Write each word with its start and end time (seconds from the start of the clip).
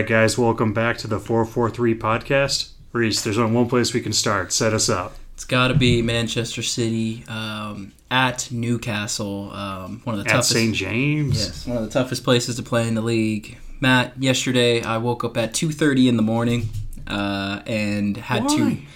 right, 0.00 0.08
guys, 0.08 0.38
welcome 0.38 0.72
back 0.72 0.96
to 0.96 1.06
the 1.06 1.20
443 1.20 1.94
podcast. 1.98 2.70
Reese, 2.92 3.22
there's 3.22 3.36
only 3.36 3.54
one 3.54 3.68
place 3.68 3.92
we 3.92 4.00
can 4.00 4.14
start. 4.14 4.50
Set 4.50 4.72
us 4.72 4.88
up. 4.88 5.14
It's 5.34 5.44
got 5.44 5.68
to 5.68 5.74
be 5.74 6.00
Manchester 6.00 6.62
City 6.62 7.22
um, 7.28 7.92
at 8.10 8.50
Newcastle, 8.50 9.52
um, 9.52 10.00
one 10.04 10.18
of 10.18 10.24
the 10.24 10.30
At 10.30 10.36
toughest. 10.36 10.52
St. 10.52 10.74
James. 10.74 11.38
Yes, 11.38 11.66
one 11.66 11.76
of 11.76 11.82
the 11.82 11.90
toughest 11.90 12.24
places 12.24 12.56
to 12.56 12.62
play 12.62 12.88
in 12.88 12.94
the 12.94 13.02
league. 13.02 13.58
Matt, 13.78 14.14
yesterday 14.22 14.82
I 14.82 14.96
woke 14.96 15.22
up 15.22 15.36
at 15.36 15.52
2:30 15.52 16.08
in 16.08 16.16
the 16.16 16.22
morning 16.22 16.70
uh, 17.06 17.60
and 17.66 18.16
had 18.16 18.48
to, 18.48 18.64
Why? 18.64 18.86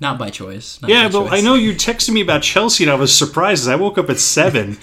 Not 0.00 0.18
by 0.18 0.30
choice. 0.30 0.78
not 0.82 0.90
Yeah, 0.90 1.08
by 1.08 1.12
but 1.12 1.32
I 1.32 1.40
know 1.40 1.54
you 1.54 1.72
texted 1.74 2.10
me 2.10 2.20
about 2.20 2.42
Chelsea, 2.42 2.84
and 2.84 2.90
I 2.90 2.94
was 2.94 3.16
surprised. 3.16 3.64
'cause 3.64 3.68
I 3.68 3.76
woke 3.76 3.96
up 3.98 4.10
at 4.10 4.18
seven, 4.20 4.76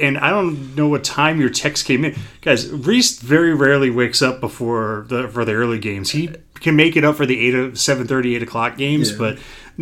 and 0.00 0.18
I 0.18 0.30
don't 0.30 0.74
know 0.76 0.88
what 0.88 1.04
time 1.04 1.40
your 1.40 1.50
text 1.50 1.86
came 1.86 2.04
in. 2.04 2.14
Guys, 2.42 2.68
Reese 2.70 3.18
very 3.20 3.54
rarely 3.54 3.90
wakes 3.90 4.20
up 4.22 4.40
before 4.40 5.06
the 5.08 5.28
for 5.28 5.44
the 5.44 5.52
early 5.52 5.78
games. 5.78 6.10
He 6.10 6.30
can 6.60 6.74
make 6.76 6.96
it 6.96 7.04
up 7.04 7.16
for 7.16 7.26
the 7.26 7.38
eight 7.46 7.76
seven 7.78 8.06
thirty, 8.06 8.34
eight 8.34 8.42
o'clock 8.42 8.76
games, 8.76 9.10
Yeah. 9.12 9.16
but 9.18 9.38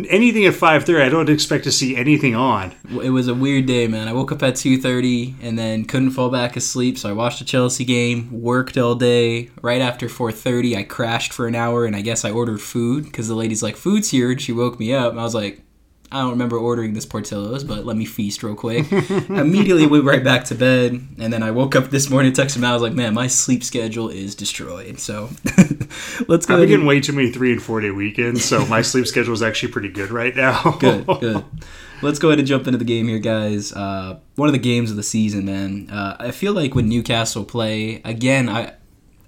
anything 0.09 0.45
at 0.45 0.53
five 0.53 0.85
thirty, 0.85 1.03
I 1.03 1.09
don't 1.09 1.29
expect 1.29 1.63
to 1.63 1.71
see 1.71 1.95
anything 1.95 2.35
on. 2.35 2.73
It 3.01 3.09
was 3.09 3.27
a 3.27 3.33
weird 3.33 3.65
day, 3.65 3.87
man. 3.87 4.07
I 4.07 4.13
woke 4.13 4.31
up 4.31 4.43
at 4.43 4.55
2:30 4.55 5.35
and 5.41 5.57
then 5.57 5.85
couldn't 5.85 6.11
fall 6.11 6.29
back 6.29 6.55
asleep, 6.55 6.97
so 6.97 7.09
I 7.09 7.13
watched 7.13 7.39
the 7.39 7.45
Chelsea 7.45 7.85
game, 7.85 8.29
worked 8.31 8.77
all 8.77 8.95
day. 8.95 9.49
Right 9.61 9.81
after 9.81 10.07
4:30, 10.07 10.75
I 10.75 10.83
crashed 10.83 11.33
for 11.33 11.47
an 11.47 11.55
hour 11.55 11.85
and 11.85 11.95
I 11.95 12.01
guess 12.01 12.23
I 12.23 12.31
ordered 12.31 12.61
food 12.61 13.05
because 13.05 13.27
the 13.27 13.35
lady's 13.35 13.63
like, 13.63 13.75
"Food's 13.75 14.09
here." 14.09 14.31
And 14.31 14.41
she 14.41 14.51
woke 14.51 14.79
me 14.79 14.93
up. 14.93 15.13
I 15.13 15.23
was 15.23 15.35
like, 15.35 15.61
"I 16.11 16.19
don't 16.21 16.31
remember 16.31 16.57
ordering 16.57 16.93
this 16.93 17.05
Portillo's, 17.05 17.63
but 17.63 17.85
let 17.85 17.97
me 17.97 18.05
feast 18.05 18.43
real 18.43 18.55
quick." 18.55 18.91
Immediately 19.29 19.87
went 19.87 20.05
right 20.05 20.23
back 20.23 20.45
to 20.45 20.55
bed, 20.55 20.93
and 21.19 21.31
then 21.33 21.43
I 21.43 21.51
woke 21.51 21.75
up 21.75 21.89
this 21.89 22.09
morning, 22.09 22.31
texted 22.31 22.57
him. 22.57 22.63
I 22.65 22.73
was 22.73 22.81
like, 22.81 22.93
"Man, 22.93 23.13
my 23.13 23.27
sleep 23.27 23.63
schedule 23.63 24.09
is 24.09 24.35
destroyed." 24.35 24.99
So 24.99 25.29
let's 26.27 26.45
go. 26.45 26.55
I've 26.55 26.59
been 26.59 26.59
ahead 26.59 26.61
and- 26.61 26.69
getting 26.69 26.85
way 26.85 26.99
too 27.01 27.13
many 27.13 27.31
three 27.31 27.51
and 27.51 27.61
four 27.61 27.81
day 27.81 27.91
weekends, 27.91 28.43
so 28.43 28.65
my 28.65 28.81
sleep 28.91 29.07
schedule 29.07 29.33
is 29.33 29.41
actually 29.41 29.71
pretty 29.71 29.89
good 29.89 30.11
right 30.11 30.35
now. 30.35 30.77
good, 30.79 31.05
good. 31.19 31.43
Let's 32.01 32.19
go 32.19 32.27
ahead 32.29 32.37
and 32.37 32.47
jump 32.47 32.67
into 32.67 32.77
the 32.77 32.85
game 32.85 33.07
here, 33.07 33.17
guys. 33.17 33.73
Uh, 33.73 34.19
one 34.35 34.47
of 34.47 34.53
the 34.53 34.59
games 34.59 34.91
of 34.91 34.97
the 34.97 35.03
season, 35.03 35.45
man. 35.45 35.89
Uh, 35.89 36.15
I 36.19 36.31
feel 36.31 36.53
like 36.53 36.75
when 36.75 36.87
Newcastle 36.87 37.43
play 37.43 38.01
again, 38.05 38.49
I 38.49 38.73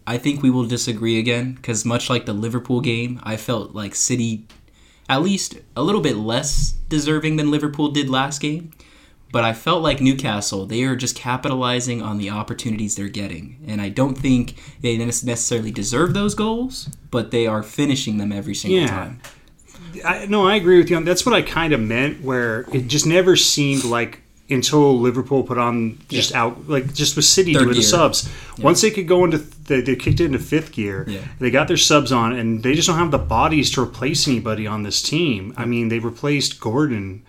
I 0.05 0.17
think 0.17 0.41
we 0.43 0.49
will 0.51 0.65
disagree 0.65 1.17
again 1.19 1.53
because 1.53 1.83
much 1.83 2.09
like 2.09 2.25
the 2.25 2.33
Liverpool 2.33 2.81
game, 2.81 3.19
I 3.23 3.37
felt 3.37 3.73
like 3.75 3.95
City, 3.95 4.45
at 5.09 5.21
least 5.21 5.57
a 5.75 5.81
little 5.83 6.01
bit 6.01 6.15
less 6.15 6.71
deserving 6.87 7.35
than 7.35 7.51
Liverpool 7.51 7.89
did 7.89 8.09
last 8.09 8.39
game. 8.39 8.71
But 9.31 9.43
I 9.43 9.53
felt 9.53 9.83
like 9.83 10.01
Newcastle, 10.01 10.65
they 10.65 10.83
are 10.83 10.95
just 10.95 11.15
capitalizing 11.15 12.01
on 12.01 12.17
the 12.17 12.31
opportunities 12.31 12.95
they're 12.95 13.09
getting. 13.09 13.57
And 13.67 13.79
I 13.79 13.89
don't 13.89 14.17
think 14.17 14.55
they 14.81 14.97
necessarily 14.97 15.69
deserve 15.71 16.13
those 16.15 16.33
goals, 16.33 16.89
but 17.11 17.29
they 17.29 17.45
are 17.45 17.61
finishing 17.61 18.17
them 18.17 18.31
every 18.31 18.55
single 18.55 18.79
Yeah. 18.81 18.87
time. 18.87 19.21
I, 20.03 20.25
no, 20.27 20.47
I 20.47 20.55
agree 20.55 20.77
with 20.79 20.89
you. 20.89 21.03
That's 21.03 21.25
what 21.27 21.35
I 21.35 21.41
kind 21.43 21.73
of 21.73 21.79
meant. 21.79 22.23
Where 22.23 22.65
it 22.73 22.87
just 22.87 23.05
never 23.05 23.35
seemed 23.35 23.83
like 23.83 24.21
until 24.49 24.99
Liverpool 24.99 25.43
put 25.43 25.57
on 25.57 25.99
just 26.09 26.33
out 26.33 26.67
like 26.67 26.93
just 26.93 27.15
with 27.15 27.25
City 27.25 27.53
Third 27.53 27.63
doing 27.63 27.75
the 27.75 27.83
subs. 27.83 28.29
Once 28.59 28.81
they 28.81 28.91
could 28.91 29.07
go 29.07 29.23
into 29.23 29.37
they, 29.37 29.81
they 29.81 29.95
kicked 29.95 30.19
it 30.19 30.25
into 30.25 30.39
fifth 30.39 30.71
gear. 30.71 31.05
Yeah. 31.07 31.21
They 31.39 31.51
got 31.51 31.67
their 31.67 31.77
subs 31.77 32.11
on, 32.11 32.33
and 32.33 32.63
they 32.63 32.73
just 32.73 32.87
don't 32.87 32.97
have 32.97 33.11
the 33.11 33.17
bodies 33.17 33.71
to 33.71 33.81
replace 33.81 34.27
anybody 34.27 34.67
on 34.67 34.83
this 34.83 35.01
team. 35.01 35.53
I 35.55 35.65
mean, 35.65 35.89
they 35.89 35.99
replaced 35.99 36.59
Gordon. 36.59 37.23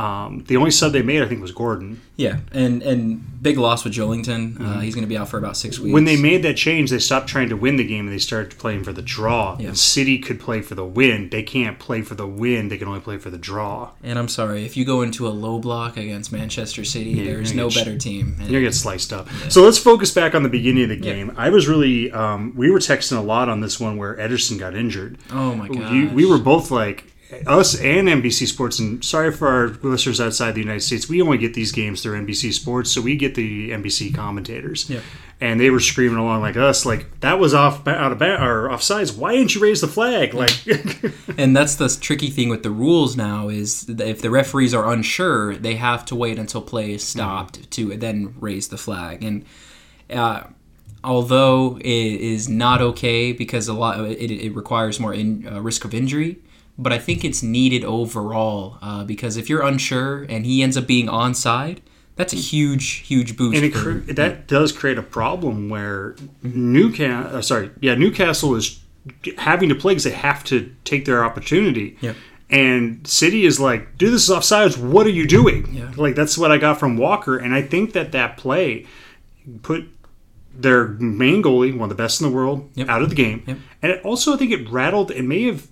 Um, 0.00 0.44
the 0.48 0.56
only 0.56 0.70
sub 0.70 0.92
they 0.92 1.02
made, 1.02 1.20
I 1.22 1.26
think, 1.26 1.42
was 1.42 1.52
Gordon. 1.52 2.00
Yeah, 2.16 2.38
and 2.52 2.82
and 2.82 3.42
big 3.42 3.58
loss 3.58 3.84
with 3.84 3.92
Joelinton. 3.94 4.58
Uh, 4.60 4.80
he's 4.80 4.94
going 4.94 5.04
to 5.04 5.08
be 5.08 5.16
out 5.16 5.28
for 5.28 5.36
about 5.38 5.56
six 5.56 5.78
weeks. 5.78 5.86
Mm-hmm. 5.86 5.92
When 5.94 6.04
they 6.04 6.16
made 6.20 6.42
that 6.42 6.56
change, 6.56 6.90
they 6.90 6.98
stopped 6.98 7.28
trying 7.28 7.48
to 7.50 7.56
win 7.56 7.76
the 7.76 7.86
game 7.86 8.06
and 8.06 8.14
they 8.14 8.18
started 8.18 8.58
playing 8.58 8.84
for 8.84 8.92
the 8.92 9.02
draw. 9.02 9.56
Yeah. 9.58 9.68
And 9.68 9.78
City 9.78 10.18
could 10.18 10.38
play 10.40 10.60
for 10.62 10.74
the 10.74 10.84
win. 10.84 11.28
They 11.30 11.42
can't 11.42 11.78
play 11.78 12.02
for 12.02 12.14
the 12.14 12.26
win. 12.26 12.68
They 12.68 12.78
can 12.78 12.88
only 12.88 13.00
play 13.00 13.18
for 13.18 13.30
the 13.30 13.38
draw. 13.38 13.90
and 14.02 14.18
I'm 14.18 14.28
sorry 14.28 14.64
if 14.64 14.76
you 14.76 14.84
go 14.84 15.02
into 15.02 15.26
a 15.28 15.30
low 15.30 15.58
block 15.58 15.96
against 15.96 16.32
Manchester 16.32 16.84
City, 16.84 17.10
you're 17.10 17.36
there's 17.36 17.54
no 17.54 17.68
better 17.68 17.96
team. 17.98 18.36
And- 18.38 18.50
You're 18.50 18.60
gonna 18.60 18.70
get 18.70 18.74
sliced 18.74 19.12
up. 19.12 19.28
So 19.48 19.62
let's 19.62 19.78
focus 19.78 20.12
back 20.12 20.34
on 20.34 20.42
the 20.42 20.48
beginning 20.48 20.84
of 20.84 20.88
the 20.90 20.96
game. 20.96 21.32
I 21.36 21.50
was 21.50 21.68
really, 21.68 22.10
um, 22.12 22.54
we 22.56 22.70
were 22.70 22.78
texting 22.78 23.16
a 23.18 23.20
lot 23.22 23.48
on 23.48 23.60
this 23.60 23.78
one 23.80 23.96
where 23.96 24.16
Ederson 24.16 24.58
got 24.58 24.74
injured. 24.74 25.18
oh 25.30 25.54
my 25.54 25.68
god, 25.68 26.12
we 26.14 26.24
were 26.26 26.38
both 26.38 26.70
like, 26.70 27.04
us 27.46 27.80
and 27.80 28.08
NBC 28.08 28.46
Sports, 28.46 28.78
and 28.78 29.04
sorry 29.04 29.32
for 29.32 29.48
our 29.48 29.68
listeners 29.82 30.20
outside 30.20 30.52
the 30.52 30.60
United 30.60 30.80
States, 30.80 31.08
we 31.08 31.22
only 31.22 31.38
get 31.38 31.54
these 31.54 31.72
games 31.72 32.02
through 32.02 32.24
NBC 32.24 32.52
Sports, 32.52 32.90
so 32.90 33.00
we 33.00 33.16
get 33.16 33.34
the 33.34 33.70
NBC 33.70 34.14
commentators. 34.14 34.88
Yeah. 34.88 35.00
And 35.40 35.58
they 35.58 35.70
were 35.70 35.80
screaming 35.80 36.18
along 36.18 36.42
like 36.42 36.56
us, 36.56 36.84
like 36.84 37.20
that 37.20 37.38
was 37.38 37.54
off 37.54 37.86
out 37.88 38.12
of 38.12 38.18
ba- 38.18 38.42
or 38.42 38.68
offsides. 38.68 39.16
Why 39.16 39.34
didn't 39.34 39.54
you 39.54 39.62
raise 39.62 39.80
the 39.80 39.88
flag? 39.88 40.34
Like, 40.34 40.50
And 41.38 41.56
that's 41.56 41.76
the 41.76 41.88
tricky 41.88 42.28
thing 42.28 42.50
with 42.50 42.62
the 42.62 42.70
rules 42.70 43.16
now 43.16 43.48
is 43.48 43.88
if 43.88 44.20
the 44.20 44.30
referees 44.30 44.74
are 44.74 44.92
unsure, 44.92 45.56
they 45.56 45.76
have 45.76 46.04
to 46.06 46.14
wait 46.14 46.38
until 46.38 46.60
play 46.60 46.92
is 46.92 47.02
stopped 47.02 47.70
to 47.70 47.96
then 47.96 48.34
raise 48.38 48.68
the 48.68 48.76
flag. 48.76 49.24
And 49.24 49.46
uh, 50.10 50.44
although 51.02 51.78
it 51.78 51.84
is 51.84 52.48
not 52.48 52.82
okay 52.82 53.32
because 53.32 53.68
a 53.68 53.72
lot 53.72 54.00
it, 54.00 54.30
it 54.30 54.54
requires 54.54 55.00
more 55.00 55.14
in, 55.14 55.46
uh, 55.46 55.60
risk 55.60 55.84
of 55.84 55.94
injury, 55.94 56.38
but 56.82 56.92
I 56.92 56.98
think 56.98 57.24
it's 57.24 57.42
needed 57.42 57.84
overall 57.84 58.78
uh, 58.82 59.04
because 59.04 59.36
if 59.36 59.48
you're 59.50 59.62
unsure 59.62 60.22
and 60.28 60.46
he 60.46 60.62
ends 60.62 60.76
up 60.76 60.86
being 60.86 61.06
onside, 61.06 61.78
that's 62.16 62.32
a 62.32 62.36
huge, 62.36 62.86
huge 63.10 63.36
boost. 63.36 63.62
and 63.62 63.72
for- 63.72 64.00
cre- 64.00 64.12
that 64.12 64.46
does 64.48 64.72
create 64.72 64.98
a 64.98 65.02
problem 65.02 65.68
where 65.68 66.16
Newcastle, 66.42 67.36
uh, 67.36 67.42
sorry, 67.42 67.70
yeah, 67.80 67.94
Newcastle 67.94 68.54
is 68.54 68.80
having 69.38 69.68
to 69.68 69.74
play 69.74 69.92
because 69.92 70.04
they 70.04 70.10
have 70.10 70.42
to 70.44 70.74
take 70.84 71.04
their 71.04 71.24
opportunity. 71.24 71.96
Yep. 72.00 72.16
And 72.50 73.06
City 73.06 73.44
is 73.46 73.60
like, 73.60 73.96
dude, 73.96 74.12
this 74.12 74.24
is 74.28 74.30
offsides. 74.30 74.76
What 74.76 75.06
are 75.06 75.10
you 75.10 75.26
doing? 75.26 75.72
Yeah. 75.72 75.92
Like 75.96 76.14
that's 76.16 76.36
what 76.36 76.50
I 76.50 76.58
got 76.58 76.78
from 76.80 76.96
Walker, 76.96 77.36
and 77.38 77.54
I 77.54 77.62
think 77.62 77.92
that 77.92 78.12
that 78.12 78.36
play 78.36 78.86
put 79.62 79.88
their 80.52 80.88
main 80.88 81.42
goalie, 81.42 81.72
one 81.72 81.84
of 81.90 81.96
the 81.96 82.02
best 82.02 82.20
in 82.20 82.28
the 82.28 82.34
world, 82.34 82.68
Yep. 82.74 82.88
out 82.88 83.02
of 83.02 83.08
the 83.08 83.14
game. 83.14 83.42
Yep. 83.46 83.58
And 83.82 83.92
it 83.92 84.04
also, 84.04 84.34
I 84.34 84.36
think 84.36 84.50
it 84.52 84.68
rattled. 84.68 85.10
It 85.12 85.24
may 85.24 85.44
have 85.44 85.68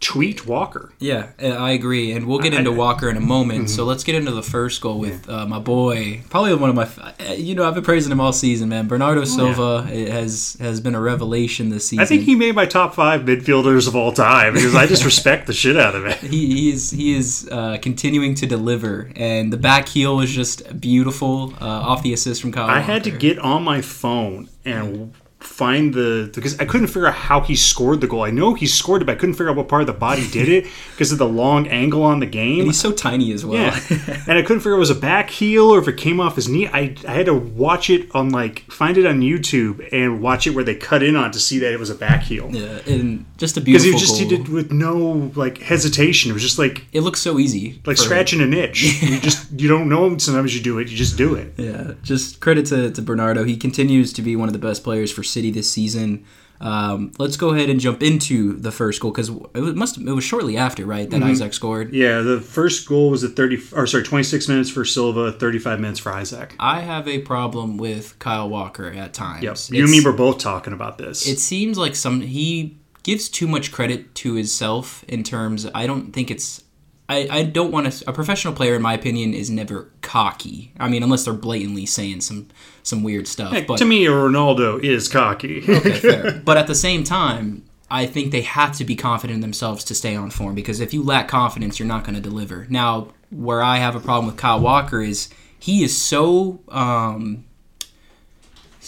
tweaked 0.00 0.46
Walker. 0.46 0.92
Yeah, 0.98 1.28
I 1.40 1.70
agree, 1.72 2.12
and 2.12 2.26
we'll 2.26 2.38
get 2.38 2.52
into 2.54 2.70
Walker 2.72 3.08
in 3.08 3.16
a 3.16 3.20
moment. 3.20 3.70
So 3.70 3.84
let's 3.84 4.04
get 4.04 4.14
into 4.14 4.30
the 4.32 4.42
first 4.42 4.80
goal 4.80 4.98
with 4.98 5.28
uh, 5.28 5.46
my 5.46 5.58
boy, 5.58 6.22
probably 6.30 6.54
one 6.54 6.70
of 6.70 6.76
my. 6.76 6.84
uh, 7.28 7.32
You 7.34 7.54
know, 7.54 7.66
I've 7.66 7.74
been 7.74 7.84
praising 7.84 8.12
him 8.12 8.20
all 8.20 8.32
season, 8.32 8.68
man. 8.68 8.86
Bernardo 8.88 9.24
Silva 9.24 9.82
has 9.84 10.56
has 10.60 10.80
been 10.80 10.94
a 10.94 11.00
revelation 11.00 11.70
this 11.70 11.88
season. 11.88 12.02
I 12.02 12.06
think 12.06 12.22
he 12.24 12.34
made 12.34 12.54
my 12.54 12.66
top 12.66 12.94
five 12.94 13.22
midfielders 13.22 13.88
of 13.88 13.96
all 13.96 14.12
time 14.12 14.54
because 14.54 14.74
I 14.74 14.86
just 14.86 15.04
respect 15.12 15.46
the 15.46 15.52
shit 15.52 15.76
out 15.76 15.94
of 15.94 16.04
it. 16.06 16.18
he, 16.18 16.46
he 16.54 16.72
is 16.72 16.90
he 16.90 17.16
is 17.16 17.48
uh, 17.50 17.78
continuing 17.80 18.34
to 18.36 18.46
deliver, 18.46 19.10
and 19.16 19.52
the 19.52 19.56
back 19.58 19.88
heel 19.88 20.16
was 20.16 20.30
just 20.30 20.80
beautiful 20.80 21.54
uh, 21.60 21.64
off 21.66 22.02
the 22.02 22.12
assist 22.12 22.40
from 22.42 22.52
Kyle. 22.52 22.68
I 22.68 22.80
had 22.80 23.04
to 23.04 23.10
get 23.10 23.38
on 23.38 23.62
my 23.62 23.80
phone 23.80 24.48
and 24.64 25.14
find 25.46 25.94
the 25.94 26.30
because 26.34 26.58
I 26.58 26.64
couldn't 26.64 26.88
figure 26.88 27.06
out 27.06 27.14
how 27.14 27.40
he 27.40 27.54
scored 27.54 28.00
the 28.00 28.06
goal. 28.06 28.22
I 28.22 28.30
know 28.30 28.54
he 28.54 28.66
scored 28.66 29.02
it, 29.02 29.04
but 29.04 29.12
I 29.12 29.14
couldn't 29.18 29.34
figure 29.34 29.50
out 29.50 29.56
what 29.56 29.68
part 29.68 29.82
of 29.82 29.86
the 29.86 29.92
body 29.92 30.28
did 30.32 30.48
it 30.48 30.66
because 30.90 31.12
of 31.12 31.18
the 31.18 31.28
long 31.28 31.68
angle 31.68 32.02
on 32.02 32.20
the 32.20 32.26
game. 32.26 32.64
He's 32.64 32.80
so 32.80 32.92
tiny 32.92 33.32
as 33.32 33.44
well. 33.44 33.60
Yeah, 33.62 33.80
and 34.28 34.38
I 34.38 34.42
couldn't 34.42 34.60
figure 34.60 34.72
out 34.72 34.76
it 34.76 34.80
was 34.80 34.90
a 34.90 34.94
back 34.94 35.30
heel 35.30 35.72
or 35.72 35.78
if 35.78 35.88
it 35.88 35.96
came 35.96 36.20
off 36.20 36.36
his 36.36 36.48
knee. 36.48 36.68
I, 36.68 36.96
I 37.06 37.12
had 37.12 37.26
to 37.26 37.34
watch 37.34 37.90
it 37.90 38.14
on 38.14 38.30
like 38.30 38.60
find 38.70 38.96
it 38.96 39.06
on 39.06 39.20
YouTube 39.20 39.86
and 39.92 40.20
watch 40.20 40.46
it 40.46 40.50
where 40.50 40.64
they 40.64 40.74
cut 40.74 41.02
in 41.02 41.16
on 41.16 41.30
to 41.32 41.40
see 41.40 41.58
that 41.60 41.72
it 41.72 41.78
was 41.78 41.90
a 41.90 41.94
back 41.94 42.22
heel 42.22 42.50
yeah, 42.50 42.80
and 42.86 43.26
just 43.36 43.56
a 43.56 43.60
beautiful 43.60 43.92
because 43.92 44.00
he 44.00 44.06
just 44.06 44.20
goal. 44.20 44.28
did 44.28 44.40
it 44.40 44.48
with 44.48 44.72
no 44.72 45.30
like 45.34 45.58
hesitation. 45.58 46.30
It 46.30 46.34
was 46.34 46.42
just 46.42 46.58
like 46.58 46.86
it 46.92 47.00
looks 47.00 47.20
so 47.20 47.38
easy, 47.38 47.80
like 47.86 47.96
scratching 47.96 48.40
an 48.40 48.52
itch. 48.52 48.82
You 49.04 49.20
just 49.20 49.52
you 49.52 49.68
don't 49.68 49.88
know. 49.88 50.16
Sometimes 50.18 50.56
you 50.56 50.62
do 50.62 50.78
it. 50.78 50.88
You 50.88 50.96
just 50.96 51.18
do 51.18 51.34
it. 51.34 51.54
Yeah, 51.56 51.92
just 52.02 52.40
credit 52.40 52.66
to, 52.66 52.90
to 52.90 53.02
Bernardo. 53.02 53.44
He 53.44 53.56
continues 53.56 54.12
to 54.14 54.22
be 54.22 54.34
one 54.34 54.48
of 54.48 54.52
the 54.52 54.58
best 54.58 54.82
players 54.82 55.12
for 55.12 55.22
City 55.34 55.50
this 55.50 55.70
season. 55.70 56.24
Um, 56.60 57.12
let's 57.18 57.36
go 57.36 57.50
ahead 57.50 57.68
and 57.68 57.78
jump 57.78 58.02
into 58.02 58.54
the 58.54 58.70
first 58.70 59.00
goal 59.00 59.10
because 59.10 59.28
it 59.28 59.60
was, 59.60 59.74
must 59.74 59.98
it 59.98 60.12
was 60.12 60.24
shortly 60.24 60.56
after 60.56 60.86
right 60.86 61.10
that 61.10 61.22
Isak 61.22 61.52
scored. 61.52 61.92
Yeah, 61.92 62.20
the 62.20 62.40
first 62.40 62.88
goal 62.88 63.10
was 63.10 63.22
at 63.24 63.32
30 63.32 63.60
or 63.74 63.86
sorry, 63.86 64.04
26 64.04 64.48
minutes 64.48 64.70
for 64.70 64.84
Silva, 64.84 65.32
35 65.32 65.80
minutes 65.80 66.00
for 66.00 66.18
Isak. 66.18 66.54
I 66.58 66.80
have 66.80 67.06
a 67.06 67.18
problem 67.18 67.76
with 67.76 68.18
Kyle 68.18 68.48
Walker 68.48 68.86
at 68.86 69.12
times. 69.12 69.42
Yep. 69.42 69.56
You 69.76 69.82
and 69.82 69.92
me 69.92 70.00
were 70.02 70.12
both 70.12 70.38
talking 70.38 70.72
about 70.72 70.96
this. 70.96 71.26
It 71.26 71.38
seems 71.38 71.76
like 71.76 71.94
some 71.94 72.20
he 72.22 72.78
gives 73.02 73.28
too 73.28 73.46
much 73.46 73.70
credit 73.70 74.14
to 74.16 74.34
himself 74.34 75.04
in 75.06 75.22
terms. 75.22 75.66
I 75.74 75.86
don't 75.86 76.12
think 76.12 76.30
it's. 76.30 76.62
I, 77.08 77.28
I 77.30 77.42
don't 77.44 77.70
want 77.70 77.92
to. 77.92 78.08
A 78.08 78.12
professional 78.12 78.54
player, 78.54 78.74
in 78.74 78.82
my 78.82 78.94
opinion, 78.94 79.34
is 79.34 79.50
never 79.50 79.90
cocky. 80.00 80.72
I 80.78 80.88
mean, 80.88 81.02
unless 81.02 81.24
they're 81.24 81.34
blatantly 81.34 81.86
saying 81.86 82.22
some 82.22 82.48
some 82.82 83.02
weird 83.02 83.28
stuff. 83.28 83.52
Heck, 83.52 83.66
but 83.66 83.78
to 83.78 83.84
me, 83.84 84.04
Ronaldo 84.06 84.82
is 84.82 85.08
cocky. 85.08 85.62
Okay, 85.68 85.92
fair. 86.00 86.42
But 86.44 86.56
at 86.56 86.66
the 86.66 86.74
same 86.74 87.04
time, 87.04 87.64
I 87.90 88.06
think 88.06 88.32
they 88.32 88.42
have 88.42 88.76
to 88.78 88.84
be 88.84 88.96
confident 88.96 89.36
in 89.36 89.40
themselves 89.40 89.84
to 89.84 89.94
stay 89.94 90.16
on 90.16 90.30
form 90.30 90.54
because 90.54 90.80
if 90.80 90.94
you 90.94 91.02
lack 91.02 91.28
confidence, 91.28 91.78
you're 91.78 91.88
not 91.88 92.04
going 92.04 92.14
to 92.14 92.20
deliver. 92.20 92.66
Now, 92.70 93.12
where 93.30 93.62
I 93.62 93.78
have 93.78 93.94
a 93.94 94.00
problem 94.00 94.26
with 94.26 94.36
Kyle 94.36 94.60
Walker 94.60 95.02
is 95.02 95.28
he 95.58 95.84
is 95.84 95.96
so 95.96 96.60
um, 96.68 97.44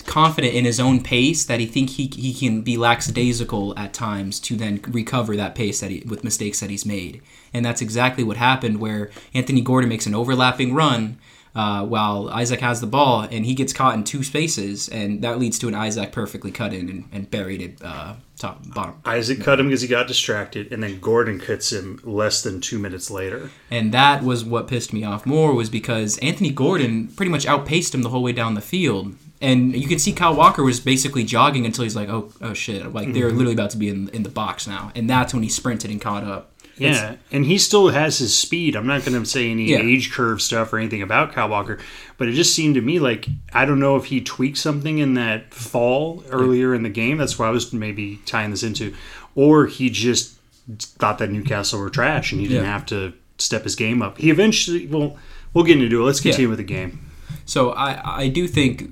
confident 0.03 0.55
in 0.55 0.65
his 0.65 0.81
own 0.81 1.03
pace 1.03 1.45
that 1.45 1.61
he 1.61 1.67
think 1.67 1.91
he, 1.91 2.11
he 2.15 2.35
can 2.35 2.63
be 2.63 2.77
lackadaisical 2.77 3.79
at 3.79 3.93
times 3.93 4.41
to 4.41 4.57
then 4.57 4.81
recover 4.89 5.37
that 5.37 5.55
pace 5.55 5.81
that 5.81 5.91
he, 5.91 6.03
with 6.07 6.25
mistakes 6.25 6.61
that 6.61 6.71
he's 6.71 6.87
made. 6.87 7.23
And 7.53 7.65
that's 7.65 7.81
exactly 7.81 8.25
what 8.25 8.37
happened 8.37 8.81
where 8.81 9.11
Anthony 9.35 9.61
Gordon 9.61 9.89
makes 9.89 10.07
an 10.07 10.15
overlapping 10.15 10.75
run 10.75 11.19
uh, 11.55 11.87
while 11.87 12.31
Isak 12.39 12.61
has 12.61 12.81
the 12.81 12.87
ball 12.87 13.23
and 13.23 13.47
he 13.47 13.55
gets 13.55 13.73
caught 13.73 13.95
in 13.95 14.05
two 14.05 14.23
spaces 14.23 14.89
and 14.89 15.23
that 15.23 15.39
leads 15.39 15.59
to 15.61 15.69
an 15.69 15.75
Isak 15.75 16.13
perfectly 16.13 16.51
cut 16.51 16.75
in 16.75 16.89
and, 16.89 17.09
and 17.13 17.31
buried 17.31 17.63
it 17.63 17.83
uh, 17.83 18.15
top 18.39 18.63
bottom. 18.75 19.01
Isak 19.07 19.41
cut 19.41 19.59
him 19.59 19.67
because 19.67 19.81
he 19.81 19.89
got 19.89 20.07
distracted, 20.07 20.73
and 20.73 20.83
then 20.83 21.01
Gordon 21.01 21.41
cuts 21.41 21.73
him 21.73 22.01
less 22.05 22.43
than 22.43 22.61
two 22.61 22.79
minutes 22.79 23.11
later. 23.11 23.51
And 23.71 23.93
that 23.93 24.23
was 24.23 24.45
what 24.45 24.69
pissed 24.69 24.93
me 24.93 25.05
off 25.05 25.27
more 25.27 25.55
was 25.55 25.71
because 25.71 26.19
Anthony 26.19 26.51
Gordon 26.51 27.09
pretty 27.09 27.31
much 27.31 27.47
outpaced 27.47 27.95
him 27.95 28.03
the 28.03 28.11
whole 28.11 28.23
way 28.23 28.33
down 28.33 28.55
the 28.55 28.61
field. 28.61 29.15
And 29.41 29.77
you 29.77 29.87
can 29.87 29.99
see 29.99 30.13
Kyle 30.13 30.35
Walker 30.35 30.63
was 30.63 30.81
basically 30.81 31.25
jogging 31.25 31.67
until 31.67 31.85
he's 31.85 31.97
like, 31.97 32.09
oh, 32.09 32.33
oh 32.41 32.55
shit. 32.55 32.93
Like 32.93 33.13
they're 33.13 33.29
mm-hmm. 33.29 33.37
literally 33.37 33.55
about 33.55 33.71
to 33.71 33.77
be 33.77 33.89
in, 33.89 34.09
in 34.11 34.23
the 34.23 34.31
box 34.31 34.67
now. 34.67 34.93
And 34.95 35.09
that's 35.11 35.35
when 35.35 35.43
he 35.43 35.49
sprinted 35.49 35.91
and 35.91 36.01
caught 36.01 36.25
up. 36.25 36.53
Yeah, 36.79 37.17
and 37.33 37.47
he 37.47 37.57
still 37.57 37.89
has 37.89 38.19
his 38.19 38.37
speed. 38.37 38.77
I'm 38.77 38.87
not 38.87 39.03
going 39.03 39.19
to 39.19 39.27
say 39.27 39.51
any 39.51 39.71
Yeah. 39.71 39.79
age 39.79 40.13
curve 40.13 40.43
stuff 40.43 40.73
or 40.73 40.79
anything 40.79 41.01
about 41.01 41.33
Kyle 41.33 41.49
Walker, 41.49 41.79
but 42.19 42.29
it 42.29 42.33
just 42.33 42.55
seemed 42.55 42.75
to 42.75 42.83
me 42.83 42.99
like 42.99 43.29
I 43.55 43.65
don't 43.65 43.81
know 43.81 43.97
if 43.97 44.07
he 44.07 44.21
tweaked 44.21 44.59
something 44.59 44.99
in 44.99 45.15
that 45.15 45.55
fall 45.55 46.23
earlier 46.31 46.75
in 46.75 46.83
the 46.83 46.91
game. 46.91 47.17
That's 47.17 47.39
why 47.39 47.47
I 47.47 47.51
was 47.51 47.73
maybe 47.73 48.21
tying 48.27 48.51
this 48.51 48.63
into, 48.63 48.95
or 49.35 49.67
he 49.67 49.89
just 49.89 50.37
thought 50.79 51.17
that 51.19 51.31
Newcastle 51.31 51.81
were 51.81 51.89
trash 51.89 52.33
and 52.33 52.43
he 52.43 52.47
didn't 52.47 52.65
Yeah. 52.65 52.73
have 52.73 52.85
to 52.87 53.15
step 53.39 53.65
his 53.65 53.75
game 53.75 54.03
up. 54.03 54.19
He 54.19 54.31
eventually, 54.31 54.87
well, 54.87 55.17
we'll 55.55 55.65
get 55.65 55.81
into 55.81 56.03
it. 56.03 56.05
Let's 56.05 56.21
continue 56.21 56.51
with 56.51 56.59
the 56.59 56.65
game. 56.65 57.11
So 57.47 57.71
I, 57.71 58.25
I 58.25 58.29
do 58.29 58.47
think, 58.47 58.89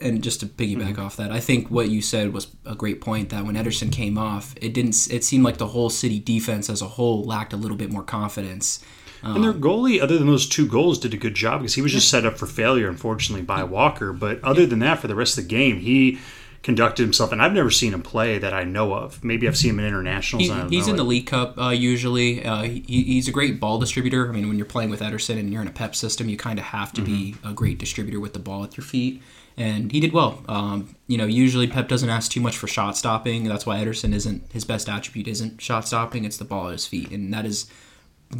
and 0.00 0.22
just 0.22 0.40
to 0.40 0.46
piggyback 0.46 0.98
off 0.98 1.16
that, 1.16 1.30
I 1.30 1.40
think 1.40 1.70
what 1.70 1.88
you 1.88 2.02
said 2.02 2.32
was 2.32 2.48
a 2.64 2.74
great 2.74 3.00
point. 3.00 3.30
That 3.30 3.44
when 3.44 3.56
Ederson 3.56 3.92
came 3.92 4.18
off, 4.18 4.54
it 4.60 4.74
didn't. 4.74 5.08
It 5.10 5.24
seemed 5.24 5.44
like 5.44 5.58
the 5.58 5.68
whole 5.68 5.90
City 5.90 6.18
defense 6.18 6.70
as 6.70 6.82
a 6.82 6.88
whole 6.88 7.24
lacked 7.24 7.52
a 7.52 7.56
little 7.56 7.76
bit 7.76 7.92
more 7.92 8.02
confidence. 8.02 8.84
And 9.22 9.44
their 9.44 9.52
goalie, 9.52 10.00
other 10.00 10.16
than 10.16 10.28
those 10.28 10.48
two 10.48 10.66
goals, 10.66 10.98
did 10.98 11.12
a 11.12 11.18
good 11.18 11.34
job 11.34 11.60
because 11.60 11.74
he 11.74 11.82
was 11.82 11.92
just 11.92 12.08
set 12.08 12.24
up 12.24 12.38
for 12.38 12.46
failure, 12.46 12.88
unfortunately, 12.88 13.44
by 13.44 13.62
Walker. 13.64 14.14
But 14.14 14.42
other 14.42 14.64
than 14.64 14.78
that, 14.78 14.98
for 14.98 15.08
the 15.08 15.14
rest 15.14 15.36
of 15.36 15.44
the 15.44 15.48
game, 15.48 15.80
he 15.80 16.18
conducted 16.62 17.02
himself, 17.02 17.32
and 17.32 17.40
I've 17.40 17.52
never 17.52 17.70
seen 17.70 17.94
him 17.94 18.02
play 18.02 18.38
that 18.38 18.52
I 18.52 18.64
know 18.64 18.92
of. 18.94 19.24
Maybe 19.24 19.48
I've 19.48 19.56
seen 19.56 19.70
him 19.70 19.80
in 19.80 19.86
internationals. 19.86 20.48
He, 20.48 20.52
I 20.52 20.60
don't 20.60 20.70
he's 20.70 20.86
know 20.86 20.92
in 20.92 20.96
the. 20.96 21.04
League 21.04 21.26
Cup 21.26 21.58
uh, 21.58 21.70
usually. 21.70 22.44
Uh, 22.44 22.62
he, 22.62 22.80
he's 22.86 23.28
a 23.28 23.32
great 23.32 23.60
ball 23.60 23.78
distributor. 23.78 24.28
I 24.28 24.32
mean, 24.32 24.48
when 24.48 24.56
you're 24.56 24.66
playing 24.66 24.90
with 24.90 25.00
Ederson 25.00 25.38
and 25.38 25.52
you're 25.52 25.62
in 25.62 25.68
a 25.68 25.72
Pep 25.72 25.94
system, 25.94 26.28
you 26.28 26.36
kind 26.36 26.58
of 26.58 26.66
have 26.66 26.92
to 26.94 27.02
be 27.02 27.34
a 27.44 27.52
great 27.52 27.78
distributor 27.78 28.20
with 28.20 28.32
the 28.32 28.38
ball 28.38 28.64
at 28.64 28.76
your 28.76 28.84
feet. 28.84 29.22
And 29.56 29.92
he 29.92 30.00
did 30.00 30.12
well. 30.12 30.42
Um, 30.48 30.96
you 31.06 31.18
know, 31.18 31.26
usually 31.26 31.66
Pep 31.66 31.88
doesn't 31.88 32.08
ask 32.08 32.30
too 32.30 32.40
much 32.40 32.56
for 32.56 32.66
shot 32.66 32.96
stopping. 32.96 33.44
That's 33.44 33.66
why 33.66 33.78
Ederson 33.78 34.14
isn't 34.14 34.50
his 34.52 34.64
best 34.64 34.88
attribute 34.88 35.28
isn't 35.28 35.60
shot 35.60 35.86
stopping. 35.86 36.24
It's 36.24 36.38
the 36.38 36.44
ball 36.44 36.68
at 36.68 36.72
his 36.72 36.86
feet, 36.86 37.10
and 37.10 37.32
that 37.34 37.44
is 37.44 37.70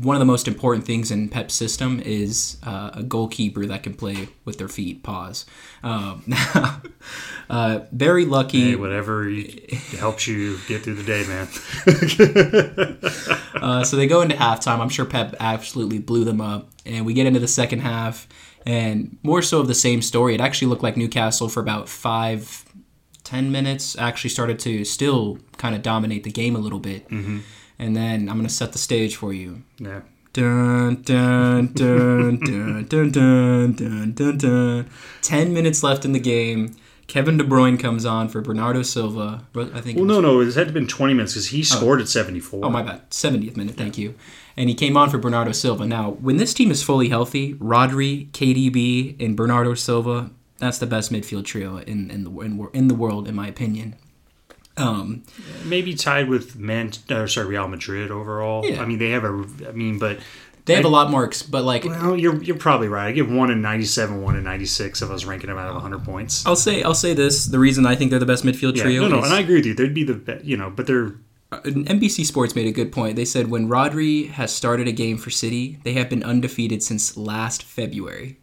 one 0.03 0.15
of 0.15 0.21
the 0.21 0.27
most 0.27 0.47
important 0.47 0.87
things 0.87 1.11
in 1.11 1.29
Pep's 1.29 1.55
system 1.55 2.01
is 2.05 2.59
uh, 2.63 2.91
a 2.95 3.03
goalkeeper 3.03 3.67
that 3.67 3.83
can 3.83 3.93
play 3.93 4.29
with 4.45 4.57
their 4.59 4.69
feet. 4.69 5.03
Pause. 5.03 5.47
Um, 5.83 6.25
uh, 7.51 7.81
very 7.91 8.25
lucky. 8.25 8.71
Hey, 8.71 8.77
whatever 8.77 9.29
helps 9.99 10.29
you 10.29 10.59
get 10.69 10.85
through 10.85 10.95
the 10.95 11.03
day, 11.03 11.27
man. 11.27 11.49
Uh, 13.61 13.85
so 13.85 13.95
they 13.95 14.07
go 14.07 14.23
into 14.23 14.35
halftime. 14.35 14.79
I'm 14.79 14.89
sure 14.89 15.05
Pep 15.05 15.35
absolutely 15.39 15.99
blew 15.99 16.25
them 16.25 16.41
up, 16.41 16.71
and 16.87 17.05
we 17.05 17.13
get 17.13 17.27
into 17.27 17.41
the 17.41 17.49
second 17.49 17.81
half, 17.81 18.27
and 18.67 19.19
more 19.23 19.43
so 19.43 19.61
of 19.61 19.69
the 19.69 19.75
same 19.75 20.03
story. 20.03 20.35
It 20.35 20.41
actually 20.41 20.69
looked 20.69 20.83
like 20.83 20.97
Newcastle 20.97 21.49
for 21.49 21.61
about 21.61 21.89
five, 21.89 22.65
ten 23.25 23.51
minutes 23.53 23.97
actually 23.99 24.31
started 24.31 24.59
to 24.61 24.85
still 24.85 25.39
kind 25.57 25.75
of 25.75 25.83
dominate 25.83 26.25
the 26.25 26.31
game 26.31 26.57
a 26.57 26.61
little 26.61 26.79
bit, 26.79 27.09
mm-hmm. 27.09 27.39
and 27.79 27.97
then 27.97 28.29
I'm 28.29 28.37
gonna 28.37 28.49
set 28.49 28.73
the 28.73 28.79
stage 28.79 29.17
for 29.17 29.33
you. 29.33 29.63
Yeah. 29.79 30.01
Dun 30.33 31.03
dun 31.03 31.73
dun 31.73 32.39
dun 32.39 32.85
dun 32.89 33.11
dun 33.11 33.73
dun 33.73 34.13
dun 34.15 34.39
dun. 34.39 34.91
Ten 35.23 35.53
minutes 35.53 35.83
left 35.83 36.05
in 36.05 36.13
the 36.13 36.21
game. 36.21 36.77
Kevin 37.11 37.37
De 37.37 37.43
Bruyne 37.43 37.77
comes 37.77 38.05
on 38.05 38.29
for 38.29 38.41
Bernardo 38.41 38.83
Silva. 38.83 39.45
I 39.57 39.81
think. 39.81 39.97
Well, 39.97 40.07
no, 40.07 40.21
no, 40.21 40.41
it 40.41 40.55
had 40.55 40.69
to 40.69 40.73
been 40.73 40.87
20 40.87 41.13
minutes 41.13 41.33
because 41.33 41.49
he 41.49 41.65
scored 41.65 42.01
at 42.01 42.07
74. 42.09 42.65
Oh, 42.65 42.71
my 42.71 42.83
bad. 42.83 43.11
70th 43.11 43.57
minute, 43.57 43.75
thank 43.75 43.99
you. 43.99 44.15
And 44.57 44.69
he 44.69 44.75
came 44.75 44.97
on 44.97 45.11
for 45.11 45.19
Bernardo 45.19 45.53
Silva. 45.53 45.87
Now, 45.87 46.11
when 46.11 46.37
this 46.37 46.53
team 46.53 46.71
is 46.71 46.83
fully 46.83 47.09
healthy, 47.09 47.55
Rodri, 47.55 48.31
KDB, 48.33 49.23
and 49.25 49.37
Bernardo 49.37 49.75
Silva, 49.75 50.31
that's 50.59 50.79
the 50.79 50.87
best 50.87 51.13
midfield 51.13 51.45
trio 51.45 51.79
in, 51.79 52.11
in, 52.11 52.25
the, 52.25 52.31
in, 52.41 52.69
in 52.73 52.89
the 52.89 52.95
world, 52.95 53.29
in 53.29 53.35
my 53.35 53.49
opinion. 53.49 53.97
Um, 54.77 55.23
Maybe 55.65 55.95
tied 55.95 56.29
with 56.29 56.57
Man, 56.57 56.93
or 57.11 57.27
sorry, 57.29 57.47
Real 57.47 57.69
Madrid 57.69 58.11
overall. 58.11 58.65
Yeah. 58.65 58.83
I 58.83 58.87
mean, 58.87 58.99
they 58.99 59.11
have 59.11 59.25
a, 59.25 59.45
I 59.69 59.73
mean, 59.73 59.99
but 59.99 60.21
they 60.65 60.75
have 60.75 60.85
a 60.85 60.89
lot 60.89 61.11
more, 61.11 61.27
ex- 61.27 61.43
but 61.43 61.65
like, 61.65 61.85
well, 61.85 62.17
you're 62.17 62.43
you're 62.43 62.57
probably 62.57 62.89
right. 62.89 63.09
I 63.09 63.13
give 63.13 63.31
one 63.31 63.51
in 63.51 63.61
97, 63.61 64.23
one 64.23 64.37
in 64.37 64.45
96 64.45 65.03
if 65.03 65.09
I 65.09 65.13
was 65.13 65.25
ranking 65.27 65.49
them 65.49 65.59
out 65.59 65.69
of 65.69 65.75
100 65.75 66.05
points. 66.05 66.47
I'll 66.47 66.57
say 66.57 66.83
I'll 66.83 66.95
say 66.95 67.13
this: 67.15 67.47
the 67.47 67.59
reason 67.59 67.87
I 67.87 67.97
think 67.97 68.11
they're 68.11 68.21
the 68.21 68.27
best 68.27 68.45
midfield 68.45 68.77
Yeah, 68.77 68.85
trio 68.85 69.03
no, 69.03 69.09
no, 69.09 69.19
is 69.19 69.25
and 69.27 69.35
I 69.35 69.41
agree 69.41 69.57
with 69.57 69.67
you. 69.67 69.75
They'd 69.75 69.95
be 69.95 70.05
the, 70.05 70.15
be- 70.15 70.41
you 70.45 70.57
know, 70.57 70.71
but 70.71 70.87
they're 70.87 71.15
NBC 71.51 72.25
Sports 72.25 72.55
made 72.55 72.69
a 72.69 72.73
good 72.73 72.93
point. 72.93 73.17
They 73.17 73.25
said 73.25 73.51
when 73.51 73.69
Rodri 73.69 74.31
has 74.31 74.55
started 74.55 74.87
a 74.87 74.93
game 74.93 75.19
for 75.19 75.31
City, 75.31 75.79
they 75.83 75.95
have 75.95 76.09
been 76.09 76.23
undefeated 76.23 76.83
since 76.83 77.17
last 77.17 77.65
February. 77.65 78.39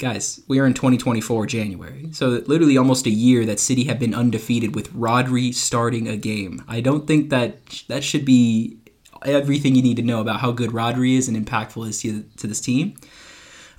Guys, 0.00 0.40
we 0.48 0.58
are 0.58 0.66
in 0.66 0.74
2024 0.74 1.46
January. 1.46 2.08
So 2.12 2.42
literally 2.46 2.76
almost 2.76 3.06
a 3.06 3.10
year 3.10 3.46
that 3.46 3.60
City 3.60 3.84
have 3.84 4.00
been 4.00 4.14
undefeated 4.14 4.74
with 4.74 4.92
Rodri 4.92 5.54
starting 5.54 6.08
a 6.08 6.16
game. 6.16 6.64
I 6.66 6.80
don't 6.80 7.06
think 7.06 7.30
that 7.30 7.84
that 7.88 8.02
should 8.02 8.24
be 8.24 8.78
everything 9.24 9.76
you 9.76 9.82
need 9.82 9.96
to 9.96 10.02
know 10.02 10.20
about 10.20 10.40
how 10.40 10.50
good 10.50 10.70
Rodri 10.70 11.16
is 11.16 11.28
and 11.28 11.36
impactful 11.36 11.88
is 11.88 12.02
to, 12.02 12.24
to 12.36 12.48
this 12.48 12.60
team. 12.60 12.96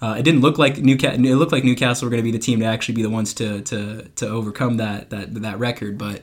Uh, 0.01 0.15
it 0.17 0.23
didn't 0.23 0.41
look 0.41 0.57
like 0.57 0.77
Newcastle. 0.77 1.25
It 1.25 1.35
looked 1.35 1.51
like 1.51 1.63
Newcastle 1.65 2.05
were 2.05 2.09
going 2.09 2.21
to 2.21 2.23
be 2.23 2.31
the 2.31 2.39
team 2.39 2.59
to 2.61 2.65
actually 2.65 2.95
be 2.95 3.01
the 3.01 3.09
ones 3.09 3.33
to 3.35 3.61
to, 3.61 4.03
to 4.15 4.27
overcome 4.27 4.77
that 4.77 5.09
that 5.09 5.33
that 5.41 5.59
record. 5.59 5.97
But 5.97 6.21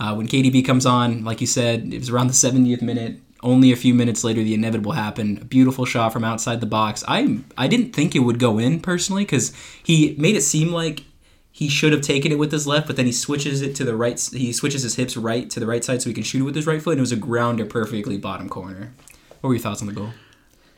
uh, 0.00 0.14
when 0.14 0.26
KDB 0.26 0.64
comes 0.64 0.86
on, 0.86 1.24
like 1.24 1.42
you 1.42 1.46
said, 1.46 1.92
it 1.92 1.98
was 1.98 2.08
around 2.08 2.28
the 2.28 2.32
70th 2.32 2.80
minute. 2.80 3.20
Only 3.42 3.70
a 3.70 3.76
few 3.76 3.94
minutes 3.94 4.24
later, 4.24 4.42
the 4.42 4.54
inevitable 4.54 4.92
happened. 4.92 5.42
A 5.42 5.44
beautiful 5.44 5.84
shot 5.84 6.12
from 6.12 6.24
outside 6.24 6.60
the 6.60 6.66
box. 6.66 7.04
I 7.06 7.38
I 7.56 7.68
didn't 7.68 7.92
think 7.92 8.14
it 8.14 8.20
would 8.20 8.38
go 8.38 8.58
in 8.58 8.80
personally 8.80 9.24
because 9.24 9.52
he 9.82 10.14
made 10.18 10.36
it 10.36 10.42
seem 10.42 10.72
like 10.72 11.04
he 11.52 11.68
should 11.68 11.92
have 11.92 12.02
taken 12.02 12.32
it 12.32 12.38
with 12.38 12.52
his 12.52 12.66
left, 12.66 12.86
but 12.86 12.96
then 12.96 13.06
he 13.06 13.12
switches 13.12 13.62
it 13.62 13.74
to 13.76 13.84
the 13.84 13.96
right. 13.96 14.20
He 14.32 14.52
switches 14.52 14.82
his 14.82 14.96
hips 14.96 15.16
right 15.16 15.48
to 15.50 15.60
the 15.60 15.66
right 15.66 15.84
side 15.84 16.02
so 16.02 16.10
he 16.10 16.14
can 16.14 16.22
shoot 16.22 16.40
it 16.40 16.44
with 16.44 16.54
his 16.54 16.66
right 16.66 16.82
foot, 16.82 16.92
and 16.92 17.00
it 17.00 17.02
was 17.02 17.12
a 17.12 17.16
grounder 17.16 17.66
perfectly 17.66 18.18
bottom 18.18 18.48
corner. 18.48 18.92
What 19.40 19.48
were 19.48 19.54
your 19.54 19.62
thoughts 19.62 19.80
on 19.80 19.86
the 19.86 19.94
goal? 19.94 20.10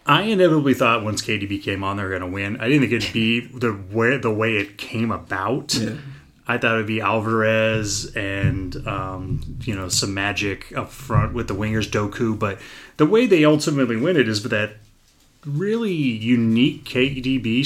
I 0.07 0.23
inevitably 0.23 0.75
thought 0.75 1.05
once 1.05 1.23
KDB 1.23 1.63
came 1.63 1.85
on, 1.85 1.97
they 1.97 2.03
were 2.03 2.09
going 2.09 2.23
to 2.23 2.27
win. 2.27 2.61
I 2.61 2.69
didn't 2.69 2.89
think 2.89 2.93
it'd 2.93 3.13
be 3.13 3.41
the 3.41 3.73
way 3.91 4.17
the 4.17 4.33
way 4.33 4.57
it 4.57 4.79
came 4.79 5.11
about. 5.13 5.75
Yeah. 5.75 5.97
I 6.53 6.59
thought 6.59 6.75
it'd 6.75 6.87
be 6.87 7.01
Alvarez 7.01 8.15
and 8.17 8.87
um, 8.87 9.41
you 9.65 9.75
know 9.75 9.89
some 9.89 10.13
magic 10.15 10.77
up 10.77 10.91
front 10.91 11.33
with 11.35 11.49
the 11.49 11.55
wingers 11.55 11.89
Doku, 11.91 12.39
but 12.39 12.59
the 12.97 13.07
way 13.07 13.27
they 13.27 13.45
ultimately 13.45 13.97
win 13.97 14.17
it 14.17 14.29
is 14.29 14.43
with 14.43 14.51
that 14.53 14.73
really 15.45 15.93
unique 15.93 16.85
KDB 16.85 17.65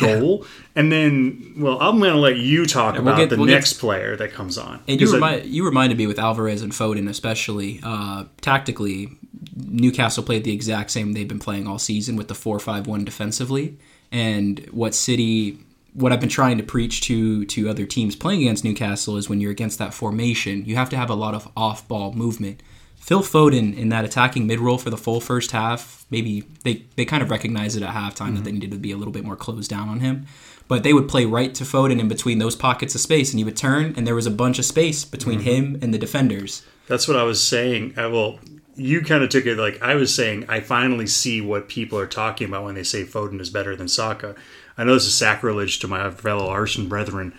goal, 0.00 0.44
and 0.76 0.92
then 0.92 1.54
well, 1.58 1.78
I'm 1.80 1.98
going 1.98 2.12
to 2.12 2.18
let 2.18 2.36
you 2.36 2.64
talk 2.66 2.94
we'll 2.94 3.02
about 3.02 3.16
get- 3.16 3.30
the 3.30 3.36
we'll 3.36 3.46
get- 3.46 3.54
next 3.54 3.74
player 3.74 4.14
that 4.16 4.32
comes 4.32 4.56
on. 4.56 4.80
And 4.86 5.00
you, 5.00 5.24
I- 5.24 5.40
you 5.40 5.64
reminded 5.64 5.98
me 5.98 6.06
with 6.06 6.18
Alvarez 6.18 6.62
and 6.62 6.72
Foden, 6.72 7.08
especially 7.08 7.80
uh, 7.82 8.24
tactically. 8.40 9.08
Newcastle 9.56 10.22
played 10.22 10.44
the 10.44 10.52
exact 10.52 10.90
same 10.90 11.12
they've 11.12 11.26
been 11.28 11.38
playing 11.40 11.66
all 11.66 11.78
season 11.78 12.14
with 12.16 12.28
the 12.28 12.34
four-five-one 12.34 13.04
defensively, 13.04 13.76
and 14.12 14.60
what 14.70 14.94
City, 14.94 15.58
what 15.98 16.12
I've 16.12 16.20
been 16.20 16.28
trying 16.28 16.58
to 16.58 16.64
preach 16.64 17.00
to 17.02 17.44
to 17.46 17.68
other 17.68 17.84
teams 17.84 18.14
playing 18.14 18.42
against 18.42 18.64
Newcastle 18.64 19.16
is 19.16 19.28
when 19.28 19.40
you're 19.40 19.50
against 19.50 19.78
that 19.78 19.92
formation, 19.92 20.64
you 20.64 20.76
have 20.76 20.90
to 20.90 20.96
have 20.96 21.10
a 21.10 21.14
lot 21.14 21.34
of 21.34 21.50
off-ball 21.56 22.12
movement. 22.12 22.62
Phil 22.96 23.22
Foden 23.22 23.76
in 23.76 23.88
that 23.88 24.04
attacking 24.04 24.46
mid 24.46 24.60
roll 24.60 24.78
for 24.78 24.90
the 24.90 24.96
full 24.96 25.20
first 25.20 25.52
half, 25.52 26.04
maybe 26.10 26.44
they, 26.62 26.84
they 26.96 27.04
kind 27.04 27.22
of 27.22 27.30
recognized 27.30 27.76
it 27.76 27.82
at 27.82 27.94
halftime 27.94 28.16
that 28.18 28.26
mm-hmm. 28.26 28.42
they 28.44 28.52
needed 28.52 28.70
to 28.72 28.76
be 28.76 28.92
a 28.92 28.96
little 28.96 29.12
bit 29.12 29.24
more 29.24 29.36
closed 29.36 29.70
down 29.70 29.88
on 29.88 30.00
him. 30.00 30.26
But 30.68 30.82
they 30.82 30.92
would 30.92 31.08
play 31.08 31.24
right 31.24 31.54
to 31.54 31.64
Foden 31.64 32.00
in 32.00 32.08
between 32.08 32.38
those 32.38 32.54
pockets 32.54 32.94
of 32.94 33.00
space, 33.00 33.30
and 33.30 33.38
he 33.38 33.44
would 33.44 33.56
turn, 33.56 33.94
and 33.96 34.06
there 34.06 34.14
was 34.14 34.26
a 34.26 34.30
bunch 34.30 34.58
of 34.58 34.66
space 34.66 35.04
between 35.04 35.38
mm-hmm. 35.38 35.48
him 35.48 35.78
and 35.80 35.94
the 35.94 35.98
defenders. 35.98 36.62
That's 36.86 37.08
what 37.08 37.16
I 37.16 37.22
was 37.22 37.42
saying. 37.42 37.94
I 37.96 38.06
well, 38.08 38.38
you 38.76 39.00
kind 39.00 39.24
of 39.24 39.30
took 39.30 39.46
it 39.46 39.56
like 39.56 39.80
I 39.82 39.94
was 39.94 40.14
saying. 40.14 40.44
I 40.48 40.60
finally 40.60 41.06
see 41.06 41.40
what 41.40 41.68
people 41.68 41.98
are 41.98 42.06
talking 42.06 42.48
about 42.48 42.64
when 42.64 42.74
they 42.74 42.84
say 42.84 43.04
Foden 43.04 43.40
is 43.40 43.50
better 43.50 43.74
than 43.74 43.88
Saka. 43.88 44.34
I 44.78 44.84
know 44.84 44.94
this 44.94 45.06
is 45.06 45.14
sacrilege 45.14 45.80
to 45.80 45.88
my 45.88 46.10
fellow 46.10 46.48
Arsenal 46.48 46.88
brethren, 46.88 47.34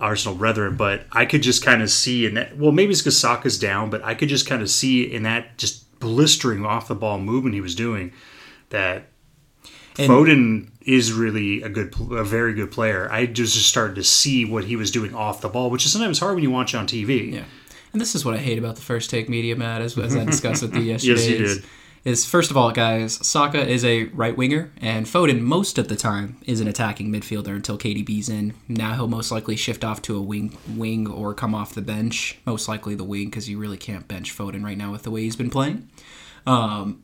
Arsenal 0.00 0.34
brethren, 0.36 0.76
but 0.76 1.04
I 1.12 1.26
could 1.26 1.42
just 1.42 1.62
kind 1.64 1.82
of 1.82 1.90
see 1.90 2.26
in 2.26 2.34
that. 2.34 2.56
Well, 2.56 2.72
maybe 2.72 2.92
it's 2.92 3.02
because 3.02 3.20
Saka's 3.20 3.58
down, 3.58 3.90
but 3.90 4.02
I 4.02 4.14
could 4.14 4.28
just 4.28 4.48
kind 4.48 4.62
of 4.62 4.70
see 4.70 5.04
in 5.04 5.22
that 5.24 5.58
just 5.58 6.00
blistering 6.00 6.64
off 6.64 6.88
the 6.88 6.94
ball 6.94 7.18
movement 7.18 7.54
he 7.54 7.60
was 7.60 7.74
doing 7.74 8.12
that 8.70 9.04
Foden 10.06 10.70
is 10.82 11.12
really 11.12 11.62
a 11.62 11.68
good, 11.68 11.92
a 12.12 12.24
very 12.24 12.54
good 12.54 12.70
player. 12.70 13.08
I 13.10 13.26
just 13.26 13.54
just 13.54 13.68
started 13.68 13.96
to 13.96 14.04
see 14.04 14.44
what 14.44 14.64
he 14.64 14.76
was 14.76 14.90
doing 14.90 15.14
off 15.14 15.40
the 15.40 15.48
ball, 15.48 15.70
which 15.70 15.84
is 15.84 15.92
sometimes 15.92 16.20
hard 16.20 16.34
when 16.34 16.44
you 16.44 16.50
watch 16.50 16.74
it 16.74 16.76
on 16.78 16.86
TV. 16.86 17.32
Yeah. 17.32 17.44
And 17.92 18.00
this 18.00 18.14
is 18.14 18.24
what 18.24 18.34
I 18.34 18.38
hate 18.38 18.58
about 18.58 18.76
the 18.76 18.82
first 18.82 19.10
take 19.10 19.28
media, 19.28 19.56
Matt, 19.56 19.82
as, 19.82 19.98
as 19.98 20.14
I 20.14 20.24
discussed 20.26 20.62
with 20.62 20.74
you 20.74 20.82
yesterday. 20.82 21.12
Yes, 21.14 21.28
you 21.28 21.38
did. 21.38 21.64
Is 22.04 22.24
first 22.24 22.50
of 22.50 22.56
all, 22.56 22.70
guys, 22.70 23.14
Saka 23.26 23.66
is 23.66 23.84
a 23.84 24.04
right 24.06 24.36
winger, 24.36 24.72
and 24.80 25.06
Foden 25.06 25.40
most 25.40 25.78
of 25.78 25.88
the 25.88 25.96
time 25.96 26.36
is 26.46 26.60
an 26.60 26.68
attacking 26.68 27.12
midfielder 27.12 27.54
until 27.54 27.78
KDB's 27.78 28.28
in. 28.28 28.54
Now 28.68 28.94
he'll 28.94 29.08
most 29.08 29.30
likely 29.30 29.56
shift 29.56 29.84
off 29.84 30.02
to 30.02 30.16
a 30.16 30.22
wing, 30.22 30.56
wing 30.76 31.06
or 31.06 31.34
come 31.34 31.54
off 31.54 31.74
the 31.74 31.82
bench. 31.82 32.38
Most 32.46 32.68
likely 32.68 32.94
the 32.94 33.04
wing 33.04 33.26
because 33.26 33.48
you 33.48 33.58
really 33.58 33.78
can't 33.78 34.08
bench 34.08 34.36
Foden 34.36 34.64
right 34.64 34.78
now 34.78 34.92
with 34.92 35.02
the 35.02 35.10
way 35.10 35.22
he's 35.22 35.36
been 35.36 35.50
playing. 35.50 35.88
Um, 36.46 37.02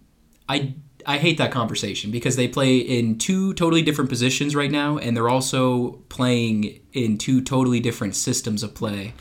I 0.49 0.75
I 1.07 1.19
hate 1.19 1.39
that 1.39 1.51
conversation 1.51 2.11
because 2.11 2.37
they 2.37 2.49
play 2.49 2.79
in 2.79 3.19
two 3.19 3.53
totally 3.55 3.83
different 3.83 4.11
positions 4.11 4.57
right 4.57 4.71
now, 4.71 4.97
and 4.97 5.17
they're 5.17 5.29
also 5.29 6.03
playing 6.09 6.81
in 6.93 7.19
two 7.19 7.43
totally 7.43 7.81
different 7.81 8.17
systems 8.17 8.63
of 8.63 8.75
play. 8.75 9.13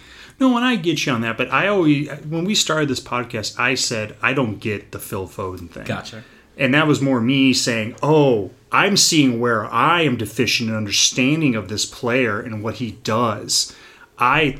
No, 0.43 0.57
and 0.57 0.65
I 0.65 0.75
get 0.75 1.05
you 1.05 1.13
on 1.13 1.21
that, 1.21 1.37
but 1.37 1.49
I 1.53 1.69
always, 1.69 2.09
when 2.25 2.43
we 2.43 2.53
started 2.53 2.89
this 2.89 2.99
podcast, 2.99 3.57
I 3.57 3.75
said 3.75 4.17
I 4.21 4.33
don't 4.33 4.59
get 4.59 4.91
the 4.91 4.99
Phil 4.99 5.25
Foden 5.25 5.69
thing. 5.69 5.85
Gotcha. 5.85 6.21
And 6.57 6.73
that 6.73 6.85
was 6.85 7.01
more 7.01 7.21
me 7.21 7.53
saying, 7.53 7.95
oh, 8.03 8.51
I'm 8.69 8.97
seeing 8.97 9.39
where 9.39 9.65
I 9.73 10.01
am 10.01 10.17
deficient 10.17 10.69
in 10.69 10.75
understanding 10.75 11.55
of 11.55 11.69
this 11.69 11.85
player 11.85 12.41
and 12.41 12.61
what 12.61 12.75
he 12.75 12.91
does. 12.91 13.73
I, 14.19 14.59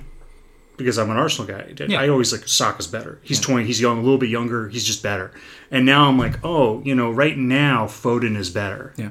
because 0.78 0.98
I'm 0.98 1.12
an 1.12 1.18
Arsenal 1.18 1.54
guy, 1.54 1.74
Yeah. 1.86 2.00
I 2.00 2.08
always 2.08 2.32
like 2.32 2.48
Saka's 2.48 2.88
better. 2.88 3.20
He's 3.22 3.42
20, 3.42 3.66
he's 3.66 3.82
young, 3.82 3.98
a 3.98 4.02
little 4.02 4.18
bit 4.18 4.30
younger, 4.30 4.70
he's 4.70 4.86
just 4.86 5.04
better. 5.04 5.32
And 5.70 5.86
now 5.86 6.08
I'm 6.08 6.18
like, 6.18 6.40
oh, 6.46 6.82
you 6.86 6.96
know, 6.96 7.12
right 7.12 7.38
now 7.38 7.88
Foden 7.88 8.38
is 8.38 8.50
better. 8.50 8.94
Yeah, 8.96 9.10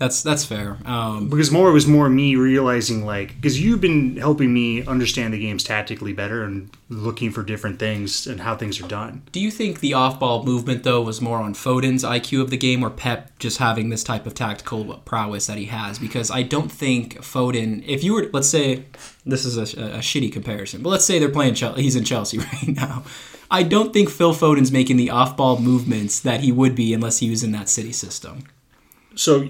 that's 0.00 0.22
that's 0.22 0.46
fair. 0.46 0.78
Um, 0.86 1.28
Because 1.28 1.50
more 1.50 1.68
it 1.68 1.74
was 1.74 1.86
more 1.86 2.08
me 2.08 2.34
realizing 2.34 3.04
like 3.04 3.36
because 3.36 3.60
you've 3.60 3.82
been 3.82 4.16
helping 4.16 4.52
me 4.52 4.82
understand 4.86 5.34
the 5.34 5.38
games 5.38 5.62
tactically 5.62 6.14
better 6.14 6.42
and 6.42 6.70
looking 6.88 7.30
for 7.30 7.42
different 7.42 7.78
things 7.78 8.26
and 8.26 8.40
how 8.40 8.56
things 8.56 8.80
are 8.80 8.88
done. 8.88 9.22
do 9.30 9.38
you 9.38 9.50
think 9.50 9.80
the 9.80 9.92
off-ball 9.92 10.42
movement 10.44 10.84
though 10.84 11.02
was 11.02 11.20
more 11.20 11.36
on 11.36 11.52
Foden's 11.52 12.02
IQ 12.02 12.40
of 12.40 12.48
the 12.48 12.56
game, 12.56 12.82
or 12.82 12.88
Pep 12.88 13.38
just 13.38 13.58
having 13.58 13.90
this 13.90 14.02
type 14.02 14.26
of 14.26 14.32
tactical 14.32 14.96
prowess 15.04 15.46
that 15.48 15.58
he 15.58 15.66
has? 15.66 15.98
Because 15.98 16.30
I 16.30 16.44
don't 16.44 16.72
think 16.72 17.18
Foden. 17.18 17.84
If 17.86 18.02
you 18.02 18.14
were, 18.14 18.30
let's 18.32 18.48
say, 18.48 18.86
this 19.26 19.44
is 19.44 19.58
a, 19.58 19.64
a 19.98 19.98
shitty 19.98 20.32
comparison, 20.32 20.82
but 20.82 20.88
let's 20.88 21.04
say 21.04 21.18
they're 21.18 21.28
playing 21.28 21.54
Chelsea. 21.54 21.82
He's 21.82 21.94
in 21.94 22.04
Chelsea 22.04 22.38
right 22.48 22.68
now. 22.68 23.04
I 23.50 23.64
don't 23.64 23.92
think 23.92 24.08
Phil 24.08 24.32
Foden's 24.32 24.72
making 24.72 24.96
the 24.96 25.10
off-ball 25.10 25.60
movements 25.60 26.20
that 26.20 26.40
he 26.40 26.52
would 26.52 26.74
be 26.74 26.94
unless 26.94 27.18
he 27.18 27.28
was 27.28 27.42
in 27.42 27.52
that 27.52 27.68
City 27.68 27.92
system. 27.92 28.44
So 29.14 29.48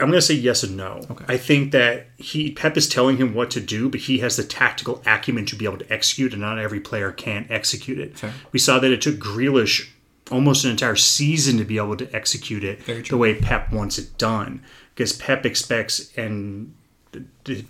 I'm 0.00 0.08
going 0.08 0.18
to 0.18 0.22
say 0.22 0.34
yes 0.34 0.62
and 0.62 0.76
no. 0.76 1.00
Okay. 1.10 1.24
I 1.28 1.36
think 1.36 1.72
that 1.72 2.06
he 2.16 2.50
Pep 2.50 2.76
is 2.76 2.88
telling 2.88 3.16
him 3.18 3.34
what 3.34 3.50
to 3.52 3.60
do, 3.60 3.88
but 3.88 4.00
he 4.00 4.18
has 4.18 4.36
the 4.36 4.44
tactical 4.44 5.02
acumen 5.06 5.46
to 5.46 5.56
be 5.56 5.64
able 5.64 5.78
to 5.78 5.92
execute, 5.92 6.32
and 6.32 6.40
not 6.42 6.58
every 6.58 6.80
player 6.80 7.12
can 7.12 7.46
execute 7.50 7.98
it. 7.98 8.16
Fair. 8.18 8.32
We 8.52 8.58
saw 8.58 8.78
that 8.78 8.90
it 8.90 9.00
took 9.02 9.16
Grealish 9.16 9.88
almost 10.30 10.64
an 10.64 10.70
entire 10.70 10.96
season 10.96 11.58
to 11.58 11.64
be 11.64 11.76
able 11.76 11.96
to 11.96 12.14
execute 12.14 12.62
it 12.64 13.08
the 13.08 13.16
way 13.16 13.34
Pep 13.34 13.72
wants 13.72 13.98
it 13.98 14.16
done, 14.16 14.62
because 14.94 15.12
Pep 15.12 15.44
expects 15.44 16.10
and 16.16 16.72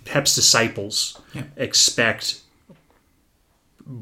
Pep's 0.05 0.35
disciples 0.35 1.19
Yeah. 1.33 1.43
expect 1.57 2.41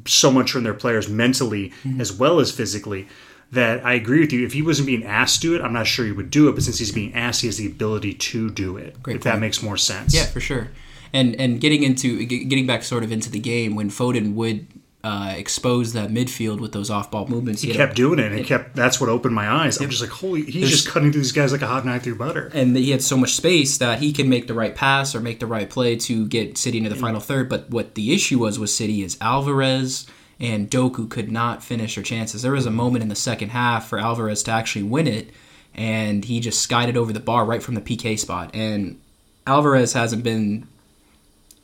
so 0.06 0.32
much 0.32 0.52
from 0.52 0.64
their 0.64 0.74
players 0.74 1.08
mentally 1.10 1.70
Mm-hmm. 1.84 2.02
as 2.02 2.12
well 2.12 2.40
as 2.40 2.52
physically 2.52 3.08
that 3.52 3.84
I 3.86 3.94
agree 3.94 4.20
with 4.20 4.32
you. 4.32 4.46
If 4.46 4.54
he 4.54 4.62
wasn't 4.62 4.86
being 4.88 5.04
asked 5.04 5.42
to 5.42 5.48
do 5.50 5.56
it, 5.56 5.62
I'm 5.62 5.74
not 5.74 5.88
sure 5.88 6.06
he 6.06 6.12
would 6.12 6.30
do 6.30 6.50
it. 6.50 6.54
But 6.54 6.64
since 6.64 6.78
he's 6.80 6.92
being 6.92 7.14
asked, 7.16 7.42
he 7.42 7.48
has 7.48 7.58
the 7.58 7.68
ability 7.68 8.14
to 8.14 8.50
do 8.50 8.78
it. 8.78 9.02
Great 9.02 9.16
if 9.18 9.24
that 9.24 9.40
makes 9.40 9.64
more 9.64 9.78
sense. 9.78 10.14
Yeah, 10.14 10.26
for 10.26 10.40
sure. 10.40 10.70
And 11.14 11.36
and 11.40 11.60
getting 11.60 11.82
into 11.84 12.24
getting 12.26 12.68
back 12.68 12.84
sort 12.84 13.04
of 13.04 13.12
into 13.12 13.32
the 13.32 13.40
game 13.40 13.76
when 13.76 13.90
Foden 13.90 14.36
would 14.36 14.68
uh, 15.02 15.34
expose 15.38 15.94
that 15.94 16.10
midfield 16.10 16.60
with 16.60 16.74
those 16.74 16.90
off-ball 16.92 17.26
movements, 17.28 17.62
He 17.62 17.72
a- 17.72 17.74
kept 17.74 17.96
doing 17.96 18.20
it, 18.20 18.26
and 18.32 18.40
it 18.40 18.46
kept. 18.46 18.76
That's 18.76 19.00
what 19.00 19.10
opened 19.10 19.34
my 19.34 19.50
eyes. 19.50 19.80
I'm 19.82 19.90
just 19.90 20.02
like, 20.02 20.12
holy! 20.12 20.44
He's 20.44 20.70
just 20.70 20.88
cutting 20.90 21.12
through 21.14 21.22
these 21.22 21.32
guys 21.32 21.52
like 21.54 21.62
a 21.62 21.68
hot 21.68 21.86
knife 21.86 22.04
through 22.04 22.18
butter. 22.18 22.52
and 22.54 22.76
he 22.76 22.92
had 22.92 23.02
so 23.02 23.16
much 23.18 23.34
space 23.34 23.78
that 23.80 24.00
he 24.00 24.12
can 24.14 24.30
make 24.30 24.48
the 24.48 24.54
right 24.54 24.76
pass 24.76 25.16
or 25.16 25.22
make 25.22 25.40
the 25.40 25.48
right 25.48 25.70
play 25.70 25.96
to 25.96 26.28
get 26.28 26.58
City 26.58 26.78
into 26.78 26.90
the 26.90 26.96
final 26.98 27.22
third. 27.22 27.48
But 27.50 27.70
what 27.70 27.96
the 27.96 28.14
issue 28.14 28.40
was 28.40 28.60
with 28.60 28.70
City 28.70 29.02
is 29.02 29.18
Alvarez 29.22 30.06
and 30.40 30.70
Doku 30.70 31.10
could 31.10 31.32
not 31.32 31.64
finish 31.64 31.96
her 31.96 32.02
chances. 32.02 32.42
There 32.42 32.54
was 32.54 32.66
a 32.66 32.72
moment 32.72 33.04
in 33.04 33.10
the 33.10 33.16
second 33.16 33.50
half 33.50 33.88
for 33.88 34.00
Alvarez 34.00 34.44
to 34.44 34.52
actually 34.52 34.84
win 34.84 35.08
it, 35.08 35.30
and 35.74 36.26
he 36.26 36.40
just 36.40 36.62
skied 36.62 36.90
it 36.90 36.98
over 36.98 37.12
the 37.12 37.20
bar 37.20 37.46
right 37.46 37.62
from 37.62 37.76
the 37.76 37.82
PK 37.82 38.18
spot. 38.18 38.52
And 38.54 39.00
Alvarez 39.46 39.94
hasn't 39.94 40.24
been, 40.24 40.68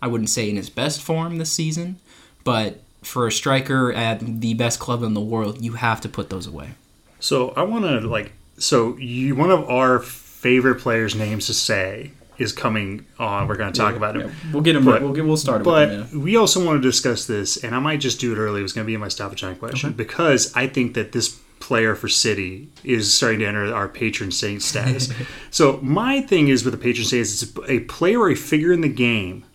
I 0.01 0.07
wouldn't 0.07 0.29
say 0.29 0.49
in 0.49 0.57
his 0.57 0.69
best 0.69 1.01
form 1.01 1.37
this 1.37 1.51
season, 1.51 1.99
but 2.43 2.81
for 3.01 3.27
a 3.27 3.31
striker 3.31 3.93
at 3.93 4.41
the 4.41 4.53
best 4.55 4.79
club 4.79 5.03
in 5.03 5.13
the 5.13 5.21
world, 5.21 5.61
you 5.61 5.73
have 5.73 6.01
to 6.01 6.09
put 6.09 6.29
those 6.29 6.47
away. 6.47 6.71
So 7.19 7.51
I 7.51 7.63
want 7.63 7.85
to 7.85 8.01
like. 8.01 8.33
So 8.57 8.97
you, 8.97 9.35
one 9.35 9.51
of 9.51 9.69
our 9.69 9.99
favorite 9.99 10.79
players' 10.79 11.15
names 11.15 11.47
to 11.47 11.53
say 11.53 12.11
is 12.37 12.51
coming 12.51 13.05
on. 13.19 13.47
We're 13.47 13.55
going 13.55 13.71
to 13.73 13.79
talk 13.79 13.95
about 13.95 14.15
him. 14.15 14.31
We'll 14.51 14.61
get 14.61 14.75
him. 14.75 14.85
But- 14.85 15.01
we'll 15.01 15.13
get. 15.13 15.25
We'll 15.25 15.37
start 15.37 15.63
But 15.63 15.89
him. 15.89 16.21
we 16.21 16.35
also 16.35 16.63
want 16.65 16.81
to 16.81 16.87
discuss 16.87 17.25
this, 17.25 17.57
and 17.57 17.75
I 17.75 17.79
might 17.79 17.99
just 17.99 18.19
do 18.19 18.33
it 18.33 18.37
early. 18.37 18.59
It 18.59 18.63
was 18.63 18.73
going 18.73 18.85
to 18.85 18.87
be 18.87 18.93
in 18.93 19.01
my 19.01 19.07
stoppage 19.07 19.41
time 19.41 19.55
question 19.55 19.93
because 19.93 20.51
I 20.55 20.67
think 20.67 20.93
that 20.95 21.11
this 21.11 21.39
player 21.59 21.95
for 21.95 22.07
City 22.07 22.67
is 22.83 23.13
starting 23.13 23.39
to 23.39 23.47
enter 23.47 23.73
our 23.73 23.87
patron 23.87 24.29
saint 24.31 24.61
status. 24.61 25.11
so 25.51 25.79
my 25.81 26.21
thing 26.21 26.47
is 26.49 26.63
with 26.63 26.73
the 26.73 26.77
patron 26.77 27.05
saint 27.05 27.21
is 27.21 27.41
it's 27.41 27.69
a 27.69 27.79
player 27.81 28.19
or 28.19 28.29
a 28.29 28.35
figure 28.35 28.71
in 28.71 28.81
the 28.81 28.89
game 28.89 29.45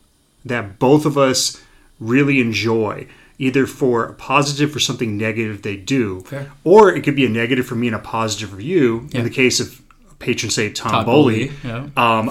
that 0.44 0.78
both 0.78 1.04
of 1.06 1.16
us 1.18 1.62
really 2.00 2.40
enjoy. 2.40 3.06
Either 3.38 3.66
for 3.66 4.04
a 4.04 4.12
positive 4.12 4.76
or 4.76 4.78
something 4.78 5.16
negative 5.16 5.62
they 5.62 5.74
do, 5.74 6.20
Fair. 6.22 6.50
or 6.62 6.94
it 6.94 7.02
could 7.02 7.16
be 7.16 7.24
a 7.24 7.28
negative 7.28 7.64
for 7.64 7.74
me 7.74 7.86
and 7.86 7.96
a 7.96 7.98
positive 7.98 8.50
for 8.50 8.60
you. 8.60 9.08
Yeah. 9.12 9.20
In 9.20 9.24
the 9.24 9.30
case 9.30 9.60
of 9.60 9.80
patron 10.18 10.50
saint 10.50 10.76
Tom, 10.76 11.06
Bowley, 11.06 11.48
Bowley, 11.48 11.52
yeah. 11.64 11.88
um, 11.96 12.28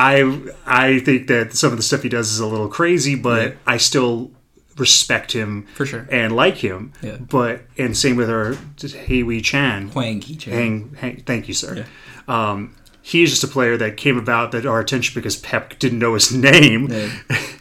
I 0.00 0.40
I 0.66 0.98
think 1.00 1.26
that 1.28 1.52
some 1.54 1.72
of 1.72 1.76
the 1.76 1.82
stuff 1.82 2.02
he 2.02 2.08
does 2.08 2.30
is 2.32 2.40
a 2.40 2.46
little 2.46 2.68
crazy, 2.68 3.14
but 3.16 3.56
I 3.66 3.76
still 3.76 4.30
respect 4.76 5.32
him 5.32 5.66
For 5.74 5.84
sure. 5.84 6.06
and 6.10 6.34
like 6.34 6.56
him. 6.56 6.92
Yeah. 7.02 7.16
But 7.18 7.62
and 7.76 7.94
same 7.96 8.16
with 8.16 8.30
our 8.30 8.54
Hei 8.80 9.22
Wei 9.22 9.40
Chan. 9.42 9.88
Huang 9.90 10.20
Ki-chan. 10.20 10.52
Hang, 10.54 10.94
hang, 10.98 11.16
thank 11.26 11.48
you, 11.48 11.54
sir. 11.54 11.84
Um, 12.26 12.74
he's 13.10 13.30
just 13.30 13.44
a 13.44 13.48
player 13.48 13.76
that 13.76 13.96
came 13.96 14.16
about 14.16 14.52
that 14.52 14.66
our 14.66 14.80
attention 14.80 15.14
because 15.14 15.36
Pep 15.36 15.78
didn't 15.78 15.98
know 15.98 16.14
his 16.14 16.32
name. 16.34 16.88
Yeah. 16.90 17.10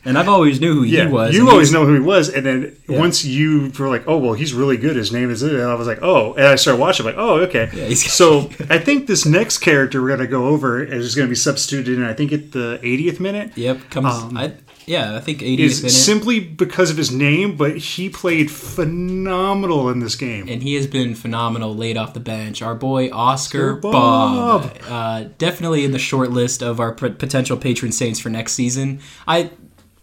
And 0.06 0.18
I've 0.18 0.30
always 0.30 0.62
knew 0.62 0.74
who 0.76 0.84
Yeah, 0.84 1.08
he 1.08 1.12
was. 1.14 1.36
you 1.36 1.50
always 1.50 1.72
know 1.74 1.86
who 1.86 1.94
he 1.96 2.00
was, 2.00 2.30
and 2.30 2.46
then 2.46 2.76
once 2.88 3.26
you 3.26 3.72
were 3.78 3.90
like, 3.90 4.04
"Oh, 4.08 4.18
well, 4.18 4.34
he's 4.34 4.54
really 4.54 4.78
good. 4.78 4.96
His 4.96 5.12
name 5.12 5.30
is," 5.30 5.44
it," 5.44 5.54
and 5.54 5.64
I 5.64 5.74
was 5.76 5.88
like, 5.88 6.00
"Oh," 6.02 6.34
and 6.36 6.46
I 6.48 6.56
started 6.56 6.80
watching. 6.80 7.06
I'm 7.06 7.14
like, 7.14 7.22
"Oh, 7.22 7.36
okay." 7.42 7.94
so 7.96 8.50
I 8.70 8.78
think 8.78 9.08
this 9.08 9.26
next 9.26 9.58
character 9.60 10.02
we're 10.02 10.10
gonna 10.10 10.26
go 10.28 10.48
over 10.48 10.82
is 10.82 11.16
going 11.16 11.28
to 11.28 11.30
be 11.30 11.36
substituted 11.36 11.98
in. 11.98 12.04
I 12.04 12.14
think 12.14 12.32
at 12.32 12.52
the 12.54 12.80
80th 12.82 13.20
minute 13.20 13.52
Yep. 13.56 13.90
Comes. 13.90 14.14
Um, 14.14 14.38
I, 14.38 14.54
yeah, 14.90 15.16
I 15.16 15.20
think 15.20 15.40
80th 15.40 15.60
Um, 15.60 15.66
is 15.66 15.82
minute. 15.84 15.92
simply 15.94 16.40
because 16.42 16.90
of 16.92 16.98
his 16.98 17.12
name, 17.12 17.56
but 17.56 17.78
he 17.78 18.10
played 18.10 18.50
phenomenal 18.52 19.90
in 19.90 20.00
this 20.00 20.16
game. 20.16 20.48
and 20.50 20.64
he 20.64 20.76
has 20.76 20.88
been 20.88 21.16
phenomenal 21.16 21.76
late 21.76 21.96
off 21.98 22.14
the 22.14 22.20
bench. 22.20 22.62
Our 22.62 22.76
boy 22.76 23.10
Oscar 23.12 23.74
Oscar 23.74 23.76
Bobb, 23.76 24.64
Bobb. 24.64 24.78
Uh, 24.88 25.30
definitely 25.38 25.86
in 25.86 25.92
the 25.92 26.00
short 26.00 26.32
list 26.32 26.62
of 26.64 26.80
our 26.80 26.92
potential 26.92 27.56
patron 27.58 27.92
saints 27.92 28.20
for 28.20 28.30
next 28.30 28.54
season. 28.54 29.00
I 29.28 29.52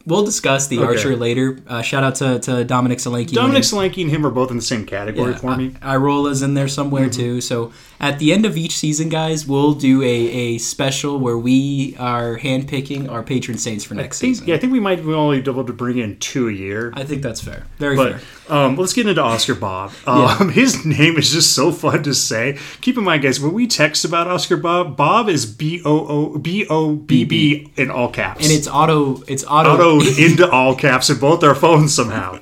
we'll 0.06 0.24
discuss 0.24 0.68
the 0.68 0.78
Okay. 0.78 0.86
Archer 0.86 1.16
later. 1.16 1.58
Uh, 1.66 1.82
shout 1.82 2.02
out 2.04 2.14
to, 2.16 2.38
to 2.40 2.64
Dominic 2.64 2.98
Solanke. 2.98 3.32
Dominic 3.32 3.64
Solanke 3.64 4.00
and 4.02 4.10
him 4.10 4.24
are 4.24 4.30
both 4.30 4.50
in 4.50 4.56
the 4.56 4.62
same 4.62 4.86
category 4.86 5.32
Yeah, 5.32 5.38
for 5.38 5.56
me. 5.56 5.74
I- 5.82 5.96
Iraola's 5.96 6.42
in 6.42 6.54
there 6.54 6.68
somewhere 6.68 7.04
Mm-hmm. 7.08 7.20
too. 7.20 7.40
So 7.40 7.72
at 8.00 8.18
the 8.18 8.32
end 8.32 8.44
of 8.46 8.56
each 8.56 8.76
season, 8.76 9.08
guys, 9.08 9.46
we'll 9.46 9.72
do 9.72 10.02
a, 10.02 10.06
a 10.06 10.58
special 10.58 11.18
where 11.18 11.36
we 11.38 11.96
are 11.98 12.38
handpicking 12.38 13.10
our 13.10 13.22
patron 13.22 13.58
saints 13.58 13.84
for 13.84 13.94
next 13.94 14.20
think, 14.20 14.34
season. 14.36 14.48
yeah, 14.48 14.54
I 14.54 14.58
think 14.58 14.72
we 14.72 14.80
might 14.80 15.04
be 15.04 15.12
only 15.12 15.38
able 15.38 15.64
to 15.64 15.72
bring 15.72 15.98
in 15.98 16.18
two 16.18 16.48
a 16.48 16.52
year. 16.52 16.92
I 16.94 17.04
think 17.04 17.22
that's 17.22 17.40
fair. 17.40 17.64
Very 17.78 17.96
But 17.96 18.20
fair. 18.20 18.54
um, 18.56 18.76
let's 18.76 18.92
get 18.92 19.06
into 19.06 19.22
Oscar 19.22 19.54
Bobb. 19.54 19.92
Um, 20.06 20.50
His 20.50 20.84
name 20.84 21.16
is 21.16 21.32
just 21.32 21.52
so 21.54 21.72
fun 21.72 22.02
to 22.04 22.14
say. 22.14 22.58
Keep 22.80 22.98
in 22.98 23.04
mind, 23.04 23.22
guys, 23.22 23.40
when 23.40 23.52
we 23.52 23.66
text 23.66 24.04
about 24.04 24.26
Oscar 24.28 24.56
Bobb, 24.56 24.96
Bobb 24.96 25.28
is 25.28 25.44
B 25.46 25.82
O 25.84 26.06
O 26.06 26.38
B 26.38 26.66
O 26.68 26.94
B 26.94 27.24
B 27.24 27.70
in 27.76 27.90
all 27.90 28.10
caps. 28.10 28.44
And 28.44 28.52
it's 28.56 28.68
auto. 28.68 29.22
It's 29.26 29.44
auto. 29.44 29.95
Autoed 30.00 30.18
into 30.30 30.50
all 30.50 30.74
caps 30.74 31.10
in 31.10 31.18
both 31.18 31.42
our 31.42 31.54
phones 31.54 31.94
somehow. 31.94 32.40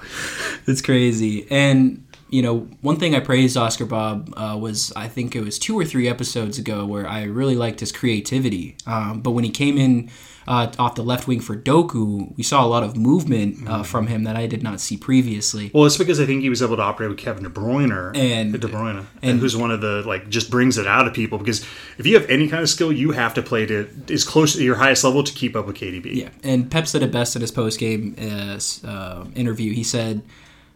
It's 0.67 0.83
crazy. 0.83 1.47
And 1.51 2.07
you 2.31 2.43
know, 2.43 2.69
one 2.81 2.97
thing 2.97 3.15
I 3.15 3.21
praised 3.21 3.57
Oscar 3.57 3.85
Bobb 3.85 4.33
uh, 4.37 4.59
was 4.61 4.93
I 4.97 5.09
think 5.09 5.37
it 5.37 5.43
was 5.45 5.59
two 5.59 5.79
or 5.79 5.85
three 5.85 6.09
episodes 6.09 6.59
ago 6.59 6.85
where 6.85 7.07
I 7.07 7.25
really 7.25 7.55
liked 7.55 7.81
his 7.81 7.93
creativity. 7.93 8.77
Um, 8.87 9.21
but 9.21 9.33
when 9.33 9.45
he 9.45 9.51
came 9.51 9.79
in 9.79 10.11
uh, 10.47 10.71
off 10.79 10.95
the 10.95 11.03
left 11.03 11.27
wing 11.27 11.41
for 11.41 11.57
Doku, 11.57 12.37
we 12.37 12.43
saw 12.43 12.65
a 12.65 12.69
lot 12.69 12.83
of 12.83 12.97
movement 12.97 13.67
uh, 13.69 13.83
from 13.83 14.07
him 14.09 14.25
that 14.25 14.37
I 14.37 14.47
did 14.47 14.63
not 14.63 14.81
see 14.81 14.97
previously. 14.97 15.71
Well, 15.73 15.87
it's 15.87 15.97
because 15.97 16.21
I 16.21 16.27
think 16.27 16.43
he 16.43 16.51
was 16.51 16.63
able 16.63 16.77
to 16.77 16.83
operate 16.83 17.11
with 17.11 17.19
Kevin 17.19 17.43
De 17.45 17.49
Bruyne 17.49 18.17
And- 18.17 18.53
De 18.53 18.59
Bruyne, 18.69 18.99
and, 18.99 19.07
and- 19.23 19.41
who's 19.41 19.57
one 19.57 19.71
of 19.71 19.81
the 19.81 20.03
like 20.07 20.29
just 20.29 20.51
brings 20.51 20.77
it 20.79 20.87
out 20.87 21.07
of 21.07 21.15
people. 21.15 21.39
Because 21.39 21.65
if 21.99 22.07
you 22.07 22.15
have 22.19 22.29
any 22.29 22.49
kind 22.49 22.63
of 22.63 22.69
skill, 22.69 22.93
you 22.93 23.13
have 23.13 23.35
to 23.35 23.43
play 23.43 23.65
to 23.67 23.89
as 24.11 24.25
close 24.25 24.55
to 24.55 24.63
your 24.63 24.77
highest 24.77 25.05
level 25.05 25.23
to 25.25 25.33
keep 25.33 25.57
up 25.57 25.67
with 25.67 25.77
KDB. 25.77 26.15
Yeah, 26.15 26.29
and 26.43 26.71
Pep 26.71 26.87
said 26.87 27.03
it 27.03 27.11
best 27.13 27.35
in 27.37 27.41
his 27.43 27.51
post 27.51 27.79
game 27.81 28.15
uh, 28.21 28.59
uh, 28.87 29.25
interview. 29.35 29.73
He 29.73 29.83
said, 29.85 30.23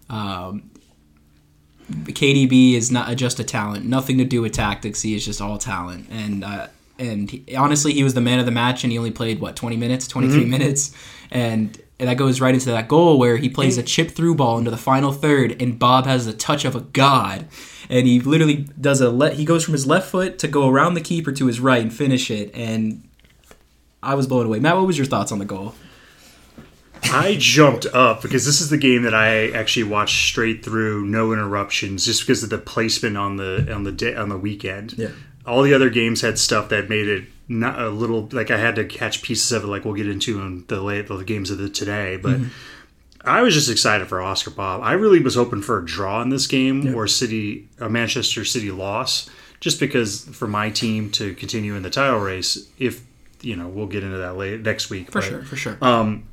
um, 0.09 0.71
"KDB 1.91 2.75
is 2.75 2.91
not 2.91 3.15
just 3.17 3.41
a 3.41 3.45
talent, 3.45 3.85
nothing 3.87 4.19
to 4.19 4.25
do 4.25 4.43
with 4.43 4.53
tactics. 4.53 5.03
He 5.03 5.15
is 5.15 5.25
just 5.25 5.41
all 5.41 5.59
talent." 5.59 6.07
And 6.11 6.45
uh, 6.45 6.69
and 6.99 7.31
he, 7.31 7.57
honestly, 7.57 7.93
he 7.93 8.03
was 8.03 8.15
the 8.15 8.21
man 8.21 8.39
of 8.39 8.47
the 8.47 8.53
match, 8.53 8.85
and 8.85 8.93
he 8.93 8.99
only 8.99 9.11
played 9.11 9.41
what 9.41 9.57
twenty 9.57 9.77
minutes, 9.77 10.07
twenty 10.07 10.29
mm-hmm. 10.29 10.51
minutes, 10.51 10.95
and. 11.31 11.81
And 12.01 12.09
that 12.09 12.17
goes 12.17 12.41
right 12.41 12.55
into 12.55 12.67
that 12.67 12.87
goal 12.87 13.19
where 13.19 13.39
he 13.39 13.49
plays 13.49 13.77
a 13.77 13.83
mm. 13.83 13.87
chip 13.89 14.13
through 14.13 14.37
ball 14.37 14.57
into 14.57 14.71
the 14.71 14.77
final 14.77 15.11
third, 15.11 15.61
and 15.61 15.81
Bobb 15.81 16.07
has 16.07 16.27
the 16.27 16.33
touch 16.33 16.65
of 16.65 16.77
a 16.77 16.81
god, 16.83 17.49
and 17.91 18.07
he 18.07 18.21
literally 18.21 18.69
does 18.81 19.01
a 19.01 19.11
let. 19.11 19.33
He 19.33 19.45
goes 19.45 19.65
from 19.65 19.73
his 19.73 19.85
left 19.85 20.09
foot 20.09 20.39
to 20.39 20.47
go 20.47 20.69
around 20.69 20.95
the 20.95 21.01
keeper 21.01 21.33
to 21.33 21.47
his 21.47 21.59
right 21.59 21.83
and 21.83 21.93
finish 21.93 22.31
it, 22.31 22.55
and 22.55 23.03
I 24.01 24.15
was 24.15 24.29
blown 24.29 24.47
away. 24.47 24.61
Matt, 24.61 24.77
what 24.77 24.87
was 24.87 24.97
your 24.97 25.09
thoughts 25.09 25.33
on 25.33 25.41
the 25.41 25.45
goal? 25.45 25.75
I 27.03 27.35
jumped 27.37 27.87
up 27.87 28.23
because 28.23 28.47
this 28.47 28.61
is 28.61 28.71
the 28.71 28.79
game 28.79 29.03
that 29.03 29.15
I 29.15 29.51
actually 29.51 29.85
watched 29.85 30.25
straight 30.29 30.65
through, 30.65 31.05
no 31.07 31.33
interruptions, 31.33 32.05
just 32.05 32.21
because 32.21 32.45
of 32.45 32.51
the 32.51 32.59
placement 32.59 33.17
on 33.17 33.39
the 33.39 33.75
on 33.75 33.83
the 33.83 33.91
day 33.91 34.15
on 34.15 34.29
the 34.29 34.39
weekend. 34.39 34.97
Yeah. 34.97 35.11
All 35.49 35.63
the 35.63 35.75
other 35.75 35.91
games 35.91 36.21
had 36.21 36.39
stuff 36.39 36.69
that 36.69 36.89
made 36.89 37.09
it 37.09 37.25
not 37.49 37.81
a 37.81 37.89
little 37.89 38.29
like 38.33 38.51
I 38.51 38.59
had 38.59 38.77
to 38.77 38.85
catch 38.85 39.23
pieces 39.23 39.51
of 39.53 39.65
it, 39.65 39.67
like 39.67 39.85
we'll 39.85 39.95
get 39.95 40.09
into 40.09 40.41
in 40.41 40.65
the 40.69 40.81
late 40.81 41.09
the 41.09 41.25
games 41.25 41.51
of 41.51 41.59
the 41.59 41.69
today, 41.69 42.17
but. 42.17 42.37
Mm-hmm. 42.37 42.49
I 43.25 43.43
was 43.43 43.53
just 43.53 43.69
excited 43.69 44.07
for 44.09 44.23
Oscar 44.23 44.51
Bobb. 44.51 44.81
I 44.83 44.93
really 44.93 45.21
was 45.21 45.35
hoping 45.35 45.61
for 45.61 45.81
a 45.81 45.85
draw 45.85 46.23
in 46.23 46.31
this 46.31 46.47
game 46.47 46.95
or 46.95 47.09
City, 47.09 47.69
a 47.81 47.89
Manchester 47.89 48.45
City 48.45 48.71
loss, 48.71 49.29
just 49.59 49.81
because 49.81 50.25
for 50.25 50.47
my 50.47 50.71
team 50.71 51.11
to 51.13 51.35
continue 51.35 51.75
in 51.75 51.83
the 51.83 51.91
title 51.91 52.21
race. 52.21 52.69
If 52.79 53.05
you 53.43 53.57
know, 53.57 53.69
we'll 53.69 53.87
get 53.87 54.05
into 54.05 54.19
that 54.19 54.37
later 54.37 54.59
next 54.59 54.89
week. 54.89 55.11
For 55.11 55.21
but- 55.21 55.25
sure, 55.29 55.43
for 55.43 55.57
sure. 55.57 55.79
Um, 55.83 56.29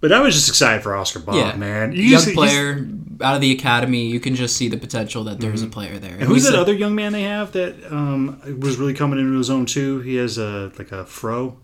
but 0.00 0.12
I 0.12 0.20
was 0.20 0.34
just 0.34 0.48
excited 0.48 0.82
for 0.82 0.94
Oscar 0.94 1.18
Bobb, 1.18 1.34
yeah, 1.34 1.56
man. 1.56 1.92
You 1.92 2.02
young 2.02 2.22
he's- 2.22 2.34
player 2.34 2.88
out 3.20 3.34
of 3.34 3.40
the 3.40 3.52
academy. 3.52 4.06
You 4.06 4.20
can 4.20 4.34
just 4.34 4.56
see 4.56 4.68
the 4.68 4.76
potential 4.76 5.24
that 5.24 5.40
there's 5.40 5.62
a 5.62 5.66
player 5.66 5.98
there. 5.98 6.14
And 6.14 6.22
who's 6.22 6.44
that 6.44 6.54
other 6.54 6.72
young 6.72 6.94
man 6.94 7.12
they 7.12 7.22
have 7.22 7.52
that 7.52 7.74
um, 7.92 8.40
was 8.60 8.76
really 8.76 8.94
coming 8.94 9.18
into 9.18 9.36
his 9.36 9.50
own 9.50 9.66
too? 9.66 10.00
He 10.00 10.16
has 10.16 10.38
a 10.38 10.70
like 10.78 10.92
a 10.92 11.04
fro, 11.04 11.56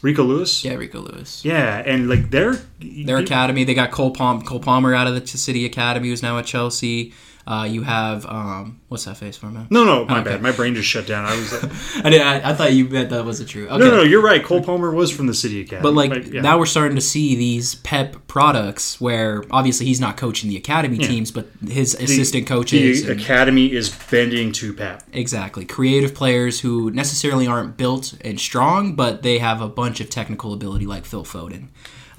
Rico 0.00 0.22
Lewis. 0.22 0.64
Yeah, 0.64 0.74
Rico 0.74 1.00
Lewis. 1.00 1.44
Yeah, 1.44 1.82
and 1.84 2.08
like 2.08 2.30
they're 2.30 2.54
Their 2.80 3.18
academy. 3.18 3.64
They 3.64 3.74
got 3.74 3.90
Cole, 3.90 4.12
Palm, 4.12 4.42
Cole 4.42 4.60
Palmer 4.60 4.94
out 4.94 5.06
of 5.06 5.14
the 5.14 5.26
City 5.26 5.66
Academy, 5.66 6.08
who's 6.08 6.22
now 6.22 6.38
at 6.38 6.46
Chelsea. 6.46 7.12
Uh, 7.50 7.64
you 7.64 7.82
have 7.82 8.26
um, 8.26 8.78
what's 8.88 9.06
that 9.06 9.16
face 9.16 9.34
for, 9.38 9.46
man? 9.46 9.66
No, 9.70 9.82
no, 9.82 10.04
my 10.04 10.20
Okay. 10.20 10.32
bad. 10.32 10.42
My 10.42 10.52
brain 10.52 10.74
just 10.74 10.86
shut 10.86 11.06
down. 11.06 11.24
I 11.24 11.34
was 11.34 11.54
I, 12.04 12.10
did, 12.10 12.20
I, 12.20 12.50
I 12.50 12.52
thought 12.54 12.74
you 12.74 12.86
meant 12.86 13.08
that 13.08 13.24
wasn't 13.24 13.48
true. 13.48 13.66
Okay. 13.68 13.78
no, 13.78 13.90
no, 13.90 14.02
you're 14.02 14.20
right. 14.20 14.44
Cole 14.44 14.62
Palmer 14.62 14.90
was 14.90 15.10
from 15.10 15.28
the 15.28 15.32
City 15.32 15.62
Academy, 15.62 15.82
But 15.82 15.94
like 15.94 16.26
yeah. 16.30 16.42
now 16.42 16.58
we're 16.58 16.66
starting 16.66 16.96
to 16.96 17.00
see 17.00 17.36
these 17.36 17.76
Pep 17.76 18.16
products 18.26 19.00
where 19.00 19.44
obviously 19.50 19.86
he's 19.86 19.98
not 19.98 20.18
coaching 20.18 20.50
the 20.50 20.58
academy 20.58 20.98
teams, 20.98 21.30
but 21.30 21.46
his 21.66 21.94
assistant 21.94 22.46
coaches. 22.46 23.04
the 23.06 23.12
and- 23.12 23.20
academy 23.22 23.72
is 23.72 23.88
bending 24.10 24.52
to 24.52 24.74
Pep. 24.74 25.04
Exactly. 25.14 25.64
Creative 25.64 26.14
players 26.14 26.60
who 26.60 26.90
necessarily 26.90 27.46
aren't 27.46 27.78
built 27.78 28.12
and 28.20 28.38
strong, 28.38 28.94
but 28.94 29.22
they 29.22 29.38
have 29.38 29.62
a 29.62 29.68
bunch 29.70 30.00
of 30.00 30.10
technical 30.10 30.52
ability 30.52 30.84
like 30.84 31.06
Phil 31.06 31.24
Foden. 31.24 31.68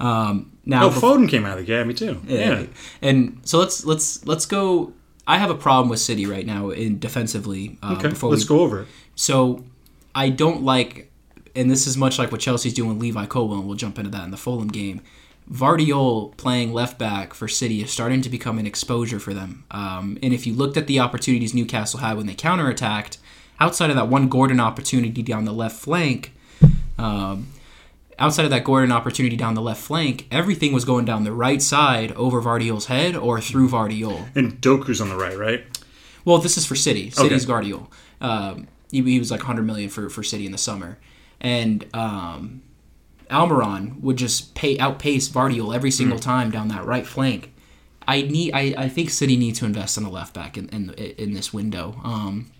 Um, 0.00 0.58
now, 0.64 0.86
Oh, 0.86 0.90
Foden 0.90 1.28
came 1.28 1.44
out 1.44 1.56
of 1.56 1.64
the 1.64 1.72
academy 1.72 1.94
too. 1.94 2.20
Yeah, 2.26 2.64
And 3.00 3.38
so 3.44 3.58
let's 3.60 3.84
let's 3.84 4.26
let's 4.26 4.44
go. 4.46 4.92
I 5.30 5.38
have 5.38 5.50
a 5.50 5.54
problem 5.54 5.88
with 5.88 6.00
City 6.00 6.26
right 6.26 6.44
now 6.44 6.70
in 6.70 6.98
defensively. 6.98 7.78
Uh, 7.84 7.94
okay. 7.96 8.08
before 8.08 8.30
Let's 8.30 8.42
we, 8.42 8.56
go 8.56 8.62
over 8.62 8.80
it. 8.80 8.88
So 9.14 9.64
I 10.12 10.28
don't 10.28 10.64
like, 10.64 11.08
and 11.54 11.70
this 11.70 11.86
is 11.86 11.96
much 11.96 12.18
like 12.18 12.32
what 12.32 12.40
Chelsea's 12.40 12.74
doing 12.74 12.88
with 12.90 12.98
Levi 13.00 13.26
Colwill, 13.26 13.58
and 13.58 13.66
we'll 13.68 13.76
jump 13.76 13.96
into 13.96 14.10
that 14.10 14.24
in 14.24 14.32
the 14.32 14.36
Fulham 14.36 14.66
game. 14.66 15.02
Gvardiol 15.48 16.36
playing 16.36 16.72
left 16.72 16.98
back 16.98 17.32
for 17.32 17.46
City 17.46 17.80
is 17.80 17.92
starting 17.92 18.22
to 18.22 18.28
become 18.28 18.58
an 18.58 18.66
exposure 18.66 19.20
for 19.20 19.32
them. 19.32 19.62
Um, 19.70 20.18
and 20.20 20.34
if 20.34 20.48
you 20.48 20.52
looked 20.52 20.76
at 20.76 20.88
the 20.88 20.98
opportunities 20.98 21.54
Newcastle 21.54 22.00
had 22.00 22.16
when 22.16 22.26
they 22.26 22.34
counterattacked, 22.34 23.18
outside 23.60 23.90
of 23.90 23.96
that 23.96 24.08
one 24.08 24.28
Gordon 24.28 24.58
opportunity 24.58 25.22
down 25.22 25.44
the 25.44 25.52
left 25.52 25.76
flank, 25.76 26.32
um, 26.98 27.46
outside 28.20 28.44
of 28.44 28.50
that 28.50 28.64
Gordon 28.64 28.92
opportunity 28.92 29.34
down 29.36 29.54
the 29.54 29.62
left 29.62 29.82
flank, 29.82 30.26
everything 30.30 30.72
was 30.72 30.84
going 30.84 31.04
down 31.04 31.24
the 31.24 31.32
right 31.32 31.60
side 31.62 32.12
over 32.12 32.40
Gvardiol's 32.40 32.86
head 32.86 33.16
or 33.16 33.40
through 33.40 33.68
Gvardiol. 33.70 34.28
And 34.36 34.60
Doku's 34.60 35.00
on 35.00 35.08
the 35.08 35.16
right, 35.16 35.36
right? 35.38 35.64
Well, 36.24 36.38
this 36.38 36.56
is 36.56 36.66
for 36.66 36.74
City. 36.76 37.10
City's 37.10 37.48
Okay. 37.48 37.52
Gvardiol. 37.70 37.88
Um, 38.20 38.68
he, 38.90 39.00
he 39.02 39.18
was 39.18 39.30
like 39.30 39.40
100 39.40 39.62
million 39.62 39.88
for, 39.88 40.10
for 40.10 40.22
City 40.22 40.44
in 40.46 40.52
the 40.52 40.58
summer, 40.58 40.98
and 41.40 41.86
um, 41.94 42.62
Almiron 43.30 44.00
would 44.00 44.16
just 44.16 44.54
pay 44.54 44.78
outpace 44.78 45.28
Gvardiol 45.28 45.74
every 45.74 45.90
single 45.90 46.18
Hmm. 46.18 46.22
time 46.22 46.50
down 46.50 46.68
that 46.68 46.84
right 46.84 47.06
flank. 47.06 47.52
I 48.08 48.22
need. 48.22 48.52
I, 48.52 48.74
I 48.76 48.88
think 48.88 49.10
City 49.10 49.36
need 49.36 49.54
to 49.56 49.64
invest 49.66 49.96
in 49.96 50.04
a 50.04 50.10
left 50.10 50.34
back 50.34 50.58
in, 50.58 50.68
in 50.70 50.90
in 50.94 51.32
this 51.34 51.52
window. 51.54 52.00
Um, 52.02 52.50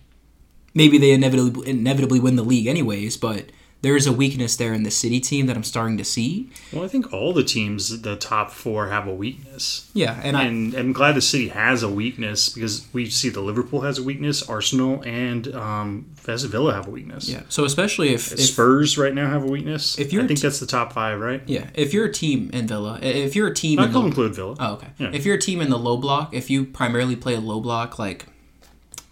maybe 0.75 0.97
they 0.97 1.11
inevitably 1.11 1.69
inevitably 1.69 2.21
win 2.21 2.37
the 2.37 2.45
league 2.45 2.67
anyways, 2.69 3.17
but 3.17 3.47
there 3.83 3.97
is 3.97 4.07
a 4.07 4.13
weakness 4.13 4.57
there 4.57 4.75
in 4.75 4.83
the 4.83 4.91
City 4.91 5.21
team 5.21 5.47
that 5.47 5.57
I'm 5.57 5.65
starting 5.65 5.97
to 5.97 6.05
see. 6.05 6.51
Well, 6.73 6.85
I 6.85 6.89
think 6.89 7.13
all 7.13 7.33
the 7.33 7.43
teams, 7.45 8.03
the 8.03 8.17
top 8.17 8.51
four, 8.51 8.89
have 8.89 9.07
a 9.07 9.15
weakness. 9.15 9.91
Yeah, 9.95 10.21
and 10.23 10.37
I, 10.37 10.45
and 10.45 10.75
I'm 10.75 10.93
glad 10.93 11.15
the 11.15 11.23
city 11.23 11.49
has 11.49 11.83
a 11.83 11.89
weakness 11.89 12.51
because 12.51 12.87
we 12.93 13.09
see 13.09 13.31
the 13.31 13.41
Liverpool 13.41 13.81
has 13.81 13.99
a 13.99 14.03
weakness, 14.03 14.47
Arsenal 14.49 15.03
and 15.07 15.55
um, 15.55 16.07
Villa 16.15 16.75
have 16.75 16.87
a 16.87 16.91
weakness. 16.91 17.29
yeah. 17.29 17.43
So 17.49 17.65
especially 17.65 18.11
if, 18.11 18.33
if 18.33 18.41
Spurs 18.41 18.99
right 18.99 19.15
now 19.15 19.29
have 19.31 19.43
a 19.43 19.47
weakness. 19.47 19.99
If 19.99 20.13
you're 20.13 20.25
I 20.25 20.27
think 20.27 20.41
that's 20.41 20.61
the 20.61 20.67
top 20.67 20.93
five, 20.93 21.19
right? 21.19 21.43
yeah, 21.47 21.71
if 21.75 21.95
you're 21.95 22.05
a 22.07 22.13
team 22.13 22.51
in 22.53 22.67
Villa, 22.67 22.99
if 23.03 23.35
you're 23.35 23.49
a 23.49 23.55
team 23.55 23.79
I 23.79 23.87
in 23.87 23.93
could 23.93 24.03
the, 24.03 24.07
include 24.07 24.35
Villa. 24.35 24.57
Oh, 24.61 24.73
okay. 24.75 24.89
Yeah. 24.99 25.11
If 25.13 25.25
you're 25.25 25.37
a 25.37 25.41
team 25.41 25.61
in 25.61 25.71
the 25.71 25.79
low 25.79 25.97
block, 25.97 26.35
if 26.35 26.51
you 26.51 26.67
primarily 26.67 27.17
play 27.17 27.35
a 27.35 27.41
low 27.41 27.61
block, 27.61 27.99
like 27.99 28.27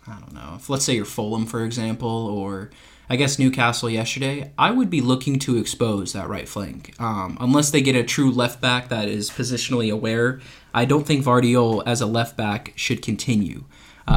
I 0.07 0.19
don't 0.21 0.33
know, 0.35 0.55
if 0.57 0.69
let's 0.69 0.85
say 0.85 0.95
you're 0.95 1.05
Fulham, 1.05 1.47
for 1.47 1.65
example, 1.65 2.09
or 2.09 2.71
I 3.11 3.17
guess 3.17 3.39
Newcastle 3.39 3.89
yesterday, 3.89 4.53
I 4.59 4.71
would 4.71 4.91
be 4.91 5.01
looking 5.01 5.39
to 5.41 5.57
expose 5.57 6.13
that 6.13 6.29
right 6.29 6.49
flank. 6.49 6.95
Um, 7.01 7.39
unless 7.41 7.71
they 7.71 7.81
get 7.81 7.97
a 7.97 8.05
true 8.05 8.31
left 8.31 8.61
back 8.61 8.89
that 8.91 9.09
is 9.09 9.31
positionally 9.31 9.93
aware, 9.93 10.41
I 10.75 10.85
don't 10.85 11.07
think 11.07 11.25
Gvardiol 11.25 11.83
as 11.87 12.01
a 12.01 12.07
left 12.07 12.37
back 12.37 12.73
should 12.77 13.03
continue. 13.03 13.65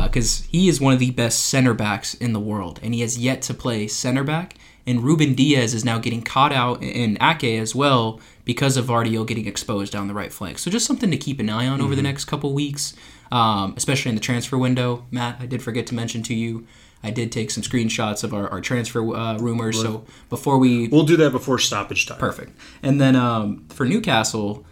Because 0.03 0.47
he 0.49 0.69
is 0.69 0.79
one 0.79 0.93
of 0.93 0.99
the 0.99 1.11
best 1.11 1.47
center 1.47 1.73
backs 1.73 2.13
in 2.13 2.31
the 2.31 2.39
world, 2.39 2.79
and 2.81 2.93
he 2.93 3.01
has 3.01 3.17
yet 3.17 3.41
to 3.41 3.53
play 3.53 3.89
center 3.89 4.23
back. 4.23 4.55
And 4.87 5.03
Ruben 5.03 5.35
Dias 5.35 5.73
is 5.73 5.83
now 5.83 5.99
getting 5.99 6.21
caught 6.21 6.53
out, 6.53 6.81
and 6.81 7.17
Ake 7.21 7.59
as 7.59 7.75
well, 7.75 8.21
because 8.45 8.77
of 8.77 8.85
Gvardiol 8.85 9.27
getting 9.27 9.47
exposed 9.47 9.91
down 9.91 10.07
the 10.07 10.13
right 10.13 10.31
flank. 10.31 10.59
So 10.59 10.71
just 10.71 10.85
something 10.85 11.11
to 11.11 11.17
keep 11.17 11.41
an 11.41 11.49
eye 11.49 11.67
on 11.67 11.81
over 11.81 11.93
the 11.93 12.01
next 12.01 12.23
couple 12.23 12.53
weeks, 12.53 12.95
um, 13.33 13.73
especially 13.75 14.09
in 14.09 14.15
the 14.15 14.21
transfer 14.21 14.57
window. 14.57 15.05
Matt, 15.11 15.41
I 15.41 15.45
did 15.45 15.61
forget 15.61 15.85
to 15.87 15.93
mention 15.93 16.23
to 16.23 16.33
you, 16.33 16.65
I 17.03 17.09
did 17.11 17.31
take 17.31 17.49
some 17.51 17.63
screenshots 17.63 18.23
of 18.23 18.33
our, 18.33 18.47
our 18.49 18.61
transfer 18.61 18.99
uh, 19.15 19.37
rumors. 19.39 19.81
So 19.81 20.05
before 20.29 20.57
we 20.57 20.87
We'll 20.87 21.03
do 21.03 21.17
that 21.17 21.31
before 21.31 21.57
stoppage 21.59 22.05
time. 22.05 22.17
perfect, 22.19 22.51
and 22.83 22.99
then 23.01 23.15
um, 23.15 23.65
for 23.69 23.85
Newcastle, 23.85 24.65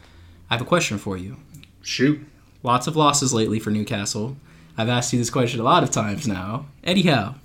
I 0.50 0.56
have 0.56 0.62
a 0.62 0.66
question 0.66 0.98
for 0.98 1.18
you. 1.18 1.38
Shoot. 1.82 2.20
Lots 2.62 2.88
of 2.88 2.96
losses 2.96 3.34
lately 3.34 3.60
for 3.60 3.72
Newcastle. 3.72 4.36
I've 4.78 4.90
asked 4.90 5.12
you 5.14 5.20
this 5.20 5.30
question 5.30 5.60
a 5.60 5.64
lot 5.64 5.84
of 5.84 5.92
times 5.92 6.28
now. 6.28 6.66
Eddie 6.84 7.04
Howe, 7.04 7.36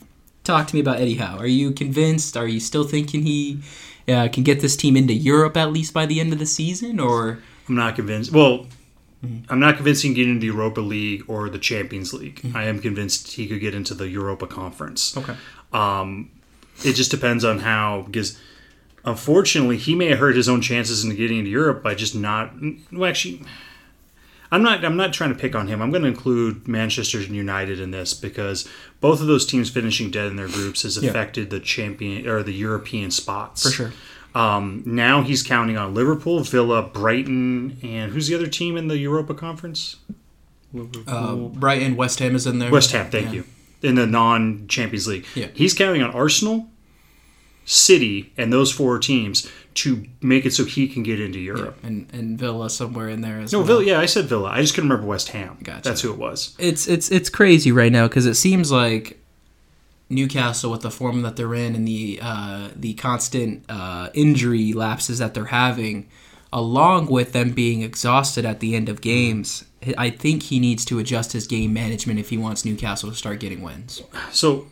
talk 0.45 0.67
to 0.69 0.75
me 0.75 0.81
about 0.81 1.01
Eddie 1.01 1.15
Howe. 1.17 1.39
Are 1.39 1.47
you 1.47 1.71
convinced? 1.73 2.37
Are 2.37 2.47
you 2.47 2.61
still 2.61 2.85
thinking 2.85 3.23
he 3.23 3.61
uh, 4.09 4.29
can 4.29 4.43
get 4.45 4.61
this 4.61 4.77
team 4.77 4.97
into 4.97 5.13
Europe 5.15 5.57
at 5.57 5.73
least 5.73 5.95
by 5.95 6.05
the 6.07 6.21
end 6.21 6.33
of 6.33 6.39
the 6.39 6.47
season, 6.47 7.01
or? 7.01 7.39
I'm 7.69 7.75
not 7.77 7.95
convinced. 7.97 8.33
Well, 8.33 8.67
Mm-hmm. 9.25 9.53
I'm 9.53 9.61
not 9.61 9.77
convinced 9.77 10.03
he 10.03 10.09
can 10.09 10.15
get 10.15 10.29
into 10.29 10.41
the 10.41 10.47
Europa 10.47 10.81
League 10.81 11.25
or 11.29 11.49
the 11.49 11.59
Champions 11.59 12.13
League. 12.13 12.43
Mm-hmm. 12.43 12.57
I 12.57 12.65
am 12.65 12.81
convinced 12.81 13.33
he 13.33 13.47
could 13.47 13.61
get 13.61 13.75
into 13.75 13.95
the 13.95 14.09
Europa 14.09 14.47
Conference. 14.47 15.17
Okay. 15.17 15.35
Um, 15.73 16.31
it 16.85 16.95
just 16.95 17.11
depends 17.11 17.45
on 17.45 17.61
how 17.61 18.03
because 18.03 18.39
unfortunately 19.05 19.77
he 19.77 19.95
may 19.95 20.07
have 20.07 20.19
hurt 20.19 20.37
his 20.37 20.49
own 20.49 20.61
chances 20.61 21.05
in 21.05 21.15
getting 21.15 21.39
into 21.39 21.51
Europe 21.51 21.83
by 21.83 21.95
just 21.95 22.15
not. 22.15 22.53
Well, 22.91 23.09
actually, 23.09 23.43
I'm 24.51 24.63
not. 24.63 24.85
I'm 24.85 24.97
not 24.97 25.13
trying 25.13 25.33
to 25.33 25.39
pick 25.39 25.55
on 25.55 25.69
him. 25.69 25.83
I'm 25.83 25.91
going 25.91 26.03
to 26.03 26.09
include 26.09 26.69
Manchester 26.69 27.21
United 27.21 27.81
in 27.81 27.91
this 27.91 28.15
because 28.15 28.69
both 29.01 29.21
of 29.21 29.27
those 29.27 29.47
teams 29.47 29.71
finishing 29.71 30.11
dead 30.11 30.27
in 30.27 30.37
their 30.37 30.49
groups 30.49 30.83
has 30.83 30.97
affected 30.97 31.51
the 31.51 31.61
champion 31.61 32.29
or 32.29 32.43
the 32.43 32.53
European 32.53 33.11
spots 33.11 33.63
For 33.63 33.71
sure. 33.71 33.93
Um, 34.35 34.83
now 34.85 35.23
he's 35.23 35.43
counting 35.43 35.77
on 35.77 35.95
Liverpool, 35.95 36.41
Villa, 36.41 36.83
Brighton, 36.83 37.79
and 37.83 38.13
who's 38.13 38.27
the 38.29 38.35
other 38.35 38.49
team 38.49 38.77
in 38.77 38.89
the 38.89 38.99
Europa 38.99 39.33
Conference? 39.35 39.97
Uh, 41.07 41.35
Brighton, 41.37 41.95
West 41.95 42.19
Ham 42.19 42.35
is 42.35 42.47
in 42.47 42.59
there. 42.59 42.71
West 42.71 42.91
Ham, 42.93 43.11
thank 43.11 43.27
Yeah. 43.27 43.33
you. 43.33 43.45
In 43.83 43.95
the 43.95 44.07
non 44.07 44.67
Champions 44.67 45.07
League. 45.07 45.25
Yeah. 45.35 45.49
He's 45.55 45.73
counting 45.75 46.03
on 46.03 46.11
Arsenal, 46.11 46.69
City, 47.65 48.33
and 48.37 48.53
those 48.53 48.73
four 48.73 48.99
teams 48.99 49.49
to 49.75 50.05
make 50.21 50.45
it 50.47 50.53
so 50.53 50.65
he 50.65 50.87
can 50.89 51.03
get 51.03 51.21
into 51.21 51.39
Europe. 51.39 51.79
and 51.83 52.07
and 52.13 52.39
Villa 52.39 52.69
somewhere 52.71 53.09
in 53.09 53.21
there 53.21 53.41
as 53.41 53.53
No, 53.53 53.59
well. 53.61 53.67
Villa. 53.69 53.85
Yeah, 53.85 54.01
I 54.01 54.07
said 54.07 54.25
Villa. 54.27 54.49
I 54.51 54.61
just 54.63 54.75
couldn't 54.75 54.91
remember 54.91 55.09
West 55.09 55.29
Ham. 55.29 55.59
Gotcha. 55.63 55.83
That's 55.83 56.01
who 56.01 56.13
it 56.13 56.19
was. 56.19 56.55
It's 56.59 56.87
it's 56.89 57.11
it's 57.11 57.29
crazy 57.29 57.71
right 57.73 57.93
now 57.93 58.07
because 58.09 58.27
it 58.27 58.35
seems 58.35 58.71
like 58.73 59.19
Newcastle 60.11 60.71
with 60.71 60.83
the 60.83 60.91
form 60.91 61.23
that 61.23 61.37
they're 61.37 61.55
in 61.55 61.75
and 61.75 61.87
the 61.89 62.19
uh, 62.23 62.69
the 62.77 62.95
constant 62.95 63.65
uh, 63.69 64.11
injury 64.15 64.73
lapses 64.73 65.19
that 65.19 65.35
they're 65.35 65.47
having, 65.47 66.09
along 66.53 67.07
with 67.07 67.33
them 67.33 67.51
being 67.53 67.83
exhausted 67.83 68.45
at 68.45 68.61
the 68.61 68.75
end 68.77 68.89
of 68.89 69.01
games. 69.01 69.65
I 69.99 70.11
think 70.11 70.45
he 70.45 70.61
needs 70.61 70.85
to 70.87 70.99
adjust 70.99 71.33
his 71.33 71.47
game 71.47 71.73
management 71.73 72.19
if 72.19 72.31
he 72.31 72.39
wants 72.39 72.65
Newcastle 72.65 73.11
to 73.11 73.17
start 73.17 73.39
getting 73.41 73.61
wins. 73.63 74.03
So, 74.31 74.67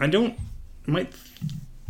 I 0.00 0.06
don't. 0.06 0.38
My 0.86 1.08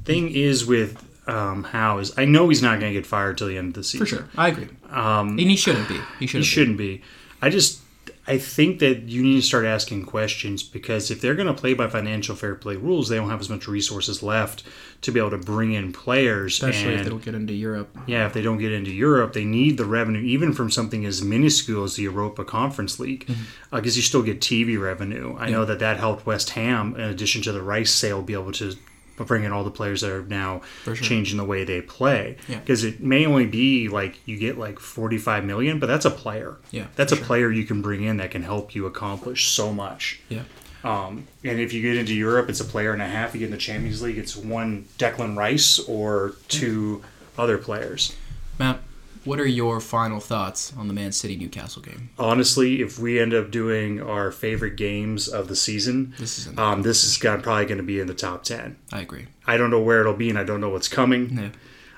thing 0.05 0.31
is 0.31 0.67
with 0.67 1.03
um, 1.29 1.65
Howe 1.65 1.99
is 1.99 2.17
I 2.19 2.25
know 2.25 2.49
he's 2.49 2.63
not 2.63 2.81
going 2.81 2.93
to 2.93 2.99
get 2.99 3.07
fired 3.07 3.39
till 3.39 3.49
the 3.49 3.59
end 3.59 3.69
of 3.69 3.75
the 3.75 3.85
season. 3.85 4.07
For 4.07 4.17
sure, 4.17 4.29
I 4.37 4.49
agree. 4.49 4.69
Um, 4.91 5.31
And 5.31 5.41
he 5.41 5.57
shouldn't 5.57 5.89
be. 5.89 5.99
He 6.19 6.27
shouldn't. 6.27 6.45
He 6.45 6.51
shouldn't 6.51 6.79
be. 6.79 7.03
I 7.43 7.51
just 7.51 7.81
I 8.27 8.39
think 8.39 8.79
that 8.79 9.03
you 9.03 9.23
need 9.23 9.37
to 9.37 9.43
start 9.43 9.67
asking 9.67 10.07
questions 10.07 10.63
because 10.63 11.11
if 11.11 11.21
they're 11.21 11.35
going 11.35 11.47
to 11.47 11.55
play 11.55 11.75
by 11.75 11.89
financial 11.89 12.35
fair 12.35 12.55
play 12.55 12.77
rules, 12.77 13.09
they 13.09 13.17
don't 13.17 13.29
have 13.29 13.41
as 13.41 13.51
much 13.51 13.69
resources 13.69 14.23
left 14.23 14.63
to 15.03 15.13
be 15.13 15.21
able 15.21 15.31
to 15.31 15.39
bring 15.39 15.75
in 15.75 15.93
players. 15.93 16.55
Especially 16.55 16.95
if 16.95 17.05
they 17.05 17.11
don't 17.11 17.23
get 17.23 17.35
into 17.35 17.53
Europe. 17.53 17.95
yeah, 18.07 18.25
if 18.27 18.33
they 18.33 18.41
don't 18.41 18.57
get 18.57 18.73
into 18.73 18.91
Europe, 18.91 19.35
they 19.35 19.45
need 19.45 19.77
the 19.77 19.85
revenue, 19.85 20.23
even 20.23 20.55
from 20.55 20.71
something 20.71 21.05
as 21.05 21.23
minuscule 21.23 21.85
as 21.85 21.97
the 21.97 22.05
Europa 22.05 22.45
Conference 22.45 22.99
League, 22.99 23.27
mm-hmm. 23.27 23.43
uh, 23.75 23.81
because 23.81 23.97
you 23.97 24.03
still 24.03 24.23
get 24.23 24.41
TV 24.41 24.81
revenue. 24.81 25.37
I 25.39 25.51
know 25.51 25.67
that 25.67 25.81
that 25.81 25.99
helped 25.99 26.25
West 26.25 26.51
Ham, 26.51 26.95
in 26.95 27.03
addition 27.03 27.43
to 27.43 27.53
the 27.53 27.63
Rice 27.63 27.93
sale, 27.93 28.23
be 28.23 28.33
able 28.33 28.53
to 28.53 28.75
bring 29.17 29.45
in 29.45 29.53
all 29.53 29.63
the 29.63 29.71
players 29.71 30.01
that 30.01 30.11
are 30.11 30.23
now 30.23 30.63
sure. 30.85 30.95
changing 30.97 31.39
the 31.39 31.45
way 31.45 31.65
they 31.65 31.81
play. 31.81 32.37
Yeah. 32.49 32.59
Because 32.59 32.85
it 32.85 33.01
may 33.01 33.27
only 33.27 33.47
be 33.47 33.89
like 33.89 34.19
you 34.27 34.37
get 34.37 34.59
like 34.59 34.79
45 34.81 35.45
million, 35.45 35.79
but 35.79 35.87
that's 35.87 36.05
a 36.05 36.11
player. 36.11 36.57
Yeah, 36.71 36.87
That's 36.97 37.13
a 37.13 37.17
player 37.17 37.51
you 37.53 37.65
can 37.65 37.83
bring 37.83 38.03
in 38.03 38.17
that 38.17 38.31
can 38.31 38.43
help 38.43 38.75
you 38.75 38.87
accomplish 38.87 39.47
so 39.47 39.73
much. 39.73 40.21
Yeah. 40.29 40.43
Um, 40.83 41.27
and 41.43 41.59
if 41.59 41.73
you 41.73 41.81
get 41.81 41.97
into 41.97 42.15
Europe, 42.15 42.51
it's 42.51 42.61
a 42.61 42.65
player 42.65 42.93
and 42.93 43.01
a 43.01 43.07
half. 43.07 43.33
You 43.35 43.41
get 43.41 43.47
in 43.47 43.53
the 43.53 43.57
Champions 43.57 44.03
League, 44.03 44.19
it's 44.19 44.37
one 44.37 44.85
Declan 44.99 45.37
Rice 45.37 45.79
or 45.79 46.35
two 46.49 47.03
other 47.39 47.57
players. 47.57 48.15
Matt, 48.59 48.81
what 49.25 49.41
are 49.41 49.47
your 49.47 49.81
final 49.81 50.21
thoughts 50.21 50.73
on 50.77 50.89
the 50.89 50.95
Man 50.95 51.13
City 51.13 51.37
Newcastle 51.37 51.83
game? 51.83 52.11
honestly, 52.19 52.81
if 52.83 52.99
we 52.99 53.19
end 53.21 53.33
up 53.35 53.51
doing 53.51 54.01
our 54.01 54.31
favorite 54.31 54.77
games 54.77 55.29
of 55.29 55.49
the 55.49 55.57
season, 55.57 56.15
This 56.19 56.47
is. 56.47 56.59
um, 56.59 56.83
this 56.83 57.05
is 57.05 57.17
got, 57.17 57.43
probably 57.43 57.67
going 57.67 57.79
to 57.79 57.85
be 57.85 58.01
in 58.01 58.07
the 58.07 58.15
top 58.15 58.45
ten. 58.45 58.77
I 58.93 59.01
agree. 59.01 59.27
I 59.47 59.57
don't 59.57 59.71
know 59.71 59.81
where 59.81 60.01
it'll 60.01 60.15
be, 60.15 60.31
and 60.31 60.39
I 60.39 60.45
don't 60.45 60.61
know 60.61 60.71
what's 60.71 60.89
coming. 60.89 61.37
Yeah. 61.37 61.49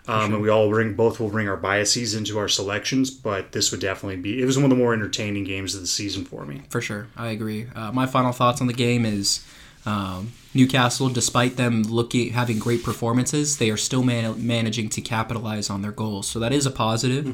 Um, 0.08 0.34
And 0.34 0.40
we 0.42 0.48
all 0.48 0.68
bring 0.70 0.94
both 0.94 1.18
will 1.18 1.30
bring 1.30 1.48
our 1.48 1.56
biases 1.56 2.14
into 2.14 2.38
our 2.38 2.48
selections, 2.48 3.10
but 3.10 3.50
this 3.50 3.72
would 3.72 3.80
definitely 3.80 4.16
be. 4.16 4.40
It 4.40 4.44
was 4.44 4.56
one 4.56 4.64
of 4.64 4.70
the 4.70 4.76
more 4.76 4.94
entertaining 4.94 5.42
games 5.42 5.74
of 5.74 5.80
the 5.80 5.86
season 5.88 6.24
for 6.24 6.44
me. 6.46 6.62
For 6.70 6.80
sure, 6.80 7.08
I 7.16 7.30
agree. 7.30 7.66
Uh, 7.74 7.90
my 7.90 8.06
final 8.06 8.30
thoughts 8.30 8.60
on 8.60 8.68
the 8.68 8.72
game 8.72 9.04
is 9.04 9.44
um, 9.86 10.32
Newcastle, 10.52 11.08
despite 11.08 11.56
them 11.56 11.82
looking 11.84 12.32
having 12.32 12.58
great 12.58 12.82
performances, 12.82 13.58
they 13.58 13.70
are 13.70 13.76
still 13.76 14.02
man- 14.02 14.46
managing 14.46 14.88
to 14.90 15.00
capitalize 15.00 15.70
on 15.70 15.82
their 15.82 15.92
goals. 15.92 16.26
So 16.28 16.38
that 16.40 16.52
is 16.52 16.66
a 16.66 16.70
positive. 16.70 17.26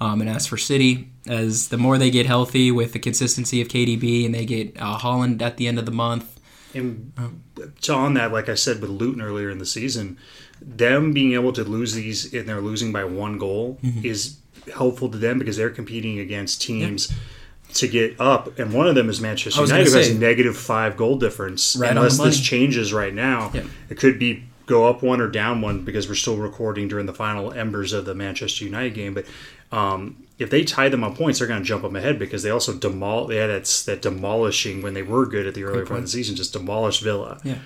Um, 0.00 0.20
and 0.20 0.28
as 0.28 0.46
for 0.46 0.56
City, 0.56 1.08
as 1.26 1.68
the 1.68 1.78
more 1.78 1.98
they 1.98 2.10
get 2.10 2.26
healthy 2.26 2.70
with 2.70 2.92
the 2.92 2.98
consistency 2.98 3.60
of 3.62 3.68
KDB 3.68 4.26
and 4.26 4.34
they 4.34 4.44
get 4.44 4.76
uh, 4.80 4.98
Haaland 4.98 5.40
at 5.42 5.56
the 5.56 5.66
end 5.66 5.78
of 5.78 5.86
the 5.86 5.92
month, 5.92 6.38
And 6.74 7.12
to 7.82 7.94
on 7.94 8.14
that, 8.14 8.32
like 8.32 8.48
I 8.48 8.54
said 8.56 8.80
with 8.80 8.90
Luton 8.90 9.22
earlier 9.22 9.48
in 9.50 9.58
the 9.58 9.66
season, 9.66 10.18
them 10.60 11.12
being 11.12 11.32
able 11.34 11.52
to 11.52 11.62
lose 11.64 11.94
these 11.94 12.34
and 12.34 12.48
they're 12.48 12.60
losing 12.60 12.92
by 12.92 13.04
one 13.04 13.38
goal 13.38 13.78
Mm-hmm. 13.84 14.04
is 14.04 14.38
helpful 14.74 15.08
to 15.10 15.18
them 15.18 15.38
because 15.38 15.56
they're 15.58 15.70
competing 15.70 16.18
against 16.18 16.60
teams 16.62 17.12
to 17.74 17.88
get 17.88 18.20
up, 18.20 18.58
and 18.58 18.72
one 18.72 18.86
of 18.86 18.94
them 18.94 19.08
is 19.10 19.20
Manchester 19.20 19.60
United, 19.62 19.88
who 19.90 19.96
has 19.98 20.14
negative 20.18 20.56
five 20.56 20.96
goal 20.96 21.18
difference. 21.18 21.76
Right 21.76 21.90
Unless 21.90 22.18
this 22.18 22.40
changes 22.40 22.92
right 22.92 23.12
now, 23.14 23.50
Yeah. 23.54 23.64
it 23.90 23.98
could 23.98 24.18
be 24.18 24.44
go 24.66 24.88
up 24.88 25.02
one 25.02 25.20
or 25.20 25.28
down 25.28 25.60
one 25.60 25.82
because 25.84 26.08
we're 26.08 26.14
still 26.14 26.36
recording 26.36 26.88
during 26.88 27.04
the 27.06 27.12
final 27.12 27.52
embers 27.52 27.92
of 27.92 28.04
the 28.06 28.14
Manchester 28.14 28.64
United 28.64 28.94
game. 28.94 29.12
But 29.12 29.26
um, 29.70 30.16
if 30.38 30.48
they 30.50 30.64
tie 30.64 30.88
them 30.88 31.04
on 31.04 31.14
points, 31.14 31.38
they're 31.40 31.48
going 31.48 31.60
to 31.60 31.66
jump 31.66 31.82
them 31.82 31.96
ahead 31.96 32.18
because 32.18 32.42
they 32.42 32.50
also 32.50 32.72
demol 32.72 33.28
they 33.28 33.36
had 33.36 33.50
that, 33.50 33.82
that 33.86 34.00
demolishing 34.02 34.80
when 34.80 34.94
they 34.94 35.02
were 35.02 35.26
good 35.26 35.46
at 35.46 35.54
the 35.54 35.64
earlier 35.64 35.84
part 35.84 35.98
of 35.98 36.04
the 36.06 36.10
season, 36.10 36.34
just 36.36 36.52
demolished 36.54 37.02
Villa. 37.02 37.40
yeah, 37.44 37.56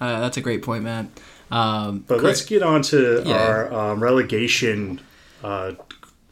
uh, 0.00 0.20
that's 0.20 0.36
a 0.36 0.40
great 0.40 0.62
point, 0.62 0.84
Matt. 0.84 1.06
Um, 1.50 2.04
But 2.06 2.22
let's 2.22 2.44
get 2.44 2.62
on 2.62 2.82
to 2.82 3.22
Yeah. 3.26 3.34
our 3.36 3.74
um, 3.92 4.02
relegation 4.02 5.00
uh, 5.44 5.72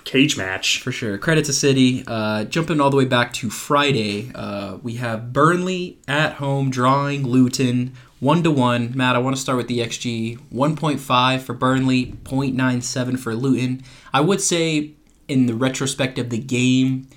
cage 0.05 0.37
match. 0.37 0.81
For 0.81 0.93
sure. 0.93 1.19
Credit 1.19 1.45
to 1.47 1.53
City. 1.53 2.05
Uh, 2.07 2.45
jumping 2.45 2.81
all 2.81 2.91
the 2.91 2.97
way 2.97 3.05
back 3.05 3.33
to 3.35 3.51
Friday, 3.51 4.31
uh, 4.35 4.79
we 4.83 4.95
have 4.95 5.33
Burnley 5.33 5.99
at 6.07 6.35
home 6.35 6.71
drawing 6.71 7.27
Luton 7.27 7.95
one 8.21 8.43
to 8.43 8.51
one. 8.51 8.93
Matt, 8.97 9.17
I 9.17 9.19
want 9.19 9.37
to 9.37 9.43
start 9.43 9.59
with 9.59 9.69
the 9.69 9.81
XG: 9.81 10.39
one 10.51 10.77
point 10.77 11.01
five 11.01 11.43
for 11.43 11.53
Burnley, 11.53 12.07
0.97 12.25 13.19
for 13.19 13.35
Luton. 13.35 13.83
I 14.13 14.21
would 14.23 14.41
say, 14.41 14.93
in 15.29 15.47
the 15.47 15.55
retrospect 15.55 16.19
of 16.19 16.31
the 16.31 16.39
game, 16.39 17.09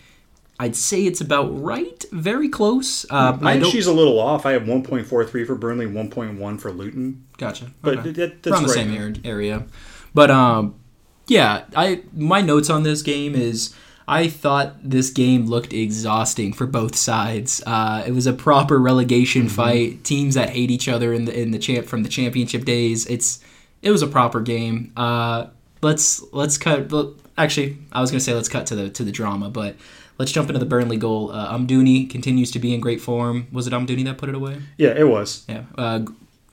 I'd 0.60 0.76
say 0.76 1.06
it's 1.06 1.22
about 1.22 1.48
right, 1.62 2.04
very 2.12 2.50
close. 2.50 3.06
Uh, 3.10 3.38
I 3.42 3.62
she's 3.64 3.88
a 3.88 3.94
little 3.94 4.20
off. 4.20 4.46
I 4.46 4.52
have 4.52 4.64
1.43 4.64 5.46
for 5.46 5.56
Burnley, 5.56 5.86
1.1 5.86 6.60
for 6.60 6.72
Luton. 6.72 7.26
Gotcha. 7.38 7.72
But 7.82 8.00
Okay. 8.00 8.12
that, 8.12 8.44
that's 8.44 8.54
around 8.54 8.64
the 8.64 8.74
right. 8.74 9.16
same 9.16 9.22
area. 9.24 9.66
But 10.14 10.32
um, 10.32 10.76
yeah, 11.28 11.66
I 11.76 12.04
my 12.14 12.42
notes 12.42 12.70
on 12.70 12.84
this 12.84 13.02
game 13.02 13.36
is 13.36 13.74
I 14.08 14.28
thought 14.30 14.76
this 14.90 15.10
game 15.10 15.48
looked 15.48 15.74
exhausting 15.74 16.54
for 16.54 16.66
both 16.66 16.96
sides. 16.96 17.62
Uh, 17.66 18.04
it 18.08 18.12
was 18.12 18.26
a 18.28 18.34
proper 18.34 18.80
relegation 18.80 19.44
Mm-hmm. 19.44 19.56
fight. 19.56 20.04
Teams 20.04 20.36
that 20.36 20.50
hate 20.52 20.72
each 20.72 20.88
other 20.88 21.14
in 21.14 21.26
the 21.26 21.38
in 21.40 21.52
the 21.52 21.60
champ 21.60 21.86
from 21.88 22.04
the 22.04 22.10
championship 22.10 22.64
days. 22.66 23.06
It's 23.08 23.40
it 23.82 23.92
was 23.92 24.02
a 24.02 24.08
proper 24.08 24.40
game. 24.42 24.92
Uh, 24.96 25.48
let's 25.82 26.24
let's 26.34 26.58
cut. 26.58 26.92
Actually, 27.38 27.78
I 27.92 28.02
was 28.02 28.10
gonna 28.12 28.22
say 28.22 28.34
let's 28.34 28.50
cut 28.50 28.66
to 28.68 28.76
the 28.76 28.90
to 28.92 29.04
the 29.04 29.12
drama, 29.12 29.50
but. 29.50 29.76
Let's 30.20 30.32
jump 30.32 30.50
into 30.50 30.58
the 30.58 30.66
Burnley 30.66 30.98
goal. 30.98 31.32
Uh, 31.32 31.56
Amdouni 31.56 32.10
continues 32.10 32.50
to 32.50 32.58
be 32.58 32.74
in 32.74 32.80
great 32.80 33.00
form. 33.00 33.46
Was 33.52 33.68
it 33.68 33.72
Amdouni 33.74 34.04
that 34.06 34.18
put 34.18 34.30
it 34.30 34.34
away? 34.34 34.58
Yeah, 34.76 34.96
it 34.98 35.08
was. 35.08 35.46
Yeah, 35.48 35.66
uh, 35.78 36.06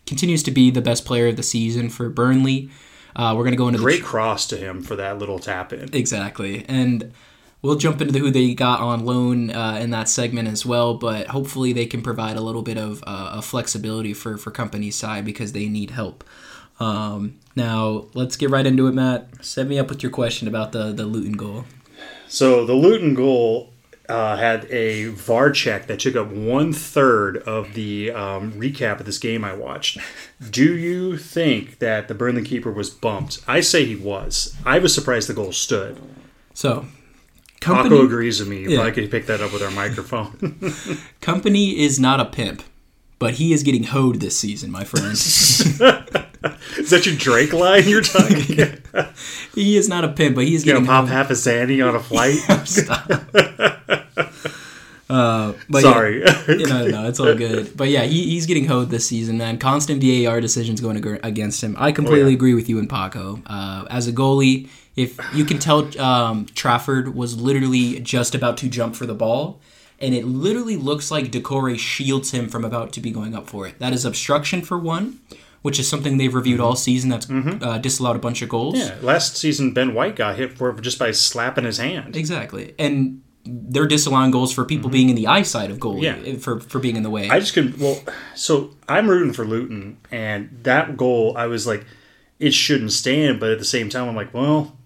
continues 0.06 0.42
to 0.42 0.50
be 0.50 0.70
the 0.70 0.82
best 0.82 1.06
player 1.06 1.28
of 1.28 1.37
the 1.37 1.42
season 1.42 1.88
for 1.88 2.10
Burnley. 2.10 2.68
Uh, 3.16 3.35
we're 3.37 3.44
gonna 3.44 3.57
go 3.57 3.68
into 3.68 3.81
Great 3.81 4.00
the 4.00 4.07
cross 4.07 4.46
to 4.48 4.57
him 4.57 4.83
for 4.83 4.96
that 4.96 5.18
little 5.18 5.38
tap 5.38 5.72
in. 5.72 5.90
exactly, 5.92 6.64
and 6.68 7.12
we'll 7.62 7.77
jump 7.77 8.00
into 8.00 8.18
who 8.18 8.31
they 8.31 8.55
got 8.55 8.81
on 8.81 9.05
loan 9.05 9.50
uh, 9.50 9.79
in 9.81 9.90
that 9.90 10.09
segment 10.09 10.48
as 10.48 10.64
well. 10.66 10.94
But 10.94 11.29
hopefully, 11.29 11.72
they 11.72 11.87
can 11.87 12.03
provide 12.03 12.37
a 12.37 12.40
little 12.40 12.62
bit 12.62 12.79
of 12.79 13.03
uh, 13.07 13.33
a 13.35 13.42
flexibility 13.42 14.14
for 14.14 14.37
for 14.37 14.50
Kompany's 14.50 14.96
side 14.96 15.24
because 15.24 15.53
they 15.53 15.68
need 15.68 15.90
help. 15.90 16.24
Um, 16.81 17.38
now 17.55 18.07
let's 18.14 18.37
get 18.37 18.50
right 18.50 18.66
into 18.66 18.87
it, 18.88 18.94
Matt. 18.94 19.29
Set 19.44 19.66
me 19.68 19.79
up 19.79 19.88
with 19.88 20.03
your 20.03 20.11
question 20.11 20.48
about 20.48 20.72
the 20.72 20.92
the 20.92 21.07
Luton 21.07 21.33
goal. 21.35 21.64
So 22.27 22.64
the 22.64 22.74
Luton 22.74 23.14
goal 23.14 23.73
uh, 24.09 24.37
had 24.37 24.67
a 24.71 25.07
VAR 25.07 25.51
check 25.51 25.87
that 25.87 26.01
took 26.01 26.17
up 26.17 26.29
one 26.29 26.73
third 26.73 27.38
of 27.38 27.75
the 27.75 28.11
um, 28.11 28.53
recap 28.53 29.01
of 29.01 29.07
this 29.07 29.19
game 29.19 29.45
I 29.45 29.55
watched. 29.55 29.99
Do 30.51 30.77
you 30.77 31.17
think 31.17 31.79
that 31.79 32.09
the 32.09 32.14
Burnley 32.14 32.43
keeper 32.43 32.71
was 32.71 32.90
bumped? 32.90 33.40
I 33.49 33.61
say 33.61 33.85
he 33.85 33.97
was. 33.97 34.55
I 34.64 34.79
was 34.79 34.95
surprised 34.95 35.29
the 35.29 35.35
goal 35.35 35.53
stood. 35.53 35.99
So, 36.53 36.87
Paco 37.61 38.05
agrees 38.05 38.40
with 38.40 38.49
me. 38.49 38.67
Yeah. 38.69 38.77
probably 38.77 38.93
could 38.93 39.11
pick 39.11 39.27
that 39.27 39.40
up 39.40 39.53
with 39.53 39.62
our 39.62 39.71
microphone. 39.71 40.33
Kompany 41.21 41.75
is 41.77 41.99
not 41.99 42.21
a 42.21 42.27
pimp, 42.27 42.62
but 43.19 43.35
he 43.35 43.53
is 43.53 43.62
getting 43.62 43.85
hoed 43.85 44.21
this 44.21 44.38
season, 44.38 44.71
my 44.71 44.85
friend. 44.85 45.17
Is 46.85 46.90
that 46.90 47.07
your 47.07 47.16
Drake 47.16 47.53
line 47.53 47.88
you're 47.88 48.03
talking? 48.03 48.77
he 49.55 49.77
is 49.77 49.88
not 49.88 50.05
a 50.05 50.09
pimp, 50.09 50.37
but 50.37 50.44
he 50.44 50.55
is 50.55 50.64
gonna 50.64 50.85
pop 50.87 51.07
hoed. 51.07 51.12
half 51.12 51.31
a 51.31 51.35
Zanny 51.35 51.87
on 51.87 51.94
a 51.97 52.01
flight? 52.01 52.38
Uh, 55.11 55.53
but 55.68 55.83
Sorry. 55.83 56.20
Yeah, 56.23 56.42
no, 56.49 56.64
no, 56.64 56.87
no, 56.88 57.09
it's 57.09 57.20
all 57.20 57.35
good. 57.35 57.77
But 57.77 57.90
yeah, 57.90 58.03
he, 58.05 58.31
he's 58.31 58.47
getting 58.47 58.64
hoed 58.64 58.88
this 58.88 59.07
season, 59.07 59.37
man. 59.37 59.59
Constant 59.59 60.03
VAR 60.03 60.40
decisions 60.40 60.81
going 60.81 60.97
ag- 60.97 61.20
against 61.23 61.62
him. 61.62 61.77
I 61.79 61.92
completely 61.92 62.23
Oh, 62.23 62.29
yeah. 62.29 62.35
agree 62.35 62.55
with 62.55 62.70
you 62.70 62.79
and 62.79 62.88
Paco. 62.88 63.40
Uh, 63.47 63.85
as 63.90 64.09
a 64.09 64.12
goalie, 64.12 64.68
if 64.97 65.18
you 65.35 65.44
can 65.44 65.59
tell, 65.59 65.87
um, 66.01 66.47
Trafford 66.55 67.14
was 67.14 67.38
literally 67.38 68.01
just 68.01 68.35
about 68.35 68.57
to 68.59 68.68
jump 68.68 68.97
for 68.97 69.05
the 69.05 69.14
ball, 69.14 69.61
and 70.01 70.14
it 70.14 70.25
literally 70.25 70.77
looks 70.77 71.11
like 71.11 71.31
Decore 71.31 71.77
shields 71.77 72.31
him 72.31 72.49
from 72.49 72.64
about 72.64 72.92
to 72.94 73.01
be 73.01 73.11
going 73.11 73.35
up 73.37 73.47
for 73.47 73.68
it. 73.68 73.79
That 73.81 73.92
is 73.92 74.07
obstruction 74.07 74.62
for 74.62 74.79
one, 74.79 75.20
which 75.64 75.79
is 75.79 75.88
something 75.88 76.18
they've 76.18 76.35
reviewed 76.35 76.61
all 76.61 76.77
season. 76.77 77.09
That's 77.09 77.29
uh, 77.31 77.79
disallowed 77.79 78.16
a 78.16 78.18
bunch 78.18 78.42
of 78.42 78.50
goals. 78.50 78.74
Mm-hmm. 78.74 79.00
yeah, 79.03 79.07
last 79.12 79.38
season 79.38 79.72
Ben 79.72 79.94
White 79.94 80.14
got 80.14 80.37
hit 80.37 80.59
for 80.59 80.70
just 80.74 80.98
by 80.98 81.11
slapping 81.11 81.64
his 81.64 81.79
hand. 81.79 82.14
Exactly. 82.16 82.74
And 82.79 83.22
they're 83.46 83.87
disallowing 83.87 84.31
goals 84.31 84.53
for 84.53 84.66
people 84.66 84.90
being 84.90 85.09
in 85.09 85.16
the 85.16 85.27
eyesight 85.27 85.70
of 85.70 85.79
goalie 85.79 86.03
Mm-hmm. 86.05 86.24
Yeah. 86.27 86.37
for 86.37 86.61
for 86.61 86.79
being 86.81 86.96
in 86.96 87.03
the 87.03 87.09
way. 87.09 87.31
I 87.31 87.38
just 87.40 87.55
couldn't. 87.55 87.79
Well, 87.79 87.98
so 88.35 88.74
I'm 88.90 89.09
rooting 89.09 89.33
for 89.33 89.46
Luton, 89.46 89.96
and 90.11 90.50
that 90.64 90.96
goal, 90.98 91.35
I 91.37 91.46
was 91.46 91.66
like, 91.66 91.87
it 92.38 92.53
shouldn't 92.53 92.92
stand. 92.92 93.40
But 93.40 93.50
at 93.50 93.59
the 93.59 93.64
same 93.64 93.88
time, 93.88 94.07
I'm 94.07 94.16
like, 94.16 94.35
well, 94.35 94.77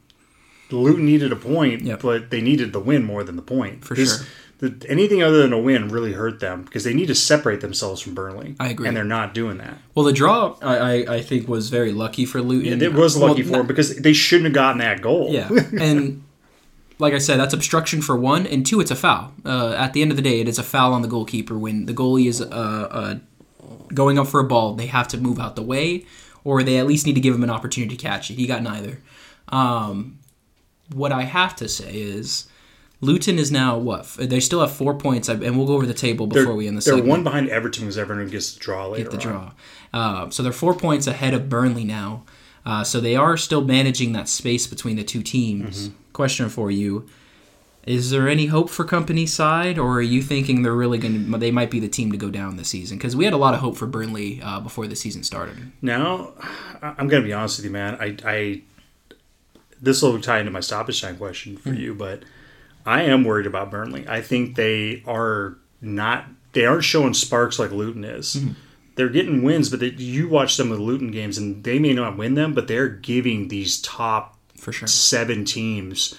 Luton 0.71 1.07
needed 1.07 1.33
a 1.33 1.37
point, 1.37 1.83
Yep. 1.83 2.03
but 2.03 2.31
they 2.31 2.41
needed 2.41 2.73
the 2.73 2.81
win 2.81 3.03
more 3.05 3.25
than 3.25 3.35
the 3.37 3.43
point. 3.43 3.85
For 3.85 3.95
This- 3.95 4.19
sure. 4.19 4.27
The, 4.59 4.85
anything 4.89 5.23
other 5.23 5.41
than 5.43 5.53
a 5.53 5.59
win 5.59 5.89
really 5.89 6.15
hurt 6.15 6.41
them 6.41 6.65
because 6.65 6.83
they 6.83 6.93
need 6.93 7.07
to 7.07 7.15
separate 7.15 7.61
themselves 7.61 8.01
from 8.01 8.15
Burnley. 8.15 8.57
I 8.59 8.71
agree. 8.71 8.89
and 8.89 8.97
they're 8.97 9.05
not 9.05 9.33
doing 9.33 9.59
that. 9.59 9.79
well, 9.95 10.05
the 10.05 10.13
draw 10.13 10.57
I, 10.61 10.77
I, 10.77 11.15
I 11.17 11.21
think 11.23 11.47
was 11.47 11.71
very 11.71 11.93
lucky 11.93 12.25
for 12.27 12.43
Luton. 12.43 12.83
It 12.83 12.93
was 12.93 13.17
lucky 13.17 13.43
Well, 13.43 13.51
for 13.53 13.57
them 13.59 13.67
because 13.69 13.97
they 13.97 14.13
shouldn't 14.13 14.47
have 14.47 14.55
gotten 14.55 14.79
that 14.79 15.01
goal. 15.01 15.29
Yeah, 15.31 15.49
and 15.81 16.25
like 16.99 17.15
I 17.15 17.19
said, 17.19 17.39
that's 17.39 17.55
obstruction 17.55 18.03
for 18.03 18.17
one, 18.17 18.49
and 18.49 18.67
two, 18.67 18.81
it's 18.81 18.91
a 18.91 18.97
foul. 18.97 19.33
Uh, 19.45 19.75
at 19.79 19.93
the 19.93 20.03
end 20.03 20.11
of 20.11 20.17
the 20.17 20.23
day, 20.25 20.41
it 20.41 20.49
is 20.49 20.59
a 20.59 20.65
foul 20.65 20.93
on 20.93 21.03
the 21.03 21.09
goalkeeper 21.09 21.57
when 21.57 21.87
the 21.87 21.95
goalie 21.95 22.27
is 22.27 22.41
uh, 22.41 22.45
uh, 22.45 23.15
going 23.95 24.19
up 24.19 24.27
for 24.27 24.41
a 24.41 24.45
ball. 24.45 24.75
They 24.75 24.87
have 24.87 25.07
to 25.09 25.19
move 25.19 25.39
out 25.39 25.55
the 25.55 25.63
way, 25.63 26.05
or 26.43 26.65
they 26.65 26.79
at 26.79 26.87
least 26.89 27.07
need 27.07 27.15
to 27.15 27.21
give 27.21 27.33
him 27.33 27.45
an 27.45 27.51
opportunity 27.51 27.97
to 27.97 28.03
catch 28.03 28.29
it. 28.29 28.35
He 28.35 28.49
got 28.49 28.65
neither. 28.65 29.01
Um, 29.51 30.19
what 30.93 31.13
I 31.13 31.23
have 31.23 31.55
to 31.57 31.69
say 31.69 31.93
is. 31.95 32.49
Luton 33.01 33.39
is 33.39 33.53
now 33.53 33.79
what? 33.79 34.09
They 34.19 34.41
still 34.41 34.61
have 34.61 34.73
four 34.73 34.95
points, 34.95 35.29
and 35.29 35.57
we'll 35.57 35.67
go 35.67 35.75
over 35.75 35.87
the 35.87 35.95
table 35.95 36.27
they're, 36.27 36.43
before 36.43 36.57
we 36.57 36.67
end 36.67 36.77
the 36.77 36.81
they're 36.81 36.95
segment 36.95 37.09
one 37.09 37.23
behind 37.23 37.49
Everton 37.49 37.85
because 37.85 37.97
Everton 37.97 38.29
gets 38.29 38.55
the 38.55 38.61
draw 38.61 38.87
later. 38.89 39.05
get 39.05 39.13
the 39.13 39.19
draw. 39.19 39.53
Uh, 39.93 40.31
so 40.31 40.43
they're 40.43 40.53
four 40.53 40.75
points 40.75 41.07
ahead 41.07 41.33
of 41.33 41.49
Burnley 41.49 41.85
now. 41.85 42.25
Uh, 42.67 42.83
so 42.83 43.01
they 43.01 43.15
are 43.15 43.37
still 43.37 43.63
managing 43.63 44.13
that 44.13 44.29
space 44.29 44.67
between 44.67 44.97
the 44.97 45.05
two 45.05 45.23
teams. 45.23 45.89
Mm-hmm. 45.89 45.97
Question 46.13 46.49
for 46.49 46.73
you: 46.73 47.09
Is 47.87 48.11
there 48.11 48.29
any 48.29 48.47
hope 48.47 48.69
for 48.69 48.85
Kompany 48.85 49.29
side, 49.29 49.79
or 49.79 49.99
are 49.99 50.03
you 50.03 50.21
thinking 50.21 50.63
they're 50.63 50.75
really 50.75 50.99
going 50.99 51.31
to? 51.31 51.39
They 51.39 51.53
might 51.53 51.71
be 51.71 51.79
the 51.79 51.89
team 51.89 52.11
to 52.11 52.19
go 52.19 52.31
down 52.31 52.57
this 52.57 52.69
season 52.69 52.99
because 52.99 53.15
we 53.15 53.25
had 53.25 53.33
a 53.33 53.39
lot 53.39 53.55
of 53.55 53.61
hope 53.61 53.77
for 53.77 53.87
Burnley 53.87 54.43
uh, 54.43 54.59
before 54.59 54.89
the 54.89 54.97
season 54.97 55.23
started. 55.23 55.71
Now, 55.81 56.33
I'm 56.83 57.07
going 57.07 57.23
to 57.23 57.27
be 57.27 57.33
honest 57.33 57.59
with 57.59 57.67
you, 57.67 57.71
man. 57.71 57.97
I, 58.01 58.17
I 58.25 58.63
this 59.81 60.03
will 60.03 60.21
tie 60.21 60.41
into 60.41 60.51
my 60.51 60.61
stoppage 60.61 61.01
time 61.01 61.17
question 61.17 61.57
for 61.57 61.73
you, 61.73 61.95
but 61.95 62.25
I 62.89 63.03
am 63.03 63.23
worried 63.25 63.47
about 63.47 63.71
Burnley. 63.71 64.09
I 64.09 64.23
think 64.23 64.57
they 64.57 65.03
are 65.07 65.59
not. 65.83 66.25
They 66.55 66.65
aren't 66.65 66.85
showing 66.85 67.13
sparks 67.13 67.59
like 67.59 67.71
Luton 67.71 68.03
is. 68.03 68.39
They're 68.95 69.11
getting 69.11 69.43
wins, 69.43 69.69
but 69.69 69.81
they, 69.81 69.91
you 69.91 70.27
watch 70.27 70.55
some 70.55 70.73
of 70.73 70.79
the 70.79 70.83
Luton 70.83 71.11
games, 71.11 71.37
and 71.37 71.63
they 71.63 71.79
may 71.79 71.93
not 71.93 72.17
win 72.17 72.33
them, 72.35 72.55
but 72.55 72.67
they're 72.67 72.89
giving 72.89 73.49
these 73.49 73.81
top 73.83 74.39
For 74.57 74.73
sure. 74.73 74.89
seven 74.89 75.45
teams 75.45 76.15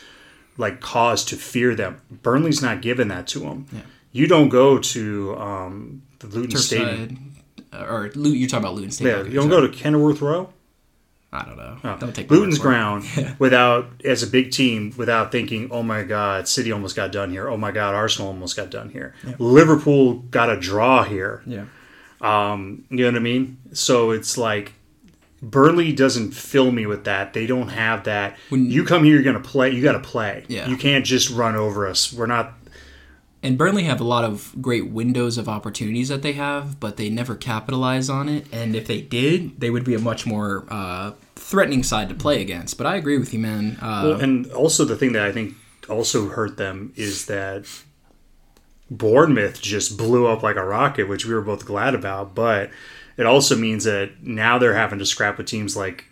like 0.57 0.79
cause 0.79 1.25
to 1.25 1.35
fear 1.35 1.73
them. 1.73 2.01
Burnley's 2.11 2.61
not 2.61 2.81
giving 2.83 3.07
that 3.07 3.25
to 3.29 3.39
them. 3.39 3.65
Yeah. 3.71 3.81
You 4.11 4.27
don't 4.27 4.49
go 4.49 4.77
to 4.77 5.35
um, 5.37 6.03
the 6.19 6.27
Luton 6.27 6.57
Stadium. 6.57 7.33
Side, 7.71 7.81
or 7.89 8.11
you're 8.15 8.47
talking 8.47 8.63
about 8.63 8.75
Luton 8.75 8.91
Stadium. 8.91 9.25
Yeah, 9.25 9.31
you 9.31 9.39
don't 9.39 9.49
go 9.49 9.61
to 9.61 9.69
Kenilworth 9.69 10.21
Road. 10.21 10.47
I 11.31 11.45
don't 11.45 11.57
know. 11.57 11.77
Oh. 11.83 11.97
Don't 11.99 12.15
take 12.15 12.31
Luton's 12.31 12.59
word 12.59 12.63
for 12.63 13.19
it. 13.19 13.23
ground 13.23 13.35
without 13.39 13.87
as 14.03 14.23
a 14.23 14.27
big 14.27 14.51
team 14.51 14.93
without 14.97 15.31
thinking, 15.31 15.67
oh 15.71 15.83
my 15.83 16.03
god, 16.03 16.47
City 16.47 16.71
almost 16.71 16.95
got 16.95 17.11
done 17.11 17.29
here. 17.29 17.47
Oh 17.47 17.57
my 17.57 17.71
god, 17.71 17.93
Arsenal 17.93 18.29
almost 18.29 18.55
got 18.55 18.69
done 18.71 18.89
here. 18.89 19.13
Liverpool 19.37 20.15
got 20.31 20.49
a 20.49 20.59
draw 20.59 21.03
here. 21.03 21.43
Yeah. 21.45 21.65
Um, 22.21 22.83
you 22.89 22.97
know 22.97 23.05
what 23.11 23.15
I 23.15 23.19
mean? 23.19 23.57
So 23.73 24.11
it's 24.11 24.37
like 24.37 24.73
Burnley 25.41 25.93
doesn't 25.93 26.31
fill 26.31 26.71
me 26.71 26.85
with 26.85 27.05
that. 27.05 27.33
They 27.33 27.45
don't 27.47 27.69
have 27.69 28.03
that. 28.05 28.35
When- 28.49 28.69
you 28.69 28.83
come 28.83 29.03
here, 29.03 29.13
you're 29.13 29.23
gonna 29.23 29.39
play. 29.39 29.69
You 29.71 29.81
got 29.81 29.93
to 29.93 29.99
play. 29.99 30.45
Yeah. 30.47 30.67
You 30.67 30.75
can't 30.77 31.05
just 31.05 31.29
run 31.29 31.55
over 31.55 31.87
us. 31.87 32.11
We're 32.11 32.25
not. 32.25 32.53
And 33.41 33.57
Burnley 33.57 33.83
have 33.83 34.01
a 34.01 34.03
lot 34.03 34.25
of 34.25 34.53
great 34.61 34.89
windows 34.89 35.37
of 35.37 35.47
opportunities 35.47 36.09
that 36.09 36.21
they 36.21 36.33
have, 36.33 36.79
but 36.79 36.97
they 36.97 37.09
never 37.09 37.35
capitalize 37.35 38.09
on 38.09 38.27
it. 38.27 38.45
And 38.51 38.75
if 38.75 38.85
they 38.85 38.99
did, 38.99 39.59
they 39.61 39.69
would 39.69 39.85
be 39.85 39.95
a 39.95 39.99
much 39.99 40.25
more 40.25 40.65
uh, 40.69 41.13
threatening 41.35 41.83
side 41.83 42.09
to 42.09 42.15
play 42.15 42.41
against. 42.41 42.77
But 42.77 42.85
I 42.85 42.97
agree 42.97 43.17
with 43.17 43.33
you, 43.33 43.39
man. 43.39 43.77
Uh, 43.81 44.01
Well, 44.05 44.19
and 44.19 44.51
also 44.51 44.83
the 44.83 44.97
thing 44.97 45.13
that 45.13 45.25
I 45.25 45.31
think 45.31 45.53
also 45.87 46.27
hurt 46.27 46.57
them 46.57 46.91
is 46.97 47.27
that 47.27 47.65
Bournemouth 48.91 49.61
just 49.61 49.97
blew 49.97 50.27
up 50.27 50.43
like 50.43 50.57
a 50.57 50.65
rocket, 50.65 51.07
which 51.07 51.25
we 51.25 51.33
were 51.33 51.41
both 51.41 51.65
glad 51.65 51.95
about. 51.95 52.35
But 52.35 52.71
it 53.15 53.25
also 53.25 53.55
means 53.55 53.85
that 53.85 54.21
now 54.21 54.57
they're 54.57 54.73
having 54.73 54.99
to 54.99 55.05
scrap 55.05 55.37
with 55.37 55.47
teams 55.47 55.77
like 55.77 56.03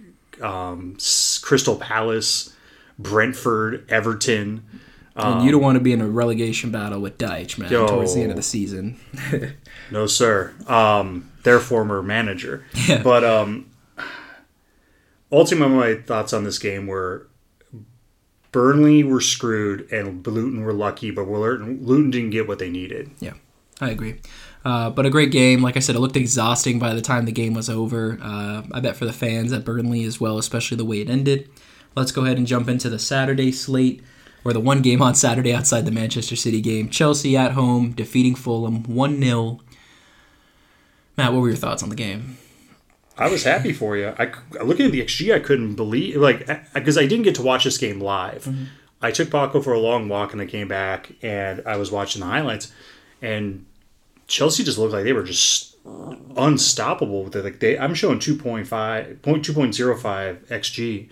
um, 0.42 0.98
Crystal 1.42 1.76
Palace, 1.76 2.54
Brentford, 2.98 3.86
Everton. 3.90 4.64
And 5.18 5.46
you 5.46 5.52
don't 5.52 5.62
want 5.62 5.78
to 5.78 5.84
be 5.84 5.94
in 5.94 6.02
a 6.02 6.08
relegation 6.08 6.72
battle 6.72 7.00
with 7.00 7.18
Dyche, 7.18 7.58
man, 7.58 7.72
Yo. 7.72 7.88
towards 7.88 8.14
the 8.14 8.22
end 8.22 8.32
of 8.32 8.38
the 8.38 8.44
season. 8.44 9.00
No, 9.90 10.06
sir. 10.06 10.54
Um, 10.68 11.32
their 11.44 11.62
former 11.62 12.04
manager. 12.04 12.66
Yeah. 12.88 13.02
But 13.02 13.24
um, 13.24 13.72
ultimately, 15.32 15.76
my 15.76 15.96
thoughts 16.02 16.34
on 16.34 16.44
this 16.44 16.60
game 16.60 16.88
were 16.88 17.28
Burnley 18.52 19.04
were 19.04 19.22
screwed 19.22 19.90
and 19.92 20.26
Luton 20.26 20.62
were 20.62 20.74
lucky, 20.74 21.12
but 21.12 21.28
Luton 21.28 21.86
Luton 21.86 22.12
didn't 22.12 22.32
get 22.32 22.48
what 22.48 22.60
they 22.60 22.70
needed. 22.70 23.12
Yeah, 23.20 23.34
I 23.80 23.92
agree. 23.92 24.20
Uh, 24.66 24.90
but 24.90 25.06
a 25.06 25.10
great 25.10 25.32
game. 25.32 25.62
Like 25.62 25.78
I 25.78 25.80
said, 25.80 25.96
it 25.96 26.00
looked 26.00 26.18
exhausting 26.18 26.80
by 26.80 26.94
the 26.94 27.02
time 27.02 27.26
the 27.26 27.32
game 27.32 27.54
was 27.54 27.70
over. 27.70 28.18
Uh, 28.22 28.64
I 28.74 28.80
bet 28.82 28.98
for 28.98 29.06
the 29.06 29.14
fans 29.14 29.54
at 29.54 29.64
Burnley 29.64 30.04
as 30.04 30.20
well, 30.20 30.38
especially 30.38 30.76
the 30.76 30.86
way 30.86 31.00
it 31.00 31.10
ended. 31.10 31.50
Let's 31.96 32.12
go 32.12 32.26
ahead 32.26 32.38
and 32.38 32.46
jump 32.46 32.68
into 32.68 32.90
the 32.90 33.00
Saturday 33.00 33.52
slate, 33.52 34.04
or 34.44 34.54
the 34.54 34.60
one 34.60 34.82
game 34.82 35.02
on 35.02 35.16
Saturday 35.16 35.54
outside 35.54 35.86
the 35.86 35.92
Manchester 35.92 36.36
City 36.36 36.62
game. 36.62 36.90
Chelsea 36.90 37.36
at 37.36 37.52
home, 37.52 37.92
defeating 37.92 38.36
Fulham 38.36 38.84
1 38.84 39.22
0. 39.22 39.60
Matt, 41.18 41.34
what 41.34 41.42
were 41.42 41.48
your 41.50 41.58
thoughts 41.58 41.84
on 41.84 41.90
the 41.90 41.96
game? 41.96 42.38
I 43.18 43.30
was 43.30 43.44
happy 43.44 43.74
for 43.74 43.98
you. 43.98 44.14
I 44.20 44.32
looking 44.64 44.86
at 44.86 44.92
the 44.92 45.02
XG, 45.02 45.34
I 45.34 45.40
couldn't 45.40 45.74
believe 45.76 46.18
like 46.18 46.48
because 46.74 46.98
I 46.98 47.08
didn't 47.08 47.24
get 47.24 47.36
to 47.36 47.42
watch 47.42 47.64
this 47.64 47.78
game 47.78 48.00
live. 48.00 48.46
Mm-hmm. 48.46 48.66
I 49.02 49.12
took 49.12 49.32
Paco 49.32 49.62
for 49.62 49.74
a 49.74 49.80
long 49.80 50.08
walk 50.10 50.34
and 50.34 50.42
I 50.42 50.46
came 50.46 50.68
back 50.68 51.12
and 51.22 51.64
I 51.66 51.78
was 51.78 51.92
watching 51.92 52.20
the 52.20 52.28
highlights, 52.28 52.72
and 53.22 53.66
Chelsea 54.28 54.64
just 54.64 54.78
looked 54.78 54.94
like 54.94 55.04
they 55.04 55.14
were 55.14 55.24
just 55.24 55.76
unstoppable 56.36 57.24
with 57.24 57.36
it. 57.36 57.44
Like 57.44 57.60
they, 57.60 57.78
I'm 57.78 57.94
showing 57.94 58.20
2.5, 58.20 59.20
2.05 59.20 60.48
xg, 60.48 61.10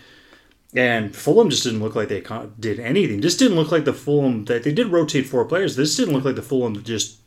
and 0.76 1.16
Fulham 1.16 1.50
just 1.50 1.64
didn't 1.64 1.82
look 1.82 1.96
like 1.96 2.10
they 2.10 2.24
did 2.60 2.80
anything. 2.80 3.22
Just 3.22 3.40
didn't 3.40 3.58
look 3.58 3.72
like 3.72 3.86
the 3.86 3.94
Fulham 3.94 4.46
that 4.46 4.64
they 4.64 4.74
did 4.74 4.88
rotate 4.88 5.26
four 5.28 5.46
players. 5.46 5.76
This 5.76 5.96
didn't 5.96 6.14
look 6.14 6.26
like 6.26 6.36
the 6.36 6.42
Fulham 6.42 6.74
that 6.74 6.84
just 6.84 7.18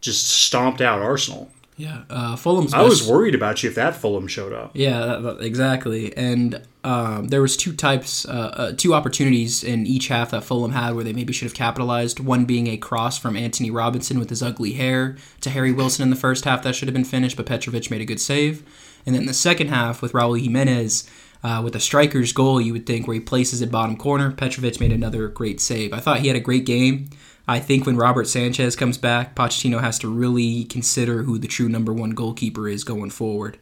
just 0.00 0.26
stomped 0.28 0.80
out 0.80 1.00
Arsenal. 1.00 1.50
Yeah, 1.78 2.04
uh, 2.08 2.36
Fulham's. 2.36 2.72
I 2.72 2.80
was 2.82 3.06
worried 3.06 3.34
about 3.34 3.62
you 3.62 3.68
if 3.68 3.74
that 3.74 3.96
Fulham 3.96 4.28
showed 4.28 4.52
up. 4.54 4.70
Yeah, 4.72 4.98
that, 5.04 5.20
that- 5.22 5.40
exactly. 5.42 6.16
And 6.16 6.62
um, 6.84 7.28
there 7.28 7.42
was 7.42 7.54
two 7.54 7.74
types, 7.74 8.26
uh, 8.26 8.30
uh, 8.30 8.72
two 8.72 8.94
opportunities 8.94 9.62
in 9.62 9.86
each 9.86 10.08
half 10.08 10.30
that 10.30 10.42
Fulham 10.42 10.72
had 10.72 10.94
where 10.94 11.04
they 11.04 11.12
maybe 11.12 11.34
should 11.34 11.44
have 11.44 11.54
capitalized. 11.54 12.18
One 12.18 12.46
being 12.46 12.66
a 12.68 12.78
cross 12.78 13.18
from 13.18 13.36
Anthony 13.36 13.70
Robinson 13.70 14.18
with 14.18 14.30
his 14.30 14.42
ugly 14.42 14.72
hair 14.72 15.16
to 15.42 15.50
Harry 15.50 15.70
Wilson 15.72 16.02
in 16.02 16.08
the 16.08 16.16
first 16.16 16.46
half 16.46 16.62
that 16.62 16.74
should 16.74 16.88
have 16.88 16.94
been 16.94 17.04
finished, 17.04 17.36
but 17.36 17.44
Petrovic 17.44 17.90
made 17.90 18.00
a 18.00 18.06
good 18.06 18.20
save. 18.22 18.62
And 19.04 19.14
then 19.14 19.26
the 19.26 19.34
second 19.34 19.68
half 19.68 20.00
with 20.00 20.12
Raul 20.12 20.40
Jimenez 20.40 21.08
uh, 21.46 21.62
with 21.62 21.76
a 21.76 21.80
striker's 21.80 22.32
goal, 22.32 22.60
you 22.60 22.72
would 22.72 22.86
think 22.86 23.06
where 23.06 23.14
he 23.14 23.20
places 23.20 23.62
it 23.62 23.70
bottom 23.70 23.96
corner. 23.96 24.32
Petrovic 24.32 24.80
made 24.80 24.90
another 24.90 25.28
great 25.28 25.60
save. 25.60 25.92
I 25.92 26.00
thought 26.00 26.18
he 26.18 26.26
had 26.26 26.36
a 26.36 26.40
great 26.40 26.66
game. 26.66 27.08
I 27.46 27.60
think 27.60 27.86
when 27.86 27.96
Robert 27.96 28.26
Sanchez 28.26 28.74
comes 28.74 28.98
back, 28.98 29.36
Pochettino 29.36 29.80
has 29.80 29.96
to 30.00 30.08
really 30.08 30.64
consider 30.64 31.22
who 31.22 31.38
the 31.38 31.46
true 31.46 31.68
number 31.68 31.92
one 31.92 32.10
goalkeeper 32.10 32.68
is 32.68 32.82
going 32.82 33.10
forward. 33.10 33.58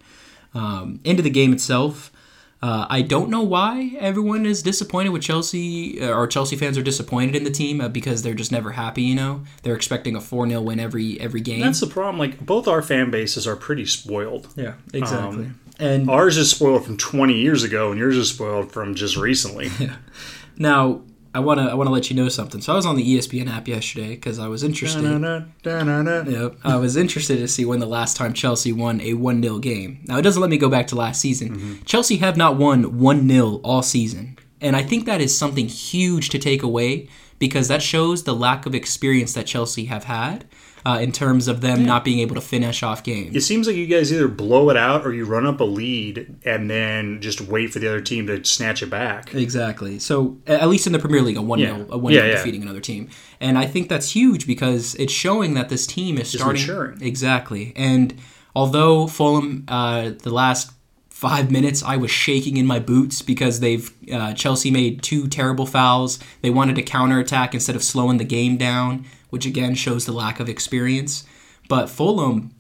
Um, 0.55 1.01
into 1.05 1.23
the 1.23 1.29
game 1.29 1.53
itself, 1.53 2.11
uh, 2.63 2.87
I 2.89 3.03
don't 3.03 3.29
know 3.29 3.43
why 3.43 3.95
everyone 3.99 4.47
is 4.47 4.63
disappointed 4.63 5.11
with 5.11 5.21
Chelsea, 5.21 6.01
uh, 6.01 6.15
or 6.15 6.27
Chelsea 6.27 6.57
fans 6.57 6.79
are 6.79 6.83
disappointed 6.83 7.37
in 7.37 7.45
the 7.45 7.51
team 7.51 7.83
uh, 7.83 7.89
because 7.89 8.23
they're 8.23 8.33
just 8.33 8.51
never 8.51 8.71
happy. 8.71 9.03
You 9.03 9.17
know, 9.17 9.45
they're 9.63 9.77
expecting 9.77 10.17
a 10.17 10.23
four 10.23 10.49
0 10.49 10.63
win 10.63 10.81
every 10.81 11.21
every 11.21 11.43
game. 11.43 11.61
That's 11.61 11.81
the 11.81 11.87
problem. 11.87 12.19
Like 12.19 12.47
both 12.47 12.67
our 12.67 12.81
fan 12.81 13.11
bases 13.11 13.47
are 13.47 13.57
pretty 13.57 13.85
spoiled. 13.85 14.49
yeah, 14.57 14.77
exactly. 14.95 15.51
And 15.79 16.09
Ours 16.09 16.37
is 16.37 16.51
spoiled 16.51 16.85
from 16.85 16.97
20 16.97 17.35
years 17.35 17.65
ago, 17.65 17.91
and 17.91 17.99
yours 17.99 18.17
is 18.17 18.31
spoiled 18.31 18.71
from 18.73 18.95
just 18.95 19.17
recently. 19.17 19.71
now 20.57 21.03
I 21.35 21.41
want 21.41 21.59
to 21.59 21.65
I 21.65 21.75
want 21.75 21.89
to 21.89 21.93
let 21.93 22.11
you 22.11 22.17
know 22.17 22.29
something. 22.29 22.61
So 22.61 22.73
I 22.73 22.77
was 22.77 22.87
on 22.87 22.95
the 22.95 23.03
ESPN 23.03 23.49
app 23.49 23.67
yesterday 23.67 24.11
because 24.11 24.39
I 24.39 24.47
was 24.47 24.63
interested. 24.63 25.03
Yep. 26.29 26.57
I 26.63 26.77
was 26.77 26.97
interested 26.97 27.39
to 27.39 27.49
see 27.49 27.65
when 27.65 27.81
the 27.81 27.87
last 27.87 28.17
time 28.17 28.33
Chelsea 28.33 28.73
won 28.73 29.01
a 29.01 29.15
1 29.15 29.43
0 29.43 29.59
game. 29.59 30.05
Now, 30.07 30.17
it 30.17 30.23
doesn't 30.23 30.41
let 30.41 30.51
me 30.51 30.59
go 30.59 30.69
back 30.69 30.87
to 30.89 30.95
last 30.95 31.21
season. 31.21 31.57
Mm-hmm. 31.57 31.83
Chelsea 31.85 32.19
have 32.19 32.37
not 32.37 32.57
won 32.57 33.01
1 33.01 33.29
0 33.29 33.61
all 33.65 33.83
season. 33.83 34.39
And 34.61 34.77
I 34.77 34.83
think 34.83 35.07
that 35.07 35.21
is 35.21 35.37
something 35.37 35.67
huge 35.67 36.29
to 36.31 36.39
take 36.39 36.63
away 36.63 37.09
because 37.41 37.67
that 37.67 37.83
shows 37.83 38.23
the 38.23 38.35
lack 38.35 38.65
of 38.65 38.75
experience 38.75 39.35
that 39.35 39.47
Chelsea 39.47 39.87
have 39.87 40.05
had. 40.05 40.47
Uh, 40.87 40.99
in 41.01 41.13
terms 41.13 41.49
of 41.49 41.61
them 41.63 41.85
not 41.85 42.05
being 42.05 42.19
able 42.19 42.35
to 42.35 42.41
finish 42.41 42.83
off 42.83 43.03
games. 43.03 43.35
It 43.35 43.41
seems 43.41 43.67
like 43.67 43.77
you 43.77 43.87
guys 43.87 44.13
either 44.13 44.29
blow 44.29 44.69
it 44.71 44.77
out 44.77 45.07
or 45.07 45.13
you 45.15 45.25
run 45.25 45.47
up 45.47 45.61
a 45.61 45.65
lead 45.65 46.37
and 46.45 46.69
then 46.71 47.21
just 47.21 47.41
wait 47.41 47.73
for 47.73 47.79
the 47.79 47.89
other 47.89 48.01
team 48.01 48.27
to 48.27 48.45
snatch 48.45 48.83
it 48.83 48.91
back. 48.91 49.35
Exactly. 49.35 49.99
So 49.99 50.39
at 50.47 50.69
least 50.69 50.87
in 50.87 50.93
the 50.93 50.99
Premier 50.99 51.23
League, 51.23 51.37
a 51.39 51.43
one 51.43 51.59
Yeah. 51.59 51.85
a 51.89 51.97
one 51.97 52.13
Yeah, 52.13 52.21
0 52.21 52.31
yeah. 52.31 52.37
defeating 52.37 52.63
another 52.63 52.81
team, 52.81 53.09
and 53.41 53.57
I 53.59 53.67
think 53.67 53.89
that's 53.89 54.11
huge 54.13 54.47
because 54.47 54.95
it's 54.97 55.13
showing 55.13 55.55
that 55.55 55.69
this 55.71 55.87
team 55.87 56.19
is 56.19 56.29
starting 56.31 56.61
maturing. 56.63 56.99
exactly. 57.03 57.73
And 57.77 58.15
although 58.55 59.07
Fulham, 59.07 59.65
uh, 59.69 60.11
the 60.23 60.31
last 60.33 60.71
five 61.09 61.51
minutes, 61.51 61.83
I 61.83 61.97
was 61.97 62.11
shaking 62.11 62.57
in 62.57 62.67
my 62.67 62.79
boots 62.81 63.23
because 63.23 63.61
they've 63.61 63.91
uh, 64.13 64.35
Chelsea 64.35 64.71
made 64.71 65.03
two 65.03 65.29
terrible 65.29 65.65
fouls. 65.65 66.19
They 66.43 66.51
wanted 66.51 66.77
to 66.77 66.83
counterattack 66.83 67.55
instead 67.55 67.77
of 67.77 67.83
slowing 67.85 68.19
the 68.19 68.25
game 68.25 68.57
down, 68.59 69.05
which 69.35 69.45
again 69.47 69.75
shows 69.75 70.07
the 70.07 70.13
lack 70.13 70.39
of 70.39 70.49
experience. 70.49 71.25
But 71.69 71.91
Fulham 71.91 72.55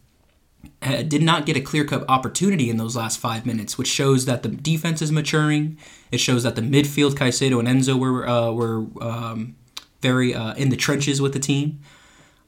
uh, 0.82 1.02
did 1.02 1.22
not 1.22 1.46
get 1.46 1.56
a 1.56 1.60
clear 1.60 1.84
cut 1.84 2.04
opportunity 2.08 2.68
in 2.68 2.78
those 2.78 2.96
last 2.96 3.20
five 3.20 3.46
minutes, 3.46 3.78
which 3.78 3.86
shows 3.86 4.24
that 4.24 4.42
the 4.42 4.48
defense 4.48 5.00
is 5.00 5.12
maturing. 5.12 5.78
It 6.10 6.18
shows 6.18 6.42
that 6.42 6.56
the 6.56 6.62
midfield, 6.62 7.12
Caicedo 7.14 7.60
and 7.60 7.68
Enzo, 7.68 7.96
were 7.96 8.28
uh, 8.28 8.50
were 8.50 8.86
um, 9.00 9.54
very 10.02 10.34
uh, 10.34 10.54
in 10.54 10.70
the 10.70 10.76
trenches 10.76 11.22
with 11.22 11.32
the 11.32 11.38
team. 11.38 11.78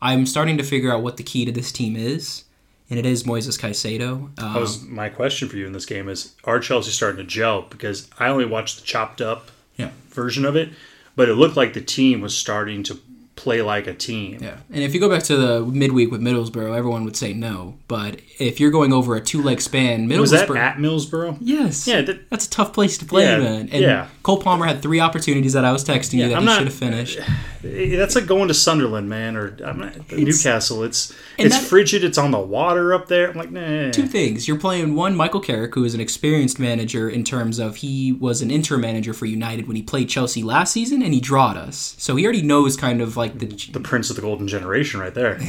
I'm 0.02 0.26
starting 0.26 0.58
to 0.58 0.64
figure 0.64 0.92
out 0.92 1.02
what 1.04 1.18
the 1.18 1.22
key 1.22 1.44
to 1.44 1.52
this 1.52 1.70
team 1.70 1.94
is, 1.94 2.44
and 2.90 2.98
it 2.98 3.06
is 3.06 3.22
Moises 3.22 3.58
Caicedo. 3.60 4.36
Um, 4.42 4.54
was 4.54 4.82
my 4.82 5.08
question 5.08 5.48
for 5.48 5.56
you 5.56 5.66
in 5.66 5.72
this 5.72 5.86
game 5.86 6.08
is 6.08 6.34
are 6.42 6.58
Chelsea 6.58 6.90
starting 6.90 7.18
to 7.18 7.24
gel? 7.24 7.62
Because 7.62 8.10
I 8.18 8.26
only 8.28 8.44
watched 8.46 8.80
the 8.80 8.84
chopped 8.84 9.20
up 9.20 9.50
Yeah. 9.76 9.90
version 10.10 10.44
of 10.44 10.56
it, 10.56 10.70
but 11.14 11.28
it 11.28 11.34
looked 11.36 11.56
like 11.56 11.74
the 11.74 11.80
team 11.80 12.20
was 12.22 12.36
starting 12.36 12.82
to 12.84 12.98
play 13.36 13.62
like 13.62 13.86
a 13.86 13.94
team. 13.94 14.38
Yeah, 14.42 14.56
and 14.72 14.82
if 14.82 14.94
you 14.94 15.00
go 15.00 15.08
back 15.08 15.22
to 15.24 15.36
the 15.36 15.64
midweek 15.64 16.10
with 16.10 16.20
Middlesbrough, 16.20 16.76
everyone 16.76 17.04
would 17.04 17.16
say 17.16 17.32
no. 17.32 17.78
But 17.86 18.20
if 18.38 18.58
you're 18.58 18.70
going 18.70 18.92
over 18.92 19.14
a 19.14 19.20
two 19.20 19.42
leg 19.42 19.60
span, 19.60 20.08
Middlesbrough. 20.08 20.20
Was 20.20 20.30
that 20.32 20.50
at 20.50 20.76
Middlesbrough? 20.78 21.38
Yes. 21.40 21.86
Yeah, 21.86 22.00
that- 22.02 22.28
that's 22.30 22.46
a 22.46 22.50
tough 22.50 22.72
place 22.72 22.98
to 22.98 23.04
play, 23.04 23.24
Yeah, 23.24 23.38
man. 23.38 23.68
And 23.70 23.82
yeah. 23.82 24.08
Cole 24.22 24.38
Palmer 24.42 24.66
had 24.66 24.82
three 24.82 24.98
opportunities 25.00 25.52
that 25.52 25.64
I 25.64 25.70
was 25.72 25.84
texting 25.84 26.14
you 26.14 26.28
that 26.28 26.36
I'm 26.36 26.42
he 26.46 26.54
should 26.54 26.64
have 26.64 26.74
finished. 26.74 27.18
That's 27.62 28.14
like 28.14 28.26
going 28.26 28.46
to 28.48 28.54
Sunderland, 28.54 29.08
man, 29.08 29.34
or 29.36 29.56
I'm 29.64 29.80
not, 29.80 30.12
Newcastle. 30.12 30.84
It's 30.84 31.12
it's 31.36 31.56
that- 31.56 31.64
frigid. 31.64 32.04
It's 32.04 32.16
on 32.18 32.30
the 32.30 32.38
water 32.38 32.94
up 32.94 33.08
there. 33.08 33.28
I'm 33.30 33.36
like, 33.36 33.50
nah. 33.50 33.90
Two 33.90 34.06
things. 34.06 34.46
You're 34.46 34.58
playing 34.58 34.94
one 34.94 35.16
Michael 35.16 35.40
Carrick, 35.40 35.74
who 35.74 35.84
is 35.84 35.92
an 35.94 36.00
experienced 36.00 36.60
manager 36.60 37.08
in 37.10 37.24
terms 37.24 37.58
of 37.58 37.76
he 37.76 38.12
was 38.12 38.40
an 38.40 38.50
interim 38.52 38.82
manager 38.82 39.12
for 39.12 39.26
United 39.26 39.66
when 39.66 39.74
he 39.76 39.82
played 39.82 40.08
Chelsea 40.08 40.42
last 40.44 40.72
season, 40.72 41.02
and 41.02 41.12
he 41.12 41.20
drawed 41.20 41.56
us. 41.56 41.96
So 41.98 42.14
he 42.14 42.24
already 42.24 42.42
knows 42.42 42.76
kind 42.76 43.00
of 43.00 43.16
like 43.16 43.25
the. 43.28 43.46
The 43.72 43.80
prince 43.80 44.10
of 44.10 44.16
the 44.16 44.22
golden 44.22 44.48
generation, 44.48 45.00
right 45.00 45.14
there. 45.14 45.34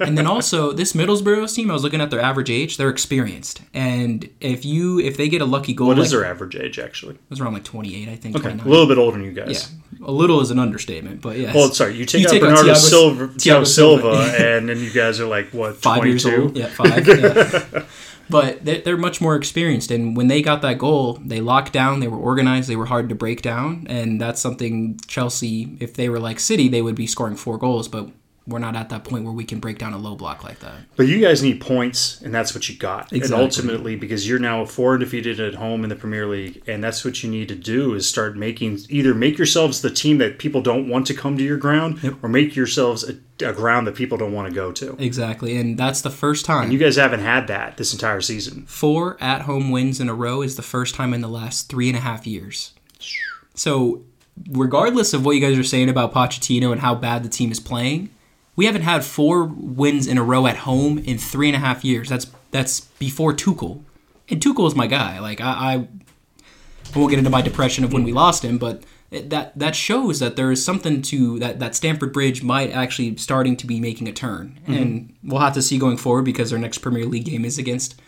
and 0.00 0.16
then 0.18 0.26
also 0.26 0.72
this 0.72 0.92
Middlesbrough 0.92 1.54
team, 1.54 1.70
I 1.70 1.74
was 1.74 1.82
looking 1.82 2.00
at 2.00 2.10
their 2.10 2.20
average 2.20 2.50
age. 2.50 2.76
They're 2.76 2.88
experienced, 2.90 3.60
and 3.74 4.28
if 4.40 4.64
you 4.64 4.98
if 5.00 5.16
they 5.16 5.28
get 5.28 5.42
a 5.42 5.44
lucky 5.44 5.74
goal, 5.74 5.88
What 5.88 5.96
like, 5.98 6.06
is 6.06 6.12
their 6.12 6.24
average 6.24 6.56
age, 6.56 6.78
actually? 6.78 7.14
It 7.14 7.20
was 7.30 7.40
around 7.40 7.54
like 7.54 7.64
28, 7.64 8.08
I 8.08 8.16
think. 8.16 8.36
Okay, 8.36 8.42
29. 8.42 8.66
a 8.66 8.70
little 8.70 8.86
bit 8.86 8.98
older 8.98 9.16
than 9.18 9.26
you 9.26 9.32
guys. 9.32 9.72
Yeah, 9.98 10.06
a 10.06 10.12
little 10.12 10.40
is 10.40 10.50
an 10.50 10.58
understatement, 10.58 11.20
but 11.20 11.36
yes. 11.38 11.54
Well, 11.54 11.70
sorry, 11.72 11.96
you 11.96 12.04
take 12.04 12.22
You 12.22 12.26
out 12.26 12.30
take 12.30 12.40
Bernardo 12.42 12.72
Thiago- 12.72 12.76
Silva, 12.76 13.28
Thiago 13.28 13.66
Silva, 13.66 14.02
Silva. 14.26 14.44
and 14.44 14.68
then 14.68 14.78
you 14.80 14.90
guys 14.90 15.20
are 15.20 15.26
like 15.26 15.50
what, 15.50 15.76
five 15.76 16.04
years 16.06 16.26
old. 16.26 16.56
Yeah, 16.56 16.66
five. 16.68 17.06
yeah. 17.06 17.84
But 18.30 18.64
they're, 18.64 18.96
much 18.96 19.20
more 19.20 19.34
experienced, 19.34 19.90
and 19.90 20.16
when 20.16 20.28
they 20.28 20.42
got 20.42 20.62
that 20.62 20.78
goal, 20.78 21.14
they 21.24 21.40
locked 21.40 21.72
down. 21.72 22.00
They 22.00 22.08
were 22.08 22.18
organized. 22.18 22.68
They 22.68 22.76
were 22.76 22.86
hard 22.86 23.08
to 23.08 23.14
break 23.14 23.42
down, 23.42 23.86
and 23.88 24.20
that's 24.20 24.40
something 24.40 24.98
Chelsea, 25.06 25.76
if 25.80 25.94
they 25.94 26.08
were 26.08 26.20
like 26.20 26.38
City, 26.38 26.68
they 26.68 26.82
would 26.82 26.94
be 26.94 27.06
scoring 27.06 27.36
four 27.36 27.58
goals. 27.58 27.88
But 27.88 28.10
we're 28.50 28.58
not 28.58 28.76
at 28.76 28.88
that 28.90 29.04
point 29.04 29.24
where 29.24 29.32
we 29.32 29.44
can 29.44 29.60
break 29.60 29.78
down 29.78 29.92
a 29.92 29.98
low 29.98 30.14
block 30.14 30.44
like 30.44 30.60
that. 30.60 30.74
But 30.96 31.06
you 31.06 31.20
guys 31.20 31.42
need 31.42 31.60
points, 31.60 32.20
and 32.20 32.34
that's 32.34 32.54
what 32.54 32.68
you 32.68 32.76
got. 32.76 33.12
Exactly. 33.12 33.34
And 33.34 33.34
ultimately, 33.34 33.96
because 33.96 34.28
you're 34.28 34.38
now 34.38 34.64
four 34.64 34.94
undefeated 34.94 35.40
at 35.40 35.54
home 35.54 35.84
in 35.84 35.90
the 35.90 35.96
Premier 35.96 36.26
League, 36.26 36.62
and 36.66 36.82
that's 36.82 37.04
what 37.04 37.22
you 37.22 37.30
need 37.30 37.48
to 37.48 37.54
do 37.54 37.94
is 37.94 38.08
start 38.08 38.36
making 38.36 38.80
either 38.88 39.14
make 39.14 39.38
yourselves 39.38 39.80
the 39.82 39.90
team 39.90 40.18
that 40.18 40.38
people 40.38 40.60
don't 40.60 40.88
want 40.88 41.06
to 41.06 41.14
come 41.14 41.36
to 41.38 41.44
your 41.44 41.56
ground, 41.56 42.18
or 42.22 42.28
make 42.28 42.54
yourselves 42.56 43.08
a, 43.08 43.16
a 43.44 43.52
ground 43.52 43.86
that 43.86 43.94
people 43.94 44.18
don't 44.18 44.32
want 44.32 44.48
to 44.48 44.54
go 44.54 44.72
to. 44.72 44.96
Exactly, 44.98 45.56
and 45.56 45.78
that's 45.78 46.02
the 46.02 46.10
first 46.10 46.44
time. 46.44 46.70
You 46.70 46.78
guys 46.78 46.96
haven't 46.96 47.20
had 47.20 47.46
that 47.46 47.76
this 47.76 47.92
entire 47.92 48.20
season. 48.20 48.66
Four 48.66 49.16
at 49.22 49.42
home 49.42 49.70
wins 49.70 50.00
in 50.00 50.08
a 50.08 50.14
row 50.14 50.42
is 50.42 50.56
the 50.56 50.62
first 50.62 50.94
time 50.94 51.14
in 51.14 51.20
the 51.20 51.28
last 51.28 51.68
three 51.68 51.88
and 51.88 51.96
a 51.96 52.00
half 52.00 52.26
years. 52.26 52.74
So, 53.54 54.04
regardless 54.50 55.12
of 55.12 55.24
what 55.24 55.32
you 55.32 55.40
guys 55.40 55.58
are 55.58 55.64
saying 55.64 55.88
about 55.88 56.14
Pochettino 56.14 56.72
and 56.72 56.80
how 56.80 56.94
bad 56.94 57.22
the 57.22 57.28
team 57.28 57.50
is 57.50 57.60
playing, 57.60 58.10
we 58.60 58.66
haven't 58.66 58.82
had 58.82 59.02
four 59.02 59.44
wins 59.44 60.06
in 60.06 60.18
a 60.18 60.22
row 60.22 60.46
at 60.46 60.54
home 60.54 60.98
in 60.98 61.16
three 61.16 61.48
and 61.48 61.56
a 61.56 61.58
half 61.58 61.82
years. 61.82 62.10
That's 62.10 62.30
that's 62.50 62.80
before 62.82 63.32
Tuchel, 63.32 63.82
and 64.28 64.38
Tuchel 64.38 64.66
is 64.66 64.74
my 64.74 64.86
guy. 64.86 65.18
Like 65.18 65.40
I, 65.40 65.44
I, 65.46 65.72
I 66.94 66.98
won't 66.98 67.08
get 67.08 67.18
into 67.18 67.30
my 67.30 67.40
depression 67.40 67.84
of 67.84 67.92
when 67.94 68.04
we 68.04 68.12
lost 68.12 68.44
him, 68.44 68.58
but 68.58 68.82
it, 69.10 69.30
that 69.30 69.58
that 69.58 69.74
shows 69.74 70.20
that 70.20 70.36
there 70.36 70.52
is 70.52 70.62
something 70.62 71.00
to 71.00 71.38
that 71.38 71.58
that 71.58 71.74
Stamford 71.74 72.12
Bridge 72.12 72.42
might 72.42 72.70
actually 72.70 73.16
starting 73.16 73.56
to 73.56 73.66
be 73.66 73.80
making 73.80 74.08
a 74.08 74.12
turn, 74.12 74.60
mm-hmm. 74.64 74.74
and 74.74 75.14
we'll 75.24 75.40
have 75.40 75.54
to 75.54 75.62
see 75.62 75.78
going 75.78 75.96
forward 75.96 76.26
because 76.26 76.52
our 76.52 76.58
next 76.58 76.80
Premier 76.80 77.06
League 77.06 77.24
game 77.24 77.46
is 77.46 77.56
against 77.56 77.98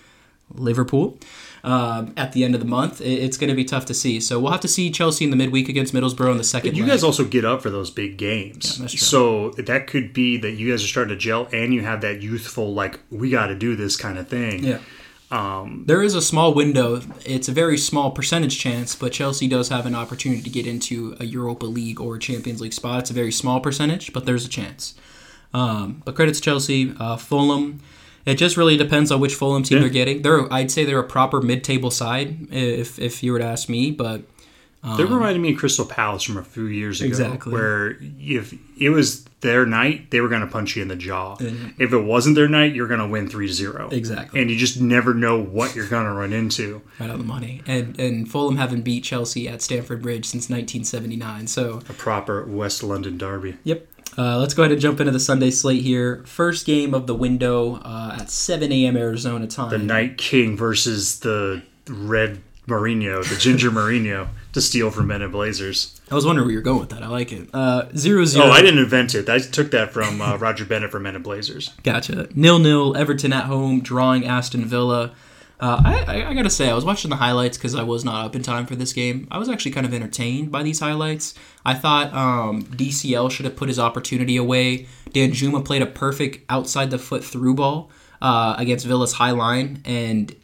Liverpool 0.52 1.18
um, 1.64 2.12
at 2.16 2.32
the 2.32 2.44
end 2.44 2.54
of 2.54 2.60
the 2.60 2.66
month. 2.66 3.00
It- 3.00 3.20
It's 3.22 3.36
going 3.36 3.50
to 3.50 3.54
be 3.56 3.64
tough 3.64 3.84
to 3.86 3.94
see. 3.94 4.18
So 4.20 4.40
we'll 4.40 4.52
have 4.52 4.60
to 4.62 4.68
see 4.68 4.90
Chelsea 4.90 5.24
in 5.24 5.30
the 5.30 5.36
midweek 5.36 5.68
against 5.68 5.94
Middlesbrough 5.94 6.32
in 6.32 6.38
the 6.38 6.44
second. 6.44 6.76
You 6.76 6.82
leg. 6.82 6.90
guys 6.92 7.04
also 7.04 7.24
get 7.24 7.44
up 7.44 7.62
for 7.62 7.70
those 7.70 7.90
big 7.90 8.16
games. 8.16 8.76
true. 8.78 8.88
So 8.88 9.50
that 9.52 9.86
could 9.86 10.12
be 10.12 10.36
that 10.38 10.52
you 10.52 10.70
guys 10.70 10.82
are 10.82 10.88
starting 10.88 11.14
to 11.14 11.16
gel 11.20 11.48
and 11.52 11.72
you 11.72 11.82
have 11.82 12.00
that 12.00 12.20
youthful, 12.22 12.74
like, 12.74 12.98
we 13.10 13.30
got 13.30 13.46
to 13.48 13.54
do 13.54 13.76
this 13.76 13.96
kind 13.96 14.18
of 14.18 14.28
thing. 14.28 14.64
Yeah. 14.64 14.78
there 15.86 16.02
is 16.02 16.14
a 16.14 16.20
small 16.20 16.52
window. 16.52 17.00
It's 17.24 17.48
a 17.48 17.52
very 17.52 17.78
small 17.78 18.10
percentage 18.10 18.58
chance, 18.58 18.94
but 18.94 19.12
Chelsea 19.12 19.48
does 19.48 19.68
have 19.70 19.86
an 19.86 19.94
opportunity 19.94 20.42
to 20.42 20.50
get 20.50 20.66
into 20.66 21.16
a 21.20 21.24
Europa 21.24 21.64
League 21.66 22.00
or 22.00 22.18
Champions 22.18 22.60
League 22.60 22.74
spot. 22.74 23.00
It's 23.00 23.10
a 23.10 23.14
very 23.14 23.32
small 23.32 23.60
percentage, 23.60 24.12
but 24.12 24.26
there's 24.26 24.44
a 24.44 24.48
chance. 24.48 24.94
Um, 25.54 26.02
but 26.04 26.14
credits 26.16 26.40
Chelsea, 26.40 26.94
uh, 26.98 27.16
Fulham. 27.16 27.80
It 28.24 28.36
just 28.36 28.56
really 28.56 28.76
depends 28.76 29.10
on 29.10 29.20
which 29.20 29.34
Fulham 29.34 29.62
team 29.62 29.76
Yeah. 29.78 29.80
they're 29.82 29.90
getting. 29.90 30.22
They're, 30.22 30.52
I'd 30.52 30.70
say 30.70 30.84
they're 30.84 31.00
a 31.00 31.04
proper 31.04 31.40
mid-table 31.42 31.90
side, 31.90 32.48
if 32.50 32.98
if 32.98 33.22
you 33.22 33.32
were 33.32 33.38
to 33.40 33.44
ask 33.44 33.68
me. 33.68 33.90
But 33.90 34.22
They 34.84 35.02
um, 35.04 35.12
reminded 35.14 35.40
me 35.40 35.52
of 35.52 35.58
Crystal 35.58 35.84
Palace 35.86 36.22
from 36.22 36.36
a 36.36 36.44
few 36.44 36.66
years 36.66 37.00
ago, 37.00 37.08
Exactly. 37.08 37.52
where 37.52 37.96
if 38.20 38.54
it 38.78 38.90
was 38.90 39.24
their 39.40 39.66
night, 39.66 40.10
they 40.12 40.20
were 40.20 40.28
going 40.28 40.40
to 40.42 40.46
punch 40.46 40.76
you 40.76 40.82
in 40.82 40.88
the 40.88 40.94
jaw. 40.96 41.36
If 41.78 41.92
it 41.92 41.98
wasn't 42.04 42.36
their 42.36 42.48
night, 42.48 42.74
you're 42.74 42.86
going 42.86 43.00
to 43.00 43.08
win 43.08 43.28
3 43.28 43.48
0. 43.48 43.88
Exactly. 43.90 44.40
And 44.40 44.48
you 44.50 44.56
just 44.56 44.80
never 44.80 45.14
know 45.14 45.40
what 45.42 45.74
you're 45.74 45.88
going 45.88 46.06
to 46.06 46.12
run 46.12 46.32
into. 46.32 46.80
right 47.00 47.10
on 47.10 47.18
the 47.18 47.24
money, 47.24 47.60
and 47.66 47.98
and 47.98 48.30
Fulham 48.30 48.56
haven't 48.56 48.82
beat 48.82 49.02
Chelsea 49.02 49.48
at 49.48 49.60
Stamford 49.62 50.00
Bridge 50.02 50.26
since 50.26 50.48
1979. 50.48 51.46
So 51.48 51.80
A 51.88 51.92
proper 51.92 52.44
West 52.44 52.82
London 52.84 53.18
derby. 53.18 53.56
Yep. 53.64 53.86
Uh, 54.16 54.38
let's 54.38 54.54
go 54.54 54.62
ahead 54.62 54.72
and 54.72 54.80
jump 54.80 55.00
into 55.00 55.12
the 55.12 55.20
Sunday 55.20 55.50
slate 55.50 55.82
here. 55.82 56.22
First 56.26 56.66
game 56.66 56.94
of 56.94 57.06
the 57.06 57.14
window 57.14 57.76
uh, 57.76 58.18
at 58.20 58.30
7 58.30 58.70
a.m. 58.70 58.96
Arizona 58.96 59.46
time. 59.46 59.70
The 59.70 59.78
Night 59.78 60.18
King 60.18 60.56
versus 60.56 61.20
the 61.20 61.62
Red 61.88 62.42
Mourinho, 62.68 63.28
the 63.28 63.36
Ginger 63.36 63.70
Mourinho, 63.72 64.28
to 64.52 64.60
steal 64.60 64.90
from 64.90 65.06
Men 65.08 65.22
in 65.22 65.30
Blazers. 65.30 66.00
I 66.10 66.14
was 66.14 66.26
wondering 66.26 66.46
where 66.46 66.52
you're 66.52 66.62
going 66.62 66.80
with 66.80 66.90
that. 66.90 67.02
I 67.02 67.08
like 67.08 67.32
it. 67.32 67.48
Uh, 67.54 67.88
0 67.96 68.24
0. 68.24 68.44
Oh, 68.46 68.50
I 68.50 68.60
didn't 68.60 68.78
invent 68.80 69.14
it. 69.14 69.28
I 69.28 69.38
took 69.38 69.70
that 69.72 69.92
from 69.92 70.20
uh, 70.20 70.36
Roger 70.36 70.64
Bennett 70.64 70.90
from 70.90 71.02
Men 71.04 71.16
in 71.16 71.22
Blazers. 71.22 71.70
Gotcha. 71.82 72.28
Nil 72.34 72.58
nil. 72.58 72.96
Everton 72.96 73.32
at 73.32 73.44
home, 73.44 73.80
drawing 73.80 74.26
Aston 74.26 74.64
Villa. 74.64 75.12
Uh, 75.62 75.80
I, 75.84 76.04
I, 76.08 76.30
I 76.30 76.34
gotta 76.34 76.50
say, 76.50 76.68
I 76.68 76.74
was 76.74 76.84
watching 76.84 77.08
the 77.08 77.16
highlights 77.16 77.56
because 77.56 77.76
I 77.76 77.84
was 77.84 78.04
not 78.04 78.24
up 78.26 78.34
in 78.34 78.42
time 78.42 78.66
for 78.66 78.74
this 78.74 78.92
game. 78.92 79.28
I 79.30 79.38
was 79.38 79.48
actually 79.48 79.70
kind 79.70 79.86
of 79.86 79.94
entertained 79.94 80.50
by 80.50 80.64
these 80.64 80.80
highlights. 80.80 81.34
I 81.64 81.74
thought 81.74 82.12
um, 82.12 82.64
DCL 82.64 83.30
should 83.30 83.44
have 83.44 83.54
put 83.54 83.68
his 83.68 83.78
opportunity 83.78 84.36
away. 84.36 84.88
Danjuma 85.10 85.64
played 85.64 85.80
a 85.80 85.86
perfect 85.86 86.44
outside 86.50 86.90
the 86.90 86.98
foot 86.98 87.22
through 87.22 87.54
ball 87.54 87.92
uh, 88.20 88.56
against 88.58 88.84
Villa's 88.86 89.12
high 89.12 89.30
line, 89.30 89.80
and 89.84 90.34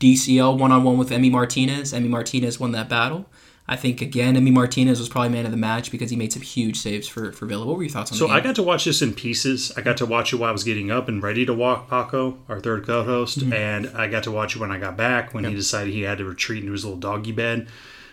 DCL 0.00 0.58
one 0.58 0.72
on 0.72 0.84
one 0.84 0.96
with 0.96 1.10
Emi 1.10 1.30
Martinez. 1.30 1.92
Emi 1.92 2.08
Martinez 2.08 2.58
won 2.58 2.72
that 2.72 2.88
battle. 2.88 3.26
I 3.72 3.76
think 3.76 4.00
again, 4.02 4.36
Emi 4.36 4.52
Martinez 4.52 4.98
was 5.00 5.08
probably 5.08 5.30
man 5.30 5.44
of 5.46 5.50
the 5.50 5.56
match 5.56 5.90
because 5.90 6.10
he 6.10 6.16
made 6.16 6.32
some 6.32 6.42
huge 6.42 6.76
saves 6.78 7.08
for, 7.08 7.32
for 7.32 7.46
Villa. 7.46 7.64
What 7.64 7.76
were 7.76 7.82
your 7.82 7.90
thoughts 7.90 8.12
on 8.12 8.18
So? 8.18 8.28
I 8.28 8.40
got 8.40 8.54
to 8.56 8.62
watch 8.62 8.84
this 8.84 9.00
in 9.00 9.14
pieces. 9.14 9.72
I 9.76 9.80
got 9.80 9.96
to 9.96 10.06
watch 10.06 10.32
it 10.32 10.36
while 10.36 10.50
I 10.50 10.52
was 10.52 10.64
getting 10.64 10.90
up 10.90 11.08
and 11.08 11.22
ready 11.22 11.46
to 11.46 11.54
walk 11.54 11.88
Paco, 11.88 12.38
our 12.48 12.60
third 12.60 12.86
co-host, 12.86 13.38
Mm-hmm. 13.40 13.52
and 13.52 13.88
I 13.96 14.08
got 14.08 14.24
to 14.24 14.30
watch 14.30 14.54
it 14.56 14.58
when 14.60 14.70
I 14.70 14.78
got 14.78 14.96
back 14.96 15.32
when 15.32 15.44
he 15.44 15.54
decided 15.54 15.94
he 15.94 16.02
had 16.02 16.18
to 16.18 16.24
retreat 16.24 16.60
into 16.60 16.72
his 16.72 16.84
little 16.84 17.00
doggy 17.00 17.32
bed 17.32 17.66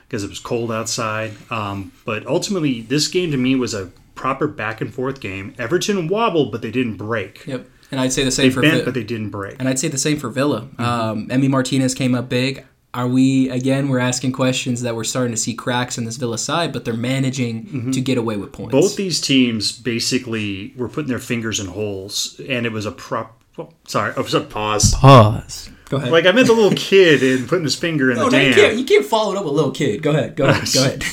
because 0.08 0.24
it 0.24 0.30
was 0.30 0.39
cold 0.39 0.72
outside. 0.72 1.34
Um, 1.52 1.92
but 2.06 2.25
ultimately, 2.25 2.81
this 2.81 3.08
game 3.10 3.31
to 3.31 3.38
me 3.38 3.56
was 3.56 3.73
a 3.73 3.92
proper 4.15 4.48
back 4.48 4.81
and 4.81 4.94
forth 4.94 5.19
game. 5.19 5.54
Everton 5.60 6.08
wobbled, 6.08 6.52
but 6.52 6.62
they 6.62 6.71
didn't 6.71 6.96
break. 6.98 7.46
Yep. 7.46 7.67
And 7.92 8.00
I'd 8.00 8.13
say 8.13 8.23
the 8.23 8.31
same 8.31 8.50
They 8.50 8.54
for 8.54 8.62
bent, 8.62 8.86
but 8.86 8.94
they 8.94 9.04
didn't 9.04 9.29
break. 9.31 9.56
And 9.60 9.67
I'd 9.67 9.79
say 9.79 9.88
the 9.88 9.98
same 9.98 10.17
for 10.19 10.29
Villa. 10.29 10.67
Um, 10.77 11.27
Emi 11.29 11.50
Martinez 11.50 11.96
came 11.96 12.13
up 12.15 12.29
big. 12.29 12.63
Are 12.94 13.08
we 13.08 13.50
again? 13.50 13.90
We're 13.90 14.00
asking 14.00 14.31
questions 14.31 14.81
that 14.81 14.96
we're 14.96 15.04
starting 15.04 15.31
to 15.31 15.37
see 15.37 15.54
cracks 15.54 15.98
in 15.98 16.06
this 16.06 16.17
Villa 16.17 16.37
side, 16.37 16.73
but 16.73 16.85
they're 16.85 16.94
managing 16.96 17.92
to 17.92 18.02
get 18.02 18.17
away 18.17 18.35
with 18.37 18.52
points. 18.52 18.71
Both 18.71 18.96
these 18.96 19.21
teams 19.21 19.71
basically 19.71 20.73
were 20.75 20.90
putting 20.90 21.10
their 21.10 21.19
fingers 21.19 21.60
in 21.60 21.67
holes, 21.67 22.40
and 22.48 22.65
it 22.65 22.71
was 22.71 22.85
a 22.85 22.92
prop. 22.92 23.42
Well, 23.58 23.73
sorry, 23.87 24.13
I 24.15 24.21
was 24.21 24.33
a 24.33 24.42
pause. 24.42 24.96
pause. 24.96 25.69
Go 25.90 25.98
ahead. 25.98 26.12
Like 26.12 26.25
I 26.25 26.31
meant 26.31 26.48
the 26.48 26.54
little 26.54 26.77
kid 26.77 27.21
and 27.23 27.48
putting 27.48 27.63
his 27.63 27.75
finger 27.75 28.12
in 28.12 28.17
oh, 28.19 28.29
the 28.29 28.37
no, 28.37 28.44
you 28.44 28.54
dam. 28.54 28.60
can't. 28.60 28.77
You 28.77 28.85
can't 28.85 29.06
follow 29.06 29.33
it 29.33 29.37
up 29.37 29.46
with 29.46 29.54
little 29.54 29.71
kid. 29.71 30.02
Go 30.02 30.12
ahead. 30.12 30.35
Go 30.35 30.46
ahead. 30.46 30.67
Go 30.73 30.83
ahead. 30.85 31.04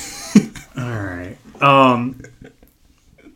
All 0.77 1.05
right. 1.05 1.37
Um, 1.63 2.21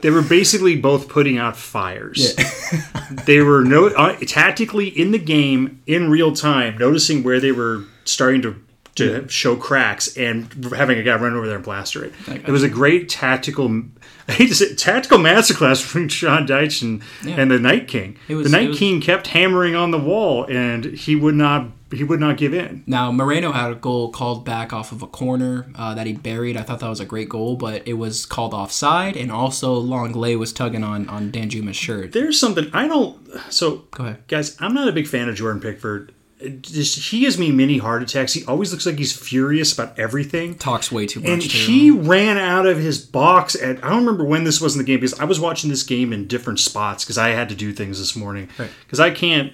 they 0.03 0.11
were 0.11 0.23
basically 0.23 0.77
both 0.77 1.09
putting 1.09 1.39
out 1.39 1.57
fires. 1.57 2.35
they 3.27 3.41
were 3.41 3.63
no 3.65 3.89
uh, 3.89 4.17
tactically 4.27 4.89
in 4.89 5.11
the 5.13 5.19
game 5.19 5.83
in 5.87 6.11
real 6.11 6.35
time, 6.35 6.79
noticing 6.79 7.23
where 7.23 7.41
they 7.41 7.53
were 7.53 7.85
starting 8.05 8.43
to 8.43 8.57
to 8.97 9.27
show 9.29 9.57
cracks 9.57 10.17
and 10.17 10.53
having 10.77 10.99
a 10.99 11.03
guy 11.03 11.15
run 11.15 11.35
over 11.35 11.47
there 11.47 11.57
and 11.57 11.65
plaster 11.65 12.05
it. 12.05 12.13
It 12.27 12.49
was 12.49 12.63
a 12.65 12.69
great 12.69 13.09
tactical. 13.09 13.69
I 14.29 14.33
hate 14.33 14.49
to 14.49 14.55
say 14.55 14.75
tactical 14.75 15.19
masterclass 15.19 15.83
between 15.85 16.09
Sean 16.09 16.47
Dyche 16.47 16.83
and, 16.83 17.03
and 17.39 17.51
the 17.51 17.59
Night 17.59 17.89
King. 17.89 18.17
was- 18.29 18.45
the 18.45 18.51
Night 18.51 18.69
was- 18.71 18.79
King 18.79 19.01
kept 19.01 19.29
hammering 19.29 19.75
on 19.75 19.91
the 19.91 19.99
wall, 19.99 20.45
and 20.45 20.85
he 20.85 21.17
would 21.17 21.35
not. 21.35 21.69
He 21.93 22.05
would 22.05 22.21
not 22.21 22.37
give 22.37 22.55
in. 22.55 22.85
Now 22.87 23.11
Moreno 23.11 23.53
had 23.53 23.73
a 23.73 23.75
goal 23.75 24.11
called 24.13 24.45
back 24.45 24.73
off 24.73 24.93
of 24.93 25.03
a 25.03 25.07
corner 25.07 25.71
uh, 25.75 25.95
that 25.95 26.07
he 26.07 26.13
buried. 26.13 26.57
I 26.57 26.63
thought 26.63 26.81
that 26.81 26.89
was 26.89 27.01
a 27.01 27.05
great 27.05 27.29
goal, 27.29 27.57
but 27.57 27.87
it 27.87 27.95
was 27.95 28.27
called 28.27 28.55
offside, 28.55 29.17
and 29.17 29.33
also 29.33 29.81
Lenglet 29.81 30.39
was 30.39 30.53
tugging 30.53 30.85
on 30.85 31.09
on 31.09 31.33
Danjuma's 31.33 31.77
shirt. 31.77 32.13
There's 32.13 32.39
something 32.39 32.71
I 32.73 32.87
don't. 32.89 33.19
So 33.53 33.85
Go 33.91 34.05
ahead. 34.05 34.23
guys. 34.29 34.57
I'm 34.61 34.75
not 34.75 34.89
a 34.89 34.93
big 34.93 35.07
fan 35.09 35.29
of 35.29 35.35
Jordan 35.35 35.61
Pickford. 35.61 36.15
Just 36.63 37.11
he 37.11 37.21
gives 37.21 37.39
me 37.39 37.53
mini 37.53 37.77
heart 37.77 38.03
attacks. 38.03 38.33
He 38.33 38.45
always 38.47 38.73
looks 38.73 38.87
like 38.87 38.97
he's 38.97 39.13
furious 39.13 39.75
about 39.75 39.99
everything. 39.99 40.55
Talks 40.55 40.91
way 40.91 41.07
too 41.07 41.21
much. 41.21 41.29
And 41.29 41.43
too. 41.43 41.49
he 41.49 41.91
ran 41.91 42.39
out 42.39 42.65
of 42.67 42.79
his 42.79 42.99
box 43.05 43.55
at 43.57 43.85
I 43.85 43.91
don't 43.91 44.07
remember 44.07 44.25
when 44.25 44.45
this 44.45 44.59
was 44.59 44.75
in 44.75 44.79
the 44.79 44.85
game 44.85 45.01
because 45.01 45.21
I 45.21 45.25
was 45.25 45.39
watching 45.39 45.69
this 45.69 45.83
game 45.83 46.15
in 46.15 46.27
different 46.27 46.59
spots 46.59 47.05
because 47.05 47.19
I 47.19 47.31
had 47.31 47.51
to 47.51 47.55
do 47.55 47.75
things 47.75 47.99
this 47.99 48.17
morning 48.17 48.49
Right. 48.59 48.71
because 48.87 49.01
I 49.01 49.11
can't 49.11 49.53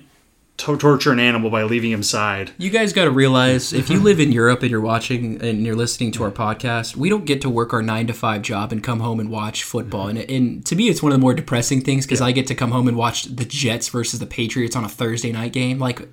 to- 0.59 0.77
torture 0.77 1.13
an 1.13 1.19
animal 1.19 1.51
by 1.51 1.63
leaving 1.63 1.91
him 1.91 2.03
side. 2.03 2.53
You 2.59 2.71
guys 2.71 2.93
got 2.93 3.05
to 3.05 3.11
realize 3.11 3.73
if 3.73 3.91
you 3.91 4.01
live 4.01 4.21
in 4.21 4.33
Europe 4.33 4.63
and 4.63 4.71
you're 4.71 4.81
watching 4.81 5.41
and 5.43 5.65
you're 5.65 5.77
listening 5.77 6.13
to 6.13 6.25
our 6.25 6.31
podcast, 6.31 6.97
we 6.97 7.09
don't 7.09 7.25
get 7.25 7.41
to 7.43 7.51
work 7.51 7.73
our 7.73 7.83
nine 7.83 8.07
to 8.07 8.13
five 8.13 8.43
job 8.43 8.73
and 8.73 8.83
come 8.83 9.01
home 9.01 9.21
and 9.21 9.31
watch 9.31 9.65
football. 9.65 10.09
And, 10.09 10.19
and 10.19 10.65
to 10.67 10.77
me, 10.77 10.89
it's 10.89 11.03
one 11.03 11.13
of 11.13 11.19
the 11.19 11.23
more 11.23 11.35
depressing 11.35 11.81
things 11.83 12.07
because 12.07 12.21
I 12.21 12.33
get 12.33 12.47
to 12.49 12.55
come 12.55 12.71
home 12.71 12.89
and 12.89 12.97
watch 12.97 13.25
the 13.25 13.45
Jets 13.45 13.89
versus 13.89 14.21
the 14.21 14.27
Patriots 14.27 14.77
on 14.77 14.85
a 14.85 14.89
Thursday 14.89 15.33
night 15.33 15.53
game. 15.53 15.79
Like, 15.79 16.09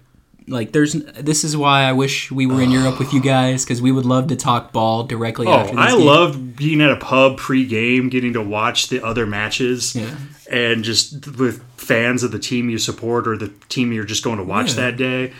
like 0.47 0.71
there's 0.71 0.93
this 0.93 1.43
is 1.43 1.55
why 1.55 1.83
I 1.83 1.93
wish 1.93 2.31
we 2.31 2.45
were 2.45 2.61
in 2.61 2.71
Europe 2.71 2.99
with 2.99 3.13
you 3.13 3.21
guys 3.35 3.63
because 3.63 3.81
we 3.81 3.91
would 3.91 4.05
love 4.05 4.27
to 4.27 4.35
talk 4.35 4.71
ball 4.71 5.03
directly 5.03 5.47
Oh, 5.47 5.71
I 5.77 5.93
loved 5.93 6.55
being 6.55 6.81
at 6.81 6.91
a 6.91 6.97
pub 6.97 7.37
pre-game, 7.37 8.09
getting 8.09 8.33
to 8.33 8.41
watch 8.41 8.89
the 8.89 9.03
other 9.03 9.25
matches, 9.25 9.95
Yeah. 9.95 10.15
and 10.51 10.83
just 10.83 11.27
with 11.37 11.63
fans 11.77 12.23
of 12.23 12.31
the 12.31 12.39
team 12.39 12.69
you 12.69 12.77
support 12.77 13.27
or 13.27 13.37
the 13.37 13.49
team 13.69 13.91
you're 13.91 14.03
just 14.05 14.23
going 14.23 14.37
to 14.37 14.43
watch 14.43 14.69
Yeah. 14.69 14.75
that 14.91 14.97
day. 14.97 15.33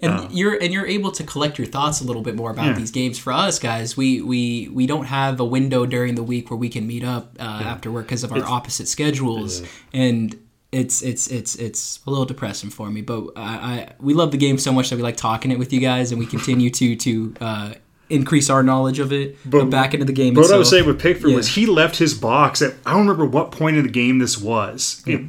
and 0.00 0.30
you're 0.32 0.54
and 0.60 0.72
you're 0.72 0.86
able 0.86 1.12
to 1.12 1.22
collect 1.24 1.56
your 1.56 1.66
thoughts 1.68 2.00
a 2.00 2.04
little 2.04 2.20
bit 2.22 2.34
more 2.34 2.50
about 2.50 2.66
Yeah. 2.66 2.72
these 2.72 2.90
games. 2.90 3.16
For 3.18 3.32
us 3.32 3.58
guys, 3.60 3.96
we 3.96 4.20
we 4.20 4.68
we 4.72 4.86
don't 4.86 5.06
have 5.06 5.38
a 5.40 5.44
window 5.44 5.86
during 5.86 6.16
the 6.16 6.22
week 6.22 6.50
where 6.50 6.58
we 6.58 6.68
can 6.68 6.86
meet 6.86 7.04
up 7.04 7.36
uh, 7.38 7.42
after 7.64 7.90
work 7.92 8.06
because 8.06 8.24
of 8.24 8.32
our 8.32 8.44
opposite 8.44 8.88
schedules, 8.88 9.62
and 9.92 10.36
it's 10.74 11.02
it's 11.02 11.28
it's 11.28 11.54
it's 11.56 12.00
a 12.06 12.10
little 12.10 12.24
depressing 12.24 12.70
for 12.70 12.90
me. 12.90 13.00
But 13.00 13.28
I, 13.36 13.42
I 13.42 13.92
we 14.00 14.14
love 14.14 14.30
the 14.30 14.36
game 14.36 14.58
so 14.58 14.72
much 14.72 14.90
that 14.90 14.96
we 14.96 15.02
like 15.02 15.16
talking 15.16 15.50
it 15.50 15.58
with 15.58 15.72
you 15.72 15.80
guys, 15.80 16.10
and 16.12 16.18
we 16.18 16.26
continue 16.26 16.70
to 16.70 16.96
to. 16.96 17.34
Uh, 17.40 17.74
increase 18.10 18.50
our 18.50 18.62
knowledge 18.62 18.98
of 18.98 19.14
it 19.14 19.34
but, 19.50 19.70
back 19.70 19.94
into 19.94 20.04
the 20.04 20.12
game 20.12 20.34
But 20.34 20.42
what 20.42 20.52
I 20.52 20.58
was 20.58 20.68
saying 20.68 20.84
with 20.84 21.00
Pickford 21.00 21.30
Yeah. 21.30 21.36
was 21.36 21.48
he 21.48 21.64
left 21.64 21.96
his 21.96 22.12
box 22.12 22.60
at 22.60 22.74
I 22.84 22.90
don't 22.90 23.00
remember 23.08 23.24
what 23.24 23.50
point 23.50 23.78
in 23.78 23.82
the 23.82 23.88
game 23.90 24.18
this 24.18 24.36
was. 24.38 25.02
It, 25.06 25.22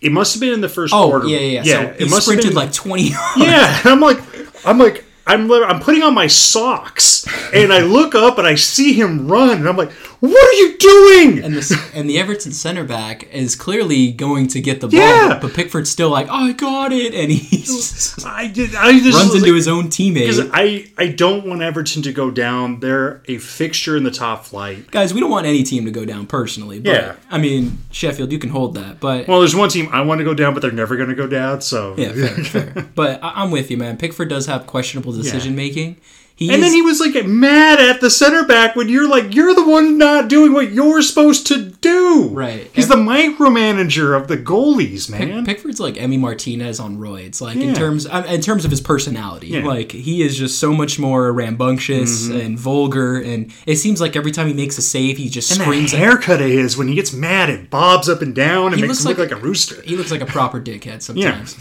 it 0.00 0.10
must 0.10 0.34
have 0.34 0.40
been 0.40 0.52
in 0.52 0.60
the 0.62 0.68
first 0.68 0.92
oh 0.92 1.08
quarter. 1.08 1.28
yeah 1.28 1.38
yeah, 1.38 1.62
yeah. 1.62 1.62
so 1.62 1.80
it 1.90 1.96
he 2.00 2.04
must 2.06 2.14
have 2.14 2.22
sprinted 2.24 2.46
been- 2.48 2.54
like 2.56 2.72
20 2.72 3.02
yards 3.04 3.16
Yeah, 3.36 3.78
and 3.84 3.86
I'm 3.86 4.00
like, 4.00 4.18
I'm 4.66 4.78
like, 4.78 5.04
I'm, 5.26 5.50
I'm 5.52 5.80
putting 5.80 6.02
on 6.02 6.14
my 6.14 6.26
socks, 6.26 7.26
and 7.54 7.72
I 7.72 7.80
look 7.80 8.14
up 8.14 8.38
and 8.38 8.46
I 8.46 8.54
see 8.56 8.92
him 8.92 9.28
run, 9.30 9.58
and 9.58 9.68
I'm 9.68 9.76
like, 9.76 9.92
what 10.20 10.48
are 10.48 10.52
you 10.54 10.78
doing? 10.78 11.42
and 11.44 11.54
the 11.54 11.90
and 11.94 12.08
the 12.08 12.18
Everton 12.18 12.52
center 12.52 12.84
back 12.84 13.24
is 13.32 13.56
clearly 13.56 14.12
going 14.12 14.46
to 14.48 14.60
get 14.60 14.80
the 14.80 14.88
ball, 14.88 14.98
Yeah. 14.98 15.38
but 15.40 15.52
Pickford's 15.54 15.90
still 15.90 16.10
like, 16.10 16.28
"Oh, 16.30 16.46
I 16.48 16.52
got 16.52 16.92
it," 16.92 17.12
and 17.14 17.30
he 17.30 17.64
I 18.24 18.46
did. 18.48 18.74
I 18.74 18.98
just 19.00 19.18
runs 19.18 19.34
into 19.34 19.46
like- 19.46 19.54
his 19.56 19.68
own 19.68 19.84
teammate. 19.88 20.50
I 20.52 20.90
I 20.96 21.08
don't 21.08 21.46
want 21.46 21.62
Everton 21.62 22.02
to 22.02 22.12
go 22.12 22.30
down. 22.30 22.80
They're 22.80 23.22
a 23.26 23.38
fixture 23.38 23.96
in 23.96 24.04
the 24.04 24.10
top 24.10 24.44
flight. 24.44 24.90
Guys, 24.90 25.12
we 25.14 25.20
don't 25.20 25.30
want 25.30 25.46
any 25.46 25.62
team 25.64 25.84
to 25.86 25.90
go 25.90 26.04
down 26.04 26.26
personally. 26.26 26.78
But, 26.80 26.90
Yeah. 26.94 27.16
I 27.30 27.38
mean 27.38 27.78
Sheffield, 27.90 28.30
you 28.32 28.38
can 28.38 28.50
hold 28.50 28.74
that, 28.74 29.00
but 29.00 29.26
Well, 29.28 29.40
there's 29.40 29.56
one 29.56 29.68
team 29.70 29.88
I 29.92 30.02
want 30.02 30.18
to 30.18 30.24
go 30.24 30.34
down, 30.34 30.54
but 30.54 30.60
they're 30.60 30.70
never 30.72 30.96
going 30.96 31.08
to 31.08 31.14
go 31.16 31.26
down. 31.26 31.60
So 31.62 31.94
yeah, 31.98 32.12
fair, 32.12 32.44
fair. 32.44 32.86
But 32.94 33.22
I, 33.24 33.32
I'm 33.42 33.50
with 33.50 33.70
you, 33.70 33.76
man. 33.76 33.96
Pickford 33.96 34.28
does 34.28 34.46
have 34.46 34.66
questionable 34.66 35.11
decision 35.16 35.54
making. 35.56 35.96
He 36.34 36.48
And 36.48 36.56
is, 36.56 36.62
then 36.62 36.72
he 36.72 36.82
was 36.82 36.98
like 36.98 37.24
mad 37.26 37.78
at 37.78 38.00
the 38.00 38.10
center 38.10 38.44
back 38.44 38.74
when 38.74 38.88
you're 38.88 39.08
like, 39.08 39.32
you're 39.34 39.54
the 39.54 39.68
one 39.68 39.96
not 39.98 40.28
doing 40.28 40.52
what 40.52 40.72
you're 40.72 41.02
supposed 41.02 41.46
to 41.48 41.62
do. 41.70 42.28
Right. 42.32 42.68
He's 42.72 42.88
the 42.88 42.96
micromanager 42.96 44.16
of 44.18 44.28
the 44.28 44.38
goalies, 44.38 45.08
man. 45.10 45.44
Pickford's 45.44 45.78
like 45.78 45.94
Emi 45.94 46.18
Martinez 46.18 46.80
on 46.80 46.98
roids, 46.98 47.40
like 47.40 47.58
in 47.58 47.74
terms 47.74 48.06
uh, 48.06 48.24
in 48.28 48.40
terms 48.40 48.64
of 48.64 48.70
his 48.70 48.80
personality. 48.80 49.48
Yeah. 49.48 49.64
Like 49.64 49.92
he 49.92 50.22
is 50.22 50.36
just 50.36 50.58
so 50.58 50.72
much 50.72 50.98
more 50.98 51.32
rambunctious 51.32 52.28
Mm-hmm. 52.28 52.40
and 52.40 52.58
vulgar, 52.58 53.20
and 53.20 53.52
it 53.66 53.76
seems 53.76 54.00
like 54.00 54.16
every 54.16 54.32
time 54.32 54.46
he 54.48 54.54
makes 54.54 54.78
a 54.78 54.82
save, 54.82 55.18
he 55.18 55.28
just 55.28 55.50
and 55.52 55.60
screams. 55.60 55.92
that 55.92 55.98
at 55.98 56.02
haircut 56.02 56.40
of 56.40 56.48
his 56.48 56.76
when 56.76 56.88
he 56.88 56.94
gets 56.94 57.12
mad, 57.12 57.50
it 57.50 57.70
bobs 57.70 58.08
up 58.08 58.22
and 58.22 58.34
down 58.34 58.72
and 58.72 58.80
makes 58.80 59.00
him 59.04 59.08
look 59.10 59.18
like- 59.18 59.30
like 59.30 59.38
a 59.38 59.42
rooster. 59.42 59.80
he 59.82 59.96
looks 59.96 60.10
like 60.10 60.22
a 60.22 60.26
proper 60.26 60.60
dickhead 60.60 61.02
sometimes. 61.02 61.56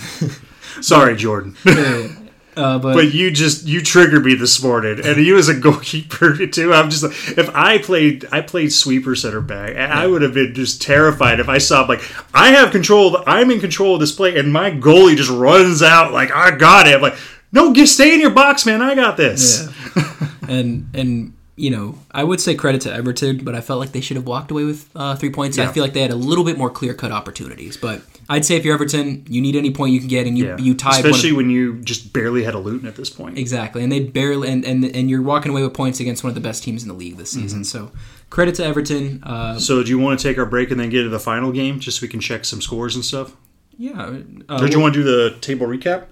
Sorry, 0.82 1.16
Jordan. 1.18 1.56
Uh, 2.56 2.78
but, 2.80 2.94
But 2.94 3.14
you 3.14 3.32
just 3.32 3.66
you 3.66 3.82
triggered 3.82 4.26
me 4.26 4.36
this 4.36 4.62
morning, 4.62 5.00
and 5.04 5.26
you 5.26 5.38
as 5.38 5.48
a 5.48 5.54
goalkeeper 5.54 6.46
too. 6.48 6.74
I'm 6.74 6.90
just 6.90 7.04
like, 7.04 7.38
if 7.38 7.50
I 7.56 7.78
played, 7.78 8.26
I 8.32 8.42
played 8.42 8.74
sweeper 8.74 9.16
center 9.16 9.40
back, 9.40 9.72
and 9.72 9.92
I 9.92 10.06
would 10.06 10.22
have 10.22 10.34
been 10.34 10.54
just 10.54 10.82
terrified 10.82 11.40
if 11.40 11.48
I 11.48 11.60
saw 11.60 11.84
like 11.84 12.02
I 12.34 12.50
have 12.50 12.72
control. 12.72 13.24
I'm 13.26 13.52
in 13.52 13.60
control 13.62 13.94
of 13.96 14.02
this 14.02 14.12
play, 14.12 14.38
and 14.38 14.52
my 14.52 14.72
goalie 14.72 15.16
just 15.16 15.30
runs 15.30 15.82
out 15.82 16.12
like 16.12 16.32
I 16.32 16.52
got 16.52 16.88
it. 16.88 16.96
I'm 16.96 17.02
like, 17.02 17.18
no, 17.54 17.72
get 17.74 17.88
stay 17.88 18.14
in 18.14 18.20
your 18.20 18.32
box, 18.32 18.66
man. 18.66 18.82
I 18.82 18.96
got 18.96 19.16
this. 19.18 19.70
and 20.50 20.90
and 20.94 21.34
you 21.56 21.70
know, 21.70 22.00
I 22.12 22.24
would 22.24 22.42
say 22.42 22.56
credit 22.56 22.82
to 22.82 22.94
Everton, 22.94 23.44
but 23.44 23.56
I 23.56 23.62
felt 23.62 23.80
like 23.80 23.92
they 23.92 24.02
should 24.02 24.18
have 24.18 24.26
walked 24.26 24.52
away 24.52 24.64
with 24.66 24.90
uh, 24.96 25.16
three 25.16 25.30
points. 25.30 25.58
I 25.60 25.72
feel 25.72 25.84
like 25.84 25.94
they 25.94 26.02
had 26.02 26.12
a 26.12 26.16
little 26.16 26.44
bit 26.44 26.58
more 26.58 26.70
clear 26.70 26.94
cut 26.94 27.12
opportunities, 27.12 27.78
but 27.78 28.02
I'd 28.34 28.46
say 28.46 28.56
if 28.56 28.64
you're 28.64 28.74
Everton, 28.74 29.26
you 29.30 29.42
need 29.42 29.56
any 29.58 29.72
point 29.72 29.92
you 29.94 30.00
can 30.00 30.08
get, 30.08 30.26
and 30.26 30.38
you 30.38 30.46
Yeah. 30.48 30.58
you 30.58 30.74
one. 30.74 30.94
especially 30.96 31.34
when 31.34 31.50
you 31.50 31.82
just 31.82 32.14
barely 32.14 32.44
had 32.44 32.54
a 32.54 32.60
Luton 32.60 32.88
at 32.88 32.96
this 32.96 33.10
point. 33.10 33.38
Exactly, 33.38 33.84
and 33.84 33.92
they 33.92 34.00
barely 34.00 34.48
and, 34.50 34.64
and 34.64 34.86
and 34.86 35.10
you're 35.10 35.22
walking 35.22 35.52
away 35.52 35.64
with 35.64 35.74
points 35.74 36.00
against 36.00 36.24
one 36.24 36.30
of 36.30 36.36
the 36.36 36.42
best 36.42 36.64
teams 36.64 36.82
in 36.84 36.88
the 36.88 36.96
league 36.96 37.18
this 37.18 37.32
season. 37.32 37.64
So 37.64 37.92
credit 38.30 38.56
to 38.56 38.64
Everton. 38.66 39.22
Uh, 39.24 39.60
So, 39.60 39.84
do 39.84 39.90
you 39.90 40.00
want 40.00 40.18
to 40.20 40.24
take 40.28 40.38
our 40.38 40.46
break 40.46 40.72
and 40.72 40.80
then 40.80 40.90
get 40.90 41.04
to 41.04 41.10
the 41.10 41.20
final 41.20 41.52
game, 41.52 41.80
just 41.82 42.00
so 42.00 42.04
we 42.04 42.08
can 42.08 42.22
check 42.22 42.46
some 42.46 42.62
scores 42.62 42.96
and 42.96 43.04
stuff? 43.06 43.36
yeah. 43.78 44.12
Uh, 44.48 44.58
do 44.66 44.68
you 44.72 44.80
want 44.80 44.94
to 44.94 45.04
do 45.04 45.04
the 45.04 45.36
table 45.42 45.68
recap? 45.68 46.04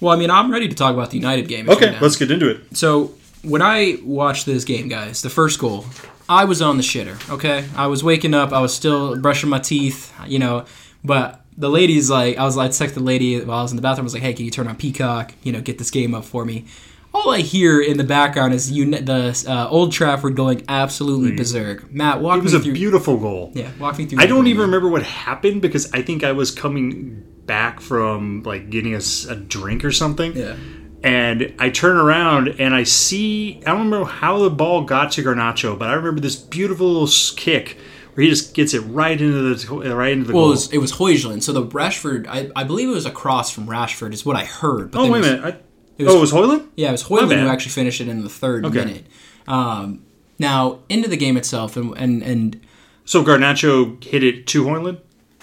well, 0.00 0.14
I 0.14 0.16
mean, 0.16 0.30
I'm 0.30 0.50
ready 0.50 0.68
to 0.68 0.74
talk 0.74 0.94
about 0.94 1.10
the 1.10 1.16
United 1.18 1.48
game. 1.48 1.68
Okay, 1.68 1.96
let's 2.00 2.16
get 2.16 2.30
into 2.30 2.48
it. 2.48 2.60
So 2.76 3.12
when 3.42 3.62
I 3.62 3.98
watched 4.04 4.46
this 4.46 4.64
game, 4.64 4.88
guys, 4.88 5.22
the 5.22 5.30
first 5.30 5.58
goal, 5.58 5.84
I 6.28 6.44
was 6.44 6.62
on 6.62 6.76
the 6.76 6.82
shitter. 6.82 7.16
Okay, 7.30 7.64
I 7.76 7.86
was 7.88 8.02
waking 8.04 8.32
up, 8.34 8.52
I 8.52 8.60
was 8.60 8.72
still 8.74 9.16
brushing 9.20 9.50
my 9.50 9.58
teeth, 9.58 10.12
you 10.26 10.38
know, 10.38 10.64
but 11.04 11.40
the 11.56 11.68
lady's 11.70 12.08
like, 12.10 12.36
I 12.38 12.44
was 12.44 12.56
like, 12.56 12.70
text 12.72 12.94
the 12.94 13.02
lady 13.02 13.40
while 13.40 13.58
I 13.58 13.62
was 13.62 13.72
in 13.72 13.76
the 13.76 13.82
bathroom. 13.82 14.04
I 14.04 14.06
was 14.06 14.14
like, 14.14 14.22
hey, 14.22 14.32
can 14.34 14.44
you 14.44 14.50
turn 14.50 14.68
on 14.68 14.76
Peacock? 14.76 15.32
You 15.42 15.52
know, 15.52 15.60
get 15.60 15.78
this 15.78 15.90
game 15.90 16.14
up 16.14 16.24
for 16.24 16.44
me. 16.44 16.66
All 17.14 17.30
I 17.32 17.40
hear 17.40 17.80
in 17.80 17.96
the 17.96 18.04
background 18.04 18.52
is 18.54 18.70
you, 18.70 18.88
the 18.90 19.44
uh, 19.48 19.68
Old 19.68 19.92
Trafford 19.92 20.36
going 20.36 20.64
absolutely 20.68 21.34
berserk. 21.34 21.90
Matt, 21.90 22.20
walk 22.20 22.38
It 22.38 22.42
was 22.44 22.52
me 22.52 22.58
a 22.58 22.62
through. 22.62 22.72
beautiful 22.74 23.16
goal. 23.16 23.50
yeah, 23.54 23.70
walk 23.80 23.98
me 23.98 24.04
through. 24.06 24.20
I 24.20 24.26
don't 24.26 24.46
even 24.46 24.60
remember 24.62 24.88
what 24.88 25.02
happened 25.02 25.62
because 25.62 25.90
I 25.92 26.02
think 26.02 26.22
I 26.22 26.32
was 26.32 26.50
coming 26.50 27.24
back 27.46 27.80
from 27.80 28.42
like 28.44 28.68
getting 28.70 28.94
us 28.94 29.24
a, 29.24 29.34
drink 29.34 29.84
or 29.84 29.90
something. 29.90 30.36
Yeah. 30.36 30.54
And 31.02 31.54
I 31.58 31.70
turn 31.70 31.96
around 31.96 32.48
and 32.60 32.74
I 32.74 32.82
see 32.82 33.62
I 33.66 33.70
don't 33.70 33.84
remember 33.90 34.04
how 34.06 34.40
the 34.40 34.50
ball 34.50 34.82
got 34.84 35.10
to 35.12 35.22
Garnacho, 35.22 35.78
but 35.78 35.88
I 35.88 35.94
remember 35.94 36.20
this 36.20 36.36
beautiful 36.36 36.86
little 36.92 37.08
kick 37.36 37.78
where 38.18 38.24
he 38.24 38.30
just 38.30 38.52
gets 38.52 38.74
it 38.74 38.80
right 38.80 39.20
into 39.20 39.54
the 39.54 39.94
right 39.94 40.10
into 40.10 40.24
the 40.26 40.32
Well, 40.32 40.42
it 40.42 40.46
goal. 40.46 40.50
was, 40.50 40.72
it 40.72 40.78
was. 40.78 41.44
So 41.44 41.52
the 41.52 41.64
Rashford, 41.64 42.26
I, 42.26 42.50
I 42.56 42.64
believe 42.64 42.88
it 42.88 42.92
was 42.92 43.06
a 43.06 43.12
cross 43.12 43.48
from 43.48 43.68
Rashford, 43.68 44.12
is 44.12 44.26
what 44.26 44.34
I 44.34 44.44
heard. 44.44 44.90
But 44.90 44.98
oh 44.98 45.02
wait 45.04 45.08
it 45.08 45.12
a 45.12 45.18
was- 45.20 45.26
minute! 45.30 45.44
I, 45.44 46.02
was- 46.02 46.12
oh, 46.14 46.16
it 46.16 46.20
was 46.20 46.32
Hojlund. 46.32 46.68
Yeah, 46.74 46.88
it 46.88 46.92
was 46.92 47.04
Hojlund 47.04 47.40
who 47.40 47.46
actually 47.46 47.70
finished 47.70 48.00
it 48.00 48.08
in 48.08 48.24
the 48.24 48.28
third 48.28 48.64
Okay. 48.66 48.74
minute. 48.84 49.06
Um, 49.46 50.02
now 50.36 50.80
into 50.88 51.08
the 51.08 51.16
game 51.16 51.36
itself, 51.36 51.76
and 51.76 51.96
and 51.96 52.20
and 52.24 52.60
So 53.04 53.22
Garnacho 53.22 54.02
hit 54.02 54.24
it 54.24 54.48
to 54.48 54.64
Hojlund. 54.64 54.98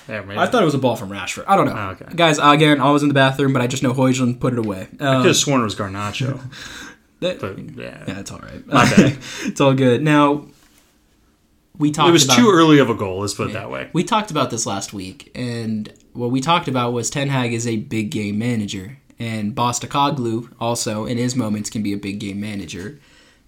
Yeah. 0.10 0.24
I 0.38 0.46
thought 0.46 0.62
it 0.62 0.66
was 0.66 0.76
a 0.76 0.78
ball 0.78 0.98
from 0.98 1.10
Rashford. 1.12 1.46
I 1.48 1.56
don't 1.56 1.66
know. 1.68 1.76
Oh, 1.76 1.90
okay. 2.00 2.06
Guys, 2.14 2.38
again, 2.42 2.80
I 2.82 2.92
was 2.92 3.04
in 3.04 3.08
the 3.08 3.16
bathroom, 3.16 3.54
but 3.54 3.62
I 3.62 3.68
just 3.68 3.84
know 3.84 3.94
Hojlund 3.94 4.40
put 4.42 4.52
it 4.54 4.60
away. 4.60 4.88
I 5.00 5.04
Um, 5.06 5.22
could 5.22 5.28
have 5.30 5.38
sworn 5.38 5.62
it 5.62 5.64
was 5.64 5.76
Garnacho, 5.76 6.40
that- 7.22 7.40
but 7.40 7.58
yeah, 7.58 8.04
yeah, 8.08 8.20
it's 8.20 8.32
all 8.32 8.40
right. 8.40 8.68
My 8.68 8.84
bad. 8.84 9.18
it's 9.46 9.62
all 9.62 9.74
good. 9.74 10.04
Now, 10.04 10.46
we 11.78 11.92
talked 11.92 12.10
it 12.10 12.12
was 12.12 12.26
about, 12.26 12.38
too 12.38 12.50
early 12.52 12.80
of 12.80 12.90
a 12.90 12.94
goal. 12.94 13.20
Let's 13.20 13.34
put 13.34 13.50
it 13.50 13.54
that 13.54 13.70
way. 13.70 13.90
We 13.94 14.04
talked 14.04 14.32
about 14.32 14.50
this 14.50 14.66
last 14.66 14.94
week, 14.94 15.32
and 15.36 15.92
what 16.14 16.32
we 16.32 16.42
talked 16.42 16.68
about 16.68 16.94
was 16.94 17.10
Ten 17.10 17.30
Hag 17.30 17.54
is 17.54 17.68
a 17.68 17.78
big 17.78 18.12
game 18.12 18.38
manager, 18.38 18.98
and 19.20 19.56
Postecoglou 19.56 20.54
also, 20.60 21.06
in 21.06 21.18
his 21.18 21.36
moments, 21.36 21.70
can 21.70 21.84
be 21.84 21.94
a 21.94 21.98
big 21.98 22.20
game 22.20 22.40
manager. 22.40 23.00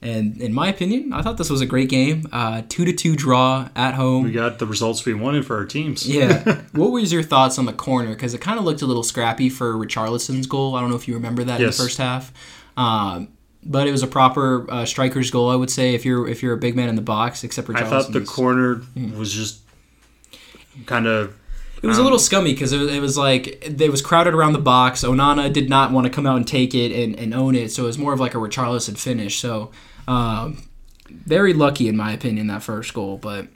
And 0.02 0.40
in 0.40 0.54
my 0.54 0.68
opinion, 0.68 1.12
I 1.12 1.24
thought 1.24 1.38
this 1.38 1.50
was 1.50 1.62
a 1.62 1.66
great 1.66 1.90
game. 1.90 2.28
Uh, 2.32 2.62
two 2.70 2.86
to 2.86 2.94
two 2.94 3.16
draw 3.16 3.70
at 3.76 3.96
home. 3.96 4.26
We 4.26 4.32
got 4.32 4.60
the 4.60 4.68
results 4.68 5.04
we 5.06 5.16
wanted 5.16 5.46
for 5.46 5.58
our 5.58 5.66
teams. 5.66 6.08
Yeah. 6.08 6.62
what 6.74 6.92
was 6.92 7.12
your 7.12 7.24
thoughts 7.24 7.58
on 7.58 7.66
the 7.66 7.74
corner? 7.74 8.10
Because 8.10 8.36
it 8.36 8.42
kind 8.42 8.60
of 8.60 8.66
looked 8.66 8.84
a 8.84 8.86
little 8.86 9.04
scrappy 9.04 9.50
for 9.50 9.74
Richarlison's 9.74 10.46
goal. 10.46 10.76
I 10.76 10.82
don't 10.82 10.92
know 10.92 10.96
if 10.96 11.08
you 11.08 11.16
remember 11.16 11.44
that 11.46 11.60
in 11.60 11.66
the 11.66 11.72
first 11.72 11.98
half. 11.98 12.32
Um, 12.78 13.30
but 13.64 13.88
it 13.88 13.92
was 13.92 14.04
a 14.04 14.08
proper 14.08 14.66
uh, 14.72 14.86
striker's 14.86 15.30
goal, 15.32 15.50
I 15.50 15.56
would 15.56 15.70
say, 15.70 15.94
if 15.96 16.06
you're 16.06 16.28
if 16.28 16.42
you're 16.44 16.54
a 16.54 16.58
big 16.58 16.76
man 16.76 16.90
in 16.90 16.96
the 16.96 17.02
box, 17.02 17.44
except 17.44 17.68
Richarlison. 17.68 17.76
I 17.84 17.90
thought 17.90 18.12
the 18.14 18.22
corner 18.22 18.82
was 19.18 19.34
just 19.34 19.62
kind 20.86 21.08
of 21.08 21.36
It 21.82 21.88
was 21.88 21.98
a 21.98 22.02
Um, 22.02 22.06
little 22.06 22.20
scummy 22.20 22.54
because 22.54 22.72
it, 22.74 22.78
was- 22.80 22.92
it 22.92 23.00
was 23.02 23.18
like 23.18 23.64
it 23.82 23.92
was 23.92 24.02
crowded 24.02 24.34
around 24.34 24.54
the 24.54 24.60
box. 24.60 25.04
Onana 25.04 25.52
did 25.52 25.70
not 25.70 25.92
want 25.92 26.06
to 26.06 26.12
come 26.12 26.26
out 26.26 26.38
and 26.38 26.48
take 26.48 26.74
it 26.76 26.92
and, 26.92 27.16
and 27.20 27.34
own 27.34 27.56
it, 27.56 27.72
so 27.72 27.84
it 27.84 27.88
was 27.88 27.98
more 27.98 28.14
of 28.14 28.20
like 28.20 28.36
a 28.36 28.38
Richarlison 28.38 28.98
finish. 28.98 29.40
So, 29.40 29.72
um, 30.08 30.64
very 31.10 31.54
lucky 31.54 31.88
in 31.88 31.96
my 31.98 32.12
opinion 32.14 32.48
that 32.48 32.64
first 32.64 32.94
goal. 32.94 33.18
But 33.18 33.48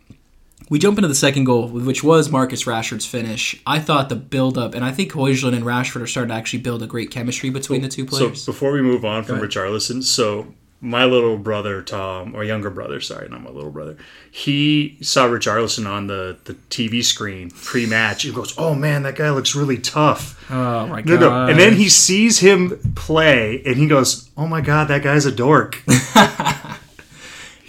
we 0.72 0.80
jump 0.80 0.98
into 0.98 1.10
the 1.10 1.16
second 1.16 1.44
goal, 1.44 1.68
which 1.68 2.02
was 2.02 2.30
Marcus 2.30 2.64
Rashford's 2.64 3.06
finish. 3.06 3.62
I 3.68 3.80
thought 3.80 4.08
the 4.08 4.16
build 4.16 4.58
up, 4.58 4.74
and 4.74 4.86
I 4.86 4.94
think 4.94 5.12
Hojlund 5.12 5.54
and 5.54 5.66
Rashford 5.66 6.02
are 6.02 6.08
starting 6.08 6.30
to 6.30 6.34
actually 6.34 6.60
build 6.60 6.82
a 6.82 6.88
great 6.88 7.12
chemistry 7.12 7.50
between 7.50 7.82
the 7.82 7.90
two 7.90 8.06
players. 8.06 8.42
So 8.42 8.54
before 8.54 8.72
we 8.72 8.82
move 8.82 9.04
on 9.04 9.26
from. 9.26 9.42
Richarlison, 9.42 10.02
so 10.02 10.54
my 10.80 11.04
little 11.04 11.38
brother 11.38 11.82
Tom, 11.82 12.34
or 12.34 12.46
younger 12.46 12.70
brother, 12.70 13.02
sorry, 13.02 13.28
not 13.28 13.42
my 13.42 13.50
little 13.50 13.70
brother, 13.70 13.98
he 14.32 14.98
saw 15.02 15.28
Richarlison 15.28 15.86
on 15.86 16.08
the, 16.08 16.38
the 16.46 16.54
TV 16.54 17.04
screen 17.04 17.52
pre-match. 17.52 18.24
He 18.24 18.32
goes, 18.32 18.58
"Oh 18.58 18.74
man, 18.74 19.04
that 19.04 19.18
guy 19.18 19.30
looks 19.32 19.54
really 19.54 19.78
tough." 19.78 20.42
oh 20.50 20.88
my 20.88 21.02
No, 21.02 21.18
no. 21.18 21.48
And 21.48 21.60
then 21.60 21.74
he 21.74 21.90
sees 21.90 22.40
him 22.40 22.80
play, 22.96 23.62
and 23.66 23.76
he 23.76 23.88
goes, 23.88 24.32
"Oh 24.38 24.48
my 24.48 24.62
god, 24.62 24.88
that 24.88 25.04
guy's 25.04 25.26
a 25.26 25.34
dork." 25.34 25.84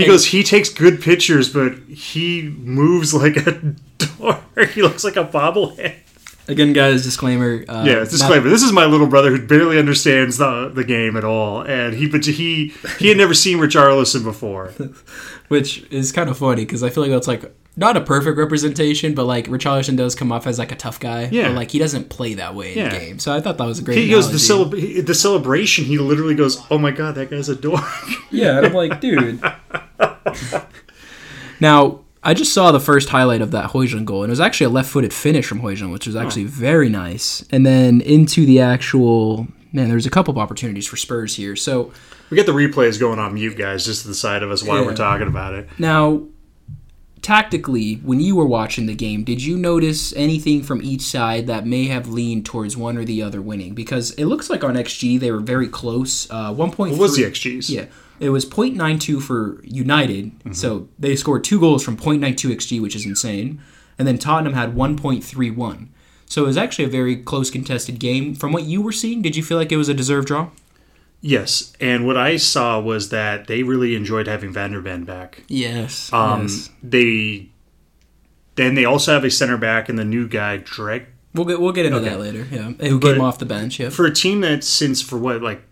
he 0.03 0.11
goes, 0.11 0.27
"He 0.27 0.43
takes 0.43 0.69
good 0.69 1.01
pictures, 1.01 1.53
but 1.53 1.75
he 1.89 2.43
moves 2.59 3.13
like 3.15 3.37
a 3.37 3.53
dork. 3.99 4.71
he 4.71 4.83
looks 4.83 5.05
like 5.05 5.17
a 5.17 5.25
bobblehead." 5.25 5.95
again, 6.49 6.73
guys, 6.73 7.05
disclaimer. 7.05 7.65
Uh, 7.69 7.85
Yeah, 7.87 7.95
not- 8.01 8.11
disclaimer. 8.11 8.49
This 8.49 8.63
is 8.63 8.73
my 8.73 8.85
little 8.85 9.07
brother 9.07 9.31
who 9.31 9.47
barely 9.47 9.79
understands 9.79 10.39
the 10.39 10.69
the 10.75 10.85
game 10.85 11.17
at 11.17 11.25
all, 11.25 11.63
and 11.63 11.95
he 11.95 12.09
but 12.09 12.25
he 12.27 12.73
he 12.99 13.09
had 13.09 13.17
never 13.17 13.35
seen 13.35 13.59
Richarlison 13.59 14.25
before. 14.25 14.73
which 15.49 15.85
is 15.91 16.13
kind 16.13 16.31
of 16.31 16.39
funny 16.39 16.65
because 16.65 16.83
I 16.83 16.89
feel 16.91 17.03
like 17.03 17.13
that's 17.13 17.29
like 17.29 17.53
not 17.77 17.97
a 17.97 18.01
perfect 18.03 18.37
representation, 18.37 19.15
but 19.15 19.25
like 19.25 19.47
Richarlison 19.47 19.97
does 19.97 20.15
come 20.15 20.31
off 20.31 20.47
as 20.47 20.59
like 20.59 20.73
a 20.73 20.77
tough 20.77 21.01
guy. 21.01 21.29
Yeah. 21.33 21.49
but 21.49 21.57
like 21.57 21.71
he 21.71 21.79
doesn't 21.79 22.11
play 22.11 22.35
that 22.35 22.55
way 22.55 22.73
in 22.73 22.79
Yeah. 22.79 22.89
the 22.91 22.99
game. 22.99 23.19
So 23.19 23.35
I 23.35 23.41
thought 23.41 23.57
that 23.59 23.65
was 23.67 23.79
a 23.79 23.83
great. 23.83 23.99
He 23.99 24.09
goes 24.11 24.27
the 24.31 24.55
analogy. 24.55 24.95
celeb- 25.01 25.07
the 25.07 25.15
celebration. 25.15 25.85
He 25.85 25.97
literally 25.99 26.35
goes, 26.35 26.63
"Oh 26.71 26.79
my 26.79 26.91
god, 26.91 27.15
that 27.15 27.31
guy's 27.31 27.49
a 27.49 27.57
dork." 27.57 27.83
Yeah, 28.31 28.57
and 28.57 28.67
I'm 28.67 28.73
like, 28.73 28.99
dude. 29.01 29.43
now, 31.61 32.01
I 32.23 32.35
just 32.35 32.53
saw 32.55 32.73
the 32.73 32.81
first 32.81 33.09
highlight 33.11 33.43
of 33.43 33.51
that 33.51 33.71
Hojlund 33.71 34.05
goal, 34.07 34.23
and 34.23 34.31
it 34.31 34.33
was 34.33 34.41
actually 34.41 34.67
a 34.67 34.71
left-footed 34.71 35.13
finish 35.13 35.47
from 35.47 35.61
Hojlund, 35.61 35.93
which 35.93 36.07
was 36.07 36.17
actually 36.17 36.45
oh. 36.45 36.49
very 36.49 36.89
nice. 36.89 37.45
And 37.51 37.67
then 37.67 38.01
into 38.01 38.47
the 38.47 38.61
actual 38.61 39.49
man, 39.73 39.89
there's 39.89 40.07
a 40.07 40.11
couple 40.11 40.33
of 40.33 40.39
opportunities 40.39 40.87
for 40.87 40.97
Spurs 40.97 41.37
here. 41.37 41.57
So 41.57 41.93
we 42.31 42.37
get 42.37 42.47
the 42.47 42.53
replays 42.53 42.99
going 43.01 43.19
on 43.19 43.35
mute, 43.35 43.57
guys, 43.59 43.85
just 43.85 44.03
to 44.03 44.09
the 44.09 44.15
side 44.15 44.43
of 44.43 44.51
us 44.51 44.63
while 44.63 44.81
Yeah. 44.81 44.87
we're 44.87 44.97
talking 44.97 45.27
about 45.27 45.55
it. 45.55 45.69
now, 45.79 46.23
tactically, 47.23 47.95
when 47.97 48.21
you 48.21 48.37
were 48.37 48.45
watching 48.45 48.87
the 48.87 48.95
game, 48.95 49.25
did 49.25 49.43
you 49.43 49.57
notice 49.57 50.13
anything 50.15 50.63
from 50.63 50.83
each 50.83 51.03
side 51.03 51.47
that 51.47 51.67
may 51.67 51.87
have 51.87 52.09
leaned 52.09 52.45
towards 52.45 52.77
one 52.77 52.99
or 52.99 53.05
the 53.05 53.23
other 53.23 53.41
winning? 53.41 53.75
Because 53.75 54.11
it 54.13 54.27
looks 54.27 54.51
like 54.51 54.65
on 54.65 54.75
XG 54.75 55.19
they 55.19 55.31
were 55.31 55.41
very 55.41 55.69
close. 55.69 56.31
Uh, 56.31 56.53
one 56.53 56.73
point. 56.73 56.93
What 56.93 57.01
was 57.01 57.17
the 57.17 57.23
XGs? 57.23 57.71
Yeah. 57.71 57.87
It 58.21 58.31
was 58.31 58.45
0.92 58.45 59.23
for 59.23 59.61
United. 59.65 60.33
So 60.55 60.89
they 60.99 61.17
scored 61.17 61.43
two 61.43 61.59
goals 61.59 61.83
from 61.83 61.97
0.92 61.97 62.55
XG, 62.55 62.81
which 62.81 62.95
is 62.95 63.05
insane. 63.07 63.61
And 63.99 64.07
then 64.07 64.19
Tottenham 64.19 64.53
had 64.53 64.75
1.31. 64.75 65.89
So 66.27 66.45
it 66.45 66.47
was 66.47 66.57
actually 66.57 66.85
a 66.85 66.89
very 66.89 67.17
close 67.17 67.51
contested 67.51 67.99
game. 67.99 68.35
From 68.35 68.53
what 68.53 68.63
you 68.65 68.81
were 68.81 68.93
seeing, 68.93 69.23
did 69.23 69.35
you 69.37 69.43
feel 69.43 69.59
like 69.59 69.73
it 69.73 69.77
was 69.77 69.89
a 69.89 69.95
deserved 69.95 70.29
draw? 70.29 70.51
Yes, 71.25 71.73
and 71.81 72.05
what 72.05 72.17
I 72.17 72.37
saw 72.37 72.81
was 72.81 73.11
that 73.11 73.47
they 73.47 73.63
really 73.63 73.95
enjoyed 73.95 74.27
having 74.27 74.53
Van 74.53 74.73
der 74.73 74.81
Ven 74.81 75.05
back. 75.05 75.45
Yes. 75.47 76.13
Um, 76.13 76.43
yes. 76.43 76.69
They 76.83 77.49
then 78.57 78.75
they 78.75 78.85
also 78.85 79.13
have 79.13 79.25
a 79.25 79.31
center 79.31 79.57
back 79.57 79.89
and 79.89 79.97
the 79.99 80.05
new 80.05 80.27
guy 80.29 80.57
Drake. 80.59 81.05
We'll 81.33 81.47
get 81.47 81.61
we'll 81.61 81.73
get 81.73 81.87
into 81.87 81.99
okay. 81.99 82.09
that 82.11 82.19
later. 82.21 82.47
Yeah. 82.51 82.73
Who 82.89 82.99
But- 82.99 83.15
came 83.15 83.23
off 83.23 83.39
the 83.39 83.47
bench? 83.47 83.79
Yeah. 83.79 83.91
For 83.91 84.05
a 84.05 84.13
team 84.13 84.41
that 84.41 84.65
since 84.65 85.01
for 85.01 85.17
what 85.17 85.41
like 85.43 85.63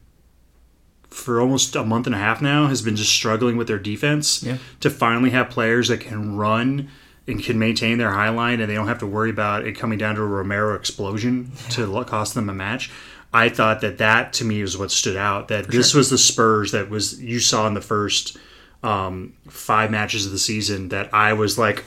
for 1.08 1.40
almost 1.40 1.74
a 1.74 1.84
month 1.84 2.06
and 2.06 2.14
a 2.14 2.18
half 2.18 2.40
now 2.40 2.68
has 2.68 2.80
been 2.82 2.94
just 2.94 3.10
struggling 3.10 3.56
with 3.56 3.66
their 3.66 3.80
defense 3.80 4.44
Yeah. 4.44 4.58
to 4.78 4.88
finally 4.88 5.30
have 5.30 5.50
players 5.50 5.88
that 5.88 5.98
can 6.00 6.36
run 6.36 6.88
and 7.26 7.42
can 7.42 7.58
maintain 7.58 7.98
their 7.98 8.12
high 8.12 8.28
line 8.28 8.60
and 8.60 8.70
they 8.70 8.74
don't 8.74 8.86
have 8.86 9.00
to 9.00 9.06
worry 9.06 9.30
about 9.30 9.66
it 9.66 9.72
coming 9.76 9.98
down 9.98 10.14
to 10.14 10.22
a 10.22 10.26
Romero 10.26 10.74
explosion 10.76 11.50
to 11.70 12.04
cost 12.04 12.34
them 12.34 12.48
a 12.48 12.54
match. 12.54 12.90
I 13.32 13.48
thought 13.48 13.80
that 13.82 13.98
that 13.98 14.32
to 14.34 14.44
me 14.44 14.62
was 14.62 14.76
what 14.76 14.90
stood 14.90 15.16
out. 15.16 15.48
That 15.48 15.68
this 15.68 15.94
was 15.94 16.10
the 16.10 16.18
Spurs 16.18 16.72
that 16.72 16.90
was 16.90 17.20
you 17.22 17.40
saw 17.40 17.66
in 17.66 17.74
the 17.74 17.80
first 17.80 18.36
um, 18.82 19.34
five 19.48 19.90
matches 19.90 20.26
of 20.26 20.32
the 20.32 20.38
season 20.38 20.88
that 20.88 21.12
I 21.14 21.34
was 21.34 21.58
like 21.58 21.84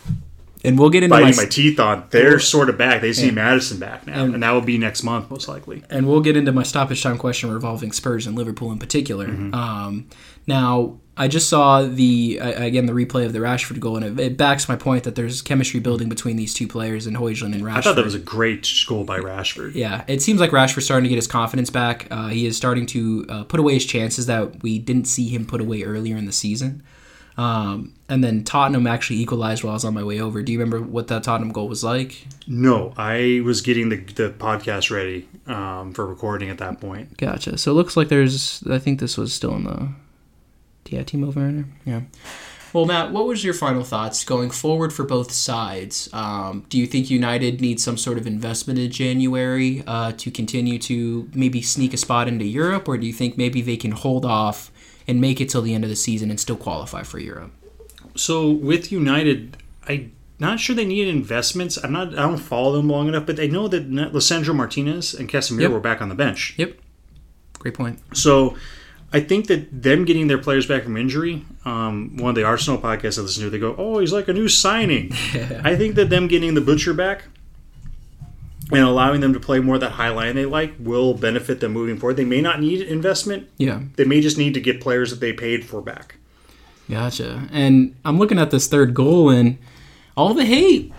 And 0.63 0.79
we'll 0.79 0.89
get 0.89 1.03
into 1.03 1.15
my, 1.15 1.23
biting 1.23 1.37
my 1.37 1.45
teeth 1.45 1.79
on. 1.79 2.05
They're 2.11 2.39
sort 2.39 2.69
of 2.69 2.77
back. 2.77 3.01
They 3.01 3.11
see 3.11 3.31
Maddison 3.31 3.79
back 3.79 4.07
now, 4.07 4.23
and, 4.23 4.41
that 4.41 4.51
will 4.51 4.61
be 4.61 4.77
next 4.77 5.03
month 5.03 5.29
most 5.29 5.47
likely. 5.47 5.83
and 5.89 6.07
we'll 6.07 6.21
get 6.21 6.37
into 6.37 6.51
my 6.51 6.63
stoppage 6.63 7.03
time 7.03 7.17
question 7.17 7.51
revolving 7.51 7.91
Spurs 7.91 8.25
and 8.25 8.37
Liverpool 8.37 8.71
in 8.71 8.79
particular. 8.79 9.27
Mm-hmm. 9.27 9.53
Um, 9.53 10.07
now, 10.47 10.99
I 11.15 11.27
just 11.27 11.47
saw 11.47 11.83
the 11.83 12.39
uh, 12.41 12.63
again 12.63 12.87
the 12.87 12.93
replay 12.93 13.25
of 13.25 13.33
the 13.33 13.39
Rashford 13.39 13.79
goal, 13.79 13.97
and 13.97 14.19
it, 14.19 14.23
it 14.23 14.37
backs 14.37 14.67
my 14.67 14.75
point 14.75 15.03
that 15.03 15.15
there's 15.15 15.41
chemistry 15.41 15.79
building 15.79 16.09
between 16.09 16.37
these 16.37 16.53
two 16.53 16.67
players 16.67 17.05
and 17.05 17.15
Hojlund 17.15 17.53
and 17.53 17.63
Rashford. 17.63 17.77
I 17.77 17.81
thought 17.81 17.95
that 17.97 18.05
was 18.05 18.15
a 18.15 18.19
great 18.19 18.67
goal 18.87 19.03
by 19.03 19.19
Rashford. 19.19 19.75
yeah, 19.75 20.03
it 20.07 20.21
seems 20.21 20.39
like 20.39 20.49
Rashford's 20.49 20.85
starting 20.85 21.03
to 21.03 21.09
get 21.09 21.17
his 21.17 21.27
confidence 21.27 21.69
back. 21.69 22.07
Uh, 22.09 22.29
he 22.29 22.45
is 22.45 22.57
starting 22.57 22.85
to 22.87 23.25
uh, 23.29 23.43
put 23.43 23.59
away 23.59 23.75
his 23.75 23.85
chances 23.85 24.25
that 24.25 24.63
we 24.63 24.79
didn't 24.79 25.05
see 25.05 25.29
him 25.29 25.45
put 25.45 25.61
away 25.61 25.83
earlier 25.83 26.17
in 26.17 26.25
the 26.25 26.31
season. 26.31 26.81
Um, 27.35 27.93
and 28.09 28.23
then 28.23 28.43
Tottenham 28.43 28.85
actually 28.85 29.19
equalized 29.19 29.63
while 29.63 29.71
I 29.71 29.73
was 29.73 29.85
on 29.85 29.93
my 29.93 30.03
way 30.03 30.19
over. 30.19 30.43
Do 30.43 30.51
you 30.51 30.59
remember 30.59 30.81
what 30.81 31.07
that 31.07 31.23
Tottenham 31.23 31.51
goal 31.51 31.67
was 31.67 31.83
like? 31.83 32.27
No, 32.47 32.93
I 32.95 33.41
was 33.43 33.61
getting 33.61 33.89
the, 33.89 33.97
the 33.97 34.29
podcast 34.29 34.91
ready 34.91 35.27
um, 35.47 35.93
for 35.93 36.05
recording 36.05 36.49
at 36.49 36.59
that 36.59 36.79
point. 36.79 37.17
Gotcha. 37.17 37.57
So 37.57 37.71
it 37.71 37.75
looks 37.75 37.97
like 37.97 38.09
there's. 38.09 38.63
I 38.69 38.77
think 38.77 38.99
this 38.99 39.17
was 39.17 39.33
still 39.33 39.55
in 39.55 39.63
the. 39.63 39.89
Yeah, 40.89 41.03
Timo 41.03 41.33
Werner. 41.33 41.65
Yeah. 41.85 42.01
Well, 42.73 42.85
Matt, 42.85 43.11
what 43.11 43.27
was 43.27 43.43
your 43.43 43.53
final 43.53 43.83
thoughts 43.83 44.23
going 44.23 44.49
forward 44.49 44.91
for 44.91 45.03
both 45.03 45.31
sides? 45.31 46.09
Um, 46.11 46.65
do 46.69 46.79
you 46.79 46.87
think 46.87 47.11
United 47.11 47.61
needs 47.61 47.83
some 47.83 47.97
sort 47.97 48.17
of 48.17 48.25
investment 48.25 48.79
in 48.79 48.89
January 48.91 49.83
uh, 49.85 50.13
to 50.13 50.31
continue 50.31 50.79
to 50.79 51.29
maybe 51.35 51.61
sneak 51.61 51.93
a 51.93 51.97
spot 51.97 52.27
into 52.27 52.45
Europe, 52.45 52.87
or 52.87 52.97
do 52.97 53.05
you 53.05 53.13
think 53.13 53.37
maybe 53.37 53.61
they 53.61 53.77
can 53.77 53.91
hold 53.91 54.25
off 54.25 54.71
and 55.07 55.21
make 55.21 55.39
it 55.39 55.49
till 55.49 55.61
the 55.61 55.75
end 55.75 55.83
of 55.83 55.89
the 55.91 55.95
season 55.95 56.31
and 56.31 56.39
still 56.39 56.55
qualify 56.55 57.03
for 57.03 57.19
Europe? 57.19 57.51
So 58.15 58.49
with 58.49 58.91
United, 58.91 59.57
I 59.87 60.09
not 60.39 60.59
sure 60.59 60.75
they 60.75 60.85
need 60.85 61.07
investments. 61.07 61.77
I'm 61.83 61.91
not. 61.91 62.09
I 62.17 62.23
don't 62.23 62.37
follow 62.37 62.73
them 62.73 62.89
long 62.89 63.07
enough, 63.07 63.27
but 63.27 63.39
I 63.39 63.45
know 63.45 63.67
that 63.67 63.89
Lisandro 63.91 64.55
Martinez 64.55 65.13
and 65.13 65.29
Casemiro 65.29 65.61
Yep. 65.61 65.71
were 65.71 65.79
back 65.79 66.01
on 66.01 66.09
the 66.09 66.15
bench. 66.15 66.55
Yep. 66.57 66.77
Great 67.59 67.75
point. 67.75 67.99
So 68.13 68.57
I 69.13 69.19
think 69.19 69.47
that 69.47 69.83
them 69.83 70.05
getting 70.05 70.27
their 70.27 70.39
players 70.39 70.65
back 70.65 70.83
from 70.83 70.97
injury, 70.97 71.45
um, 71.65 72.17
one 72.17 72.29
of 72.29 72.35
the 72.35 72.43
Arsenal 72.43 72.81
podcasts 72.81 73.19
I 73.19 73.21
listen 73.21 73.43
to, 73.43 73.49
they 73.51 73.59
go, 73.59 73.75
"Oh, 73.77 73.99
he's 73.99 74.11
like 74.11 74.27
a 74.27 74.33
new 74.33 74.47
signing." 74.47 75.11
I 75.63 75.75
think 75.75 75.95
that 75.95 76.09
them 76.09 76.27
getting 76.27 76.55
the 76.55 76.61
butcher 76.61 76.95
back 76.95 77.25
and 78.71 78.79
allowing 78.79 79.21
them 79.21 79.33
to 79.33 79.39
play 79.39 79.59
more 79.59 79.75
of 79.75 79.81
that 79.81 79.91
high 79.91 80.09
line 80.09 80.35
they 80.35 80.45
like 80.45 80.73
will 80.79 81.13
benefit 81.13 81.59
them 81.59 81.73
moving 81.73 81.97
forward. 81.97 82.17
They 82.17 82.25
may 82.25 82.41
not 82.41 82.59
need 82.59 82.81
investment. 82.81 83.49
Yeah. 83.57 83.81
They 83.95 84.05
may 84.05 84.19
just 84.19 84.37
need 84.37 84.55
to 84.55 84.61
get 84.61 84.81
players 84.81 85.11
that 85.11 85.19
they 85.19 85.31
paid 85.31 85.63
for 85.65 85.81
back. 85.81 86.15
Gotcha. 86.89 87.47
And 87.51 87.95
I'm 88.03 88.17
looking 88.17 88.39
at 88.39 88.51
this 88.51 88.67
third 88.67 88.93
goal 88.93 89.29
and 89.29 89.57
all 90.17 90.33
the 90.33 90.45
hate. 90.45 90.91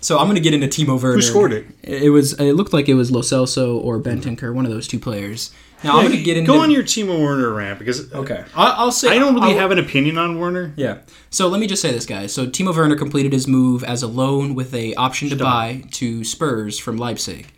So 0.00 0.18
I'm 0.18 0.26
going 0.26 0.36
to 0.36 0.40
get 0.40 0.54
into 0.54 0.68
Timo 0.68 1.00
Werner. 1.00 1.16
Who 1.16 1.22
scored 1.22 1.52
it? 1.52 1.66
It 1.82 2.10
was. 2.10 2.34
It 2.34 2.52
looked 2.52 2.72
like 2.72 2.88
it 2.88 2.94
was 2.94 3.10
Lo 3.10 3.20
Celso 3.20 3.82
or 3.82 3.98
Bentancur, 3.98 4.54
one 4.54 4.64
of 4.64 4.70
those 4.70 4.86
two 4.86 5.00
players. 5.00 5.50
Now 5.84 5.98
I'm 5.98 6.06
going 6.06 6.16
to 6.16 6.22
get 6.22 6.36
into. 6.36 6.50
Go 6.52 6.60
on 6.60 6.70
your 6.70 6.82
Timo 6.82 7.20
Werner 7.22 7.52
rant 7.52 7.78
because 7.78 8.12
Okay, 8.12 8.44
I, 8.56 8.70
I'll 8.78 8.90
say 8.90 9.10
I 9.10 9.18
don't 9.18 9.34
really 9.34 9.52
I'll- 9.52 9.58
have 9.58 9.70
an 9.70 9.78
opinion 9.78 10.18
on 10.18 10.38
Werner. 10.40 10.72
Yeah. 10.76 10.98
So 11.30 11.46
let 11.48 11.60
me 11.60 11.66
just 11.66 11.80
say 11.82 11.92
this, 11.92 12.04
guys. 12.06 12.32
So 12.32 12.46
Timo 12.46 12.74
Werner 12.74 12.96
completed 12.96 13.32
his 13.32 13.46
move 13.46 13.84
as 13.84 14.02
a 14.02 14.06
loan 14.08 14.54
with 14.54 14.74
a 14.74 14.94
option 14.94 15.28
to 15.30 15.36
buy 15.36 15.84
to 15.92 16.24
Spurs 16.24 16.78
from 16.78 16.96
Leipzig, 16.96 17.52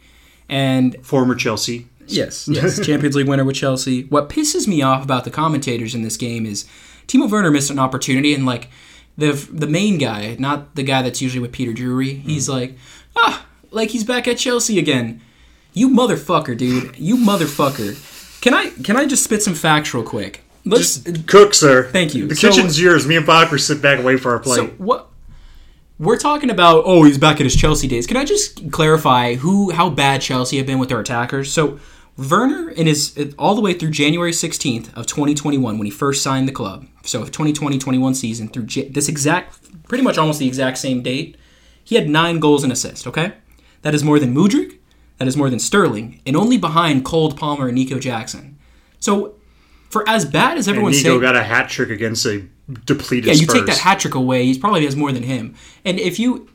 and 0.49 0.97
Former 1.05 1.35
Chelsea. 1.35 1.87
Yes, 2.07 2.49
yes, 2.49 2.79
Champions 2.87 3.14
League 3.16 3.29
winner 3.29 3.45
with 3.45 3.57
Chelsea. 3.57 4.03
What 4.05 4.29
pisses 4.29 4.66
me 4.66 4.83
off 4.83 5.05
about 5.05 5.25
the 5.25 5.31
commentators 5.31 5.95
in 5.95 6.03
this 6.03 6.16
game 6.16 6.45
is 6.45 6.66
Timo 7.07 7.31
Werner 7.31 7.51
missed 7.51 7.71
an 7.71 7.79
opportunity, 7.79 8.35
and 8.35 8.45
like 8.45 8.68
the 9.16 9.33
the 9.53 9.66
main 9.68 9.97
guy, 9.99 10.37
not 10.39 10.75
the 10.75 10.83
guy 10.83 11.03
that's 11.03 11.23
usually 11.23 11.41
with 11.41 11.53
Peter 11.53 11.73
Drury, 11.73 12.14
he's 12.14 12.49
like, 12.49 12.77
ah, 13.16 13.47
like 13.71 13.91
he's 13.91 14.05
back 14.05 14.27
at 14.29 14.39
Chelsea 14.39 14.79
again. 14.79 15.23
You 15.73 15.89
motherfucker, 15.89 16.57
dude. 16.57 16.99
You 16.99 17.16
motherfucker. 17.16 17.95
Can 18.41 18.55
I 18.55 18.70
can 18.82 18.97
I 18.97 19.07
just 19.07 19.24
spit 19.24 19.43
some 19.43 19.55
facts 19.55 19.93
real 19.95 20.03
quick? 20.05 20.43
Let's. 20.64 21.03
Cook, 21.26 21.55
sir. 21.55 21.84
Thank 21.91 22.14
you. 22.14 22.26
The 22.26 22.34
So- 22.34 22.49
kitchen's 22.51 22.80
yours. 22.80 23.07
Me 23.07 23.16
and 23.16 23.26
Parker 23.26 23.59
sit 23.59 23.80
back 23.82 23.97
and 23.99 24.07
wait 24.07 24.20
for 24.20 24.32
our 24.32 24.38
plate. 24.38 24.57
So 24.57 24.66
what? 24.78 25.09
We're 25.99 26.16
talking 26.18 26.49
about. 26.51 26.84
Oh, 26.86 27.03
he's 27.05 27.18
back 27.18 27.36
at 27.41 27.45
his 27.45 27.55
Chelsea 27.57 27.86
days. 27.88 28.07
Can 28.07 28.16
I 28.16 28.24
just 28.24 28.70
clarify 28.72 29.34
who, 29.34 29.70
how 29.70 29.91
bad 29.91 30.22
Chelsea 30.22 30.57
have 30.57 30.66
been 30.66 30.78
with 30.78 30.88
their 30.88 31.01
attackers? 31.01 31.53
So 31.53 31.78
Werner, 32.16 32.70
in 32.70 32.86
his 32.86 33.34
all 33.38 33.55
the 33.55 33.61
way 33.61 33.74
through 33.74 33.91
January 33.91 34.32
16th 34.32 34.93
of 34.95 35.07
2021, 35.07 35.76
when 35.78 35.84
he 35.84 35.91
first 35.91 36.22
signed 36.22 36.49
the 36.49 36.53
club, 36.53 36.86
so 37.05 37.24
2020-21 37.24 38.14
season 38.16 38.49
through 38.49 38.64
J- 38.64 38.88
this 38.88 39.09
exact, 39.09 39.59
pretty 39.88 40.03
much 40.05 40.16
almost 40.18 40.38
the 40.38 40.47
exact 40.49 40.78
same 40.78 41.03
date, 41.03 41.36
he 41.84 41.95
had 41.97 42.09
nine 42.09 42.38
goals 42.38 42.62
and 42.64 42.72
assists. 42.72 43.07
Okay, 43.07 43.32
that 43.82 43.95
is 43.95 44.03
more 44.05 44.18
than 44.18 44.34
Mudryk, 44.34 44.78
that 45.21 45.29
is 45.29 45.37
more 45.37 45.51
than 45.51 45.59
Sterling, 45.59 46.18
and 46.25 46.35
only 46.35 46.57
behind 46.57 47.05
Cole 47.05 47.31
Palmer 47.33 47.66
and 47.66 47.75
Nico 47.75 47.99
Jackson. 47.99 48.59
So, 49.01 49.35
for 49.91 50.09
as 50.09 50.25
bad 50.25 50.57
as 50.57 50.66
and 50.66 50.77
everyone's 50.77 50.97
Nico 50.97 51.11
saying, 51.11 51.21
got 51.21 51.37
a 51.37 51.43
hat 51.43 51.68
trick 51.68 51.91
against 51.91 52.25
a 52.25 52.47
depleted 52.87 53.27
yeah, 53.27 53.33
you 53.33 53.43
Spurs. 53.43 53.55
take 53.55 53.66
that 53.66 53.77
hat 53.77 54.01
trick 54.01 54.14
away, 54.14 54.47
he 54.47 54.59
probably 54.59 54.83
has 54.87 54.97
more 54.97 55.12
than 55.12 55.23
him. 55.23 55.55
And 55.85 56.01
if 56.01 56.18
you 56.18 56.49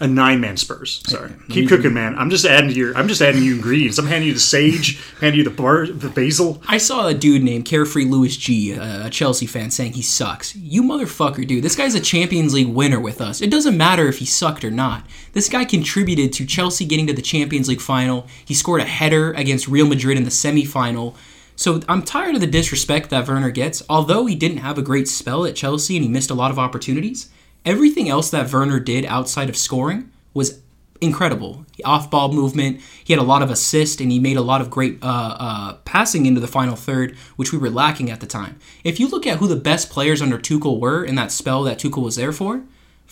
a 0.00 0.06
nine 0.06 0.40
man 0.40 0.56
Spurs. 0.56 1.02
Sorry. 1.06 1.32
Keep 1.48 1.68
cooking, 1.68 1.94
man. 1.94 2.18
I'm 2.18 2.28
just 2.28 2.44
adding 2.44 2.70
to 2.70 2.76
your. 2.76 2.96
I'm 2.96 3.08
just 3.08 3.22
adding 3.22 3.42
you 3.42 3.54
ingredients. 3.54 3.98
I'm 3.98 4.06
handing 4.06 4.28
you 4.28 4.34
the 4.34 4.40
sage, 4.40 5.02
handing 5.20 5.38
you 5.38 5.44
the 5.44 5.50
bar, 5.50 5.86
the 5.86 6.08
basil. 6.08 6.62
I 6.68 6.78
saw 6.78 7.06
a 7.06 7.14
dude 7.14 7.42
named 7.42 7.64
Carefree 7.64 8.04
Lewis 8.04 8.36
G, 8.36 8.78
uh, 8.78 9.06
a 9.06 9.10
Chelsea 9.10 9.46
fan, 9.46 9.70
saying 9.70 9.94
he 9.94 10.02
sucks. 10.02 10.54
You 10.54 10.82
motherfucker, 10.82 11.46
dude. 11.46 11.64
This 11.64 11.76
guy's 11.76 11.94
a 11.94 12.00
Champions 12.00 12.52
League 12.52 12.68
winner 12.68 13.00
with 13.00 13.20
us. 13.20 13.40
It 13.40 13.50
doesn't 13.50 13.76
matter 13.76 14.06
if 14.08 14.18
he 14.18 14.26
sucked 14.26 14.64
or 14.64 14.70
not. 14.70 15.04
This 15.32 15.48
guy 15.48 15.64
contributed 15.64 16.32
to 16.34 16.46
Chelsea 16.46 16.84
getting 16.84 17.06
to 17.06 17.12
the 17.12 17.22
Champions 17.22 17.68
League 17.68 17.80
final. 17.80 18.26
He 18.44 18.54
scored 18.54 18.82
a 18.82 18.86
header 18.86 19.32
against 19.32 19.68
Real 19.68 19.86
Madrid 19.86 20.18
in 20.18 20.24
the 20.24 20.30
semifinal. 20.30 21.14
So 21.56 21.80
I'm 21.88 22.02
tired 22.02 22.34
of 22.34 22.42
the 22.42 22.46
disrespect 22.46 23.08
that 23.10 23.26
Werner 23.26 23.50
gets. 23.50 23.82
Although 23.88 24.26
he 24.26 24.34
didn't 24.34 24.58
have 24.58 24.76
a 24.76 24.82
great 24.82 25.08
spell 25.08 25.46
at 25.46 25.56
Chelsea 25.56 25.96
and 25.96 26.04
he 26.04 26.10
missed 26.10 26.30
a 26.30 26.34
lot 26.34 26.50
of 26.50 26.58
opportunities, 26.58 27.30
everything 27.66 28.08
else 28.08 28.30
that 28.30 28.50
Werner 28.50 28.80
did 28.80 29.04
outside 29.04 29.50
of 29.50 29.56
scoring 29.56 30.10
was 30.32 30.62
incredible. 31.00 31.66
Off 31.84 32.10
ball 32.10 32.32
movement. 32.32 32.80
He 33.04 33.12
had 33.12 33.20
a 33.20 33.24
lot 33.24 33.42
of 33.42 33.50
assist 33.50 34.00
and 34.00 34.10
he 34.10 34.18
made 34.18 34.38
a 34.38 34.42
lot 34.42 34.62
of 34.62 34.70
great 34.70 35.02
uh, 35.02 35.36
uh, 35.38 35.72
passing 35.84 36.24
into 36.24 36.40
the 36.40 36.46
final 36.46 36.76
third, 36.76 37.16
which 37.36 37.52
we 37.52 37.58
were 37.58 37.68
lacking 37.68 38.10
at 38.10 38.20
the 38.20 38.26
time. 38.26 38.58
If 38.84 38.98
you 38.98 39.08
look 39.08 39.26
at 39.26 39.38
who 39.38 39.46
the 39.46 39.56
best 39.56 39.90
players 39.90 40.22
under 40.22 40.38
Tuchel 40.38 40.80
were 40.80 41.04
in 41.04 41.16
that 41.16 41.32
spell 41.32 41.62
that 41.64 41.78
Tuchel 41.78 42.02
was 42.02 42.16
there 42.16 42.32
for, 42.32 42.62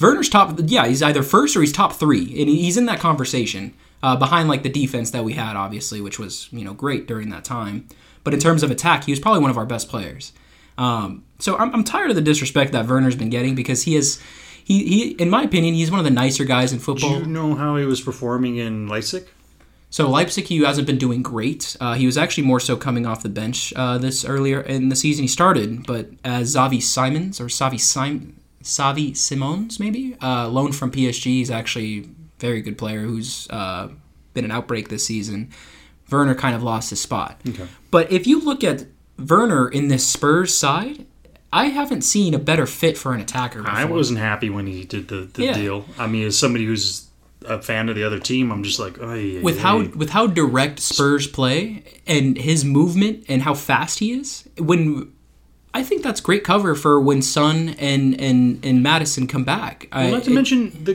Werner's 0.01 0.29
top. 0.29 0.59
Yeah, 0.65 0.87
he's 0.87 1.03
either 1.03 1.23
first 1.23 1.57
or 1.57 1.61
he's 1.61 1.73
top 1.73 1.93
three, 1.93 2.23
and 2.23 2.49
he's 2.49 2.77
in 2.77 2.87
that 2.87 3.01
conversation 3.01 3.75
uh, 4.03 4.17
behind 4.17 4.49
like 4.49 4.63
the 4.63 4.69
defense 4.69 5.11
that 5.13 5.25
we 5.25 5.35
had, 5.35 5.57
obviously, 5.57 6.01
which 6.01 6.19
was 6.19 6.49
you 6.53 6.65
know 6.65 6.75
great 6.75 7.07
during 7.07 7.31
that 7.31 7.45
time. 7.45 7.87
But 8.25 8.35
in 8.35 8.41
terms 8.41 8.63
of 8.63 8.71
attack, 8.71 9.05
he 9.05 9.13
was 9.13 9.21
probably 9.21 9.41
one 9.41 9.51
of 9.51 9.59
our 9.59 9.67
best 9.67 9.89
players. 9.89 10.33
Um, 10.77 11.25
so 11.39 11.57
I'm, 11.57 11.73
I'm 11.73 11.85
tired 11.85 12.11
of 12.11 12.17
the 12.17 12.23
disrespect 12.23 12.73
that 12.73 12.87
Werner's 12.87 13.17
been 13.17 13.31
getting 13.31 13.55
because 13.55 13.85
he 13.85 13.97
is. 13.97 14.21
He, 14.65 14.85
he, 14.87 15.11
in 15.13 15.29
my 15.29 15.43
opinion, 15.43 15.75
he's 15.75 15.91
one 15.91 16.01
of 16.01 16.05
the 16.05 16.11
nicer 16.11 16.45
guys 16.45 16.73
in 16.73 16.79
football. 16.79 17.21
Do 17.21 17.21
you 17.21 17.27
know 17.27 17.55
how 17.55 17.77
he 17.77 17.85
was 17.85 18.01
performing 18.01 18.57
in 18.57 18.89
Leipzig? 18.89 19.29
So 19.91 20.09
Leipzig, 20.11 20.47
he 20.47 20.65
hasn't 20.65 20.87
been 20.89 20.99
doing 20.99 21.23
great. 21.23 21.77
Uh, 21.81 21.95
he 21.95 22.07
was 22.07 22.19
actually 22.19 22.45
more 22.45 22.59
so 22.59 22.77
coming 22.77 23.07
off 23.07 23.23
the 23.23 23.29
bench 23.29 23.73
uh, 23.77 23.99
this 23.99 24.25
earlier 24.25 24.61
in 24.61 24.89
the 24.89 24.97
season. 24.97 25.23
He 25.23 25.29
started, 25.29 25.87
but 25.87 26.09
as 26.25 26.57
Xavi 26.57 26.83
Simons 26.83 27.41
or 27.41 27.45
Savi 27.45 27.79
Sim- 27.79 28.41
Savi 28.63 29.17
Simons, 29.17 29.79
maybe 29.79 30.17
uh, 30.21 30.49
loaned 30.49 30.75
from 30.75 30.91
PSG, 30.91 31.25
he's 31.25 31.51
actually 31.51 32.01
a 32.01 32.05
very 32.41 32.61
good 32.61 32.77
player 32.77 33.03
who's 33.03 33.47
uh, 33.51 33.89
been 34.33 34.45
an 34.45 34.51
outbreak 34.51 34.89
this 34.89 35.07
season. 35.07 35.51
Werner 36.11 36.35
kind 36.35 36.57
of 36.57 36.63
lost 36.63 36.91
his 36.91 37.01
spot. 37.01 37.41
Okay. 37.49 37.67
But 37.91 38.11
if 38.11 38.27
you 38.27 38.41
look 38.41 38.65
at 38.65 38.87
Werner 39.17 39.69
in 39.69 39.89
this 39.89 40.05
Spurs 40.07 40.53
side, 40.53 41.07
I 41.55 41.67
haven't 41.67 42.03
seen 42.03 42.35
a 42.35 42.39
better 42.39 42.67
fit 42.67 42.99
for 42.99 43.15
an 43.15 43.21
attacker. 43.21 43.61
Before. 43.63 43.75
I 43.79 43.85
wasn't 43.85 44.19
happy 44.19 44.51
when 44.51 44.67
he 44.67 44.85
did 44.85 45.09
the, 45.09 45.29
the 45.33 45.45
Yeah. 45.45 45.53
deal. 45.55 45.85
I 45.99 46.07
mean, 46.07 46.27
as 46.27 46.37
somebody 46.39 46.65
who's 46.67 47.07
a 47.47 47.61
fan 47.63 47.89
of 47.89 47.95
the 47.95 48.03
other 48.05 48.19
team, 48.19 48.51
I'm 48.51 48.63
just 48.65 48.79
like, 48.79 48.99
oh 49.01 49.15
yeah. 49.15 49.41
with 49.41 49.61
how 49.61 49.83
with 49.85 50.11
how 50.11 50.27
direct 50.27 50.81
Spurs 50.81 51.27
play 51.27 51.85
and 52.07 52.37
his 52.37 52.65
movement 52.65 53.25
and 53.29 53.43
how 53.43 53.55
fast 53.55 53.99
he 54.01 54.13
is. 54.13 54.49
When 54.59 55.13
I 55.77 55.83
think 55.83 56.03
that's 56.03 56.21
great 56.21 56.45
cover 56.45 56.75
for 56.75 57.01
when 57.01 57.21
Son 57.21 57.71
and 57.79 58.19
and 58.21 58.65
and 58.65 58.83
Maddison 58.83 59.27
come 59.27 59.45
back. 59.45 59.89
I, 59.93 60.11
Not 60.11 60.25
to 60.25 60.31
it- 60.31 60.35
mention 60.35 60.73
the 60.85 60.95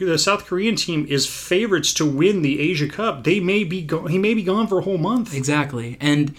the 0.00 0.18
South 0.18 0.46
Korean 0.46 0.76
team 0.76 1.06
is 1.08 1.26
favorites 1.26 1.92
to 1.94 2.04
win 2.06 2.42
the 2.42 2.58
Asia 2.60 2.88
Cup. 2.88 3.22
They 3.24 3.38
may 3.40 3.64
be 3.64 3.82
go- 3.82 4.06
he 4.06 4.18
may 4.18 4.34
be 4.34 4.42
gone 4.42 4.66
for 4.66 4.78
a 4.80 4.82
whole 4.82 4.98
month. 4.98 5.32
exactly. 5.34 5.96
And 6.00 6.34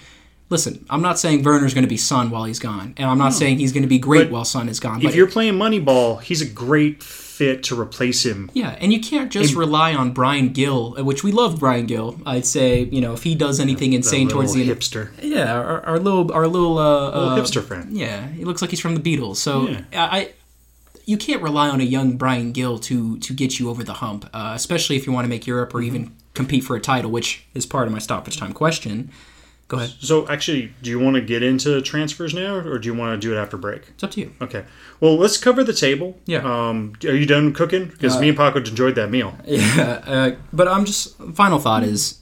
listen, 0.50 0.86
I'm 0.90 1.02
not 1.02 1.18
saying 1.20 1.44
Werner's 1.44 1.74
going 1.74 1.84
to 1.84 1.90
be 1.90 1.98
Son 1.98 2.30
while 2.30 2.44
he's 2.46 2.60
gone, 2.60 2.94
and 2.98 3.10
I'm 3.10 3.18
not 3.18 3.34
saying 3.34 3.60
he's 3.60 3.72
going 3.74 3.84
to 3.84 3.90
be 3.90 4.00
great 4.00 4.26
But 4.26 4.32
while 4.32 4.46
Son 4.46 4.70
is 4.70 4.80
gone. 4.80 4.98
If 4.98 5.04
But 5.04 5.16
you're 5.16 5.28
playing 5.30 5.54
Moneyball, 5.56 6.22
he's 6.22 6.42
a 6.42 6.46
great 6.46 7.02
fit 7.04 7.64
to 7.64 7.80
replace 7.80 8.26
him. 8.26 8.50
Yeah, 8.54 8.78
and 8.80 8.94
you 8.94 9.00
can't 9.02 9.30
just 9.32 9.56
rely 9.56 9.94
on 9.94 10.12
Bryan 10.14 10.50
Gil, 10.54 11.04
which 11.04 11.24
we 11.24 11.32
love 11.32 11.60
Bryan 11.60 11.86
Gil. 11.86 12.20
I'd 12.26 12.46
say, 12.46 12.84
you 12.86 13.02
know, 13.02 13.14
if 13.14 13.24
he 13.24 13.36
does 13.36 13.60
anything 13.60 13.94
insane 13.94 14.30
towards 14.30 14.54
the 14.54 14.62
end, 14.62 14.70
hipster, 14.72 15.10
yeah, 15.22 15.54
our, 15.54 15.82
our 15.86 16.00
little 16.00 16.32
our 16.32 16.48
little, 16.48 16.78
uh, 16.78 17.06
little 17.12 17.30
uh, 17.30 17.38
hipster 17.38 17.64
friend. 17.64 17.96
Yeah, 17.98 18.28
he 18.30 18.46
looks 18.46 18.62
like 18.62 18.72
he's 18.72 18.80
from 18.80 18.96
the 18.96 19.02
Beatles. 19.02 19.38
So 19.38 19.68
Yeah. 19.68 19.82
I, 19.94 20.18
I- 20.20 20.34
you 21.08 21.18
can't 21.18 21.44
rely 21.44 21.70
on 21.70 21.82
a 21.82 21.84
young 21.84 22.18
Bryan 22.18 22.52
Gil 22.52 22.80
to 22.80 23.20
to 23.20 23.34
get 23.34 23.60
you 23.60 23.70
over 23.70 23.84
the 23.84 23.94
hump, 23.94 24.28
uh, 24.34 24.54
especially 24.56 24.96
if 24.96 25.06
you 25.06 25.14
want 25.14 25.26
to 25.26 25.30
make 25.30 25.46
Europe 25.46 25.76
or 25.76 25.80
Mm-hmm. 25.80 25.96
even 25.96 26.16
compete 26.34 26.64
for 26.64 26.76
a 26.76 26.80
title, 26.82 27.12
which 27.12 27.46
is 27.54 27.66
part 27.66 27.86
of 27.86 27.94
my 27.94 28.00
stoppage 28.00 28.38
time 28.38 28.54
question. 28.54 29.12
Go 29.68 29.78
ahead. 29.78 29.94
So 30.00 30.28
actually, 30.28 30.74
do 30.84 30.92
you 30.92 31.00
want 31.00 31.16
to 31.16 31.22
get 31.22 31.42
into 31.42 31.82
transfers 31.82 32.34
now, 32.36 32.56
or 32.56 32.78
do 32.78 32.88
you 32.88 32.94
want 32.94 33.20
to 33.20 33.28
do 33.28 33.34
it 33.36 33.38
after 33.42 33.58
break? 33.58 33.82
It's 33.90 34.04
up 34.04 34.12
to 34.12 34.22
you. 34.22 34.32
Okay. 34.40 34.64
Well, 35.00 35.16
let's 35.18 35.38
cover 35.38 35.64
the 35.64 35.74
table. 35.74 36.20
Yeah. 36.26 36.40
Um, 36.44 36.94
are 37.04 37.16
you 37.16 37.26
done 37.26 37.52
cooking? 37.52 37.88
Because 37.88 38.20
me 38.20 38.30
and 38.30 38.38
Paco 38.38 38.60
enjoyed 38.60 38.94
that 38.96 39.10
meal. 39.10 39.36
Yeah, 39.46 40.02
uh, 40.06 40.36
but 40.54 40.68
I'm 40.68 40.86
just 40.86 41.18
final 41.34 41.58
thought 41.60 41.84
is 41.84 42.20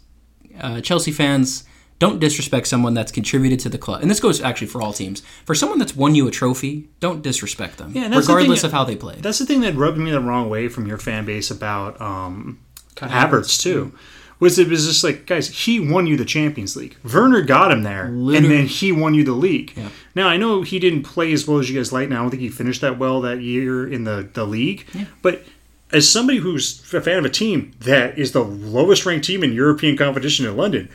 uh, 0.62 0.80
Chelsea 0.82 1.12
fans 1.12 1.66
don't 2.00 2.20
disrespect 2.20 2.68
someone 2.68 2.94
that's 2.94 3.12
contributed 3.12 3.60
to 3.62 3.70
the 3.70 3.78
club, 3.78 4.02
and 4.02 4.10
this 4.10 4.20
goes 4.22 4.42
actually 4.42 4.68
for 4.68 4.82
all 4.82 4.94
teams. 4.94 5.22
For 5.46 5.54
someone 5.56 5.80
that's 5.80 5.96
won 5.96 6.16
you 6.16 6.28
a 6.28 6.32
trophy, 6.32 6.90
don't 7.02 7.22
disrespect 7.22 7.78
them, 7.78 7.92
Yeah, 7.94 8.08
the 8.08 8.18
regardless 8.20 8.62
thing- 8.62 8.68
of 8.70 8.72
how 8.74 8.84
they 8.86 8.96
play. 8.96 9.18
That's 9.20 9.40
the 9.40 9.46
thing 9.46 9.62
that 9.62 9.76
rubbed 9.76 9.98
me 9.98 10.12
the 10.12 10.20
wrong 10.22 10.50
way 10.50 10.68
from 10.70 10.86
your 10.88 10.98
fan 10.98 11.26
base 11.26 11.52
about 11.52 12.00
um, 12.02 12.60
Havertz 12.96 13.62
too. 13.62 13.94
Was 14.40 14.60
it 14.60 14.68
was 14.68 14.86
just 14.86 15.04
like, 15.04 15.26
guys, 15.26 15.48
he 15.48 15.80
won 15.80 16.06
you 16.08 16.18
the 16.18 16.26
Champions 16.26 16.76
League. 16.76 16.98
Werner 17.04 17.42
got 17.42 17.72
him 17.72 17.84
there, 17.84 18.06
and 18.06 18.28
then 18.28 18.66
he 18.66 18.92
won 18.92 19.14
you 19.14 19.24
the 19.24 19.32
league. 19.34 19.74
Yeah. 19.76 19.90
Now 20.16 20.28
I 20.28 20.38
know 20.38 20.62
he 20.64 20.80
didn't 20.80 21.04
play 21.04 21.32
as 21.34 21.48
well 21.48 21.60
as 21.60 21.70
you 21.70 21.80
guys 21.80 21.94
like. 21.94 22.10
Now 22.10 22.20
I 22.20 22.22
don't 22.24 22.32
think 22.32 22.42
he 22.42 22.50
finished 22.50 22.82
that 22.82 23.00
well 23.00 23.22
that 23.22 23.42
year 23.42 23.88
in 23.90 24.04
the 24.04 24.28
the 24.34 24.46
league. 24.46 24.86
But 25.22 25.44
as 25.92 26.10
somebody 26.10 26.40
who's 26.40 26.82
a 26.94 27.02
fan 27.02 27.20
of 27.20 27.26
a 27.26 27.30
team 27.30 27.72
that 27.82 28.18
is 28.18 28.32
the 28.32 28.44
lowest 28.44 29.06
ranked 29.06 29.26
team 29.26 29.44
in 29.44 29.54
European 29.54 29.96
competition 29.96 30.46
in 30.46 30.58
London, 30.58 30.90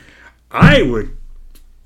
I 0.51 0.81
would. 0.83 1.15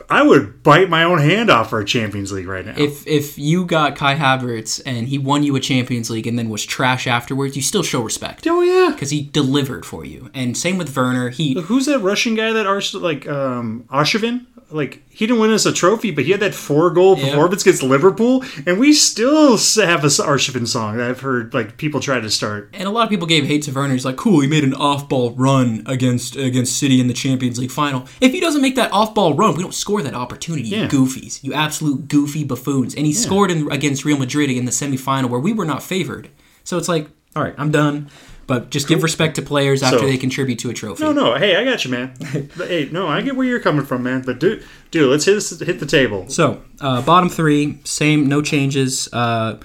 I 0.09 0.23
would 0.23 0.63
bite 0.63 0.89
my 0.89 1.03
own 1.03 1.19
hand 1.19 1.49
off 1.49 1.69
for 1.69 1.79
a 1.79 1.85
Champions 1.85 2.31
League 2.31 2.47
right 2.47 2.65
now. 2.65 2.75
If 2.77 3.05
if 3.07 3.37
you 3.37 3.65
got 3.65 3.95
Kai 3.95 4.15
Havertz 4.15 4.81
and 4.85 5.07
he 5.07 5.17
won 5.17 5.43
you 5.43 5.55
a 5.55 5.59
Champions 5.59 6.09
League 6.09 6.27
and 6.27 6.37
then 6.37 6.49
was 6.49 6.65
trash 6.65 7.07
afterwards, 7.07 7.55
you 7.55 7.61
still 7.61 7.83
show 7.83 8.01
respect 8.01 8.45
oh 8.47 8.61
yeah, 8.61 8.91
because 8.93 9.09
he 9.09 9.21
delivered 9.21 9.85
for 9.85 10.05
you. 10.05 10.29
And 10.33 10.57
same 10.57 10.77
with 10.77 10.95
Werner, 10.95 11.29
he 11.29 11.59
Who's 11.61 11.85
that 11.85 11.99
Russian 11.99 12.35
guy 12.35 12.51
that 12.53 12.67
Ars 12.67 12.93
like 12.93 13.27
um 13.27 13.85
Arshavin? 13.89 14.45
Like 14.73 15.03
he 15.09 15.27
didn't 15.27 15.39
win 15.39 15.51
us 15.51 15.65
a 15.65 15.71
trophy, 15.71 16.09
but 16.11 16.23
he 16.25 16.31
had 16.31 16.39
that 16.39 16.55
four 16.55 16.89
goal 16.89 17.17
Yeah. 17.17 17.29
performance 17.29 17.61
against 17.61 17.83
Liverpool, 17.83 18.43
and 18.65 18.79
we 18.79 18.91
still 18.93 19.51
have 19.57 20.03
a 20.03 20.07
Arshavin 20.07 20.67
song 20.67 20.97
that 20.97 21.09
I've 21.09 21.19
heard 21.19 21.53
like 21.53 21.77
people 21.77 21.99
try 21.99 22.19
to 22.19 22.29
start. 22.29 22.69
and 22.73 22.87
a 22.87 22.91
lot 22.91 23.03
of 23.03 23.09
people 23.09 23.27
gave 23.27 23.45
hate 23.45 23.61
to 23.63 23.71
Werner. 23.71 23.93
He's 23.93 24.05
like, 24.05 24.17
cool, 24.17 24.39
he 24.41 24.47
made 24.47 24.63
an 24.63 24.73
off-ball 24.73 25.31
run 25.31 25.83
against 25.85 26.35
against 26.35 26.77
City 26.77 26.99
in 26.99 27.07
the 27.07 27.13
Champions 27.13 27.59
League 27.59 27.71
final. 27.71 28.07
If 28.19 28.31
he 28.31 28.39
doesn't 28.39 28.61
make 28.61 28.75
that 28.75 28.91
off-ball 28.91 29.35
run, 29.35 29.55
we 29.55 29.61
don't 29.61 29.73
score 29.75 30.01
that 30.01 30.15
opportunity. 30.15 30.67
You 30.69 30.77
Yeah. 30.77 30.87
goofies, 30.87 31.43
you 31.43 31.53
absolute 31.53 32.07
goofy 32.07 32.43
buffoons. 32.43 32.95
And 32.95 33.05
he 33.05 33.13
scored 33.13 33.51
in, 33.51 33.71
against 33.71 34.03
Real 34.05 34.17
Madrid 34.17 34.49
in 34.49 34.65
the 34.65 34.71
semifinal 34.71 35.29
where 35.29 35.39
we 35.39 35.53
were 35.53 35.65
not 35.65 35.83
favored. 35.83 36.29
So 36.63 36.77
it's 36.77 36.87
like, 36.89 37.07
all 37.35 37.43
right, 37.43 37.55
I'm 37.57 37.71
done. 37.71 38.09
But 38.45 38.69
just 38.71 38.87
give 38.87 39.03
respect 39.03 39.35
to 39.35 39.41
players 39.41 39.81
after 39.81 39.99
So- 39.99 40.05
they 40.05 40.17
contribute 40.17 40.59
to 40.59 40.69
a 40.69 40.73
trophy. 40.73 41.03
No, 41.03 41.13
no. 41.13 41.35
Hey, 41.35 41.55
I 41.55 41.63
got 41.63 41.85
you, 41.85 41.91
man. 41.91 42.13
Hey, 42.57 42.89
no, 42.91 43.07
I 43.07 43.21
get 43.21 43.35
where 43.35 43.47
you're 43.47 43.59
coming 43.59 43.85
from, 43.85 44.03
man. 44.03 44.21
But 44.21 44.39
dude, 44.39 44.63
dude, 44.91 45.09
let's 45.09 45.25
hit 45.25 45.35
this, 45.35 45.59
hit 45.59 45.79
the 45.79 45.85
table. 45.85 46.27
So, 46.29 46.61
uh, 46.81 47.01
bottom 47.01 47.29
three, 47.29 47.79
same, 47.83 48.27
no 48.27 48.41
changes. 48.41 49.07
Uh, 49.13 49.59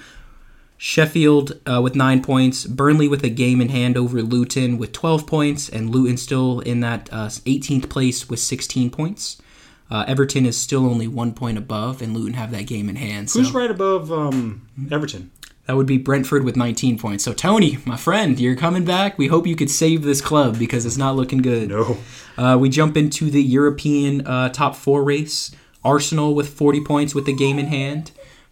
Sheffield 0.81 1.59
uh, 1.65 1.81
with 1.81 1.93
nine 1.93 2.23
points, 2.23 2.65
Burnley 2.65 3.09
with 3.09 3.21
a 3.25 3.29
game 3.29 3.59
in 3.59 3.67
hand 3.67 3.97
over 3.97 4.21
Luton 4.21 4.77
with 4.77 4.93
12 4.93 5.27
points, 5.27 5.67
and 5.67 5.89
Luton 5.89 6.15
still 6.15 6.61
in 6.61 6.79
that 6.79 7.09
uh, 7.11 7.27
18th 7.27 7.89
place 7.89 8.29
with 8.29 8.39
16 8.39 8.89
points. 8.89 9.41
Uh, 9.91 10.05
Everton 10.07 10.45
is 10.45 10.55
still 10.55 10.85
only 10.85 11.05
one 11.05 11.33
point 11.33 11.57
above, 11.57 12.01
and 12.01 12.13
Luton 12.13 12.33
have 12.35 12.51
that 12.51 12.65
game 12.65 12.87
in 12.87 12.95
hand. 12.95 13.29
So 13.29 13.39
Who's 13.39 13.51
right 13.51 13.69
above 13.69 14.09
um, 14.11 14.67
Everton? 14.89 15.31
That 15.69 15.75
would 15.75 15.85
be 15.85 15.99
Brentford 15.99 16.43
with 16.43 16.55
19 16.55 16.97
points. 16.97 17.23
So, 17.23 17.31
Tony, 17.31 17.77
my 17.85 17.95
friend, 17.95 18.39
you're 18.39 18.55
coming 18.55 18.85
back. 18.85 19.19
We 19.19 19.27
hope 19.27 19.45
you 19.45 19.55
could 19.55 19.69
save 19.69 20.01
this 20.01 20.19
club 20.19 20.57
because 20.57 20.83
it's 20.83 20.97
not 20.97 21.15
looking 21.15 21.43
good. 21.43 21.69
No. 21.69 21.95
Uh, 22.39 22.57
we 22.57 22.69
jump 22.69 22.97
into 22.97 23.29
the 23.29 23.43
European 23.43 24.25
uh, 24.25 24.49
top 24.49 24.75
four 24.75 25.03
race. 25.03 25.51
Arsenal 25.83 26.33
with 26.33 26.49
40 26.49 26.83
points 26.83 27.13
with 27.13 27.25
the 27.27 27.33
game 27.33 27.59
in 27.59 27.67
hand. 27.67 28.09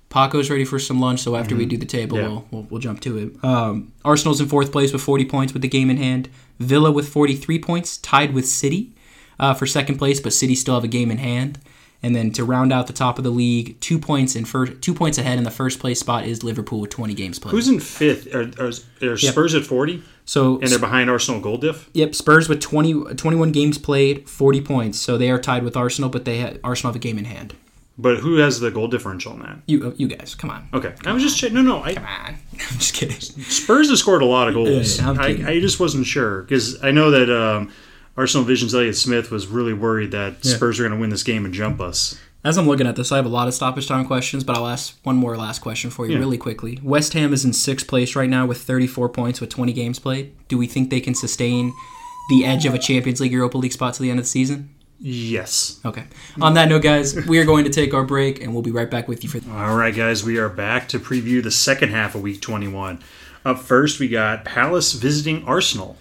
Paco's 0.09 0.51
ready 0.51 0.63
for 0.63 0.77
some 0.77 0.99
lunch, 0.99 1.21
so 1.21 1.35
after 1.35 1.55
we 1.55 1.65
do 1.65 1.75
the 1.75 1.87
table, 1.87 2.19
Yeah. 2.19 2.27
we'll, 2.27 2.45
we'll, 2.51 2.63
we'll 2.69 2.79
jump 2.81 2.99
to 3.01 3.17
it. 3.17 3.43
Um, 3.43 3.93
Arsenal's 4.05 4.39
in 4.39 4.47
fourth 4.47 4.71
place 4.71 4.93
with 4.93 5.01
40 5.01 5.25
points 5.25 5.53
with 5.53 5.63
the 5.63 5.67
game 5.67 5.89
in 5.89 5.97
hand. 5.97 6.29
Villa 6.59 6.91
with 6.91 7.09
43 7.09 7.57
points, 7.57 7.97
tied 7.97 8.31
with 8.35 8.45
City 8.47 8.93
uh, 9.39 9.55
for 9.55 9.65
second 9.65 9.97
place, 9.97 10.19
but 10.19 10.33
City 10.33 10.53
still 10.53 10.75
have 10.75 10.83
a 10.83 10.87
game 10.87 11.09
in 11.09 11.17
hand. 11.17 11.57
And 12.03 12.15
then 12.15 12.31
to 12.33 12.43
round 12.43 12.71
out 12.71 12.87
the 12.87 12.93
top 12.93 13.17
of 13.17 13.23
the 13.23 13.31
league, 13.31 13.79
two 13.79 13.97
points 13.97 14.35
in 14.35 14.45
first, 14.45 14.81
two 14.81 14.93
points 14.93 15.17
ahead 15.17 15.37
in 15.37 15.43
the 15.43 15.51
first 15.51 15.79
place 15.79 15.99
spot 15.99 16.25
is 16.25 16.43
Liverpool 16.43 16.79
with 16.81 16.91
20 16.91 17.13
games 17.15 17.39
played. 17.39 17.51
Who's 17.51 17.67
in 17.67 17.79
fifth? 17.79 18.33
Are, 18.35 18.51
are, 18.59 19.11
are 19.11 19.17
Spurs 19.17 19.55
at 19.55 19.63
40? 19.65 20.03
so 20.25 20.59
And 20.59 20.67
they're 20.67 20.77
behind 20.77 21.09
Arsenal 21.09 21.41
goal 21.41 21.57
diff? 21.57 21.89
Yep, 21.93 22.13
Spurs 22.13 22.47
with 22.47 22.61
20, 22.61 23.15
21 23.15 23.51
games 23.51 23.77
played, 23.77 24.29
40 24.29 24.61
points. 24.61 24.99
So 24.99 25.17
they 25.17 25.31
are 25.31 25.39
tied 25.39 25.63
with 25.63 25.75
Arsenal, 25.75 26.09
but 26.09 26.25
they 26.25 26.41
ha- 26.41 26.53
Arsenal 26.63 26.91
have 26.91 26.95
a 26.95 26.99
game 26.99 27.17
in 27.17 27.25
hand. 27.25 27.55
But 27.99 28.17
who 28.17 28.35
has 28.35 28.59
the 28.59 28.69
goal 28.69 28.87
differential 28.87 29.33
on 29.33 29.39
that? 29.39 29.57
You, 29.65 29.95
you 29.97 30.07
guys, 30.07 30.35
come 30.35 30.51
on. 30.51 30.69
Okay. 30.71 30.93
I 31.03 31.13
was 31.13 31.23
just 31.23 31.39
checking. 31.39 31.55
No, 31.55 31.63
no. 31.63 31.81
I, 31.81 31.95
Come 31.95 32.05
on. 32.05 32.35
I'm 32.53 32.77
just 32.77 32.93
kidding. 32.93 33.19
Spurs 33.19 33.89
have 33.89 33.97
scored 33.97 34.21
a 34.21 34.25
lot 34.25 34.47
of 34.47 34.53
goals. 34.53 34.99
Yeah, 34.99 35.15
I. 35.17 35.29
I 35.47 35.59
just 35.59 35.79
wasn't 35.79 36.05
sure 36.05 36.43
because 36.43 36.83
I 36.83 36.91
know 36.91 37.09
that 37.09 37.35
um, 37.35 37.73
Arsenal 38.17 38.45
Vision's 38.45 38.73
Elliott 38.73 38.97
Smith 38.97 39.29
was 39.29 39.47
really 39.47 39.73
worried 39.73 40.11
that 40.11 40.43
Spurs 40.43 40.79
are 40.79 40.83
going 40.83 40.93
to 40.95 40.99
win 40.99 41.11
this 41.11 41.23
game 41.23 41.45
and 41.45 41.53
jump 41.53 41.79
us. 41.79 42.19
As 42.43 42.57
I'm 42.57 42.67
looking 42.67 42.87
at 42.87 42.95
this, 42.95 43.11
I 43.11 43.17
have 43.17 43.25
a 43.25 43.29
lot 43.29 43.47
of 43.47 43.53
stoppage 43.53 43.87
time 43.87 44.05
questions, 44.05 44.43
but 44.43 44.55
I'll 44.57 44.67
ask 44.67 44.95
one 45.03 45.15
more 45.17 45.35
last 45.37 45.59
question 45.59 45.89
for 45.89 46.05
you 46.07 46.13
Yeah. 46.13 46.19
really 46.19 46.37
quickly. 46.37 46.79
West 46.81 47.13
Ham 47.13 47.33
is 47.33 47.43
in 47.45 47.53
sixth 47.53 47.87
place 47.87 48.15
right 48.15 48.29
now 48.29 48.45
with 48.45 48.59
34 48.61 49.09
points 49.09 49.39
with 49.41 49.49
20 49.49 49.73
games 49.73 49.99
played. 49.99 50.31
Do 50.47 50.57
we 50.57 50.65
think 50.65 50.89
they 50.89 50.99
can 51.01 51.13
sustain 51.13 51.73
the 52.29 52.45
edge 52.45 52.65
of 52.65 52.73
a 52.73 52.79
Champions 52.79 53.19
League 53.21 53.31
Europa 53.31 53.57
League 53.57 53.73
spot 53.73 53.93
to 53.95 54.01
the 54.01 54.09
end 54.09 54.19
of 54.19 54.25
the 54.25 54.29
season? 54.29 54.69
Yes. 54.99 55.79
Okay. 55.85 56.03
On 56.41 56.55
that 56.55 56.69
note, 56.69 56.81
guys, 56.81 57.15
we 57.27 57.37
are 57.37 57.45
going 57.45 57.65
to 57.65 57.69
take 57.69 57.93
our 57.93 58.03
break, 58.03 58.41
and 58.41 58.51
we'll 58.53 58.63
be 58.63 58.71
right 58.71 58.89
back 58.89 59.07
with 59.07 59.23
you 59.23 59.29
for. 59.29 59.39
All 59.51 59.75
right, 59.75 59.93
guys, 59.95 60.23
we 60.23 60.37
are 60.37 60.49
back 60.49 60.87
to 60.89 60.99
preview 60.99 61.43
the 61.43 61.51
second 61.51 61.89
half 61.89 62.15
of 62.15 62.21
Week 62.21 62.41
21. 62.41 62.99
Up 63.45 63.59
first, 63.59 63.99
we 63.99 64.07
got 64.07 64.43
Palace 64.43 64.93
visiting 64.93 65.43
Arsenal. 65.45 65.97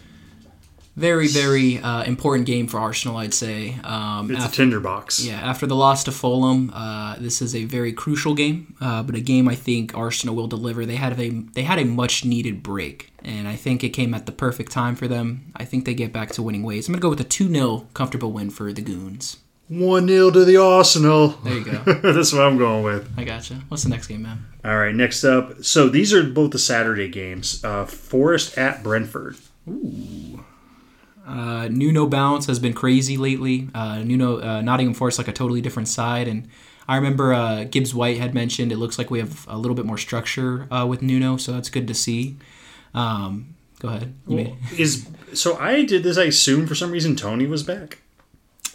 Very, 0.96 1.28
very 1.28 1.78
uh, 1.78 2.04
important 2.04 2.46
game 2.46 2.66
for 2.68 2.78
Arsenal, 2.80 3.18
I'd 3.18 3.34
say. 3.34 3.76
Um, 3.84 4.30
It's 4.30 4.40
after- 4.42 4.62
a 4.62 4.64
tinderbox. 4.64 5.22
Yeah, 5.26 5.34
after 5.34 5.66
the 5.66 5.76
loss 5.76 6.04
to 6.04 6.10
Fulham, 6.12 6.70
uh, 6.74 7.16
this 7.18 7.42
is 7.42 7.54
a 7.54 7.64
very 7.66 7.92
crucial 7.92 8.34
game, 8.34 8.74
uh, 8.80 9.02
but 9.02 9.14
a 9.14 9.20
game 9.20 9.46
I 9.46 9.54
think 9.56 9.94
Arsenal 9.94 10.34
will 10.34 10.46
deliver. 10.46 10.86
They 10.86 10.96
had 10.96 11.20
a 11.20 11.28
they 11.52 11.64
had 11.64 11.78
a 11.78 11.84
much 11.84 12.24
needed 12.24 12.62
break, 12.62 13.12
and 13.22 13.46
I 13.46 13.56
think 13.56 13.84
it 13.84 13.90
came 13.90 14.14
at 14.14 14.24
the 14.24 14.32
perfect 14.32 14.72
time 14.72 14.96
for 14.96 15.06
them. 15.06 15.52
I 15.54 15.66
think 15.66 15.84
they 15.84 15.92
get 15.94 16.14
back 16.14 16.30
to 16.32 16.42
winning 16.42 16.62
ways. 16.62 16.88
I'm 16.88 16.94
gonna 16.94 17.02
go 17.02 17.10
with 17.10 17.20
a 17.20 17.24
two 17.24 17.48
0 17.52 17.86
comfortable 17.92 18.32
win 18.32 18.48
for 18.48 18.72
the 18.72 18.80
Goons. 18.82 19.36
1 19.68 20.06
0 20.08 20.30
to 20.30 20.44
the 20.46 20.56
Arsenal. 20.56 21.28
There 21.44 21.54
you 21.58 21.64
go. 21.64 21.78
That's 22.12 22.32
what 22.32 22.42
I'm 22.42 22.56
going 22.56 22.84
with. 22.84 23.12
I 23.18 23.24
gotcha. 23.24 23.54
What's 23.68 23.82
the 23.82 23.90
next 23.90 24.06
game, 24.06 24.22
man? 24.22 24.46
All 24.64 24.78
right, 24.78 24.94
next 24.94 25.24
up. 25.24 25.62
So 25.62 25.88
these 25.90 26.14
are 26.14 26.22
both 26.24 26.52
the 26.52 26.58
Saturday 26.58 27.08
games. 27.08 27.62
Uh, 27.62 27.84
Forest 27.84 28.56
at 28.56 28.82
Brentford. 28.82 29.36
Uh, 31.26 31.68
Nuno 31.68 32.06
bounce 32.06 32.46
has 32.46 32.58
been 32.58 32.72
crazy 32.72 33.16
lately. 33.16 33.68
Uh, 33.74 33.98
Nuno 33.98 34.40
uh, 34.40 34.60
Nottingham 34.62 34.94
Forest 34.94 35.18
like 35.18 35.28
a 35.28 35.32
totally 35.32 35.60
different 35.60 35.88
side, 35.88 36.28
and 36.28 36.48
I 36.88 36.96
remember 36.96 37.34
uh, 37.34 37.64
Gibbs 37.64 37.92
White 37.94 38.18
had 38.18 38.32
mentioned 38.34 38.70
it 38.70 38.76
looks 38.76 38.96
like 38.98 39.10
we 39.10 39.18
have 39.18 39.44
a 39.48 39.58
little 39.58 39.74
bit 39.74 39.84
more 39.86 39.98
structure 39.98 40.68
uh, 40.70 40.86
with 40.86 41.02
Nuno, 41.02 41.36
so 41.36 41.52
that's 41.52 41.68
good 41.68 41.88
to 41.88 41.94
see. 41.94 42.36
Um, 42.94 43.54
go 43.80 43.88
ahead. 43.88 44.14
May- 44.26 44.56
Is 44.78 45.08
so 45.32 45.56
I 45.58 45.84
did 45.84 46.02
this. 46.04 46.16
I 46.16 46.24
assume 46.24 46.66
for 46.66 46.74
some 46.76 46.90
reason 46.92 47.16
Tony 47.16 47.46
was 47.46 47.62
back. 47.62 47.98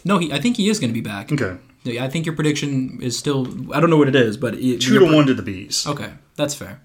No, 0.04 0.18
he, 0.18 0.32
I 0.32 0.40
think 0.40 0.56
he 0.58 0.68
is 0.68 0.78
going 0.78 0.90
to 0.90 0.94
be 0.94 1.00
back. 1.00 1.32
Okay, 1.32 1.56
I 1.98 2.08
think 2.08 2.26
your 2.26 2.34
prediction 2.34 2.98
is 3.00 3.16
still. 3.18 3.46
I 3.74 3.80
don't 3.80 3.88
know 3.88 3.96
what 3.96 4.08
it 4.08 4.16
is, 4.16 4.36
but 4.36 4.54
it, 4.54 4.80
two 4.80 4.98
to 4.98 5.04
one 5.16 5.26
to 5.26 5.34
the 5.34 5.42
bees. 5.42 5.86
Okay, 5.86 6.10
that's 6.36 6.54
fair. 6.54 6.80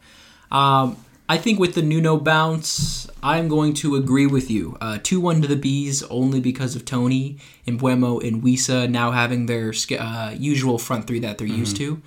Um, 0.49 0.95
I 1.30 1.38
think 1.38 1.60
with 1.60 1.76
the 1.76 1.82
Nuno 1.82 2.18
bounce, 2.18 3.08
I'm 3.22 3.50
going 3.50 3.74
to 3.76 3.96
agree 3.96 4.26
with 4.28 4.50
you. 4.50 4.78
Uh, 4.80 4.98
two 5.02 5.20
one 5.20 5.42
to 5.42 5.48
the 5.48 5.58
bees 5.58 6.02
only 6.04 6.40
because 6.40 6.76
of 6.76 6.86
Tony 6.86 7.38
and 7.66 7.80
Mbeumo 7.80 8.26
and 8.26 8.42
Wissa 8.42 8.90
now 8.90 9.12
having 9.12 9.46
their 9.46 9.74
uh, 10.00 10.34
usual 10.38 10.78
front 10.78 11.06
three 11.06 11.20
that 11.20 11.38
they're 11.38 11.48
used 11.48 11.76
to. 11.78 12.02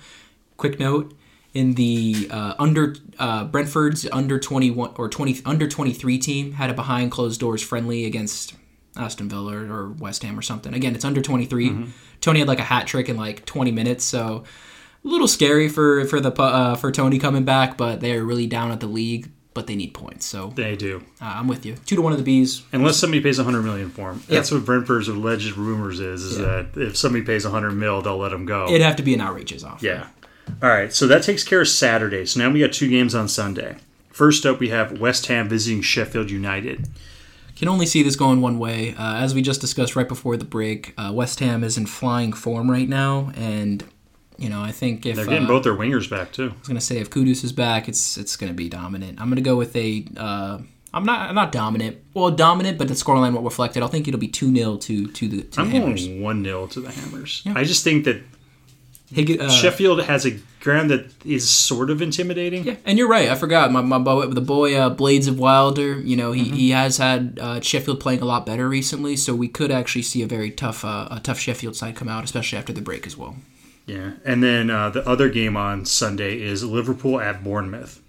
Quick 0.57 0.79
note. 0.79 1.13
In 1.53 1.73
the 1.73 2.29
uh, 2.31 2.53
under 2.57 2.95
uh, 3.19 3.43
Brentford's 3.43 4.07
under 4.11 4.39
twenty 4.39 4.71
one 4.71 4.91
or 4.95 5.09
twenty 5.09 5.41
under 5.45 5.67
twenty 5.67 5.91
three 5.91 6.17
team 6.17 6.53
had 6.53 6.69
a 6.69 6.73
behind 6.73 7.11
closed 7.11 7.41
doors 7.41 7.61
friendly 7.61 8.05
against 8.05 8.55
Aston 8.95 9.27
Villa 9.29 9.55
or 9.57 9.89
West 9.89 10.23
Ham 10.23 10.39
or 10.39 10.41
something. 10.41 10.73
Again, 10.73 10.95
it's 10.95 11.05
under 11.05 11.21
23. 11.21 11.87
Tony 12.19 12.39
had 12.39 12.47
like 12.47 12.59
a 12.59 12.63
hat 12.63 12.87
trick 12.87 13.07
in 13.09 13.17
like 13.17 13.45
20 13.45 13.71
minutes, 13.71 14.03
so 14.03 14.43
a 15.03 15.07
little 15.07 15.27
scary 15.27 15.67
for 15.69 16.05
for 16.05 16.19
the 16.19 16.31
uh, 16.41 16.75
for 16.75 16.91
Tony 16.91 17.19
coming 17.19 17.43
back, 17.43 17.77
but 17.77 18.01
they're 18.01 18.23
really 18.23 18.47
down 18.47 18.71
at 18.71 18.79
the 18.79 18.87
league, 18.87 19.29
but 19.53 19.67
they 19.67 19.75
need 19.75 19.93
points. 19.93 20.25
So 20.25 20.51
They 20.55 20.75
do, 20.75 21.03
uh, 21.21 21.25
I'm 21.37 21.47
with 21.47 21.65
you. 21.65 21.75
Two 21.85 21.95
to 21.95 22.01
one 22.01 22.11
of 22.13 22.17
the 22.19 22.23
bees. 22.23 22.63
unless 22.71 22.97
somebody 22.97 23.21
pays 23.21 23.37
100 23.37 23.61
million 23.63 23.89
for 23.89 24.11
him. 24.11 24.23
That's 24.27 24.51
what 24.51 24.65
Brentford's 24.65 25.07
alleged 25.07 25.57
rumors 25.57 25.99
is. 25.99 26.23
Is 26.23 26.37
that 26.37 26.69
if 26.75 26.95
somebody 26.95 27.23
pays 27.23 27.43
100 27.45 27.71
mil, 27.71 28.01
they'll 28.01 28.17
let 28.17 28.31
him 28.33 28.45
go. 28.45 28.67
It'd 28.67 28.81
have 28.81 28.95
to 28.97 29.03
be 29.03 29.13
an 29.13 29.21
outrageous 29.21 29.63
offer. 29.63 29.85
Yeah. 29.85 30.07
All 30.61 30.69
right. 30.69 30.91
So 30.93 31.07
that 31.07 31.23
takes 31.23 31.43
care 31.43 31.61
of 31.61 31.67
Saturday. 31.67 32.25
So 32.25 32.39
now 32.39 32.49
we 32.49 32.59
got 32.59 32.73
two 32.73 32.89
games 32.89 33.15
on 33.15 33.27
Sunday. 33.27 33.77
First 34.09 34.45
up, 34.45 34.59
we 34.59 34.69
have 34.69 34.99
West 34.99 35.27
Ham 35.27 35.47
visiting 35.47 35.81
Sheffield 35.81 36.29
United. 36.29 36.89
Can 37.55 37.67
only 37.69 37.85
see 37.85 38.03
this 38.03 38.15
going 38.15 38.41
one 38.41 38.59
way. 38.59 38.93
Uh, 38.95 39.15
as 39.17 39.33
we 39.33 39.41
just 39.41 39.61
discussed 39.61 39.95
right 39.95 40.07
before 40.07 40.35
the 40.35 40.43
break, 40.45 40.93
uh, 40.97 41.11
West 41.13 41.39
Ham 41.39 41.63
is 41.63 41.77
in 41.77 41.85
flying 41.85 42.33
form 42.33 42.69
right 42.69 42.89
now, 42.89 43.31
and 43.35 43.83
you 44.41 44.49
know 44.49 44.61
I 44.61 44.71
think 44.71 45.05
if 45.05 45.15
They're 45.15 45.25
getting 45.25 45.45
uh, 45.45 45.47
both 45.47 45.63
their 45.63 45.75
wingers 45.75 46.09
back 46.09 46.31
too. 46.31 46.51
I 46.55 46.59
was 46.59 46.67
gonna 46.67 46.81
say 46.81 46.97
if 46.97 47.09
Kudus 47.09 47.43
is 47.43 47.53
back, 47.53 47.87
it's 47.87 48.17
it's 48.17 48.35
gonna 48.35 48.53
be 48.53 48.69
dominant. 48.69 49.21
I'm 49.21 49.29
gonna 49.29 49.41
go 49.41 49.55
with 49.55 49.75
a. 49.75 50.05
Uh, 50.17 50.59
I'm 50.93 51.05
not 51.05 51.29
I'm 51.29 51.35
not 51.35 51.51
dominant. 51.51 51.97
Well, 52.13 52.31
dominant, 52.31 52.77
but 52.77 52.87
the 52.87 52.95
scoreline 52.95 53.33
won't 53.33 53.45
reflect 53.45 53.77
it. 53.77 53.83
I 53.83 53.87
think 53.87 54.07
it'll 54.07 54.19
be 54.19 54.27
two 54.27 54.53
0 54.53 54.77
to 54.77 55.07
to 55.07 55.27
the 55.27 55.43
to 55.43 55.61
I'm 55.61 55.69
the 55.69 55.79
Hammers. 55.79 56.07
going 56.07 56.21
one 56.21 56.43
0 56.43 56.67
to 56.67 56.81
the 56.81 56.91
Hammers. 56.91 57.43
I 57.55 57.63
just 57.63 57.83
think 57.83 58.05
that 58.05 58.21
uh, 59.17 59.49
Sheffield 59.49 60.03
has 60.03 60.25
a 60.25 60.39
ground 60.61 60.89
that 60.89 61.05
is 61.25 61.49
sort 61.49 61.89
of 61.89 62.01
intimidating. 62.01 62.63
Yeah, 62.63 62.75
and 62.85 62.97
you're 62.97 63.07
right. 63.07 63.29
I 63.29 63.35
forgot 63.35 63.71
my, 63.71 63.81
my 63.81 63.99
boy, 63.99 64.27
the 64.27 64.41
boy 64.41 64.75
uh, 64.75 64.89
Blades 64.89 65.27
of 65.27 65.37
Wilder. 65.39 65.99
You 65.99 66.15
know, 66.15 66.31
he, 66.31 66.45
he 66.45 66.69
has 66.71 66.97
had 66.97 67.37
uh, 67.41 67.61
Sheffield 67.61 67.99
playing 67.99 68.21
a 68.21 68.25
lot 68.25 68.45
better 68.45 68.67
recently, 68.69 69.15
so 69.15 69.35
we 69.35 69.47
could 69.47 69.71
actually 69.71 70.03
see 70.03 70.21
a 70.21 70.27
very 70.27 70.51
tough 70.51 70.85
uh, 70.85 71.07
a 71.11 71.19
tough 71.19 71.39
Sheffield 71.39 71.75
side 71.75 71.95
come 71.95 72.07
out, 72.07 72.23
especially 72.23 72.57
after 72.57 72.73
the 72.73 72.81
break 72.81 73.05
as 73.05 73.17
well. 73.17 73.35
Yeah. 73.85 74.11
And 74.23 74.43
then 74.43 74.69
uh, 74.69 74.89
the 74.89 75.07
other 75.07 75.29
game 75.29 75.57
on 75.57 75.85
Sunday 75.85 76.41
is 76.41 76.63
Liverpool 76.63 77.19
at 77.19 77.43
Bournemouth. 77.43 78.01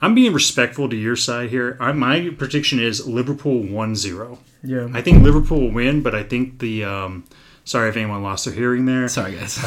I'm 0.00 0.14
being 0.14 0.32
respectful 0.32 0.88
to 0.90 0.96
your 0.96 1.16
side 1.16 1.50
here. 1.50 1.76
I, 1.80 1.92
my 1.92 2.30
prediction 2.36 2.78
is 2.78 3.06
Liverpool 3.06 3.62
1 3.62 3.96
0. 3.96 4.38
Yeah. 4.62 4.88
I 4.92 5.00
think 5.00 5.22
Liverpool 5.22 5.60
will 5.60 5.72
win, 5.72 6.02
but 6.02 6.14
I 6.14 6.22
think 6.22 6.58
the. 6.58 6.84
Um, 6.84 7.24
sorry 7.64 7.88
if 7.88 7.96
anyone 7.96 8.22
lost 8.22 8.44
their 8.44 8.54
hearing 8.54 8.86
there. 8.86 9.08
Sorry, 9.08 9.34
guys. 9.34 9.58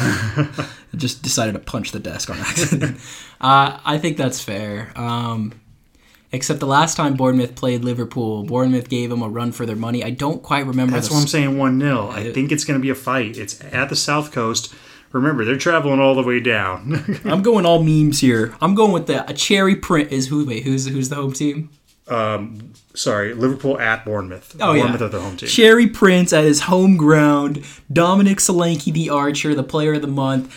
Just 0.96 1.22
decided 1.22 1.52
to 1.52 1.58
punch 1.58 1.92
the 1.92 2.00
desk 2.00 2.30
on 2.30 2.38
accident. 2.38 2.98
uh, 3.40 3.78
I 3.84 3.98
think 3.98 4.16
that's 4.16 4.40
fair. 4.42 4.92
Um, 4.96 5.52
except 6.32 6.60
the 6.60 6.66
last 6.66 6.96
time 6.96 7.14
Bournemouth 7.14 7.56
played 7.56 7.84
Liverpool, 7.84 8.44
Bournemouth 8.44 8.88
gave 8.88 9.10
them 9.10 9.22
a 9.22 9.28
run 9.28 9.52
for 9.52 9.66
their 9.66 9.76
money. 9.76 10.04
I 10.04 10.10
don't 10.10 10.42
quite 10.42 10.66
remember. 10.66 10.92
That's 10.92 11.10
why 11.10 11.20
I'm 11.20 11.26
saying 11.26 11.58
1 11.58 11.80
0. 11.80 12.10
I 12.10 12.32
think 12.32 12.52
it's 12.52 12.64
going 12.64 12.78
to 12.78 12.82
be 12.82 12.90
a 12.90 12.94
fight. 12.94 13.36
It's 13.36 13.62
at 13.72 13.88
the 13.88 13.96
South 13.96 14.32
Coast. 14.32 14.72
Remember, 15.12 15.44
they're 15.44 15.56
traveling 15.58 15.98
all 16.00 16.14
the 16.14 16.22
way 16.22 16.38
down. 16.40 17.20
I'm 17.24 17.42
going 17.42 17.66
all 17.66 17.82
memes 17.82 18.20
here. 18.20 18.54
I'm 18.60 18.74
going 18.74 18.92
with 18.92 19.06
the 19.06 19.28
a 19.28 19.34
cherry 19.34 19.74
print 19.76 20.12
is 20.12 20.28
who? 20.28 20.44
Wait, 20.46 20.62
who's 20.62 20.86
who's 20.86 21.08
the 21.08 21.16
home 21.16 21.32
team? 21.32 21.70
um, 22.10 22.72
sorry, 22.94 23.34
Liverpool 23.34 23.78
at 23.78 24.04
Bournemouth. 24.04 24.56
Oh 24.60 24.74
Bournemouth 24.74 25.00
yeah, 25.00 25.06
are 25.06 25.10
the 25.10 25.20
home 25.20 25.36
team. 25.36 25.48
Cherry 25.48 25.86
Prince 25.86 26.32
at 26.32 26.44
his 26.44 26.62
home 26.62 26.96
ground. 26.96 27.64
Dominic 27.92 28.38
Solanke, 28.38 28.92
the 28.92 29.10
Archer, 29.10 29.54
the 29.54 29.62
Player 29.62 29.94
of 29.94 30.02
the 30.02 30.08
Month. 30.08 30.52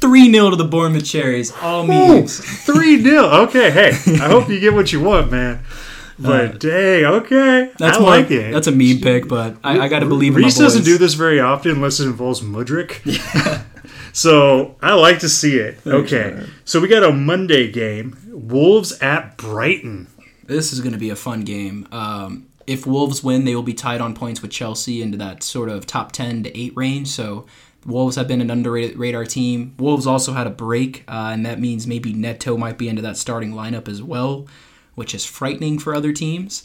Three 0.00 0.30
0 0.32 0.50
to 0.50 0.56
the 0.56 0.64
Bournemouth 0.64 1.06
Cherries. 1.06 1.52
All 1.62 1.86
memes. 1.86 2.38
3 2.66 3.02
0. 3.02 3.24
Okay, 3.24 3.70
hey, 3.70 3.90
I 4.20 4.28
hope 4.28 4.48
you 4.48 4.60
get 4.60 4.74
what 4.74 4.92
you 4.92 5.00
want, 5.00 5.30
man. 5.30 5.62
But 6.18 6.60
dang, 6.60 7.04
okay, 7.04 7.72
That's 7.78 7.96
I 7.96 8.00
more, 8.00 8.10
like 8.10 8.30
it. 8.30 8.52
That's 8.52 8.68
a 8.68 8.70
meme 8.70 9.00
pick, 9.00 9.26
but 9.26 9.56
I, 9.64 9.80
I 9.80 9.88
got 9.88 10.00
to 10.00 10.06
believe 10.06 10.36
Reese 10.36 10.56
doesn't 10.56 10.84
do 10.84 10.96
this 10.96 11.14
very 11.14 11.40
often 11.40 11.72
unless 11.72 11.98
it 11.98 12.06
involves 12.06 12.42
Mudryk. 12.42 13.64
So 14.12 14.76
I 14.80 14.94
like 14.94 15.20
to 15.20 15.28
see 15.28 15.56
it. 15.58 15.78
Okay, 15.86 16.46
so 16.64 16.80
we 16.80 16.88
got 16.88 17.02
a 17.02 17.12
Monday 17.12 17.70
game: 17.70 18.16
Wolves 18.28 18.98
at 19.00 19.36
Brighton. 19.36 20.08
This 20.44 20.72
is 20.72 20.80
going 20.80 20.92
to 20.92 20.98
be 20.98 21.10
a 21.10 21.16
fun 21.16 21.42
game. 21.42 21.88
Um, 21.92 22.48
if 22.66 22.86
Wolves 22.86 23.24
win, 23.24 23.44
they 23.44 23.54
will 23.54 23.62
be 23.62 23.74
tied 23.74 24.00
on 24.00 24.14
points 24.14 24.42
with 24.42 24.50
Chelsea 24.50 25.02
into 25.02 25.18
that 25.18 25.42
sort 25.42 25.68
of 25.68 25.86
top 25.86 26.12
10 26.12 26.44
to 26.44 26.58
8 26.58 26.76
range. 26.76 27.08
So 27.08 27.46
Wolves 27.86 28.16
have 28.16 28.28
been 28.28 28.40
an 28.40 28.50
underrated 28.50 28.98
radar 28.98 29.24
team. 29.24 29.74
Wolves 29.78 30.06
also 30.06 30.32
had 30.32 30.46
a 30.46 30.50
break, 30.50 31.04
uh, 31.08 31.30
and 31.32 31.44
that 31.44 31.60
means 31.60 31.86
maybe 31.86 32.12
Neto 32.12 32.56
might 32.56 32.78
be 32.78 32.88
into 32.88 33.02
that 33.02 33.16
starting 33.16 33.52
lineup 33.52 33.88
as 33.88 34.02
well, 34.02 34.46
which 34.94 35.14
is 35.14 35.24
frightening 35.24 35.78
for 35.78 35.94
other 35.94 36.12
teams. 36.12 36.64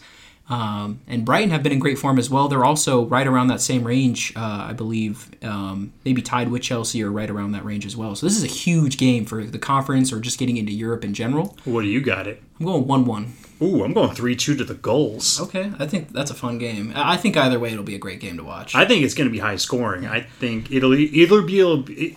Um, 0.49 1.01
and 1.07 1.25
Brighton 1.25 1.49
have 1.49 1.61
been 1.61 1.73
in 1.73 1.79
great 1.79 1.99
form 1.99 2.17
as 2.17 2.29
well. 2.29 2.47
They're 2.47 2.63
also 2.63 3.05
right 3.05 3.27
around 3.27 3.47
that 3.47 3.59
same 3.59 3.83
range, 3.83 4.31
uh, 4.35 4.67
I 4.69 4.73
believe, 4.73 5.29
um, 5.43 5.91
maybe 6.05 6.21
tied 6.21 6.49
with 6.49 6.61
Chelsea 6.61 7.03
or 7.03 7.11
right 7.11 7.29
around 7.29 7.51
that 7.51 7.65
range 7.65 7.85
as 7.85 7.97
well. 7.97 8.15
So 8.15 8.25
this 8.25 8.37
is 8.37 8.43
a 8.43 8.47
huge 8.47 8.97
game 8.97 9.25
for 9.25 9.43
the 9.43 9.59
conference 9.59 10.13
or 10.13 10.19
just 10.21 10.39
getting 10.39 10.57
into 10.57 10.71
Europe 10.71 11.03
in 11.03 11.13
general. 11.13 11.57
What 11.65 11.81
do 11.81 11.87
you 11.87 12.01
got 12.01 12.27
it? 12.27 12.41
I'm 12.59 12.65
going 12.65 12.87
1 12.87 13.05
1. 13.05 13.33
Ooh, 13.61 13.83
I'm 13.83 13.93
going 13.93 14.13
three-two 14.13 14.55
to 14.55 14.63
the 14.63 14.75
goals. 14.75 15.41
Okay, 15.41 15.71
I 15.79 15.87
think 15.87 16.13
that's 16.13 16.29
a 16.29 16.35
fun 16.35 16.59
game. 16.59 16.93
I 16.95 17.17
think 17.17 17.35
either 17.35 17.59
way, 17.59 17.71
it'll 17.71 17.83
be 17.83 17.95
a 17.95 17.99
great 17.99 18.19
game 18.19 18.37
to 18.37 18.43
watch. 18.43 18.75
I 18.75 18.85
think 18.85 19.03
it's 19.03 19.15
going 19.15 19.27
to 19.27 19.31
be 19.31 19.39
high 19.39 19.55
scoring. 19.55 20.05
I 20.05 20.21
think 20.21 20.71
it'll 20.71 20.93
either 20.93 21.41
be 21.41 21.59
a, 21.61 22.15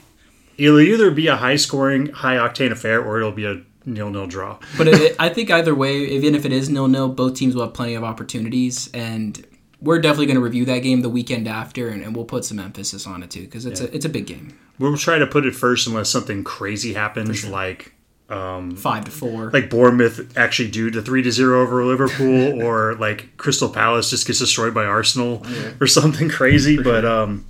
it'll 0.58 0.80
either 0.80 1.10
be 1.10 1.28
a 1.28 1.36
high 1.36 1.56
scoring, 1.56 2.06
high 2.08 2.36
octane 2.36 2.72
affair, 2.72 3.02
or 3.02 3.18
it'll 3.18 3.32
be 3.32 3.46
a 3.46 3.62
nil 3.94 4.10
nil 4.10 4.26
draw. 4.26 4.58
but 4.78 4.88
it, 4.88 5.16
I 5.18 5.28
think 5.28 5.50
either 5.50 5.74
way, 5.74 5.98
even 5.98 6.34
if 6.34 6.44
it 6.44 6.52
is 6.52 6.68
nil 6.68 6.88
nil, 6.88 7.08
both 7.08 7.34
teams 7.34 7.54
will 7.54 7.64
have 7.64 7.74
plenty 7.74 7.94
of 7.94 8.04
opportunities, 8.04 8.88
and 8.94 9.44
we're 9.80 9.98
definitely 10.00 10.26
going 10.26 10.36
to 10.36 10.42
review 10.42 10.64
that 10.66 10.80
game 10.80 11.00
the 11.00 11.08
weekend 11.08 11.48
after, 11.48 11.88
and, 11.88 12.02
and 12.02 12.14
we'll 12.14 12.24
put 12.24 12.44
some 12.44 12.58
emphasis 12.58 13.06
on 13.06 13.22
it 13.22 13.30
too 13.30 13.42
because 13.42 13.66
it's 13.66 13.80
a 13.80 13.94
it's 13.94 14.04
a 14.04 14.08
big 14.10 14.26
game. 14.26 14.58
We'll 14.78 14.96
try 14.96 15.18
to 15.18 15.26
put 15.26 15.44
it 15.44 15.54
first 15.54 15.86
unless 15.86 16.08
something 16.08 16.42
crazy 16.44 16.94
happens, 16.94 17.46
like 17.46 17.92
um, 18.30 18.76
Five 18.76 19.04
to 19.06 19.10
four. 19.10 19.50
like 19.50 19.68
Bournemouth 19.70 20.38
actually 20.38 20.70
do 20.70 20.90
the 20.90 21.02
three 21.02 21.22
to 21.22 21.32
zero 21.32 21.62
over 21.62 21.84
Liverpool, 21.84 22.62
or 22.66 22.94
like 22.94 23.36
Crystal 23.36 23.68
Palace 23.68 24.08
just 24.10 24.26
gets 24.26 24.38
destroyed 24.38 24.72
by 24.72 24.84
Arsenal, 24.84 25.44
or 25.80 25.86
something 25.86 26.28
crazy. 26.28 26.80
but 26.82 27.04
um, 27.04 27.44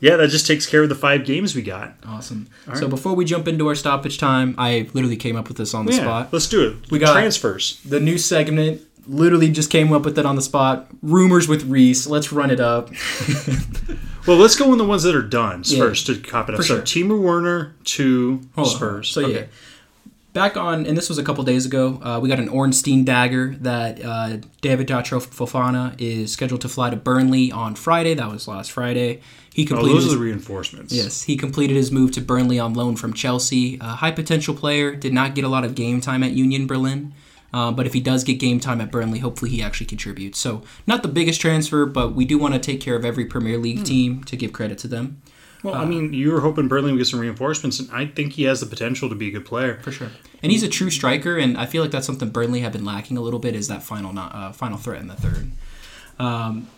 yeah, 0.00 0.16
that 0.16 0.28
just 0.30 0.46
takes 0.46 0.66
care 0.66 0.82
of 0.82 0.88
the 0.88 0.94
five 0.94 1.24
games 1.24 1.54
we 1.54 1.62
got. 1.62 1.94
awesome. 2.06 2.48
So 2.74 2.86
before 2.88 3.14
we 3.14 3.24
jump 3.24 3.48
into 3.48 3.66
our 3.68 3.74
stoppage 3.74 4.18
time, 4.18 4.54
I 4.58 4.88
literally 4.92 5.16
came 5.16 5.36
up 5.36 5.48
with 5.48 5.56
this 5.56 5.74
on 5.74 5.86
the 5.86 5.92
Yeah, 5.92 6.00
spot. 6.02 6.28
let's 6.32 6.46
do 6.48 6.66
it. 6.68 6.90
We 6.90 6.98
got- 6.98 7.12
transfers. 7.12 7.80
The 7.84 8.00
new 8.00 8.18
segment. 8.18 8.82
Literally 9.10 9.48
just 9.48 9.70
came 9.70 9.90
up 9.94 10.04
with 10.04 10.18
it 10.18 10.26
on 10.26 10.36
the 10.36 10.42
spot. 10.42 10.86
Rumors 11.02 11.48
with 11.48 11.64
Reese. 11.64 12.06
Let's 12.06 12.30
run 12.30 12.50
it 12.50 12.60
up. 12.60 12.90
Well, 14.26 14.36
let's 14.36 14.56
go 14.56 14.70
on 14.72 14.76
the 14.76 14.84
ones 14.84 15.04
that 15.04 15.14
are 15.14 15.22
done 15.22 15.62
Yeah, 15.64 15.78
first 15.78 16.04
to 16.08 16.18
cop 16.18 16.50
it 16.50 16.54
up. 16.54 16.60
So 16.60 16.74
sure. 16.74 16.82
Timo 16.82 17.18
Werner 17.18 17.74
to 17.84 18.42
Hold 18.56 18.68
on. 18.68 18.74
Spurs. 18.74 19.08
So 19.08 19.20
yeah, 19.20 19.44
back 20.38 20.56
on, 20.56 20.86
and 20.86 20.96
this 20.96 21.08
was 21.08 21.18
a 21.18 21.24
couple 21.24 21.42
days 21.42 21.66
ago. 21.66 22.00
Uh, 22.00 22.20
we 22.22 22.28
got 22.28 22.38
an 22.38 22.48
Ornstein 22.48 23.04
dagger 23.04 23.56
that 23.60 24.00
uh, 24.04 24.36
David 24.60 24.86
Datro 24.86 25.18
Fofana 25.20 26.00
is 26.00 26.30
scheduled 26.32 26.60
to 26.60 26.68
fly 26.68 26.90
to 26.90 26.96
Burnley 26.96 27.50
on 27.50 27.74
Friday. 27.74 28.14
That 28.14 28.30
was 28.30 28.46
last 28.46 28.70
Friday. 28.70 29.20
He 29.52 29.64
completed 29.64 29.72
Oh, 29.72 29.76
completed. 29.78 29.96
those 29.96 30.04
his, 30.04 30.12
are 30.12 30.16
the 30.16 30.22
reinforcements. 30.22 30.94
yes, 30.94 31.22
he 31.24 31.36
completed 31.36 31.74
his 31.76 31.90
move 31.90 32.12
to 32.12 32.20
Burnley 32.20 32.60
on 32.60 32.72
loan 32.74 32.94
from 32.94 33.14
Chelsea. 33.14 33.78
A 33.80 33.96
high 33.96 34.12
potential 34.12 34.54
player. 34.54 34.94
Did 34.94 35.12
not 35.12 35.34
get 35.34 35.42
a 35.44 35.48
lot 35.48 35.64
of 35.64 35.74
game 35.74 36.00
time 36.00 36.22
at 36.22 36.30
Union 36.30 36.68
Berlin. 36.68 37.12
Uh, 37.52 37.72
but 37.72 37.84
if 37.86 37.92
he 37.94 38.00
does 38.00 38.22
get 38.22 38.38
game 38.38 38.60
time 38.60 38.80
at 38.80 38.92
Burnley, 38.92 39.18
hopefully 39.18 39.50
he 39.50 39.60
actually 39.60 39.86
contributes. 39.86 40.38
So, 40.38 40.62
not 40.86 41.02
the 41.02 41.08
biggest 41.08 41.40
transfer, 41.40 41.84
but 41.86 42.14
we 42.14 42.24
do 42.26 42.38
want 42.38 42.54
to 42.54 42.60
take 42.60 42.80
care 42.80 42.94
of 42.94 43.04
every 43.04 43.24
Premier. 43.24 43.58
League 43.58 43.84
team 43.84 44.22
to 44.24 44.36
give 44.36 44.52
credit 44.52 44.78
to 44.78 44.86
them. 44.88 45.20
Well, 45.62 45.74
I 45.74 45.84
mean, 45.84 46.12
you 46.12 46.32
were 46.32 46.40
hoping 46.40 46.68
Burnley 46.68 46.92
would 46.92 46.98
get 46.98 47.06
some 47.06 47.18
reinforcements, 47.18 47.80
and 47.80 47.90
I 47.90 48.06
think 48.06 48.34
he 48.34 48.44
has 48.44 48.60
the 48.60 48.66
potential 48.66 49.08
to 49.08 49.14
be 49.14 49.28
a 49.28 49.30
good 49.32 49.44
player. 49.44 49.80
for 49.82 49.90
sure. 49.90 50.10
And 50.42 50.52
he's 50.52 50.62
a 50.62 50.68
true 50.68 50.90
striker, 50.90 51.36
and 51.36 51.58
I 51.58 51.66
feel 51.66 51.82
like 51.82 51.90
that's 51.90 52.06
something 52.06 52.30
Burnley 52.30 52.60
have 52.60 52.72
been 52.72 52.84
lacking 52.84 53.16
a 53.16 53.20
little 53.20 53.40
bit 53.40 53.56
is 53.56 53.66
that 53.68 53.82
final 53.82 54.12
not, 54.12 54.34
uh, 54.34 54.52
final 54.52 54.78
threat 54.78 55.00
in 55.00 55.08
the 55.08 55.16
third. 55.16 55.50
Um, 56.20 56.68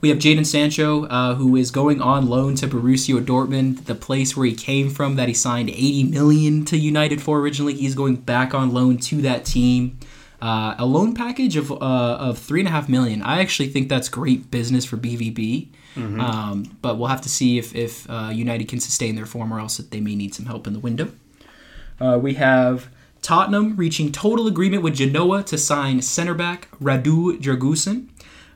we 0.00 0.10
have 0.10 0.18
Jadon 0.18 0.46
Sancho, 0.46 1.04
uh, 1.06 1.34
who 1.34 1.56
is 1.56 1.70
going 1.70 2.00
on 2.00 2.26
loan 2.26 2.54
to 2.56 2.68
Borussia 2.68 3.24
Dortmund, 3.24 3.86
the 3.86 3.94
place 3.94 4.36
where 4.36 4.46
he 4.46 4.54
came 4.54 4.90
from, 4.90 5.16
that 5.16 5.28
he 5.28 5.34
signed 5.34 5.70
80 5.70 6.04
million 6.04 6.64
to 6.66 6.76
United 6.76 7.22
for 7.22 7.40
originally. 7.40 7.74
He's 7.74 7.94
going 7.94 8.16
back 8.16 8.54
on 8.54 8.72
loan 8.72 8.98
to 8.98 9.22
that 9.22 9.44
team. 9.44 9.98
Uh, 10.40 10.74
a 10.78 10.84
loan 10.84 11.14
package 11.14 11.56
of 11.56 11.72
uh, 11.72 11.74
of 11.74 12.38
three 12.38 12.60
and 12.60 12.68
a 12.68 12.70
half 12.70 12.88
million. 12.90 13.22
I 13.22 13.40
actually 13.40 13.68
think 13.68 13.88
that's 13.88 14.10
great 14.10 14.50
business 14.50 14.84
for 14.84 14.98
BVB. 14.98 15.68
Um, 15.96 16.76
but 16.82 16.98
we'll 16.98 17.08
have 17.08 17.22
to 17.22 17.28
see 17.28 17.58
if 17.58 17.74
if 17.74 18.08
uh, 18.10 18.30
United 18.32 18.68
can 18.68 18.80
sustain 18.80 19.14
their 19.16 19.26
form, 19.26 19.52
or 19.52 19.58
else 19.60 19.76
that 19.78 19.90
they 19.90 20.00
may 20.00 20.14
need 20.14 20.34
some 20.34 20.46
help 20.46 20.66
in 20.66 20.72
the 20.72 20.78
window. 20.78 21.10
Uh, 22.00 22.18
we 22.20 22.34
have 22.34 22.88
Tottenham 23.22 23.76
reaching 23.76 24.12
total 24.12 24.46
agreement 24.46 24.82
with 24.82 24.94
Genoa 24.96 25.42
to 25.44 25.56
sign 25.56 26.02
center 26.02 26.34
back 26.34 26.68
Radu 26.80 27.40
Dragusin. 27.40 28.08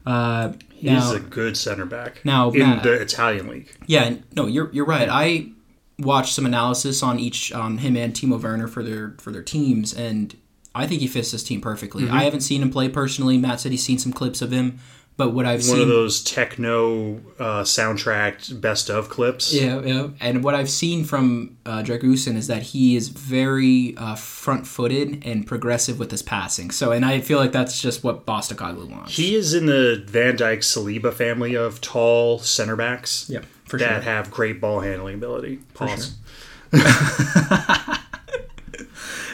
Uh, 0.06 0.52
He's 0.70 0.90
now, 0.90 1.12
a 1.14 1.20
good 1.20 1.56
center 1.58 1.84
back. 1.84 2.24
Now, 2.24 2.50
in 2.50 2.60
Matt- 2.60 2.82
the 2.82 2.94
Italian 2.94 3.48
league. 3.48 3.70
yeah, 3.86 4.14
no, 4.34 4.46
you're 4.46 4.70
you're 4.72 4.86
right. 4.86 5.08
I 5.10 5.50
watched 5.98 6.34
some 6.34 6.46
analysis 6.46 7.02
on 7.02 7.18
each 7.18 7.52
on 7.52 7.78
him 7.78 7.96
and 7.96 8.14
Timo 8.14 8.42
Werner 8.42 8.66
for 8.68 8.82
their 8.82 9.14
for 9.18 9.30
their 9.30 9.42
teams, 9.42 9.92
and 9.92 10.34
I 10.74 10.86
think 10.86 11.00
he 11.02 11.06
fits 11.06 11.32
this 11.32 11.42
team 11.42 11.60
perfectly. 11.60 12.04
Mm-hmm. 12.04 12.14
I 12.14 12.24
haven't 12.24 12.40
seen 12.40 12.62
him 12.62 12.70
play 12.70 12.88
personally. 12.88 13.36
Matt 13.36 13.60
said 13.60 13.72
he's 13.72 13.82
seen 13.84 13.98
some 13.98 14.12
clips 14.12 14.40
of 14.40 14.52
him, 14.52 14.78
but 15.20 15.34
what 15.34 15.44
I've 15.44 15.60
One 15.68 15.76
seen 15.76 15.82
of 15.82 15.88
those 15.88 16.24
techno 16.24 17.16
uh, 17.38 17.62
soundtrack 17.62 18.58
best 18.58 18.88
of 18.88 19.10
clips. 19.10 19.52
Yeah, 19.52 19.82
yeah. 19.82 20.08
And 20.18 20.42
what 20.42 20.54
I've 20.54 20.70
seen 20.70 21.04
from 21.04 21.58
uh, 21.66 21.82
Dragusin 21.82 22.36
is 22.36 22.46
that 22.46 22.62
he 22.62 22.96
is 22.96 23.10
very 23.10 23.94
uh, 23.98 24.14
front-footed 24.14 25.26
and 25.26 25.46
progressive 25.46 25.98
with 25.98 26.10
his 26.10 26.22
passing. 26.22 26.70
So, 26.70 26.92
and 26.92 27.04
I 27.04 27.20
feel 27.20 27.38
like 27.38 27.52
that's 27.52 27.82
just 27.82 28.02
what 28.02 28.24
Postecoglou 28.24 28.88
wants. 28.88 29.14
He 29.14 29.34
is 29.34 29.52
in 29.52 29.66
the 29.66 30.02
Van 30.06 30.38
Dijk 30.38 30.60
Saliba 30.60 31.12
family 31.12 31.54
of 31.54 31.82
tall 31.82 32.38
center 32.38 32.76
backs 32.76 33.28
yeah, 33.28 33.42
for 33.66 33.78
that 33.78 34.02
sure. 34.02 34.12
have 34.12 34.30
great 34.30 34.58
ball 34.58 34.80
handling 34.80 35.16
ability. 35.16 35.58
Pause. 35.74 36.16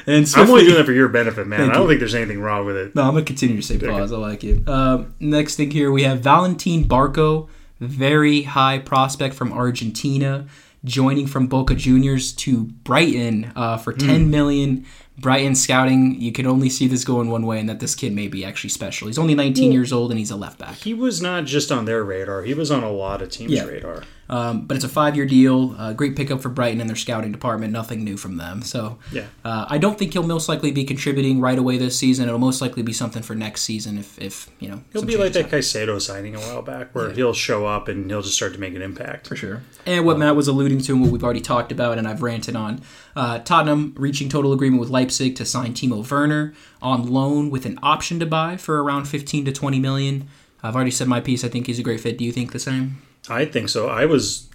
And 0.06 0.26
I'm 0.36 0.48
only 0.48 0.62
doing 0.62 0.76
that 0.76 0.86
for 0.86 0.92
your 0.92 1.08
benefit, 1.08 1.46
man. 1.46 1.62
I 1.62 1.72
don't 1.72 1.82
you. 1.82 1.88
think 1.88 1.98
there's 2.00 2.14
anything 2.14 2.40
wrong 2.40 2.64
with 2.64 2.76
it. 2.76 2.94
no, 2.94 3.02
I'm 3.02 3.14
gonna 3.14 3.24
continue 3.24 3.56
to 3.56 3.62
say 3.62 3.78
pause. 3.78 4.12
I 4.12 4.16
like 4.16 4.44
it. 4.44 4.68
Um, 4.68 5.14
next 5.18 5.56
thing 5.56 5.70
here, 5.70 5.90
we 5.90 6.04
have 6.04 6.20
Valentin 6.20 6.84
Barco, 6.84 7.48
very 7.80 8.42
high 8.42 8.78
prospect 8.78 9.34
from 9.34 9.52
Argentina, 9.52 10.46
joining 10.84 11.26
from 11.26 11.48
Boca 11.48 11.74
Juniors 11.74 12.32
to 12.34 12.64
Brighton 12.64 13.52
uh, 13.56 13.78
for 13.78 13.92
10 13.92 14.30
million. 14.30 14.86
Brighton 15.18 15.54
scouting, 15.54 16.20
you 16.20 16.30
could 16.30 16.46
only 16.46 16.68
see 16.68 16.86
this 16.86 17.04
going 17.04 17.30
one 17.30 17.46
way, 17.46 17.58
and 17.58 17.68
that 17.68 17.80
this 17.80 17.94
kid 17.94 18.12
may 18.12 18.28
be 18.28 18.44
actually 18.44 18.70
special. 18.70 19.06
He's 19.08 19.18
only 19.18 19.34
19 19.34 19.72
years 19.72 19.92
old, 19.92 20.10
and 20.10 20.18
he's 20.18 20.30
a 20.30 20.36
left 20.36 20.58
back. 20.58 20.74
He 20.74 20.92
was 20.92 21.22
not 21.22 21.44
just 21.46 21.72
on 21.72 21.86
their 21.86 22.04
radar. 22.04 22.42
He 22.42 22.52
was 22.54 22.70
on 22.70 22.82
a 22.82 22.90
lot 22.90 23.22
of 23.22 23.30
teams' 23.30 23.52
Yeah. 23.52 23.64
radar. 23.64 24.02
Um, 24.28 24.62
but 24.62 24.74
it's 24.76 24.84
a 24.84 24.88
five-year 24.88 25.24
deal. 25.26 25.76
Uh, 25.78 25.92
great 25.92 26.16
pickup 26.16 26.40
for 26.42 26.48
Brighton 26.48 26.80
and 26.80 26.90
their 26.90 26.96
scouting 26.96 27.30
department. 27.30 27.72
Nothing 27.72 28.02
new 28.02 28.16
from 28.16 28.38
them. 28.38 28.60
So 28.60 28.98
Yeah. 29.12 29.26
uh, 29.44 29.66
I 29.68 29.78
don't 29.78 29.96
think 29.96 30.14
he'll 30.14 30.26
most 30.26 30.48
likely 30.48 30.72
be 30.72 30.82
contributing 30.82 31.40
right 31.40 31.56
away 31.56 31.78
this 31.78 31.96
season. 31.96 32.26
It'll 32.26 32.40
most 32.40 32.60
likely 32.60 32.82
be 32.82 32.92
something 32.92 33.22
for 33.22 33.36
next 33.36 33.62
season 33.62 33.98
if, 33.98 34.18
if 34.20 34.50
you 34.58 34.68
know. 34.68 34.80
He'll 34.92 35.02
some 35.02 35.06
be 35.06 35.16
like 35.16 35.32
changes 35.32 35.50
that 35.72 35.86
Caicedo 35.88 36.00
signing 36.02 36.34
a 36.34 36.40
while 36.40 36.60
back, 36.60 36.92
where 36.92 37.12
he'll 37.12 37.34
show 37.34 37.66
up 37.66 37.86
and 37.86 38.10
he'll 38.10 38.20
just 38.22 38.34
start 38.34 38.52
to 38.54 38.58
make 38.60 38.74
an 38.74 38.82
impact. 38.82 39.28
For 39.28 39.36
sure. 39.36 39.62
And 39.86 40.04
what 40.04 40.18
Matt 40.18 40.34
was 40.34 40.48
alluding 40.48 40.80
to 40.80 40.92
and 40.94 41.02
what 41.02 41.12
we've 41.12 41.22
already 41.24 41.40
talked 41.40 41.70
about 41.70 41.96
and 41.96 42.08
I've 42.08 42.20
ranted 42.22 42.56
on 42.56 42.80
uh, 43.16 43.38
Tottenham 43.40 43.94
reaching 43.96 44.28
total 44.28 44.52
agreement 44.52 44.78
with 44.78 44.90
Leipzig 44.90 45.34
to 45.36 45.44
sign 45.46 45.72
Timo 45.72 46.08
Werner 46.08 46.52
on 46.82 47.10
loan 47.10 47.50
with 47.50 47.64
an 47.64 47.78
option 47.82 48.20
to 48.20 48.26
buy 48.26 48.56
for 48.58 48.82
around 48.82 49.06
15 49.06 49.46
to 49.46 49.52
20 49.52 49.80
million. 49.80 50.28
I've 50.62 50.74
already 50.74 50.90
said 50.90 51.08
my 51.08 51.20
piece. 51.20 51.42
I 51.42 51.48
think 51.48 51.66
he's 51.66 51.78
a 51.78 51.82
great 51.82 52.00
fit. 52.00 52.18
Do 52.18 52.24
you 52.24 52.32
think 52.32 52.52
the 52.52 52.58
same? 52.58 53.00
I 53.28 53.46
think 53.46 53.70
so. 53.70 53.88
I 53.88 54.04
was 54.04 54.48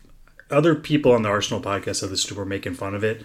other 0.51 0.75
people 0.75 1.11
on 1.13 1.23
the 1.23 1.29
Arsenal 1.29 1.61
podcast 1.61 2.03
of 2.03 2.11
this 2.11 2.31
were 2.31 2.45
making 2.45 2.75
fun 2.75 2.93
of 2.93 3.03
it, 3.03 3.23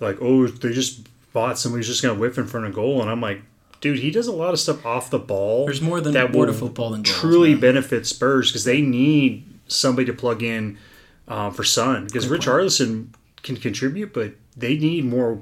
like, 0.00 0.16
oh, 0.20 0.46
they 0.46 0.72
just 0.72 1.06
bought 1.32 1.58
somebody 1.58 1.80
who's 1.80 1.88
just 1.88 2.02
going 2.02 2.14
to 2.14 2.20
whip 2.20 2.38
in 2.38 2.46
front 2.46 2.66
of 2.66 2.74
goal, 2.74 3.02
and 3.02 3.10
I'm 3.10 3.20
like, 3.20 3.42
dude, 3.80 3.98
he 3.98 4.10
does 4.10 4.26
a 4.26 4.32
lot 4.32 4.52
of 4.52 4.60
stuff 4.60 4.86
off 4.86 5.10
the 5.10 5.18
ball. 5.18 5.66
There's 5.66 5.82
more 5.82 6.00
than 6.00 6.14
that 6.14 6.32
more 6.32 6.46
to 6.46 6.52
will 6.52 6.58
football 6.58 6.90
than 6.90 7.02
truly 7.02 7.52
man. 7.52 7.60
benefit 7.60 8.06
Spurs 8.06 8.50
because 8.50 8.64
they 8.64 8.80
need 8.80 9.44
somebody 9.68 10.06
to 10.06 10.12
plug 10.12 10.42
in 10.42 10.78
uh, 11.28 11.50
for 11.50 11.64
Son 11.64 12.06
because 12.06 12.26
Richarlison 12.26 13.08
can 13.42 13.56
contribute, 13.56 14.12
but 14.12 14.34
they 14.60 14.76
need 14.76 15.04
more 15.04 15.40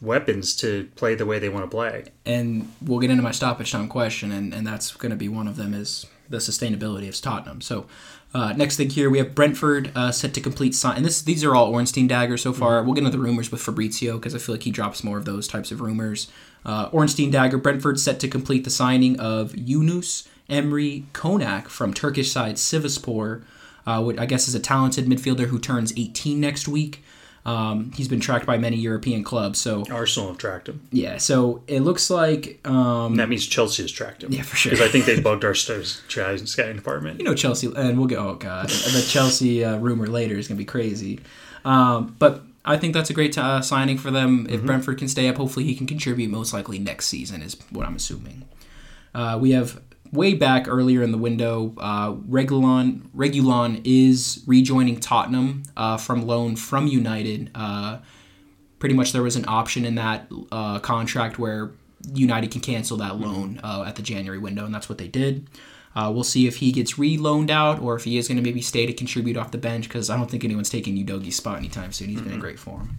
weapons 0.00 0.54
to 0.56 0.88
play 0.94 1.14
the 1.14 1.26
way 1.26 1.38
they 1.38 1.48
want 1.48 1.64
to 1.64 1.70
play. 1.70 2.04
and 2.24 2.72
we'll 2.80 3.00
get 3.00 3.10
into 3.10 3.22
my 3.22 3.32
stoppage 3.32 3.72
time 3.72 3.88
question, 3.88 4.30
and, 4.30 4.54
and 4.54 4.66
that's 4.66 4.94
going 4.94 5.10
to 5.10 5.16
be 5.16 5.28
one 5.28 5.48
of 5.48 5.56
them 5.56 5.74
is 5.74 6.06
the 6.28 6.38
sustainability 6.38 7.08
of 7.08 7.20
Tottenham. 7.20 7.60
So, 7.60 7.86
Uh, 8.34 8.52
next 8.52 8.76
thing 8.76 8.90
here, 8.90 9.08
we 9.08 9.16
have 9.16 9.34
Brentford 9.34 9.90
uh, 9.96 10.12
set 10.12 10.34
to 10.34 10.40
complete 10.42 10.74
sign. 10.74 10.96
And 10.98 11.04
this, 11.06 11.22
these 11.22 11.42
are 11.44 11.54
all 11.56 11.72
Ornstein 11.72 12.06
daggers 12.06 12.42
so 12.42 12.52
far. 12.52 12.82
We'll 12.82 12.92
get 12.92 13.02
into 13.02 13.16
the 13.16 13.24
rumors 13.24 13.50
with 13.50 13.62
Fabrizio 13.62 14.18
because 14.18 14.34
I 14.34 14.38
feel 14.38 14.54
like 14.54 14.64
he 14.64 14.70
drops 14.70 15.02
more 15.02 15.16
of 15.16 15.24
those 15.24 15.48
types 15.48 15.72
of 15.72 15.80
rumors. 15.80 16.28
Uh, 16.62 16.90
Ornstein 16.92 17.30
dagger, 17.30 17.56
Brentford 17.56 17.98
set 17.98 18.20
to 18.20 18.28
complete 18.28 18.64
the 18.64 18.70
signing 18.70 19.18
of 19.18 19.56
Yunus 19.56 20.28
Emre 20.50 21.04
Konak 21.14 21.68
from 21.68 21.94
Turkish 21.94 22.30
side 22.30 22.56
Sivaspor, 22.56 23.44
uh, 23.86 24.02
which 24.02 24.18
I 24.18 24.26
guess 24.26 24.46
is 24.46 24.54
a 24.54 24.60
talented 24.60 25.06
midfielder 25.06 25.46
who 25.46 25.58
turns 25.58 25.94
18 25.96 26.38
next 26.38 26.68
week. 26.68 27.02
Um, 27.46 27.92
he's 27.96 28.08
been 28.08 28.20
tracked 28.20 28.44
by 28.44 28.58
many 28.58 28.76
European 28.76 29.24
clubs, 29.24 29.58
so 29.58 29.84
Arsenal 29.90 30.28
have 30.28 30.38
tracked 30.38 30.68
him. 30.68 30.82
yeah. 30.90 31.16
So 31.18 31.62
it 31.66 31.80
looks 31.80 32.10
like 32.10 32.60
um, 32.68 33.16
That 33.16 33.28
means 33.30 33.46
Chelsea 33.46 33.82
has 33.82 33.90
tracked 33.90 34.22
him. 34.22 34.32
Yeah, 34.32 34.42
for 34.42 34.56
sure. 34.56 34.70
Because 34.72 34.86
I 34.86 34.90
think 34.90 35.06
they 35.06 35.18
bugged 35.28 35.44
our 35.44 35.54
scouting 35.54 36.76
department. 36.76 37.18
you 37.20 37.24
know 37.24 37.34
Chelsea, 37.34 37.70
and 37.74 37.98
we'll 37.98 38.06
get 38.08 38.18
oh 38.18 38.34
god, 38.34 38.68
the 38.68 39.04
Chelsea 39.08 39.64
uh, 39.64 39.78
rumor 39.78 40.06
later 40.06 40.36
is 40.36 40.46
gonna 40.48 40.58
be 40.58 40.64
crazy. 40.66 41.20
Um, 41.64 42.14
but 42.18 42.42
I 42.64 42.76
think 42.76 42.92
that's 42.92 43.08
a 43.08 43.14
great 43.14 43.38
uh, 43.38 43.62
signing 43.62 43.96
for 43.96 44.10
them. 44.10 44.46
If 44.50 44.62
Brentford 44.62 44.98
can 44.98 45.08
stay 45.08 45.26
up, 45.28 45.36
hopefully 45.36 45.64
he 45.64 45.74
can 45.74 45.86
contribute. 45.86 46.28
Most 46.30 46.52
likely 46.52 46.78
next 46.78 47.06
season 47.06 47.40
is 47.40 47.56
what 47.70 47.86
I'm 47.86 47.96
assuming. 47.96 48.44
Uh, 49.14 49.38
we 49.40 49.52
have 49.52 49.80
way 50.12 50.34
back 50.34 50.68
earlier 50.68 51.02
in 51.02 51.12
the 51.12 51.18
window, 51.18 51.74
uh, 51.78 52.12
Reguilon 52.12 53.08
Reguilon 53.16 53.80
is 53.84 54.42
rejoining 54.46 55.00
Tottenham 55.00 55.64
uh, 55.76 55.96
from 55.96 56.26
loan 56.26 56.56
from 56.56 56.86
United. 56.86 57.50
Uh, 57.54 57.98
pretty 58.78 58.94
much 58.94 59.12
there 59.12 59.22
was 59.22 59.36
an 59.36 59.44
option 59.48 59.84
in 59.84 59.96
that 59.96 60.30
uh, 60.52 60.78
contract 60.78 61.38
where 61.38 61.72
United 62.12 62.50
can 62.50 62.60
cancel 62.60 62.96
that 62.98 63.18
loan 63.18 63.60
uh, 63.62 63.84
at 63.86 63.96
the 63.96 64.02
January 64.02 64.38
window, 64.38 64.64
and 64.64 64.74
that's 64.74 64.88
what 64.88 64.98
they 64.98 65.08
did. 65.08 65.48
Uh, 65.96 66.10
we'll 66.12 66.24
see 66.24 66.46
if 66.46 66.56
he 66.56 66.70
gets 66.70 66.98
re-loaned 66.98 67.50
out 67.50 67.80
or 67.80 67.96
if 67.96 68.04
he 68.04 68.18
is 68.18 68.28
going 68.28 68.36
to 68.36 68.42
maybe 68.42 68.60
stay 68.60 68.86
to 68.86 68.92
contribute 68.92 69.36
off 69.36 69.50
the 69.50 69.58
bench 69.58 69.88
because 69.88 70.10
I 70.10 70.16
don't 70.16 70.30
think 70.30 70.44
anyone's 70.44 70.70
taking 70.70 70.94
Udogie's 70.96 71.36
spot 71.36 71.58
anytime 71.58 71.92
soon. 71.92 72.10
He's 72.10 72.20
been 72.20 72.34
in 72.34 72.38
great 72.38 72.58
form. 72.58 72.98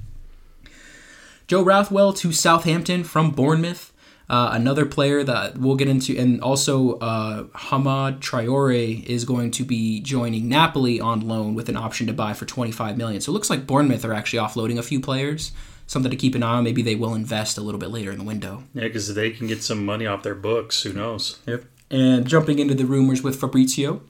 Joe 1.48 1.64
Rothwell 1.64 2.14
to 2.14 2.32
Southampton 2.32 3.04
from 3.04 3.32
Bournemouth. 3.32 3.94
Uh, 4.30 4.52
another 4.54 4.86
player 4.86 5.24
that 5.24 5.58
we'll 5.58 5.76
get 5.76 5.88
into, 5.88 6.16
and 6.16 6.40
also 6.42 7.00
uh, 7.00 7.46
Hamed 7.56 8.22
Traore 8.22 9.04
is 9.06 9.26
going 9.26 9.50
to 9.52 9.64
be 9.64 10.02
joining 10.02 10.48
Napoli 10.48 11.02
on 11.02 11.22
loan 11.22 11.56
with 11.56 11.68
an 11.68 11.76
option 11.76 12.06
to 12.08 12.14
buy 12.14 12.34
for 12.34 12.46
25 12.46 12.96
million. 12.96 13.22
So 13.22 13.32
it 13.32 13.34
looks 13.34 13.50
like 13.50 13.66
Bournemouth 13.66 14.06
are 14.06 14.14
actually 14.14 14.40
offloading 14.40 14.78
a 14.78 14.84
few 14.84 15.00
players. 15.00 15.52
Something 15.88 16.12
to 16.12 16.18
keep 16.18 16.36
an 16.36 16.44
eye 16.44 16.58
on. 16.58 16.64
Maybe 16.64 16.84
they 16.84 16.94
will 16.94 17.16
invest 17.16 17.58
a 17.58 17.62
little 17.62 17.80
bit 17.80 17.90
later 17.90 18.12
in 18.12 18.20
the 18.20 18.24
window. 18.24 18.64
Yeah, 18.76 18.84
because 18.84 19.16
they 19.16 19.32
can 19.32 19.48
get 19.48 19.64
some 19.64 19.84
money 19.84 20.06
off 20.06 20.22
their 20.22 20.36
books. 20.36 20.84
Who 20.84 20.94
knows? 20.94 21.40
Yep. 21.48 21.64
And 21.90 22.28
jumping 22.28 22.60
into 22.60 22.76
the 22.76 22.86
rumors 22.86 23.24
with 23.24 23.40
Fabrizio, 23.40 24.04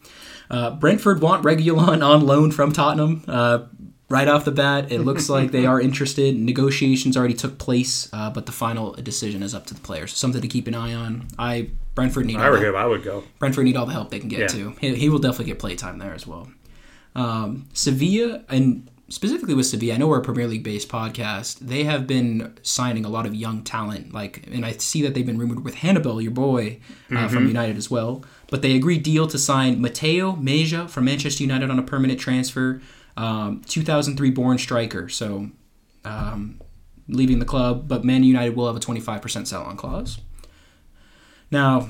uh, 0.49 0.71
Brentford 0.71 1.21
want 1.21 1.45
Reguilon 1.45 2.05
on 2.05 2.25
loan 2.25 2.51
from 2.51 2.73
Tottenham. 2.73 3.23
Uh, 3.25 3.67
right 4.09 4.27
off 4.27 4.43
the 4.45 4.51
bat, 4.51 4.91
it 4.91 4.99
looks 5.01 5.29
like 5.29 5.51
they 5.51 5.65
are 5.65 5.79
interested. 5.89 6.35
Negotiations 6.35 7.15
already 7.15 7.33
took 7.33 7.57
place, 7.57 8.09
uh, 8.13 8.29
but 8.29 8.45
the 8.45 8.51
final 8.51 8.93
decision 8.93 9.43
is 9.43 9.53
up 9.55 9.65
to 9.67 9.73
the 9.73 9.81
players. 9.81 10.15
Something 10.15 10.41
to 10.41 10.47
keep 10.47 10.67
an 10.67 10.75
eye 10.75 10.93
on. 10.93 11.27
I 11.37 11.69
Brentford 11.95 12.25
need 12.25 12.37
I 12.37 12.45
all 12.45 12.51
were 12.51 12.59
the, 12.59 12.69
him, 12.69 12.75
I 12.75 12.85
would 12.85 13.03
go. 13.03 13.23
Brentford 13.39 13.65
need 13.65 13.75
all 13.77 13.85
the 13.85 13.93
help 13.93 14.09
they 14.09 14.19
can 14.19 14.29
get 14.29 14.39
Yeah. 14.39 14.47
too. 14.47 14.75
He, 14.81 14.95
he 14.95 15.09
will 15.09 15.19
definitely 15.19 15.45
get 15.45 15.59
playtime 15.59 15.99
there 15.99 16.13
as 16.13 16.25
well. 16.25 16.49
Um, 17.15 17.67
Sevilla 17.73 18.43
and 18.49 18.89
specifically 19.09 19.55
with 19.55 19.65
Sevilla, 19.65 19.95
I 19.95 19.97
know 19.97 20.07
we're 20.07 20.19
a 20.19 20.23
Premier 20.23 20.47
League 20.47 20.63
based 20.63 20.87
podcast. 20.89 21.59
They 21.59 21.83
have 21.83 22.05
been 22.07 22.55
signing 22.61 23.05
a 23.05 23.09
lot 23.09 23.25
of 23.25 23.33
young 23.33 23.63
talent, 23.63 24.13
like, 24.13 24.45
and 24.51 24.63
I 24.65 24.73
see 24.73 25.01
that 25.01 25.13
they've 25.15 25.25
been 25.25 25.39
rumored 25.39 25.63
with 25.63 25.75
Hannibal, 25.75 26.21
your 26.21 26.31
boy, 26.31 26.79
uh, 27.11 27.27
from 27.27 27.47
United 27.47 27.75
as 27.77 27.89
well. 27.89 28.23
But 28.51 28.61
they 28.61 28.75
agreed 28.75 29.03
deal 29.03 29.27
to 29.27 29.37
sign 29.39 29.81
Mateo 29.81 30.35
Mejia 30.35 30.87
from 30.87 31.05
Manchester 31.05 31.43
United 31.43 31.69
on 31.71 31.79
a 31.79 31.83
permanent 31.83 32.19
transfer, 32.19 32.81
um, 33.19 33.61
2003 33.67 34.31
born 34.31 34.57
striker. 34.57 35.09
So 35.09 35.49
um, 36.05 36.61
leaving 37.07 37.39
the 37.39 37.45
club, 37.45 37.87
but 37.87 38.03
Man 38.05 38.23
United 38.23 38.55
will 38.55 38.67
have 38.67 38.75
a 38.75 38.79
25% 38.79 39.47
sell 39.47 39.63
on 39.63 39.75
clause. 39.77 40.19
Now, 41.51 41.89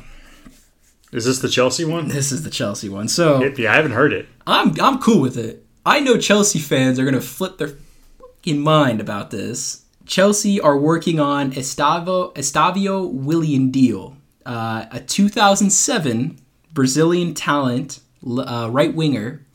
Is 1.11 1.25
this 1.25 1.39
the 1.39 1.49
Chelsea 1.49 1.85
one? 1.85 2.07
this 2.07 2.31
is 2.31 2.43
the 2.43 2.49
Chelsea 2.49 2.89
one. 2.89 3.07
So 3.07 3.43
Yeah, 3.43 3.71
I 3.71 3.75
haven't 3.75 3.91
heard 3.91 4.13
it. 4.13 4.27
I'm 4.47 4.73
I'm 4.81 4.99
cool 4.99 5.21
with 5.21 5.37
it. 5.37 5.65
I 5.85 5.99
know 5.99 6.17
Chelsea 6.17 6.59
fans 6.59 6.97
are 6.99 7.05
gonna 7.05 7.21
flip 7.21 7.57
their 7.57 7.73
fucking 8.19 8.59
mind 8.61 9.01
about 9.01 9.31
this. 9.31 9.85
Chelsea 10.05 10.59
are 10.59 10.77
working 10.77 11.19
on 11.19 11.51
Estavo 11.51 12.33
Estavio 12.35 13.11
William 13.11 13.69
deal, 13.69 14.15
uh, 14.45 14.85
a 14.91 14.99
2007 14.99 16.39
Brazilian 16.73 17.33
talent, 17.33 17.99
uh, 18.25 18.69
right 18.71 18.93
winger, 18.95 19.45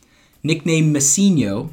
nicknamed 0.44 0.94
Messinho. 0.94 1.70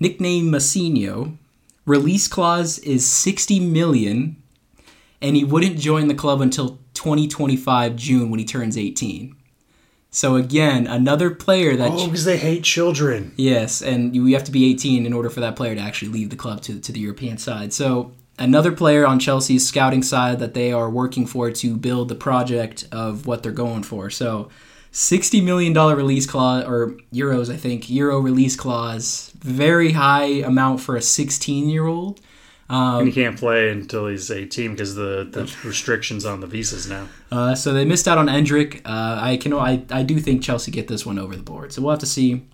Nicknamed 0.00 0.54
Messinho. 0.54 1.36
Release 1.84 2.26
clause 2.26 2.78
is 2.78 3.06
60 3.06 3.60
million, 3.60 4.42
and 5.20 5.36
he 5.36 5.44
wouldn't 5.44 5.78
join 5.78 6.08
the 6.08 6.14
club 6.14 6.40
until 6.40 6.78
2025 6.94 7.94
June 7.96 8.30
when 8.30 8.40
he 8.40 8.44
turns 8.44 8.78
18. 8.78 9.36
So 10.10 10.36
again, 10.36 10.86
another 10.86 11.30
player 11.30 11.76
that 11.76 11.92
Oh, 11.92 12.06
because 12.06 12.24
they 12.24 12.38
hate 12.38 12.64
children. 12.64 13.32
Yes, 13.36 13.82
and 13.82 14.16
you 14.16 14.24
have 14.34 14.44
to 14.44 14.50
be 14.50 14.70
18 14.70 15.04
in 15.04 15.12
order 15.12 15.28
for 15.28 15.40
that 15.40 15.56
player 15.56 15.74
to 15.74 15.80
actually 15.80 16.10
leave 16.10 16.30
the 16.30 16.36
club 16.36 16.62
to, 16.62 16.80
to 16.80 16.90
the 16.90 17.00
European 17.00 17.36
side. 17.36 17.72
So, 17.74 18.12
another 18.38 18.72
player 18.72 19.06
on 19.06 19.18
Chelsea's 19.18 19.68
scouting 19.68 20.02
side 20.02 20.38
that 20.38 20.54
they 20.54 20.72
are 20.72 20.88
working 20.88 21.26
for 21.26 21.50
to 21.50 21.76
build 21.76 22.08
the 22.08 22.14
project 22.14 22.88
of 22.90 23.26
what 23.26 23.42
they're 23.42 23.52
going 23.52 23.82
for. 23.82 24.08
So, 24.08 24.48
$60 24.96 25.44
million 25.44 25.74
release 25.74 26.26
clause, 26.26 26.64
or 26.64 26.96
euros, 27.12 27.52
I 27.52 27.56
think, 27.58 27.90
euro 27.90 28.18
release 28.18 28.56
clause. 28.56 29.30
Very 29.36 29.92
high 29.92 30.40
amount 30.40 30.80
for 30.80 30.96
a 30.96 31.02
16 31.02 31.68
year 31.68 31.86
old. 31.86 32.18
and 32.70 33.06
he 33.06 33.12
can't 33.12 33.38
play 33.38 33.68
until 33.68 34.06
he's 34.06 34.30
18 34.30 34.70
because 34.70 34.94
the, 34.94 35.28
the 35.30 35.54
restrictions 35.68 36.24
on 36.24 36.40
the 36.40 36.46
visas 36.46 36.88
now. 36.88 37.08
Uh, 37.30 37.54
so 37.54 37.74
they 37.74 37.84
missed 37.84 38.08
out 38.08 38.16
on 38.16 38.26
Endrick. 38.26 38.80
Uh, 38.86 39.20
I 39.20 39.36
can 39.36 39.52
I, 39.52 39.84
I 39.90 40.02
do 40.02 40.18
think 40.18 40.42
Chelsea 40.42 40.70
get 40.70 40.88
this 40.88 41.04
one 41.04 41.18
over 41.18 41.36
the 41.36 41.42
board. 41.42 41.74
So 41.74 41.82
we'll 41.82 41.90
have 41.90 42.00
to 42.00 42.06
see. 42.06 42.46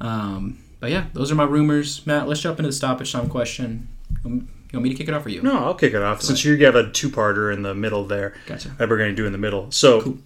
Um, 0.00 0.58
but 0.80 0.90
yeah, 0.90 1.06
those 1.12 1.30
are 1.30 1.36
my 1.36 1.44
rumors. 1.44 2.04
Matt, 2.04 2.26
let's 2.26 2.40
jump 2.40 2.58
into 2.58 2.68
the 2.68 2.72
stoppage 2.72 3.12
time 3.12 3.28
question. 3.28 3.86
You 4.24 4.30
want 4.30 4.42
you 4.72 4.78
want 4.80 4.82
me 4.82 4.88
to 4.90 4.96
kick 4.96 5.06
it 5.06 5.14
off 5.14 5.22
for 5.22 5.28
you? 5.28 5.40
No, 5.40 5.64
I'll 5.64 5.74
kick 5.74 5.94
it 5.94 6.02
off 6.02 6.20
since 6.20 6.44
you 6.44 6.56
have 6.64 6.74
a 6.74 6.90
two-parter 6.90 7.54
in 7.54 7.62
the 7.62 7.74
middle 7.74 8.04
there. 8.04 8.34
Gotcha. 8.46 8.70
That 8.70 8.88
we're 8.88 8.98
going 8.98 9.10
to 9.10 9.16
do 9.16 9.24
in 9.24 9.30
the 9.30 9.38
middle. 9.38 9.70
So 9.70 10.18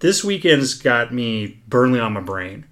this 0.00 0.22
weekend's 0.24 0.74
got 0.74 1.12
me 1.12 1.58
Burnley 1.68 2.00
on 2.00 2.12
my 2.12 2.20
brain. 2.20 2.66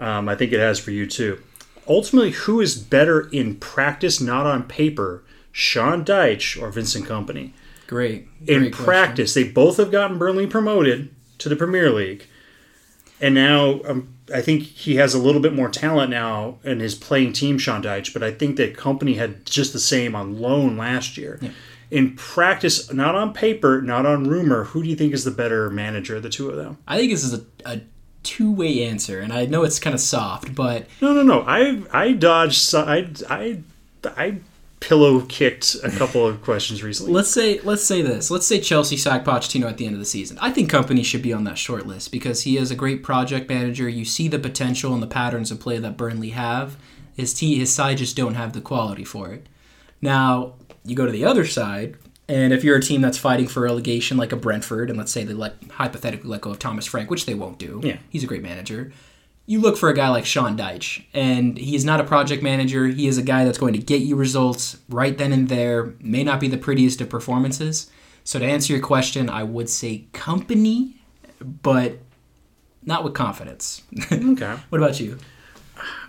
Um, 0.00 0.28
I 0.28 0.34
think 0.34 0.52
it 0.52 0.60
has 0.60 0.78
for 0.78 0.90
you 0.90 1.06
too. 1.06 1.40
Ultimately, 1.86 2.30
who 2.30 2.60
is 2.60 2.76
better 2.76 3.28
in 3.30 3.56
practice, 3.56 4.20
not 4.20 4.46
on 4.46 4.64
paper, 4.64 5.22
Sean 5.52 6.04
Dyche 6.04 6.60
or 6.60 6.70
Vincent 6.70 7.06
Kompany? 7.06 7.52
Great. 7.86 8.26
in 8.46 8.60
Great 8.60 8.72
question. 8.72 8.84
practice, 8.84 9.34
they 9.34 9.44
both 9.44 9.76
have 9.76 9.92
gotten 9.92 10.18
Burnley 10.18 10.46
promoted 10.46 11.14
to 11.38 11.48
the 11.48 11.56
Premier 11.56 11.90
League, 11.90 12.26
and 13.20 13.34
now 13.34 13.80
um, 13.84 14.14
I 14.34 14.40
think 14.40 14.62
he 14.62 14.96
has 14.96 15.14
a 15.14 15.18
little 15.18 15.40
bit 15.40 15.52
more 15.52 15.68
talent 15.68 16.10
now 16.10 16.58
in 16.64 16.80
his 16.80 16.94
playing 16.94 17.34
team, 17.34 17.58
Sean 17.58 17.82
Dyche. 17.82 18.12
But 18.12 18.22
I 18.22 18.30
think 18.30 18.56
that 18.56 18.76
Kompany 18.76 19.16
had 19.16 19.44
just 19.44 19.72
the 19.72 19.78
same 19.78 20.16
on 20.16 20.40
loan 20.40 20.76
last 20.76 21.18
year. 21.18 21.38
In 21.94 22.16
practice, 22.16 22.92
not 22.92 23.14
on 23.14 23.32
paper, 23.32 23.80
not 23.80 24.04
on 24.04 24.24
rumor, 24.28 24.64
who 24.64 24.82
do 24.82 24.88
you 24.88 24.96
think 24.96 25.12
is 25.14 25.24
the 25.24 25.30
better 25.30 25.70
manager 25.70 26.16
of 26.16 26.22
the 26.24 26.28
two 26.28 26.50
of 26.50 26.56
them? 26.56 26.76
I 26.88 26.98
think 26.98 27.12
this 27.12 27.22
is 27.24 27.34
a, 27.34 27.44
a 27.64 27.80
two 28.24 28.50
way 28.50 28.84
answer, 28.84 29.20
and 29.20 29.32
I 29.32 29.46
know 29.46 29.62
it's 29.62 29.78
kind 29.78 29.94
of 29.94 30.00
soft, 30.00 30.54
but 30.54 30.86
No, 31.00 31.12
no, 31.12 31.22
no. 31.22 31.42
I 31.46 31.82
I 31.92 32.12
dodged. 32.12 32.74
I 32.74 33.08
I 33.30 33.60
I 34.04 34.38
pillow 34.80 35.20
kicked 35.22 35.76
a 35.82 35.90
couple 35.90 36.26
of 36.26 36.42
questions 36.42 36.82
recently. 36.82 37.12
let's 37.12 37.30
say 37.30 37.60
let's 37.60 37.84
say 37.84 38.02
this. 38.02 38.30
Let's 38.30 38.46
say 38.46 38.60
Chelsea 38.60 38.96
sack 38.96 39.24
Pochettino 39.24 39.66
at 39.66 39.76
the 39.78 39.86
end 39.86 39.94
of 39.94 40.00
the 40.00 40.04
season. 40.04 40.36
I 40.40 40.50
think 40.50 40.70
Kompany 40.70 41.04
should 41.04 41.22
be 41.22 41.32
on 41.32 41.44
that 41.44 41.56
short 41.58 41.86
list 41.86 42.10
because 42.12 42.42
he 42.42 42.58
is 42.58 42.70
a 42.70 42.74
great 42.74 43.02
project 43.02 43.48
manager. 43.48 43.88
You 43.88 44.04
see 44.04 44.28
the 44.28 44.38
potential 44.38 44.92
and 44.92 45.02
the 45.02 45.06
patterns 45.06 45.50
of 45.50 45.60
play 45.60 45.78
that 45.78 45.96
Burnley 45.96 46.30
have. 46.30 46.76
His 47.16 47.32
team, 47.32 47.58
his 47.60 47.72
side 47.72 47.98
just 47.98 48.16
don't 48.16 48.34
have 48.34 48.52
the 48.52 48.60
quality 48.60 49.04
for 49.04 49.32
it. 49.32 49.46
Now 50.02 50.54
you 50.84 50.94
go 50.94 51.06
to 51.06 51.12
the 51.12 51.24
other 51.24 51.46
side, 51.46 51.96
and 52.28 52.52
if 52.52 52.64
you're 52.64 52.76
a 52.76 52.82
team 52.82 53.00
that's 53.00 53.18
fighting 53.18 53.48
for 53.48 53.60
relegation, 53.60 54.16
like 54.16 54.32
a 54.32 54.36
Brentford, 54.36 54.90
and 54.90 54.98
let's 54.98 55.12
say 55.12 55.24
they 55.24 55.34
let 55.34 55.56
hypothetically 55.72 56.28
let 56.28 56.40
go 56.40 56.50
of 56.50 56.58
Thomas 56.58 56.86
Frank, 56.86 57.10
which 57.10 57.26
they 57.26 57.34
won't 57.34 57.58
do. 57.58 57.80
Yeah. 57.82 57.98
he's 58.10 58.24
a 58.24 58.26
great 58.26 58.42
manager. 58.42 58.92
You 59.46 59.60
look 59.60 59.76
for 59.76 59.90
a 59.90 59.94
guy 59.94 60.08
like 60.08 60.24
Sean 60.24 60.56
Dyche, 60.56 61.04
and 61.12 61.58
he's 61.58 61.84
not 61.84 62.00
a 62.00 62.04
project 62.04 62.42
manager. 62.42 62.86
He 62.86 63.06
is 63.06 63.18
a 63.18 63.22
guy 63.22 63.44
that's 63.44 63.58
going 63.58 63.74
to 63.74 63.78
get 63.78 64.00
you 64.00 64.16
results 64.16 64.78
right 64.88 65.16
then 65.16 65.32
and 65.32 65.48
there. 65.48 65.94
May 66.00 66.24
not 66.24 66.40
be 66.40 66.48
the 66.48 66.56
prettiest 66.56 67.02
of 67.02 67.10
performances. 67.10 67.90
So 68.24 68.38
to 68.38 68.44
answer 68.46 68.72
your 68.72 68.82
question, 68.82 69.28
I 69.28 69.42
would 69.42 69.68
say 69.68 70.06
Kompany, 70.14 70.94
but 71.40 71.98
not 72.82 73.04
with 73.04 73.12
confidence. 73.12 73.82
okay. 74.12 74.56
what 74.70 74.78
about 74.78 74.98
you? 74.98 75.18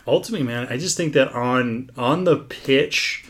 ultimately, 0.08 0.46
man, 0.46 0.68
I 0.70 0.78
just 0.78 0.98
think 0.98 1.14
that 1.14 1.32
on 1.34 1.90
on 1.98 2.24
the 2.24 2.38
pitch, 2.38 3.26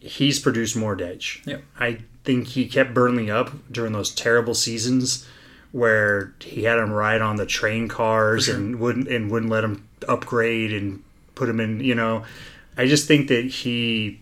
he's 0.00 0.38
produced 0.38 0.76
more 0.76 0.96
Dyche. 0.96 1.46
Yep. 1.46 1.62
I 1.78 1.98
think 2.24 2.48
he 2.48 2.66
kept 2.66 2.94
Burnley 2.94 3.30
up 3.30 3.50
during 3.70 3.92
those 3.92 4.14
terrible 4.14 4.54
seasons 4.54 5.26
where 5.72 6.34
he 6.40 6.64
had 6.64 6.78
him 6.78 6.90
ride 6.90 7.22
on 7.22 7.36
the 7.36 7.46
train 7.46 7.86
cars 7.86 8.48
and 8.48 8.80
wouldn't 8.80 9.06
and 9.08 9.30
wouldn't 9.30 9.52
let 9.52 9.62
him 9.62 9.88
upgrade 10.08 10.72
and 10.72 11.02
put 11.34 11.48
him 11.48 11.60
in. 11.60 11.80
You 11.80 11.94
know, 11.94 12.24
I 12.76 12.86
just 12.86 13.06
think 13.06 13.28
that 13.28 13.44
he, 13.44 14.20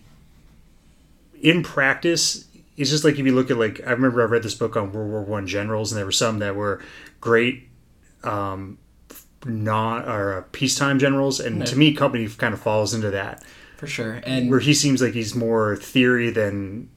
in 1.41 1.63
practice, 1.63 2.45
it's 2.77 2.89
just 2.89 3.03
like 3.03 3.17
if 3.17 3.25
you 3.25 3.33
look 3.33 3.49
at 3.49 3.57
like 3.57 3.81
I 3.85 3.91
remember 3.91 4.21
I 4.21 4.25
read 4.25 4.43
this 4.43 4.55
book 4.55 4.77
on 4.77 4.91
World 4.91 5.09
War 5.09 5.23
One 5.23 5.47
generals, 5.47 5.91
and 5.91 5.97
there 5.97 6.05
were 6.05 6.11
some 6.11 6.39
that 6.39 6.55
were 6.55 6.81
great. 7.19 7.67
Um, 8.23 8.77
not 9.45 10.05
or 10.07 10.37
uh, 10.37 10.43
peacetime 10.51 10.99
generals, 10.99 11.39
and 11.39 11.65
to 11.65 11.77
me, 11.77 11.95
Kompany 11.95 12.37
kind 12.37 12.53
of 12.53 12.59
falls 12.59 12.93
into 12.93 13.09
that 13.11 13.41
for 13.79 13.87
sure. 13.87 14.21
And 14.25 14.49
where 14.49 14.59
he 14.59 14.73
seems 14.73 15.01
like 15.01 15.13
he's 15.13 15.33
more 15.33 15.77
theory 15.77 16.29
than 16.31 16.89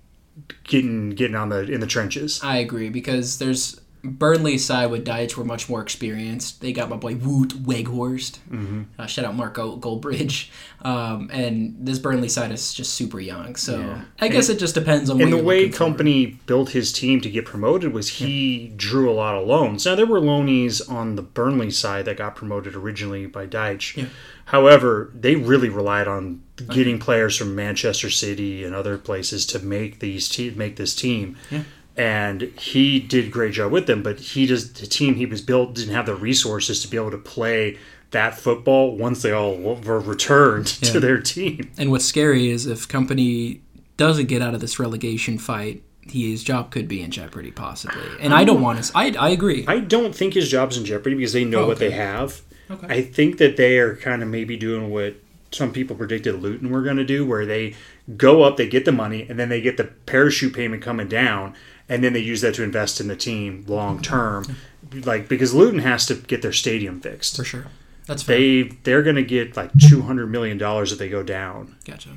getting 0.64 1.10
getting 1.10 1.36
on 1.36 1.48
the 1.48 1.60
in 1.60 1.80
the 1.80 1.86
trenches. 1.86 2.40
I 2.42 2.56
agree 2.56 2.88
because 2.88 3.38
there's 3.38 3.80
Burnley's 4.04 4.64
side 4.64 4.86
with 4.90 5.06
Dyche 5.06 5.36
were 5.36 5.44
much 5.44 5.68
more 5.68 5.80
experienced. 5.80 6.60
They 6.60 6.72
got 6.72 6.88
my 6.90 6.96
boy 6.96 7.14
Wout 7.14 7.50
Weghorst. 7.52 8.38
Mm-hmm. 8.50 8.82
Uh, 8.98 9.06
shout 9.06 9.24
out 9.24 9.36
Marco 9.36 9.76
Goldbridge. 9.76 10.50
Um, 10.84 11.30
and 11.32 11.76
this 11.78 12.00
Burnley 12.00 12.28
side 12.28 12.50
is 12.50 12.74
just 12.74 12.94
super 12.94 13.20
young. 13.20 13.54
So 13.54 13.78
Yeah. 13.78 14.02
I 14.20 14.26
guess 14.26 14.48
it 14.48 14.58
just 14.58 14.74
depends 14.74 15.08
on. 15.10 15.20
And 15.20 15.30
what 15.30 15.38
the 15.38 15.44
way 15.44 15.56
looking 15.66 15.72
for. 15.72 15.84
Kompany 16.02 16.38
built 16.46 16.70
his 16.70 16.92
team 16.92 17.20
to 17.20 17.30
get 17.30 17.44
promoted 17.44 17.92
was 17.92 18.08
he 18.08 18.72
drew 18.74 19.08
a 19.08 19.14
lot 19.14 19.36
of 19.36 19.46
loans. 19.46 19.86
Now 19.86 19.94
there 19.94 20.06
were 20.06 20.20
loanies 20.20 20.90
on 20.90 21.14
the 21.14 21.22
Burnley 21.22 21.70
side 21.70 22.04
that 22.06 22.16
got 22.16 22.34
promoted 22.34 22.74
originally 22.74 23.26
by 23.26 23.46
Dyche. 23.46 23.96
Yeah. 23.96 24.06
However, 24.46 25.12
they 25.14 25.36
really 25.36 25.68
relied 25.68 26.08
on 26.08 26.42
getting 26.68 26.98
players 26.98 27.36
from 27.36 27.54
Manchester 27.54 28.10
City 28.10 28.64
and 28.64 28.74
other 28.74 28.98
places 28.98 29.46
to 29.46 29.60
make 29.60 30.00
these 30.00 30.28
te- 30.28 30.50
make 30.50 30.74
this 30.74 30.96
team. 30.96 31.36
And 31.96 32.42
he 32.58 32.98
did 33.00 33.26
a 33.26 33.28
great 33.28 33.52
job 33.52 33.70
with 33.70 33.86
them, 33.86 34.02
but 34.02 34.18
he 34.18 34.46
just 34.46 34.80
the 34.80 34.86
team 34.86 35.14
he 35.16 35.26
was 35.26 35.42
built 35.42 35.74
didn't 35.74 35.94
have 35.94 36.06
the 36.06 36.14
resources 36.14 36.80
to 36.82 36.88
be 36.88 36.96
able 36.96 37.10
to 37.10 37.18
play 37.18 37.76
that 38.12 38.38
football 38.38 38.96
once 38.96 39.22
they 39.22 39.32
all 39.32 39.56
were 39.56 40.00
returned 40.00 40.78
Yeah. 40.82 40.92
to 40.92 41.00
their 41.00 41.20
team. 41.20 41.70
And 41.76 41.90
what's 41.90 42.04
scary 42.04 42.48
is 42.50 42.66
if 42.66 42.88
Kompany 42.88 43.60
doesn't 43.98 44.26
get 44.26 44.40
out 44.42 44.54
of 44.54 44.60
this 44.60 44.78
relegation 44.78 45.38
fight, 45.38 45.82
his 46.02 46.42
job 46.42 46.70
could 46.70 46.88
be 46.88 47.02
in 47.02 47.10
jeopardy 47.10 47.50
possibly. 47.50 48.02
And 48.20 48.32
I 48.34 48.44
don't 48.44 48.60
want 48.62 48.82
to. 48.82 48.92
I 48.96 49.12
I 49.18 49.28
agree. 49.30 49.64
I 49.68 49.78
don't 49.80 50.14
think 50.14 50.32
his 50.34 50.48
job's 50.50 50.76
in 50.78 50.84
jeopardy 50.86 51.14
because 51.16 51.32
they 51.34 51.44
know 51.44 51.64
Oh, 51.64 51.66
what 51.66 51.78
they 51.78 51.90
have. 51.90 52.40
Okay. 52.70 52.86
I 52.88 53.02
think 53.02 53.36
that 53.38 53.56
they 53.58 53.78
are 53.78 53.96
kind 53.96 54.22
of 54.22 54.28
maybe 54.28 54.56
doing 54.56 54.88
what 54.90 55.16
some 55.50 55.72
people 55.72 55.94
predicted 55.94 56.40
Luton 56.42 56.70
were 56.70 56.80
going 56.80 56.96
to 56.96 57.04
do, 57.04 57.26
where 57.26 57.44
they 57.44 57.74
go 58.16 58.42
up, 58.42 58.56
they 58.56 58.66
get 58.66 58.86
the 58.86 58.92
money, 58.92 59.26
and 59.28 59.38
then 59.38 59.50
they 59.50 59.60
get 59.60 59.76
the 59.76 59.84
parachute 59.84 60.54
payment 60.54 60.82
coming 60.82 61.06
down, 61.08 61.54
and 61.92 62.02
then 62.02 62.12
they 62.12 62.20
use 62.20 62.40
that 62.40 62.54
to 62.54 62.62
invest 62.62 63.00
in 63.00 63.08
the 63.08 63.16
team 63.16 63.64
long 63.68 64.00
term. 64.00 64.56
Like 65.04 65.28
because 65.28 65.54
Luton 65.54 65.80
has 65.80 66.06
to 66.06 66.14
get 66.14 66.42
their 66.42 66.52
stadium 66.52 67.00
fixed. 67.00 67.36
for 67.36 67.44
sure. 67.44 67.66
That's 68.06 68.22
fair. 68.22 68.36
They 68.36 68.62
they're 68.82 69.02
going 69.02 69.16
to 69.16 69.22
get 69.22 69.56
like 69.56 69.70
two 69.78 70.02
hundred 70.02 70.26
million 70.30 70.58
dollars 70.58 70.90
if 70.92 70.98
they 70.98 71.08
go 71.08 71.22
down 71.22 71.76
gotcha. 71.84 72.10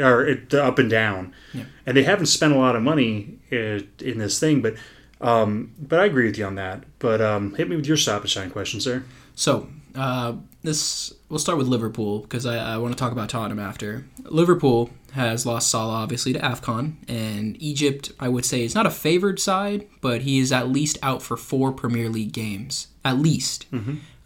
or 0.00 0.26
it, 0.26 0.54
up 0.54 0.78
and 0.78 0.88
down, 0.88 1.34
Yeah. 1.52 1.64
and 1.86 1.96
they 1.96 2.04
haven't 2.04 2.26
spent 2.26 2.52
a 2.52 2.56
lot 2.56 2.76
of 2.76 2.82
money 2.82 3.38
uh, 3.52 3.80
in 4.00 4.18
this 4.18 4.38
thing. 4.38 4.62
But 4.62 4.74
um, 5.20 5.72
but 5.78 5.98
I 5.98 6.04
agree 6.06 6.26
with 6.26 6.38
you 6.38 6.44
on 6.46 6.54
that. 6.54 6.84
But 7.00 7.20
um, 7.20 7.54
hit 7.56 7.68
me 7.68 7.74
with 7.76 7.86
your 7.86 7.96
stoppage 7.96 8.34
time 8.34 8.50
question, 8.50 8.80
sir. 8.80 9.02
So 9.34 9.68
uh, 9.96 10.34
this 10.62 11.12
we'll 11.28 11.40
start 11.40 11.58
with 11.58 11.66
Liverpool 11.66 12.20
because 12.20 12.46
I, 12.46 12.74
I 12.74 12.78
want 12.78 12.94
to 12.94 12.98
talk 12.98 13.10
about 13.12 13.28
Tottenham 13.28 13.58
after. 13.58 14.06
Liverpool 14.22 14.90
has 15.12 15.46
lost 15.46 15.70
Salah 15.70 15.94
obviously 15.94 16.32
to 16.32 16.38
Afcon, 16.38 16.94
and 17.08 17.60
Egypt 17.60 18.12
I 18.20 18.28
would 18.28 18.44
say 18.44 18.62
is 18.62 18.74
not 18.74 18.86
a 18.86 18.90
favored 18.90 19.40
side, 19.40 19.86
but 20.00 20.22
he 20.22 20.38
is 20.38 20.52
at 20.52 20.68
least 20.68 20.98
out 21.02 21.22
for 21.22 21.36
four 21.36 21.72
Premier 21.72 22.08
League 22.08 22.32
games 22.32 22.88
at 23.04 23.18
least. 23.18 23.66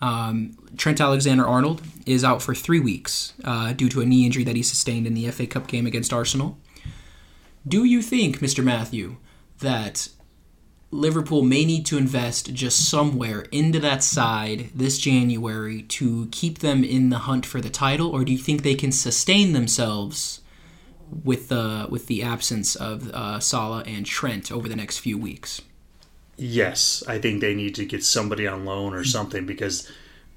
Um, 0.01 0.57
Trent 0.77 1.01
Alexander 1.01 1.47
Arnold 1.47 1.81
is 2.07 2.25
out 2.25 2.43
for 2.43 2.55
three 2.55 2.81
weeks 2.81 3.35
uh, 3.45 3.73
due 3.73 3.89
to 3.89 4.01
a 4.01 4.07
knee 4.07 4.27
injury 4.27 4.43
that 4.45 4.57
he 4.57 4.63
sustained 4.63 5.07
in 5.07 5.15
the 5.15 5.31
FA 5.31 5.47
Cup 5.47 5.69
game 5.69 5.87
against 5.87 6.13
Arsenal. 6.13 6.59
Do 7.67 7.85
you 7.85 8.03
think, 8.03 8.41
Mr. 8.41 8.65
Matthew, 8.65 9.17
that 9.61 10.09
Liverpool 10.91 11.43
may 11.43 11.65
need 11.65 11.87
to 11.87 11.97
invest 11.97 12.53
just 12.53 12.91
somewhere 12.91 13.47
into 13.53 13.79
that 13.79 14.03
side 14.03 14.71
this 14.75 14.99
January 14.99 15.83
to 15.83 16.29
keep 16.33 16.59
them 16.59 16.83
in 16.83 17.11
the 17.11 17.19
hunt 17.19 17.47
for 17.47 17.61
the 17.61 17.71
title, 17.71 18.09
or 18.11 18.25
do 18.25 18.33
you 18.33 18.39
think 18.39 18.63
they 18.63 18.75
can 18.75 18.93
sustain 18.93 19.53
themselves 19.53 20.42
with 21.25 21.49
the 21.49 21.87
with 21.89 22.07
the 22.07 22.23
absence 22.23 22.75
of 22.77 23.11
uh, 23.11 23.41
Salah 23.41 23.83
and 23.87 24.07
Trent 24.07 24.51
over 24.51 24.69
the 24.69 24.77
next 24.77 24.99
few 24.99 25.19
weeks? 25.19 25.61
Yes, 26.37 27.03
I 27.07 27.19
think 27.19 27.41
they 27.41 27.55
need 27.55 27.75
to 27.77 27.85
get 27.85 28.03
somebody 28.05 28.47
on 28.47 28.65
loan 28.65 28.95
or 28.95 29.05
something 29.05 29.47
because 29.47 29.91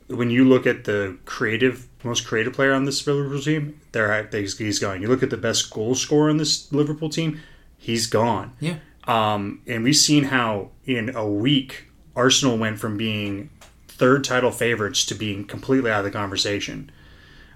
when 0.08 0.30
you 0.30 0.46
look 0.46 0.68
at 0.68 0.84
the 0.84 1.18
creative, 1.26 1.88
most 2.04 2.28
creative 2.28 2.54
player 2.54 2.74
on 2.74 2.86
this 2.86 3.06
Liverpool 3.08 3.42
team, 3.42 3.80
there 3.92 4.28
he's 4.32 4.80
gone. 4.80 5.02
You 5.02 5.08
look 5.08 5.24
at 5.24 5.30
the 5.30 5.38
best 5.38 5.72
goal 5.72 5.96
scorer 5.96 6.30
on 6.30 6.38
this 6.38 6.72
Liverpool 6.72 7.10
team, 7.10 7.42
he's 7.78 8.08
gone. 8.08 8.54
Yeah, 8.60 8.78
Um, 9.06 9.62
and 9.66 9.84
we've 9.84 9.96
seen 9.96 10.26
how 10.26 10.70
in 10.86 11.16
a 11.16 11.28
week 11.28 11.86
Arsenal 12.16 12.58
went 12.58 12.80
from 12.80 12.98
being 12.98 13.50
third 13.88 14.24
title 14.24 14.52
favorites 14.52 15.06
to 15.06 15.16
being 15.16 15.46
completely 15.46 15.90
out 15.90 16.00
of 16.00 16.06
the 16.06 16.12
conversation 16.12 16.92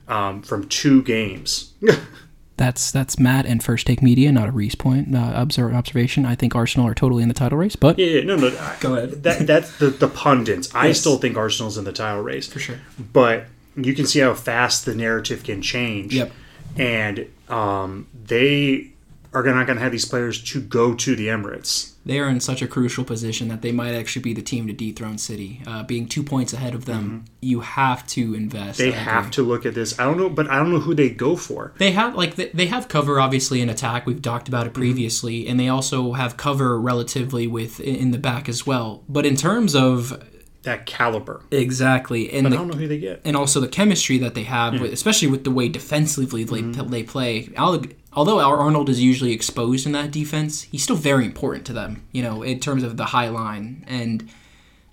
um, 0.08 0.42
from 0.42 0.68
two 0.68 1.04
games. 1.04 1.74
that's 2.60 2.92
that's 2.92 3.18
Matt 3.18 3.48
and 3.48 3.64
First 3.64 3.88
Take 3.88 4.04
Media, 4.04 4.32
not 4.32 4.48
a 4.50 4.52
Reese 4.52 4.76
point 4.76 5.16
uh, 5.16 5.18
observation. 5.18 6.26
I 6.26 6.36
think 6.36 6.54
Arsenal 6.56 6.86
are 6.88 6.94
totally 6.94 7.24
in 7.24 7.30
the 7.30 7.34
title 7.34 7.58
race, 7.58 7.76
but 7.76 7.98
yeah, 7.98 8.06
yeah, 8.20 8.24
no, 8.24 8.36
no. 8.36 8.48
I- 8.50 8.76
Go 8.80 8.96
ahead. 8.96 9.24
That 9.24 9.48
that's 9.48 9.78
the 9.80 9.88
the 9.90 10.08
pundits. 10.08 10.70
I 10.76 10.92
still 10.92 11.18
think 11.18 11.36
Arsenal's 11.38 11.78
in 11.78 11.86
the 11.86 11.92
title 11.94 12.22
race 12.22 12.46
for 12.48 12.60
sure. 12.60 12.78
but 13.14 13.46
you 13.76 13.94
can 13.96 14.06
see 14.06 14.20
how 14.20 14.34
fast 14.34 14.86
the 14.86 14.94
narrative 14.94 15.44
can 15.44 15.62
change. 15.62 16.14
Yep. 16.14 16.32
And 16.78 17.28
um, 17.48 18.08
they 18.26 18.92
are 19.34 19.44
not 19.44 19.68
going 19.68 19.78
to 19.78 19.84
have 19.84 19.92
these 19.92 20.06
players 20.06 20.42
to 20.44 20.62
go 20.62 20.94
to 20.96 21.16
the 21.16 21.28
Emirates. 21.28 21.94
they 22.06 22.20
are 22.20 22.28
in 22.30 22.40
such 22.40 22.62
a 22.62 22.68
crucial 22.68 23.04
position 23.04 23.48
that 23.50 23.62
they 23.62 23.72
might 23.72 23.94
actually 23.94 24.22
be 24.24 24.34
the 24.34 24.42
team 24.42 24.66
to 24.68 24.74
dethrone 24.74 25.18
City. 25.18 25.62
Uh, 25.68 25.84
being 25.84 26.08
two 26.08 26.24
points 26.24 26.54
ahead 26.54 26.74
of 26.74 26.86
them, 26.86 27.26
you 27.42 27.60
have 27.60 28.08
to 28.08 28.34
invest. 28.34 28.80
They 28.80 28.92
have 28.92 29.30
to 29.32 29.44
look 29.44 29.66
at 29.66 29.76
this. 29.76 30.00
I 30.00 30.06
don't 30.06 30.18
know, 30.18 30.30
but 30.30 30.50
I 30.50 30.58
don't 30.58 30.72
know 30.72 30.80
who 30.80 30.96
they 30.96 31.10
go 31.10 31.36
for. 31.36 31.74
They 31.78 31.92
have 31.92 32.16
like 32.16 32.36
they, 32.36 32.50
they 32.50 32.66
have 32.68 32.88
cover 32.88 33.20
obviously 33.20 33.62
in 33.62 33.70
attack. 33.70 34.06
We've 34.08 34.22
talked 34.22 34.48
about 34.48 34.66
it 34.66 34.74
previously, 34.74 35.48
and 35.48 35.60
they 35.60 35.70
also 35.70 36.14
have 36.14 36.38
cover 36.38 36.80
relatively 36.80 37.46
with 37.48 37.80
in 37.80 38.12
the 38.12 38.18
back 38.18 38.50
as 38.50 38.66
well. 38.66 39.04
But 39.08 39.26
in 39.26 39.36
terms 39.36 39.76
of 39.76 40.24
That 40.64 40.86
caliber. 40.86 41.42
exactly, 41.52 42.32
and 42.34 42.46
I 42.46 42.50
the, 42.50 42.56
don't 42.58 42.68
know 42.68 42.76
who 42.78 42.88
they 42.88 43.00
get. 43.00 43.22
and 43.24 43.38
also 43.38 43.60
the 43.62 43.68
chemistry 43.70 44.18
that 44.18 44.36
they 44.36 44.44
have, 44.44 44.80
with, 44.82 44.92
especially 44.92 45.30
with 45.30 45.46
the 45.46 45.52
way 45.52 45.70
defensively 45.70 46.44
they, 46.44 46.62
they 46.62 47.04
play. 47.04 47.50
Al- 47.56 47.82
Although 48.12 48.40
Ar- 48.40 48.58
Arnold 48.58 48.90
is 48.90 49.02
usually 49.02 49.32
exposed 49.32 49.86
in 49.86 49.92
that 49.94 50.12
defense, 50.12 50.64
he's 50.64 50.84
still 50.84 50.96
very 50.96 51.26
important 51.26 51.66
to 51.68 51.74
them. 51.74 52.06
You 52.12 52.24
know, 52.24 52.42
in 52.44 52.60
terms 52.60 52.84
of 52.84 52.98
the 52.98 53.06
high 53.06 53.30
line. 53.30 53.86
And 53.88 54.30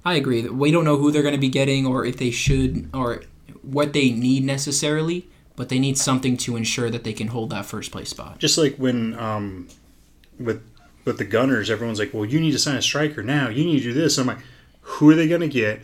I 0.04 0.14
agree 0.14 0.40
that 0.42 0.54
we 0.54 0.70
don't 0.70 0.84
know 0.84 0.96
who 0.98 1.10
they're 1.10 1.22
going 1.22 1.34
to 1.34 1.40
be 1.40 1.48
getting, 1.48 1.84
or 1.86 2.04
if 2.04 2.18
they 2.18 2.30
should, 2.30 2.88
or 2.94 3.22
what 3.62 3.92
they 3.92 4.10
need 4.10 4.44
necessarily. 4.44 5.26
But 5.56 5.70
they 5.70 5.78
need 5.78 5.96
something 5.96 6.36
to 6.38 6.56
ensure 6.56 6.90
that 6.90 7.02
they 7.04 7.14
can 7.14 7.28
hold 7.28 7.48
that 7.50 7.64
first 7.64 7.90
place 7.90 8.10
spot. 8.10 8.38
Just 8.38 8.58
like 8.58 8.76
when 8.76 9.18
um, 9.18 9.66
with 10.38 10.62
with 11.06 11.16
the 11.16 11.24
Gunners, 11.24 11.70
everyone's 11.70 11.98
like, 11.98 12.12
"Well, 12.12 12.26
you 12.26 12.38
need 12.38 12.52
to 12.52 12.58
sign 12.58 12.76
a 12.76 12.82
striker 12.82 13.22
now. 13.22 13.48
You 13.48 13.64
need 13.64 13.78
to 13.78 13.84
do 13.84 13.92
this." 13.94 14.18
And 14.18 14.28
I'm 14.30 14.36
like, 14.36 14.44
"Who 14.92 15.10
are 15.10 15.14
they 15.14 15.28
going 15.28 15.40
to 15.42 15.48
get? 15.48 15.80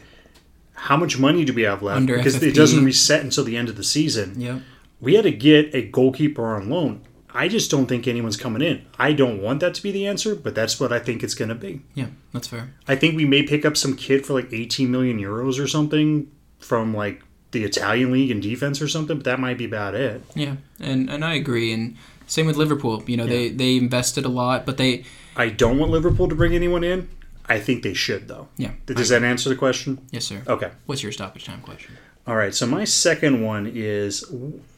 How 0.75 0.97
much 0.97 1.19
money 1.19 1.45
do 1.45 1.53
we 1.53 1.63
have 1.63 1.83
left?" 1.83 1.99
Under 1.99 2.17
because 2.17 2.37
FFP. 2.37 2.49
it 2.49 2.55
doesn't 2.55 2.85
reset 2.85 3.23
until 3.23 3.45
the 3.45 3.57
end 3.57 3.69
of 3.69 3.77
the 3.77 3.85
season. 3.85 4.35
Yeah. 4.41 4.61
we 5.01 5.15
had 5.15 5.25
to 5.25 5.33
get 5.33 5.75
a 5.75 5.83
goalkeeper 5.83 6.55
on 6.55 6.69
loan. 6.71 7.01
I 7.35 7.49
just 7.49 7.71
don't 7.71 7.87
think 7.87 8.07
anyone's 8.07 8.37
coming 8.37 8.61
in. 8.63 8.85
I 8.99 9.13
don't 9.15 9.41
want 9.41 9.61
that 9.61 9.73
to 9.75 9.83
be 9.83 9.91
the 9.91 10.07
answer, 10.07 10.35
but 10.35 10.55
that's 10.55 10.79
what 10.79 10.93
I 10.93 10.99
think 10.99 11.23
it's 11.23 11.35
going 11.35 11.49
to 11.49 11.55
be. 11.55 11.81
Yeah, 11.95 12.09
that's 12.33 12.47
fair. 12.47 12.75
I 12.87 12.95
think 12.95 13.17
we 13.17 13.25
may 13.25 13.43
pick 13.43 13.65
up 13.65 13.75
some 13.77 13.97
kid 13.97 14.27
for 14.27 14.35
like 14.35 14.53
18 14.53 14.91
million 14.91 15.19
euros 15.19 15.59
or 15.59 15.67
something 15.67 16.31
from 16.59 16.95
like 16.95 17.23
the 17.53 17.65
Italian 17.65 18.13
league 18.13 18.31
in 18.31 18.41
defense 18.41 18.83
or 18.83 18.89
something, 18.89 19.17
but 19.17 19.25
that 19.25 19.41
might 19.41 19.57
be 19.59 19.65
about 19.65 19.95
it. 19.95 20.23
Yeah, 20.35 20.57
and 20.79 21.09
and 21.11 21.25
I 21.25 21.35
agree. 21.35 21.73
And 21.73 21.97
same 22.27 22.47
with 22.47 22.57
Liverpool. 22.57 23.03
You 23.07 23.17
know, 23.17 23.27
they 23.27 23.49
they 23.49 23.77
invested 23.77 24.25
a 24.27 24.29
lot, 24.31 24.67
but 24.67 24.77
they 24.77 25.05
I 25.35 25.49
don't 25.49 25.79
want 25.79 25.91
Liverpool 25.91 26.29
to 26.29 26.35
bring 26.35 26.55
anyone 26.55 26.85
in. 26.85 27.09
I 27.47 27.59
think 27.59 27.83
they 27.83 27.95
should 27.95 28.29
though. 28.29 28.49
yeah. 28.57 28.73
Does 28.87 29.09
that 29.09 29.23
answer 29.25 29.49
the 29.49 29.57
question? 29.57 29.99
Yes, 30.11 30.25
sir. 30.25 30.43
Okay. 30.47 30.71
What's 30.87 31.03
your 31.03 31.13
stoppage 31.13 31.45
time 31.45 31.61
question? 31.61 31.97
All 32.27 32.37
right, 32.37 32.55
so 32.55 32.67
my 32.67 32.85
second 32.85 33.43
one 33.43 33.67
is 33.67 34.25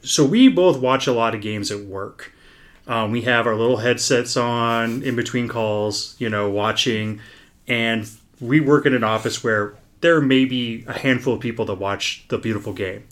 so 0.03 0.25
we 0.25 0.49
both 0.49 0.79
watch 0.81 1.07
a 1.07 1.13
lot 1.13 1.35
of 1.35 1.43
games 1.43 1.71
at 1.71 1.81
work. 1.81 2.33
Um, 2.87 3.11
we 3.11 3.23
have 3.23 3.47
our 3.47 3.55
little 3.55 3.79
headsets 3.79 4.37
on 4.37 5.03
in 5.03 5.15
between 5.15 5.49
calls, 5.49 6.17
you 6.19 6.31
know, 6.31 6.49
watching, 6.49 7.21
and 7.69 8.09
we 8.41 8.61
work 8.61 8.87
in 8.87 8.95
an 8.95 9.05
office 9.05 9.45
where 9.45 9.75
there 10.01 10.21
may 10.21 10.45
be 10.47 10.85
a 10.87 10.99
handful 10.99 11.35
of 11.35 11.41
people 11.41 11.65
that 11.67 11.75
watch 11.75 12.25
the 12.29 12.39
beautiful 12.39 12.73
game. 12.73 13.05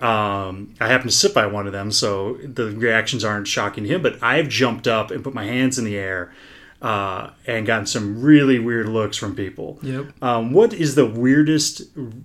Um, 0.00 0.74
I 0.80 0.88
happen 0.88 1.08
to 1.08 1.12
sit 1.12 1.34
by 1.34 1.46
one 1.46 1.66
of 1.66 1.72
them, 1.74 1.92
so 1.92 2.34
the 2.42 2.70
reactions 2.70 3.22
aren't 3.22 3.46
shocking 3.48 3.84
to 3.84 3.90
him. 3.90 4.02
But 4.02 4.22
I've 4.22 4.48
jumped 4.48 4.88
up 4.88 5.10
and 5.10 5.22
put 5.22 5.34
my 5.34 5.44
hands 5.44 5.78
in 5.78 5.84
the 5.84 5.96
air 5.96 6.32
uh, 6.82 7.30
and 7.46 7.66
gotten 7.66 7.86
some 7.86 8.22
really 8.22 8.58
weird 8.58 8.88
looks 8.88 9.16
from 9.16 9.34
people. 9.34 9.78
Yep. 9.82 10.12
Um, 10.22 10.52
what 10.52 10.72
is 10.72 10.94
the 10.94 11.06
weirdest 11.06 11.82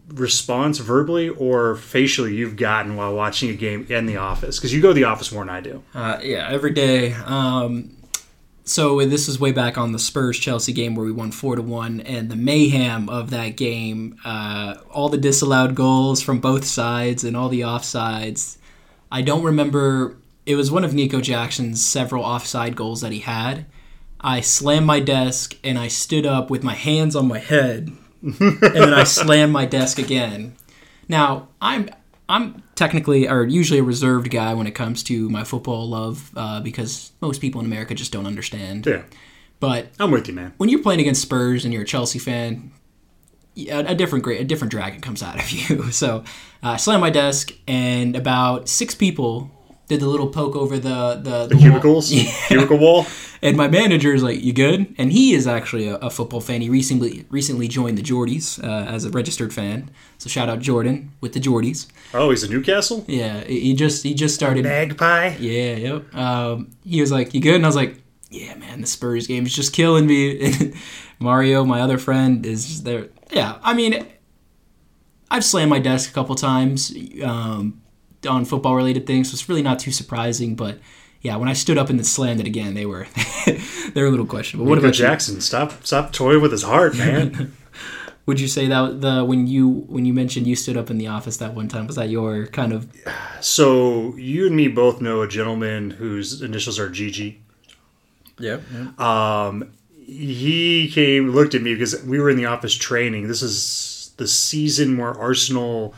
response 0.07 0.77
verbally 0.77 1.29
or 1.29 1.75
facially 1.75 2.35
you've 2.35 2.55
gotten 2.55 2.95
while 2.95 3.13
watching 3.13 3.49
a 3.49 3.53
game 3.53 3.85
in 3.89 4.05
the 4.05 4.17
office? 4.17 4.57
Because 4.57 4.73
you 4.73 4.81
go 4.81 4.89
to 4.89 4.93
the 4.93 5.03
office 5.03 5.31
more 5.31 5.45
than 5.45 5.53
I 5.53 5.61
do. 5.61 5.83
Uh, 5.93 6.19
yeah, 6.23 6.47
every 6.49 6.71
day. 6.71 7.13
Um, 7.13 7.97
so 8.63 9.05
this 9.05 9.27
is 9.27 9.39
way 9.39 9.51
back 9.51 9.77
on 9.77 9.91
the 9.91 9.99
Spurs 9.99 10.39
Chelsea 10.39 10.73
game 10.73 10.95
where 10.95 11.05
we 11.05 11.11
won 11.11 11.31
four 11.31 11.55
to 11.55 11.61
one, 11.61 12.01
and 12.01 12.31
the 12.31 12.35
mayhem 12.35 13.09
of 13.09 13.29
that 13.29 13.57
game, 13.57 14.17
uh, 14.25 14.75
all 14.89 15.09
the 15.09 15.19
disallowed 15.19 15.75
goals 15.75 16.21
from 16.21 16.39
both 16.39 16.65
sides 16.65 17.23
and 17.23 17.37
all 17.37 17.47
the 17.47 17.61
offsides. 17.61 18.57
I 19.11 19.21
don't 19.21 19.43
remember. 19.43 20.17
It 20.47 20.55
was 20.55 20.71
one 20.71 20.83
of 20.83 20.93
Nico 20.93 21.21
Jackson's 21.21 21.85
several 21.85 22.23
offside 22.23 22.75
goals 22.75 23.01
that 23.01 23.11
he 23.11 23.19
had. 23.19 23.65
I 24.25 24.41
slammed 24.41 24.87
my 24.87 24.99
desk 24.99 25.55
and 25.63 25.77
I 25.77 25.87
stood 25.87 26.25
up 26.25 26.49
with 26.49 26.63
my 26.63 26.73
hands 26.73 27.15
on 27.15 27.27
my 27.27 27.37
head, 27.37 27.91
and 28.23 28.39
then 28.39 28.93
I 28.93 29.03
slammed 29.19 29.53
my 29.53 29.65
desk 29.65 29.99
again. 29.99 30.55
Now 31.07 31.49
I'm 31.61 31.89
I'm 32.27 32.63
technically 32.73 33.29
or 33.29 33.43
usually 33.43 33.79
a 33.79 33.83
reserved 33.83 34.31
guy 34.31 34.55
when 34.55 34.65
it 34.65 34.71
comes 34.71 35.03
to 35.03 35.29
my 35.29 35.43
football 35.43 35.87
love 35.87 36.31
uh, 36.35 36.59
because 36.59 37.11
most 37.21 37.39
people 37.39 37.59
in 37.61 37.67
America 37.67 37.93
just 37.93 38.11
don't 38.11 38.25
understand. 38.25 38.87
Yeah, 38.87 39.03
But 39.59 39.89
I'm 39.99 40.09
with 40.09 40.27
you, 40.27 40.33
man. 40.33 40.53
when 40.57 40.69
you're 40.69 40.81
playing 40.81 41.01
against 41.01 41.21
Spurs 41.21 41.63
and 41.63 41.71
you're 41.71 41.83
a 41.83 41.85
Chelsea 41.85 42.17
fan, 42.17 42.71
yeah, 43.53 43.79
a 43.85 43.93
different 43.93 44.23
great, 44.23 44.41
a 44.41 44.43
different 44.43 44.71
dragon 44.71 45.01
comes 45.01 45.21
out 45.21 45.39
of 45.39 45.49
you. 45.69 45.91
So 45.91 46.23
uh, 46.63 46.69
I 46.71 46.77
slammed 46.77 47.01
my 47.01 47.11
desk, 47.11 47.53
and 47.67 48.15
about 48.15 48.67
six 48.69 48.95
people 48.95 49.51
did 49.87 49.99
the 49.99 50.07
little 50.07 50.27
poke 50.27 50.55
over 50.55 50.77
the 50.79 51.19
the, 51.21 51.47
The 51.47 51.55
wall. 51.55 51.63
cubicles, 51.63 52.09
cubicle 52.47 52.77
wall. 52.77 53.05
And 53.41 53.57
my 53.57 53.67
manager 53.67 54.11
is 54.11 54.23
like, 54.23 54.41
"You 54.43 54.53
good?" 54.53 54.95
And 54.97 55.11
he 55.11 55.35
is 55.35 55.45
actually 55.45 55.87
a, 55.87 55.97
a 55.97 56.09
football 56.09 56.41
fan. 56.41 56.61
He 56.61 56.69
recently 56.69 57.25
recently 57.29 57.67
joined 57.67 57.95
the 57.97 58.01
Geordies 58.01 58.63
uh, 58.63 58.85
as 58.89 59.05
a 59.05 59.11
registered 59.11 59.53
fan. 59.53 59.91
So 60.17 60.29
shout 60.29 60.49
out 60.49 60.61
Jordan 60.61 61.11
with 61.21 61.33
the 61.33 61.39
Geordies. 61.39 61.85
Oh, 62.13 62.31
he's 62.31 62.41
a 62.43 62.49
Newcastle 62.49 63.03
Yeah, 63.07 63.43
he 63.43 63.75
just 63.75 64.01
he 64.03 64.15
just 64.15 64.33
started. 64.33 64.63
magpie. 64.63 65.35
Yeah, 65.39 65.75
yep. 65.75 66.15
Um, 66.15 66.71
he 66.83 67.01
was 67.01 67.11
like, 67.11 67.35
"You 67.35 67.41
good?" 67.41 67.55
And 67.55 67.65
I 67.65 67.67
was 67.67 67.75
like, 67.75 68.01
"Yeah, 68.31 68.55
man, 68.55 68.81
the 68.81 68.87
Spurs 68.87 69.27
game 69.27 69.45
is 69.45 69.53
just 69.53 69.73
killing 69.73 70.07
me." 70.07 70.39
And 70.41 70.73
Mario, 71.19 71.63
my 71.65 71.81
other 71.81 71.99
friend, 71.99 72.45
is 72.47 72.65
just 72.65 72.83
there. 72.83 73.09
Yeah, 73.31 73.59
I 73.61 73.75
mean, 73.75 74.07
I've 75.29 75.43
slammed 75.45 75.69
my 75.69 75.79
desk 75.79 76.09
a 76.09 76.13
couple 76.13 76.33
times 76.35 76.95
um, 77.23 77.81
on 78.25 78.45
football 78.45 78.75
related 78.75 79.05
things, 79.07 79.29
so 79.29 79.35
it's 79.35 79.47
really 79.49 79.61
not 79.63 79.79
too 79.79 79.91
surprising. 79.91 80.55
But 80.55 80.79
yeah, 81.21 81.35
when 81.37 81.49
I 81.49 81.53
stood 81.53 81.77
up 81.77 81.89
and 81.89 81.97
then 81.99 82.03
slammed 82.05 82.39
it 82.39 82.47
again, 82.47 82.73
they 82.73 82.85
were 82.85 83.07
they 83.45 84.01
were 84.01 84.07
a 84.07 84.11
little 84.11 84.25
questionable. 84.25 84.69
What 84.69 84.75
Nico 84.75 84.87
about 84.87 84.99
you? 84.99 85.05
Jackson? 85.05 85.41
Stop, 85.41 85.85
stop 85.85 86.11
toying 86.11 86.41
with 86.41 86.51
his 86.51 86.63
heart, 86.63 86.95
man. 86.97 87.55
Would 88.27 88.39
you 88.39 88.47
say 88.47 88.67
that 88.67 89.01
the 89.01 89.23
when 89.23 89.45
you 89.45 89.69
when 89.87 90.05
you 90.05 90.13
mentioned 90.13 90.47
you 90.47 90.55
stood 90.55 90.77
up 90.77 90.89
in 90.89 90.97
the 90.97 91.07
office 91.07 91.37
that 91.37 91.53
one 91.53 91.67
time 91.67 91.85
was 91.85 91.95
that 91.95 92.09
your 92.09 92.47
kind 92.47 92.73
of 92.73 92.87
so 93.39 94.15
you 94.15 94.47
and 94.47 94.55
me 94.55 94.67
both 94.67 94.99
know 94.99 95.21
a 95.21 95.27
gentleman 95.27 95.91
whose 95.91 96.41
initials 96.41 96.79
are 96.79 96.89
GG. 96.89 97.37
yeah, 98.39 98.57
Um, 98.97 99.71
he 100.07 100.89
came, 100.91 101.29
looked 101.29 101.53
at 101.55 101.61
me 101.61 101.73
because 101.73 102.03
we 102.03 102.19
were 102.19 102.29
in 102.31 102.37
the 102.37 102.45
office 102.45 102.73
training. 102.73 103.27
This 103.27 103.41
is 103.43 104.11
the 104.17 104.27
season 104.27 104.97
where 104.97 105.11
Arsenal 105.11 105.93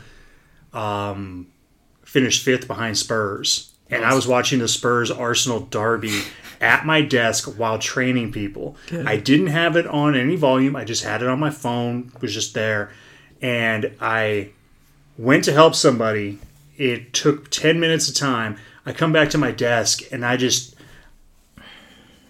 um, 0.74 1.46
finished 2.08 2.42
fifth 2.42 2.66
behind 2.66 2.96
Spurs, 2.96 3.70
and 3.90 4.02
I 4.02 4.14
was 4.14 4.26
watching 4.26 4.60
the 4.60 4.68
Spurs 4.68 5.10
Arsenal 5.10 5.60
derby 5.60 6.22
at 6.58 6.86
my 6.86 7.02
desk 7.02 7.58
while 7.58 7.78
training 7.78 8.32
people. 8.32 8.76
I 9.06 9.16
didn't 9.16 9.48
have 9.48 9.76
it 9.76 9.86
on 9.86 10.16
any 10.16 10.34
volume. 10.34 10.74
I 10.74 10.84
just 10.84 11.04
had 11.04 11.22
it 11.22 11.28
on 11.28 11.38
my 11.38 11.50
phone. 11.50 12.10
It 12.14 12.22
Was 12.22 12.32
just 12.32 12.54
there, 12.54 12.90
and 13.42 13.92
I 14.00 14.50
went 15.18 15.44
to 15.44 15.52
help 15.52 15.74
somebody. 15.74 16.38
It 16.78 17.12
took 17.12 17.50
ten 17.50 17.78
minutes 17.78 18.08
of 18.08 18.14
time. 18.14 18.56
I 18.86 18.92
come 18.92 19.12
back 19.12 19.28
to 19.30 19.38
my 19.38 19.50
desk 19.50 20.00
and 20.10 20.24
I 20.24 20.38
just 20.38 20.74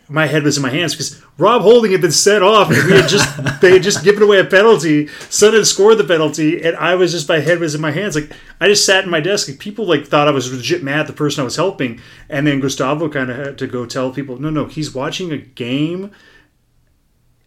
my 0.08 0.26
head 0.26 0.42
was 0.42 0.56
in 0.56 0.62
my 0.62 0.70
hands 0.70 0.94
because 0.94 1.22
Rob 1.36 1.62
Holding 1.62 1.92
had 1.92 2.00
been 2.00 2.12
set 2.12 2.42
off 2.42 2.70
and 2.70 2.82
we 2.84 2.92
had 2.92 3.08
just 3.08 3.28
they 3.60 3.72
had 3.72 3.82
just 3.82 4.02
given 4.02 4.22
away 4.22 4.38
a 4.40 4.44
penalty. 4.44 5.08
Son 5.28 5.52
had 5.52 5.66
scored 5.66 5.98
the 5.98 6.04
penalty, 6.04 6.62
and 6.62 6.76
I 6.76 6.94
was 6.94 7.12
just 7.12 7.28
my 7.28 7.40
head 7.40 7.60
was 7.60 7.74
in 7.74 7.80
my 7.80 7.90
hands. 7.90 8.14
Like 8.14 8.32
I 8.60 8.68
just 8.68 8.86
sat 8.86 9.04
in 9.04 9.10
my 9.10 9.20
desk. 9.20 9.48
Like, 9.48 9.58
people 9.58 9.86
like 9.86 10.06
thought 10.06 10.28
I 10.28 10.32
was 10.32 10.52
legit 10.52 10.82
mad 10.82 11.00
at 11.00 11.06
the 11.06 11.12
person 11.12 11.42
I 11.42 11.44
was 11.44 11.56
helping, 11.56 12.00
and 12.28 12.46
then 12.46 12.60
Gustavo 12.60 13.08
kind 13.08 13.30
of 13.30 13.36
had 13.36 13.58
to 13.58 13.66
go 13.66 13.86
tell 13.86 14.10
people, 14.10 14.38
no, 14.38 14.50
no, 14.50 14.66
he's 14.66 14.94
watching 14.94 15.32
a 15.32 15.38
game 15.38 16.12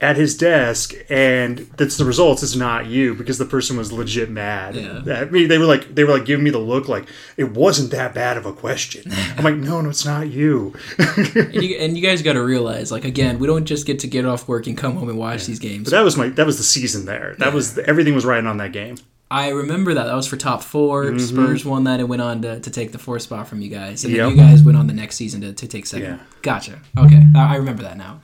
at 0.02 0.16
his 0.18 0.36
desk, 0.36 0.94
and 1.10 1.60
that's 1.78 1.96
the 1.98 2.04
results. 2.06 2.42
It's 2.42 2.56
not 2.56 2.88
you 2.88 3.14
because 3.14 3.38
the 3.38 3.46
person 3.46 3.78
was 3.78 3.92
legit 3.94 4.30
mad. 4.32 4.76
Yeah. 4.76 5.02
I 5.22 5.26
mean, 5.26 5.48
they 5.48 5.60
were 5.60 5.66
like 5.66 5.94
they 5.94 6.04
were 6.04 6.14
like 6.14 6.26
giving 6.26 6.44
me 6.44 6.50
the 6.50 6.58
look 6.58 6.90
like 6.90 7.08
it 7.38 7.52
wasn't 7.52 7.92
that 7.92 8.14
bad 8.16 8.36
of 8.36 8.46
a 8.48 8.52
question. 8.54 9.12
I'm 9.38 9.44
like, 9.44 9.56
no, 9.56 9.80
no, 9.80 9.90
it's 9.90 10.04
not 10.06 10.28
you. 10.28 10.74
and 10.98 11.54
you, 11.54 11.78
and 11.78 11.96
you 11.96 12.02
guys 12.02 12.22
got 12.24 12.34
to 12.34 12.44
realize, 12.44 12.92
like 12.92 13.06
again, 13.06 13.38
we 13.40 13.46
don't 13.48 13.66
just 13.66 13.86
get 13.86 14.00
to 14.00 14.08
get 14.08 14.26
off 14.26 14.48
work 14.48 14.66
and 14.68 14.76
come 14.78 14.96
home 14.96 15.08
and 15.10 15.18
watch 15.20 15.46
these 15.46 15.60
games. 15.60 15.84
But 15.86 15.92
that 15.92 16.02
was 16.04 16.18
my 16.18 16.30
that 16.30 16.46
was 16.48 16.58
the 16.58 16.64
season 16.64 17.06
there. 17.06 17.36
That 17.38 17.54
was 17.54 17.78
everything 17.78 18.16
was 18.16 18.26
riding 18.26 18.48
on 18.48 18.58
that 18.58 18.72
game. 18.74 18.98
I 19.30 19.50
remember 19.50 19.94
that. 19.94 20.06
That 20.06 20.16
was 20.16 20.28
for 20.28 20.36
top 20.36 20.62
4 20.62 21.06
Mm-hmm. 21.06 21.18
Spurs 21.20 21.64
won 21.64 21.86
that 21.86 22.02
and 22.02 22.10
went 22.10 22.22
on 22.22 22.42
to, 22.42 22.60
to 22.60 22.70
take 22.70 22.92
the 22.92 22.98
fourth 22.98 23.22
spot 23.22 23.48
from 23.48 23.62
you 23.62 23.70
guys. 23.70 24.04
And 24.04 24.14
then 24.14 24.28
Yep. 24.28 24.32
you 24.32 24.36
guys 24.36 24.62
went 24.62 24.78
on 24.78 24.88
the 24.88 24.94
next 24.94 25.16
season 25.16 25.40
to, 25.40 25.54
to 25.54 25.68
take 25.70 25.86
second. 25.86 26.06
Yeah. 26.20 26.20
Gotcha. 26.42 26.82
Okay. 26.98 27.24
I, 27.34 27.54
I 27.54 27.56
remember 27.56 27.84
that 27.84 27.96
now. 27.98 28.20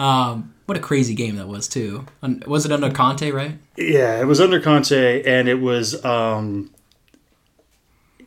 Um, 0.00 0.54
what 0.68 0.76
a 0.76 0.80
crazy 0.80 1.14
game 1.14 1.36
that 1.36 1.48
was, 1.48 1.66
too. 1.66 2.04
Was 2.46 2.66
it 2.66 2.72
under 2.72 2.90
Conte, 2.90 3.30
right? 3.30 3.58
Yeah, 3.78 4.20
it 4.20 4.26
was 4.26 4.38
under 4.38 4.60
Conte, 4.60 5.22
and 5.22 5.48
it 5.48 5.62
was 5.62 6.04
um, 6.04 6.70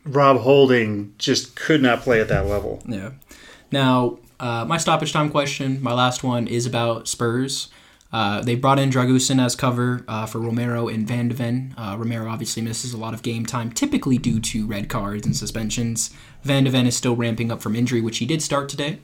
Rob 0.05 0.37
Holding 0.37 1.13
just 1.19 1.55
could 1.55 1.83
not 1.83 2.01
play 2.01 2.19
at 2.19 2.29
that 2.29 2.47
level. 2.47 2.81
Yeah. 2.87 3.11
Now, 3.71 4.17
uh, 4.39 4.65
my 4.65 4.77
stoppage 4.77 5.13
time 5.13 5.29
question, 5.29 5.83
my 5.83 5.93
last 5.93 6.23
one, 6.23 6.47
is 6.47 6.65
about 6.65 7.07
Spurs. 7.07 7.69
Uh, 8.11 8.41
they 8.41 8.55
brought 8.55 8.79
in 8.79 8.89
Dragusin 8.89 9.39
as 9.39 9.55
cover 9.55 10.03
uh, 10.07 10.25
for 10.25 10.39
Romero 10.39 10.87
and 10.87 11.07
Van 11.07 11.27
de 11.27 11.35
Ven. 11.35 11.75
Uh, 11.77 11.95
Romero 11.95 12.27
obviously 12.27 12.63
misses 12.63 12.91
a 12.91 12.97
lot 12.97 13.13
of 13.13 13.21
game 13.21 13.45
time, 13.45 13.71
typically 13.71 14.17
due 14.17 14.39
to 14.39 14.65
red 14.65 14.89
cards 14.89 15.27
and 15.27 15.37
suspensions. 15.37 16.09
Van 16.41 16.63
de 16.63 16.71
Ven 16.71 16.87
is 16.87 16.97
still 16.97 17.15
ramping 17.15 17.51
up 17.51 17.61
from 17.61 17.75
injury, 17.75 18.01
which 18.01 18.17
he 18.17 18.25
did 18.25 18.41
start 18.41 18.67
today. 18.67 18.97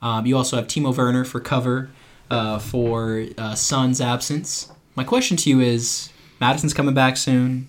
Um, 0.00 0.26
you 0.26 0.36
also 0.36 0.54
have 0.54 0.68
Timo 0.68 0.96
Werner 0.96 1.24
for 1.24 1.40
cover 1.40 1.90
uh, 2.30 2.58
for 2.58 3.26
uh, 3.36 3.54
Son's 3.54 4.00
absence. 4.00 4.70
My 4.94 5.04
question 5.04 5.36
to 5.38 5.50
you 5.50 5.60
is 5.60 6.10
Maddison's 6.40 6.74
coming 6.74 6.94
back 6.94 7.16
soon. 7.16 7.68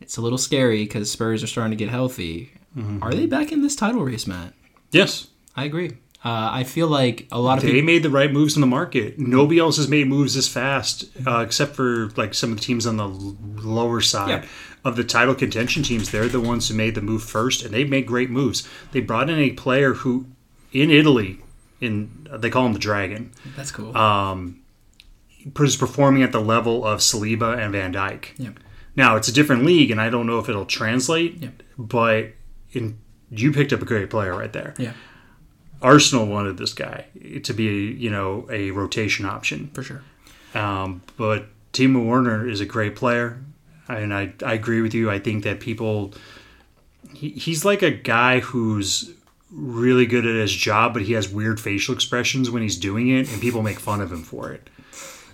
It's 0.00 0.16
a 0.16 0.20
little 0.20 0.38
scary 0.38 0.84
because 0.84 1.10
Spurs 1.10 1.42
are 1.42 1.46
starting 1.46 1.70
to 1.70 1.76
get 1.76 1.90
healthy. 1.90 2.52
Are 3.00 3.14
they 3.14 3.26
back 3.26 3.52
in 3.52 3.62
this 3.62 3.76
title 3.76 4.02
race, 4.02 4.26
Matt? 4.26 4.52
Yes, 4.90 5.28
I 5.56 5.64
agree. 5.64 5.92
Uh, 6.24 6.48
I 6.52 6.64
feel 6.64 6.88
like 6.88 7.28
a 7.30 7.38
lot 7.40 7.58
of 7.58 7.64
they 7.64 7.70
people. 7.72 7.86
made 7.86 8.02
the 8.02 8.10
right 8.10 8.32
moves 8.32 8.56
in 8.56 8.60
the 8.62 8.66
market. 8.66 9.18
Nobody 9.18 9.60
else 9.60 9.76
has 9.76 9.88
made 9.88 10.08
moves 10.08 10.34
this 10.34 10.48
fast, 10.48 11.04
uh, 11.26 11.38
except 11.40 11.76
for 11.76 12.08
like 12.16 12.34
some 12.34 12.50
of 12.50 12.56
the 12.58 12.62
teams 12.64 12.86
on 12.86 12.96
the 12.96 13.04
l- 13.04 13.36
lower 13.62 14.00
side 14.00 14.28
Yeah. 14.42 14.44
of 14.84 14.96
the 14.96 15.04
title 15.04 15.34
contention 15.34 15.82
teams. 15.84 16.10
They're 16.10 16.28
the 16.28 16.40
ones 16.40 16.68
who 16.68 16.74
made 16.74 16.94
the 16.96 17.02
move 17.02 17.22
first, 17.22 17.62
and 17.62 17.72
they 17.72 17.84
made 17.84 18.06
great 18.06 18.30
moves. 18.30 18.66
They 18.92 19.00
brought 19.00 19.30
in 19.30 19.38
a 19.38 19.50
player 19.50 19.92
who, 19.94 20.26
in 20.72 20.90
Italy, 20.90 21.38
in 21.84 22.28
they 22.40 22.50
call 22.50 22.66
him 22.66 22.72
the 22.72 22.78
Dragon. 22.78 23.32
That's 23.56 23.70
cool. 23.70 23.96
um, 23.96 24.62
is 25.60 25.76
performing 25.76 26.22
at 26.22 26.32
the 26.32 26.40
level 26.40 26.84
of 26.84 27.00
Saliba 27.00 27.58
and 27.58 27.72
Van 27.72 27.92
Dijk. 27.92 28.28
Yeah. 28.38 28.50
Now 28.96 29.16
it's 29.16 29.28
a 29.28 29.32
different 29.32 29.64
league, 29.64 29.90
and 29.90 30.00
I 30.00 30.08
don't 30.10 30.26
know 30.26 30.38
if 30.38 30.48
it'll 30.48 30.66
translate. 30.66 31.42
Yeah. 31.42 31.50
But 31.76 32.32
in 32.72 32.98
you 33.30 33.52
picked 33.52 33.72
up 33.72 33.82
a 33.82 33.84
great 33.84 34.10
player 34.10 34.36
right 34.36 34.52
there. 34.52 34.74
yeah, 34.78 34.92
Arsenal 35.82 36.26
wanted 36.26 36.56
this 36.56 36.72
guy 36.72 37.06
to 37.42 37.52
be, 37.52 37.92
you 37.92 38.10
know, 38.10 38.46
a 38.50 38.70
rotation 38.70 39.26
option. 39.26 39.70
for 39.74 39.82
sure. 39.82 40.02
Um, 40.54 41.02
but 41.16 41.46
Timo 41.72 42.06
Werner 42.06 42.48
is 42.48 42.60
a 42.60 42.66
great 42.66 42.94
player, 42.96 43.42
and 43.88 44.14
I, 44.14 44.32
I 44.44 44.54
agree 44.54 44.80
with 44.80 44.94
you. 44.94 45.10
I 45.10 45.18
think 45.18 45.44
that 45.44 45.60
people, 45.60 46.14
he, 47.12 47.30
he's 47.30 47.64
like 47.64 47.82
a 47.82 47.90
guy 47.90 48.40
who's 48.40 49.12
really 49.54 50.06
good 50.06 50.26
at 50.26 50.34
his 50.34 50.52
job, 50.52 50.92
but 50.92 51.02
he 51.02 51.12
has 51.12 51.28
weird 51.28 51.60
facial 51.60 51.94
expressions 51.94 52.50
when 52.50 52.62
he's 52.62 52.76
doing 52.76 53.08
it, 53.08 53.30
and 53.32 53.40
people 53.40 53.62
make 53.62 53.78
fun 53.78 54.00
of 54.00 54.10
him 54.10 54.22
for 54.22 54.52
it. 54.52 54.68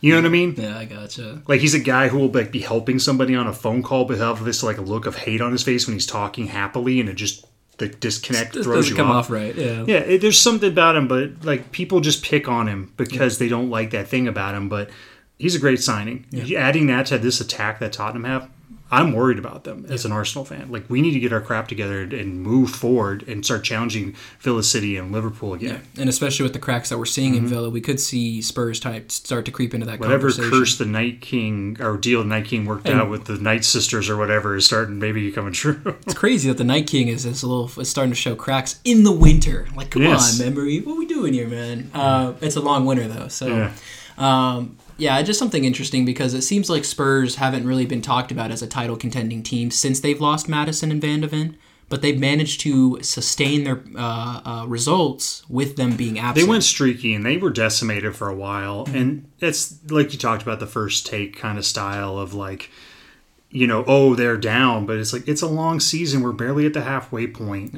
You 0.01 0.12
know 0.12 0.18
what 0.18 0.26
I 0.26 0.30
mean? 0.30 0.55
Yeah, 0.56 0.78
I 0.78 0.86
gotcha. 0.86 1.42
Like 1.47 1.60
he's 1.60 1.74
a 1.74 1.80
guy 1.80 2.09
who 2.09 2.18
will 2.18 2.30
like 2.30 2.51
be 2.51 2.60
helping 2.60 2.98
somebody 2.98 3.34
on 3.34 3.47
a 3.47 3.52
phone 3.52 3.82
call, 3.82 4.06
but 4.06 4.18
have 4.18 4.44
this 4.44 4.62
like 4.62 4.78
a 4.78 4.82
look 4.82 5.06
of 5.06 5.16
hate 5.16 5.40
on 5.40 5.52
his 5.52 5.62
face 5.62 5.86
when 5.86 5.94
he's 5.94 6.06
talking 6.06 6.47
happily, 6.47 7.01
and 7.01 7.09
it 7.09 7.14
just 7.14 7.44
the 7.76 7.88
disconnect 7.88 8.55
throws 8.55 8.88
you 8.88 8.94
come 8.94 9.10
off. 9.10 9.26
off 9.26 9.30
right. 9.30 9.55
Yeah. 9.55 9.84
Yeah, 9.86 9.98
it, 9.98 10.20
there's 10.20 10.40
something 10.40 10.70
about 10.70 10.97
him, 10.97 11.09
but 11.09 11.44
like 11.44 11.72
people 11.72 12.01
just 12.01 12.22
pick 12.22 12.48
on 12.48 12.68
him 12.68 12.92
because 12.97 13.38
they 13.38 13.48
don't 13.48 13.70
like 13.70 13.90
that 13.90 14.09
thing 14.09 14.28
about 14.28 14.55
him. 14.55 14.68
But 14.68 14.90
he's 15.38 15.55
a 15.55 15.59
great 15.59 15.82
signing. 15.82 16.26
Yeah. 16.30 16.60
Adding 16.60 16.86
that 16.86 17.06
to 17.06 17.18
this 17.18 17.40
attack 17.40 17.80
that 17.80 17.92
Tottenham 17.92 18.24
have, 18.24 18.48
I'm 18.92 19.12
worried 19.12 19.38
about 19.38 19.64
them 19.64 19.86
as 19.88 20.04
an 20.04 20.12
Arsenal 20.12 20.44
fan. 20.44 20.70
Like 20.70 20.84
we 20.90 21.00
need 21.00 21.12
to 21.12 21.20
get 21.20 21.32
our 21.32 21.40
crap 21.40 21.68
together 21.68 22.02
and 22.02 22.42
move 22.42 22.70
forward 22.70 23.22
and 23.28 23.44
start 23.44 23.62
challenging 23.62 24.16
Villa 24.40 24.62
City 24.62 24.96
and 24.96 25.12
Liverpool 25.12 25.54
again. 25.54 25.82
And 25.96 26.08
especially 26.08 26.42
with 26.42 26.52
the 26.54 26.58
cracks 26.58 26.88
that 26.88 26.98
we're 26.98 27.04
seeing 27.04 27.34
in 27.36 27.46
Villa, 27.46 27.70
we 27.70 27.80
could 27.80 28.00
see 28.00 28.42
Spurs 28.42 28.80
type 28.80 29.12
start 29.12 29.44
to 29.44 29.50
creep 29.52 29.74
into 29.74 29.86
that 29.86 29.92
Mm-hmm. 30.00 30.02
Whatever 30.04 30.28
conversation. 30.30 30.50
curse 30.50 30.78
the 30.78 30.86
Night 30.86 31.20
King 31.20 31.76
or 31.80 31.96
deal 31.96 32.20
the 32.22 32.28
Night 32.28 32.46
King 32.46 32.66
worked 32.66 32.88
out 32.88 33.08
with 33.10 33.26
the 33.26 33.36
Night 33.38 33.64
Sisters 33.64 34.08
or 34.10 34.16
whatever 34.16 34.56
is 34.56 34.66
starting 34.66 34.98
maybe 34.98 35.30
coming 35.30 35.52
true. 35.52 35.80
It's 36.06 36.14
crazy 36.14 36.48
that 36.48 36.58
the 36.58 36.64
Night 36.64 36.86
King 36.86 37.08
is, 37.08 37.24
is 37.24 37.42
a 37.42 37.46
little 37.48 37.80
is 37.80 37.88
starting 37.88 38.10
to 38.10 38.16
show 38.16 38.34
cracks 38.34 38.80
in 38.84 39.04
the 39.04 39.12
winter. 39.12 39.68
Like, 39.76 39.90
come 39.90 40.02
Yes. 40.02 40.40
on, 40.40 40.46
Emery, 40.48 40.80
what 40.80 40.94
are 40.94 40.98
we 40.98 41.06
doing 41.06 41.32
here, 41.32 41.46
man? 41.48 41.90
Uh, 41.94 42.32
it's 42.40 42.56
a 42.56 42.60
long 42.60 42.86
winter 42.86 43.06
though, 43.06 43.28
so 43.28 43.46
Yeah. 43.46 43.72
um, 44.18 44.76
yeah, 45.01 45.20
just 45.22 45.39
something 45.39 45.64
interesting 45.64 46.05
because 46.05 46.35
it 46.35 46.43
seems 46.43 46.68
like 46.68 46.85
Spurs 46.85 47.36
haven't 47.36 47.66
really 47.66 47.86
been 47.86 48.02
talked 48.02 48.31
about 48.31 48.51
as 48.51 48.62
a 48.62 48.66
title 48.66 48.97
contending 48.97 49.43
team 49.43 49.70
since 49.70 50.01
they've 50.01 50.20
lost 50.20 50.48
Maddison 50.48 50.90
and 50.90 51.01
Van 51.01 51.22
de 51.22 51.27
Ven, 51.27 51.56
but 51.89 52.02
they've 52.02 52.18
managed 52.18 52.60
to 52.60 53.02
sustain 53.02 53.64
their 53.64 53.82
uh, 53.97 54.40
uh, 54.44 54.66
results 54.66 55.48
with 55.48 55.77
them 55.77 55.97
being 55.97 56.18
absent. 56.18 56.47
They 56.47 56.51
went 56.51 56.64
streaky 56.64 57.14
and 57.14 57.24
they 57.24 57.39
were 57.39 57.51
decimated 57.51 58.14
for 58.14 58.28
a 58.28 58.35
while. 58.35 58.86
And 58.93 59.31
it's 59.40 59.78
like 59.90 60.12
you 60.12 60.18
talked 60.18 60.43
about 60.43 60.60
the 60.60 60.66
first 60.66 61.06
take 61.06 61.36
kind 61.36 61.56
of 61.56 61.64
style 61.64 62.18
of 62.18 62.35
like, 62.35 62.70
you 63.51 63.66
know, 63.66 63.85
oh, 63.86 64.14
they're 64.14 64.36
down, 64.36 64.85
but 64.85 64.98
it's 64.98 65.12
like 65.14 65.27
it's 65.27 65.43
a 65.43 65.48
long 65.48 65.81
season. 65.81 66.22
We're 66.22 66.32
barely 66.32 66.66
at 66.66 66.74
the 66.74 66.82
halfway 66.82 67.27
point. 67.27 67.74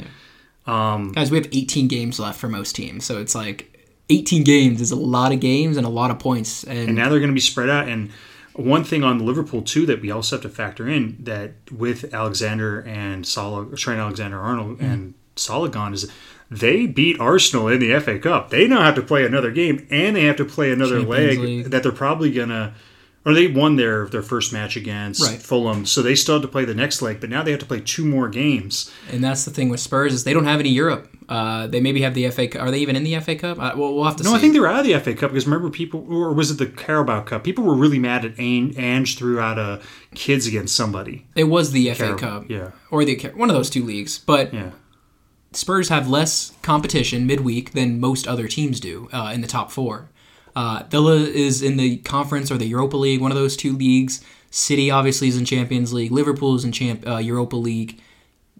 Guys, 1.12 1.31
we 1.31 1.39
have 1.39 1.49
18 1.51 1.89
games 1.89 2.20
left 2.20 2.39
for 2.39 2.49
most 2.49 2.77
teams, 2.77 3.05
so 3.05 3.19
it's 3.19 3.35
like 3.35 3.72
18 4.09 4.45
games 4.45 4.81
is 4.81 4.91
a 4.91 4.97
lot 4.97 5.33
of 5.33 5.41
games 5.41 5.77
and 5.77 5.87
a 5.87 5.91
lot 5.91 6.11
of 6.11 6.19
points. 6.19 6.65
And, 6.65 6.89
And 6.91 6.97
now 6.97 7.09
they're 7.09 7.19
going 7.20 7.31
to 7.31 7.35
be 7.35 7.41
spread 7.41 7.69
out. 7.70 7.89
And 7.89 8.11
one 8.55 8.85
thing 8.85 9.03
on 9.03 9.24
Liverpool 9.24 9.62
too 9.62 9.87
that 9.87 10.01
we 10.03 10.11
also 10.11 10.37
have 10.37 10.43
to 10.43 10.49
factor 10.49 10.89
in 10.89 11.16
that 11.20 11.53
with 11.70 12.12
Alexander 12.12 12.81
and 12.81 13.27
Salah, 13.27 13.74
Trent 13.77 14.01
Alexander 14.01 14.39
Arnold 14.39 14.79
Mm-hmm. 14.79 14.85
and 14.85 15.15
Salah 15.37 15.70
gone 15.70 15.95
is 15.95 16.11
they 16.51 16.87
beat 16.87 17.19
Arsenal 17.19 17.69
in 17.69 17.81
the 17.81 17.99
FA 18.01 18.19
Cup. 18.19 18.51
They 18.51 18.69
now 18.69 18.83
have 18.83 18.95
to 18.97 19.03
play 19.03 19.24
another 19.24 19.51
game 19.51 19.87
and 19.91 20.15
they 20.16 20.24
have 20.24 20.37
to 20.37 20.45
play 20.45 20.70
another 20.70 20.99
Champions 21.01 21.09
leg 21.09 21.39
League. 21.39 21.65
that 21.70 21.83
they're 21.83 21.93
probably 21.93 22.31
gonna. 22.31 22.74
Or 23.24 23.32
they 23.35 23.47
won 23.47 23.77
their 23.77 24.07
their 24.09 24.23
first 24.23 24.53
match 24.53 24.77
against 24.77 25.23
Right. 25.23 25.40
Fulham, 25.40 25.86
so 25.86 26.03
they 26.03 26.16
still 26.16 26.35
have 26.36 26.43
to 26.43 26.49
play 26.49 26.65
the 26.65 26.74
next 26.74 27.01
leg. 27.03 27.20
But 27.20 27.31
now 27.31 27.43
they 27.44 27.53
have 27.53 27.61
to 27.61 27.66
play 27.66 27.81
two 27.81 28.05
more 28.05 28.28
games. 28.28 28.90
and 29.12 29.23
that's 29.23 29.44
the 29.44 29.51
thing 29.53 29.69
with 29.69 29.78
Spurs 29.81 30.12
is 30.12 30.24
they 30.24 30.32
don't 30.32 30.44
have 30.47 30.59
any 30.59 30.70
Europe. 30.70 31.09
Uh, 31.28 31.66
they 31.69 31.81
maybe 31.81 32.03
have 32.03 32.15
the 32.15 32.28
FA. 32.31 32.49
Cup. 32.49 32.61
Are 32.62 32.70
they 32.73 32.81
even 32.81 32.97
in 32.97 33.05
the 33.05 33.19
FA 33.20 33.36
Cup? 33.36 33.59
Uh, 33.59 33.73
well, 33.77 33.94
we'll 33.94 34.05
have 34.05 34.16
to 34.16 34.24
No, 34.24 34.31
see. 34.31 34.36
I 34.36 34.39
think 34.40 34.53
they're 34.55 34.66
out 34.66 34.81
of 34.81 34.86
the 34.86 34.99
FA 34.99 35.15
Cup 35.15 35.31
because 35.31 35.47
remember 35.47 35.70
people, 35.70 36.05
or 36.12 36.32
was 36.32 36.51
it 36.51 36.59
the 36.59 36.66
Carabao 36.66 37.23
Cup? 37.23 37.44
People 37.44 37.62
were 37.65 37.77
really 37.77 37.99
mad 38.01 38.24
at 38.24 38.35
Ange, 38.39 38.77
Ange 38.77 39.16
threw 39.16 39.39
out 39.39 39.57
a 39.57 39.81
kids 40.16 40.47
against 40.49 40.74
somebody. 40.74 41.24
it 41.36 41.44
was 41.44 41.70
the 41.70 41.94
FA 41.94 42.15
Carab- 42.15 42.19
Cup. 42.19 42.44
yeah. 42.51 42.70
Or 42.90 43.05
the 43.05 43.16
one 43.36 43.49
of 43.51 43.55
those 43.55 43.70
two 43.70 43.85
leagues, 43.85 44.19
but 44.19 44.53
Yeah. 44.53 44.70
Spurs 45.53 45.90
have 45.90 46.09
less 46.09 46.53
competition 46.62 47.27
midweek 47.27 47.73
than 47.73 48.01
most 48.01 48.27
other 48.27 48.49
teams 48.49 48.81
do 48.81 49.09
uh, 49.12 49.31
in 49.35 49.43
the 49.43 49.47
top 49.47 49.70
four. 49.70 50.09
Uh, 50.55 50.83
Villa 50.91 51.16
is 51.16 51.62
in 51.62 51.77
the 51.77 51.99
conference 51.99 52.51
or 52.51 52.59
the 52.59 52.66
Europa 52.66 52.97
League, 52.97 53.20
one 53.20 53.31
of 53.31 53.37
those 53.37 53.57
two 53.57 53.73
leagues. 53.77 54.23
City 54.51 54.91
obviously 54.91 55.29
is 55.29 55.37
in 55.39 55.45
Champions 55.45 55.93
League. 55.93 56.12
Liverpool 56.12 56.55
is 56.55 56.65
in 56.65 56.73
Champ- 56.73 57.07
uh, 57.07 57.16
Europa 57.16 57.57
League. 57.57 58.01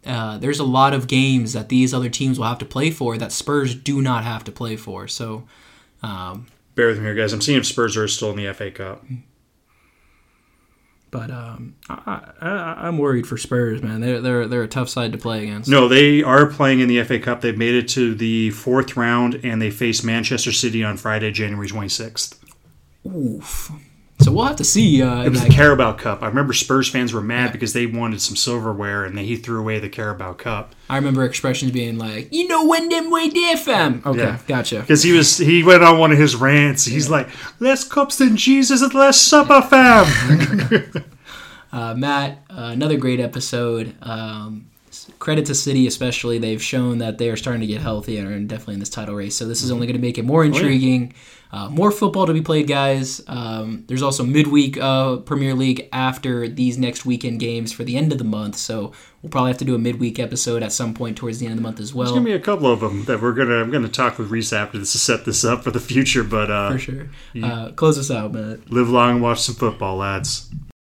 Uh, 0.06 0.39
there's 0.39 0.59
a 0.59 0.64
lot 0.64 0.94
of 0.94 1.06
games 1.06 1.52
that 1.52 1.69
these 1.69 1.93
other 1.94 2.09
teams 2.09 2.39
will 2.39 2.47
have 2.47 2.59
to 2.59 2.64
play 2.64 2.90
for 2.90 3.16
that 3.19 3.31
Spurs 3.31 3.74
do 3.74 4.01
not 4.01 4.24
have 4.24 4.43
to 4.44 4.52
play 4.52 4.77
for. 4.77 5.06
So, 5.06 5.44
um, 6.02 6.47
Bear 6.74 6.89
with 6.89 6.98
me 6.98 7.05
here, 7.05 7.14
guys. 7.14 7.32
I'm 7.32 7.43
seeing 7.43 7.59
if 7.59 7.66
Spurs 7.66 7.97
are 7.97 8.09
still 8.09 8.31
in 8.31 8.36
the 8.36 8.52
FA 8.55 8.70
Cup. 8.70 9.05
But 11.12 11.30
um, 11.30 11.76
I, 11.90 12.32
I, 12.40 12.48
I'm 12.89 12.98
worried 12.98 13.26
for 13.26 13.36
Spurs, 13.36 13.82
man. 13.82 14.01
They're 14.01 14.20
they're 14.20 14.48
they're 14.48 14.62
a 14.62 14.68
tough 14.68 14.89
side 14.89 15.12
to 15.12 15.18
play 15.18 15.44
against. 15.44 15.68
No, 15.68 15.86
they 15.86 16.22
are 16.22 16.47
playing 16.47 16.80
in 16.80 16.89
the 16.89 17.05
FA 17.05 17.20
Cup. 17.20 17.43
They've 17.43 17.56
made 17.56 17.74
it 17.74 17.86
to 17.89 18.14
the 18.14 18.51
fourth 18.51 18.97
round, 18.97 19.39
and 19.44 19.60
they 19.62 19.70
face 19.70 20.02
Manchester 20.02 20.51
City 20.51 20.82
on 20.82 20.97
Friday, 20.97 21.30
January 21.30 21.68
26th. 21.68 22.39
Oof. 23.06 23.70
So 24.22 24.30
we'll 24.32 24.44
have 24.46 24.56
to 24.56 24.64
see. 24.64 25.02
Uh, 25.02 25.24
It 25.24 25.30
was 25.30 25.42
the 25.42 25.48
Carabao 25.50 25.94
Cup. 25.94 26.22
I 26.22 26.26
remember 26.28 26.52
Spurs 26.52 26.88
fans 26.88 27.12
were 27.12 27.20
mad 27.20 27.52
because 27.52 27.72
they 27.72 27.86
wanted 27.86 28.20
some 28.20 28.36
silverware, 28.36 29.04
and 29.04 29.18
they, 29.18 29.24
he 29.24 29.36
threw 29.36 29.58
away 29.60 29.78
the 29.80 29.88
Carabao 29.88 30.34
Cup 30.34 30.74
I 30.88 30.96
remember 30.96 31.24
expressions 31.24 31.72
being 31.72 31.98
like, 31.98 32.28
"You 32.32 32.46
know 32.48 32.66
when 32.66 32.88
them 32.88 33.10
way 33.10 33.28
there, 33.30 33.56
fam." 33.56 34.02
Okay, 34.06 34.18
Yeah. 34.20 34.38
gotcha. 34.46 34.80
because 34.80 35.02
he 35.02 35.12
was 35.12 35.38
he 35.38 35.62
went 35.62 35.82
on 35.82 35.98
one 35.98 36.12
of 36.12 36.18
his 36.18 36.36
rants. 36.36 36.84
He's 36.84 37.08
like, 37.10 37.28
"Less 37.60 37.82
cups 37.84 38.18
than 38.18 38.36
Jesus 38.36 38.82
at 38.82 38.94
less 38.94 39.20
supper, 39.20 39.60
fam." 39.62 41.04
Uh, 41.72 41.94
Matt, 41.94 42.42
uh, 42.50 42.68
another 42.72 42.98
great 42.98 43.18
episode. 43.18 43.94
Um, 44.02 44.66
credit 45.18 45.46
to 45.46 45.54
City, 45.54 45.86
especially. 45.86 46.36
They've 46.38 46.62
shown 46.62 46.98
that 46.98 47.16
they 47.16 47.30
are 47.30 47.36
starting 47.36 47.62
to 47.62 47.66
get 47.66 47.80
healthy 47.80 48.18
and 48.18 48.28
are 48.30 48.38
definitely 48.40 48.74
in 48.74 48.80
this 48.80 48.90
title 48.90 49.14
race. 49.14 49.34
So 49.36 49.46
this 49.46 49.62
is 49.62 49.70
only 49.70 49.86
going 49.86 49.96
to 49.96 50.02
make 50.02 50.18
it 50.18 50.26
more 50.26 50.44
intriguing. 50.44 51.14
Uh, 51.52 51.68
more 51.68 51.90
football 51.90 52.24
to 52.26 52.32
be 52.32 52.40
played, 52.40 52.66
guys. 52.66 53.20
Um, 53.28 53.84
there's 53.86 54.00
also 54.02 54.24
midweek 54.24 54.78
uh, 54.78 55.16
Premier 55.18 55.54
League 55.54 55.86
after 55.92 56.48
these 56.48 56.78
next 56.78 57.04
weekend 57.04 57.40
games 57.40 57.72
for 57.72 57.84
the 57.84 57.96
end 57.98 58.10
of 58.10 58.16
the 58.16 58.24
month. 58.24 58.56
So 58.56 58.92
we'll 59.20 59.28
probably 59.30 59.50
have 59.50 59.58
to 59.58 59.66
do 59.66 59.74
a 59.74 59.78
midweek 59.78 60.18
episode 60.18 60.62
at 60.62 60.72
some 60.72 60.94
point 60.94 61.18
towards 61.18 61.40
the 61.40 61.46
end 61.46 61.52
of 61.52 61.58
the 61.58 61.62
month 61.62 61.78
as 61.78 61.92
well. 61.92 62.06
There's 62.06 62.14
gonna 62.14 62.24
be 62.24 62.32
a 62.32 62.40
couple 62.40 62.72
of 62.72 62.80
them 62.80 63.04
that 63.04 63.20
we're 63.20 63.34
gonna. 63.34 63.56
I'm 63.56 63.70
gonna 63.70 63.88
talk 63.88 64.18
with 64.18 64.30
Reese 64.30 64.52
after 64.54 64.78
this 64.78 64.92
to 64.92 64.98
set 64.98 65.26
this 65.26 65.44
up 65.44 65.62
for 65.62 65.70
the 65.70 65.80
future. 65.80 66.24
But 66.24 66.50
uh, 66.50 66.72
for 66.72 66.78
sure. 66.78 67.08
Uh, 67.42 67.72
close 67.72 67.98
us 67.98 68.10
out, 68.10 68.32
Matt. 68.32 68.70
live 68.70 68.88
long 68.88 69.10
and 69.10 69.22
watch 69.22 69.42
some 69.42 69.54
football, 69.54 69.98
lads. 69.98 70.48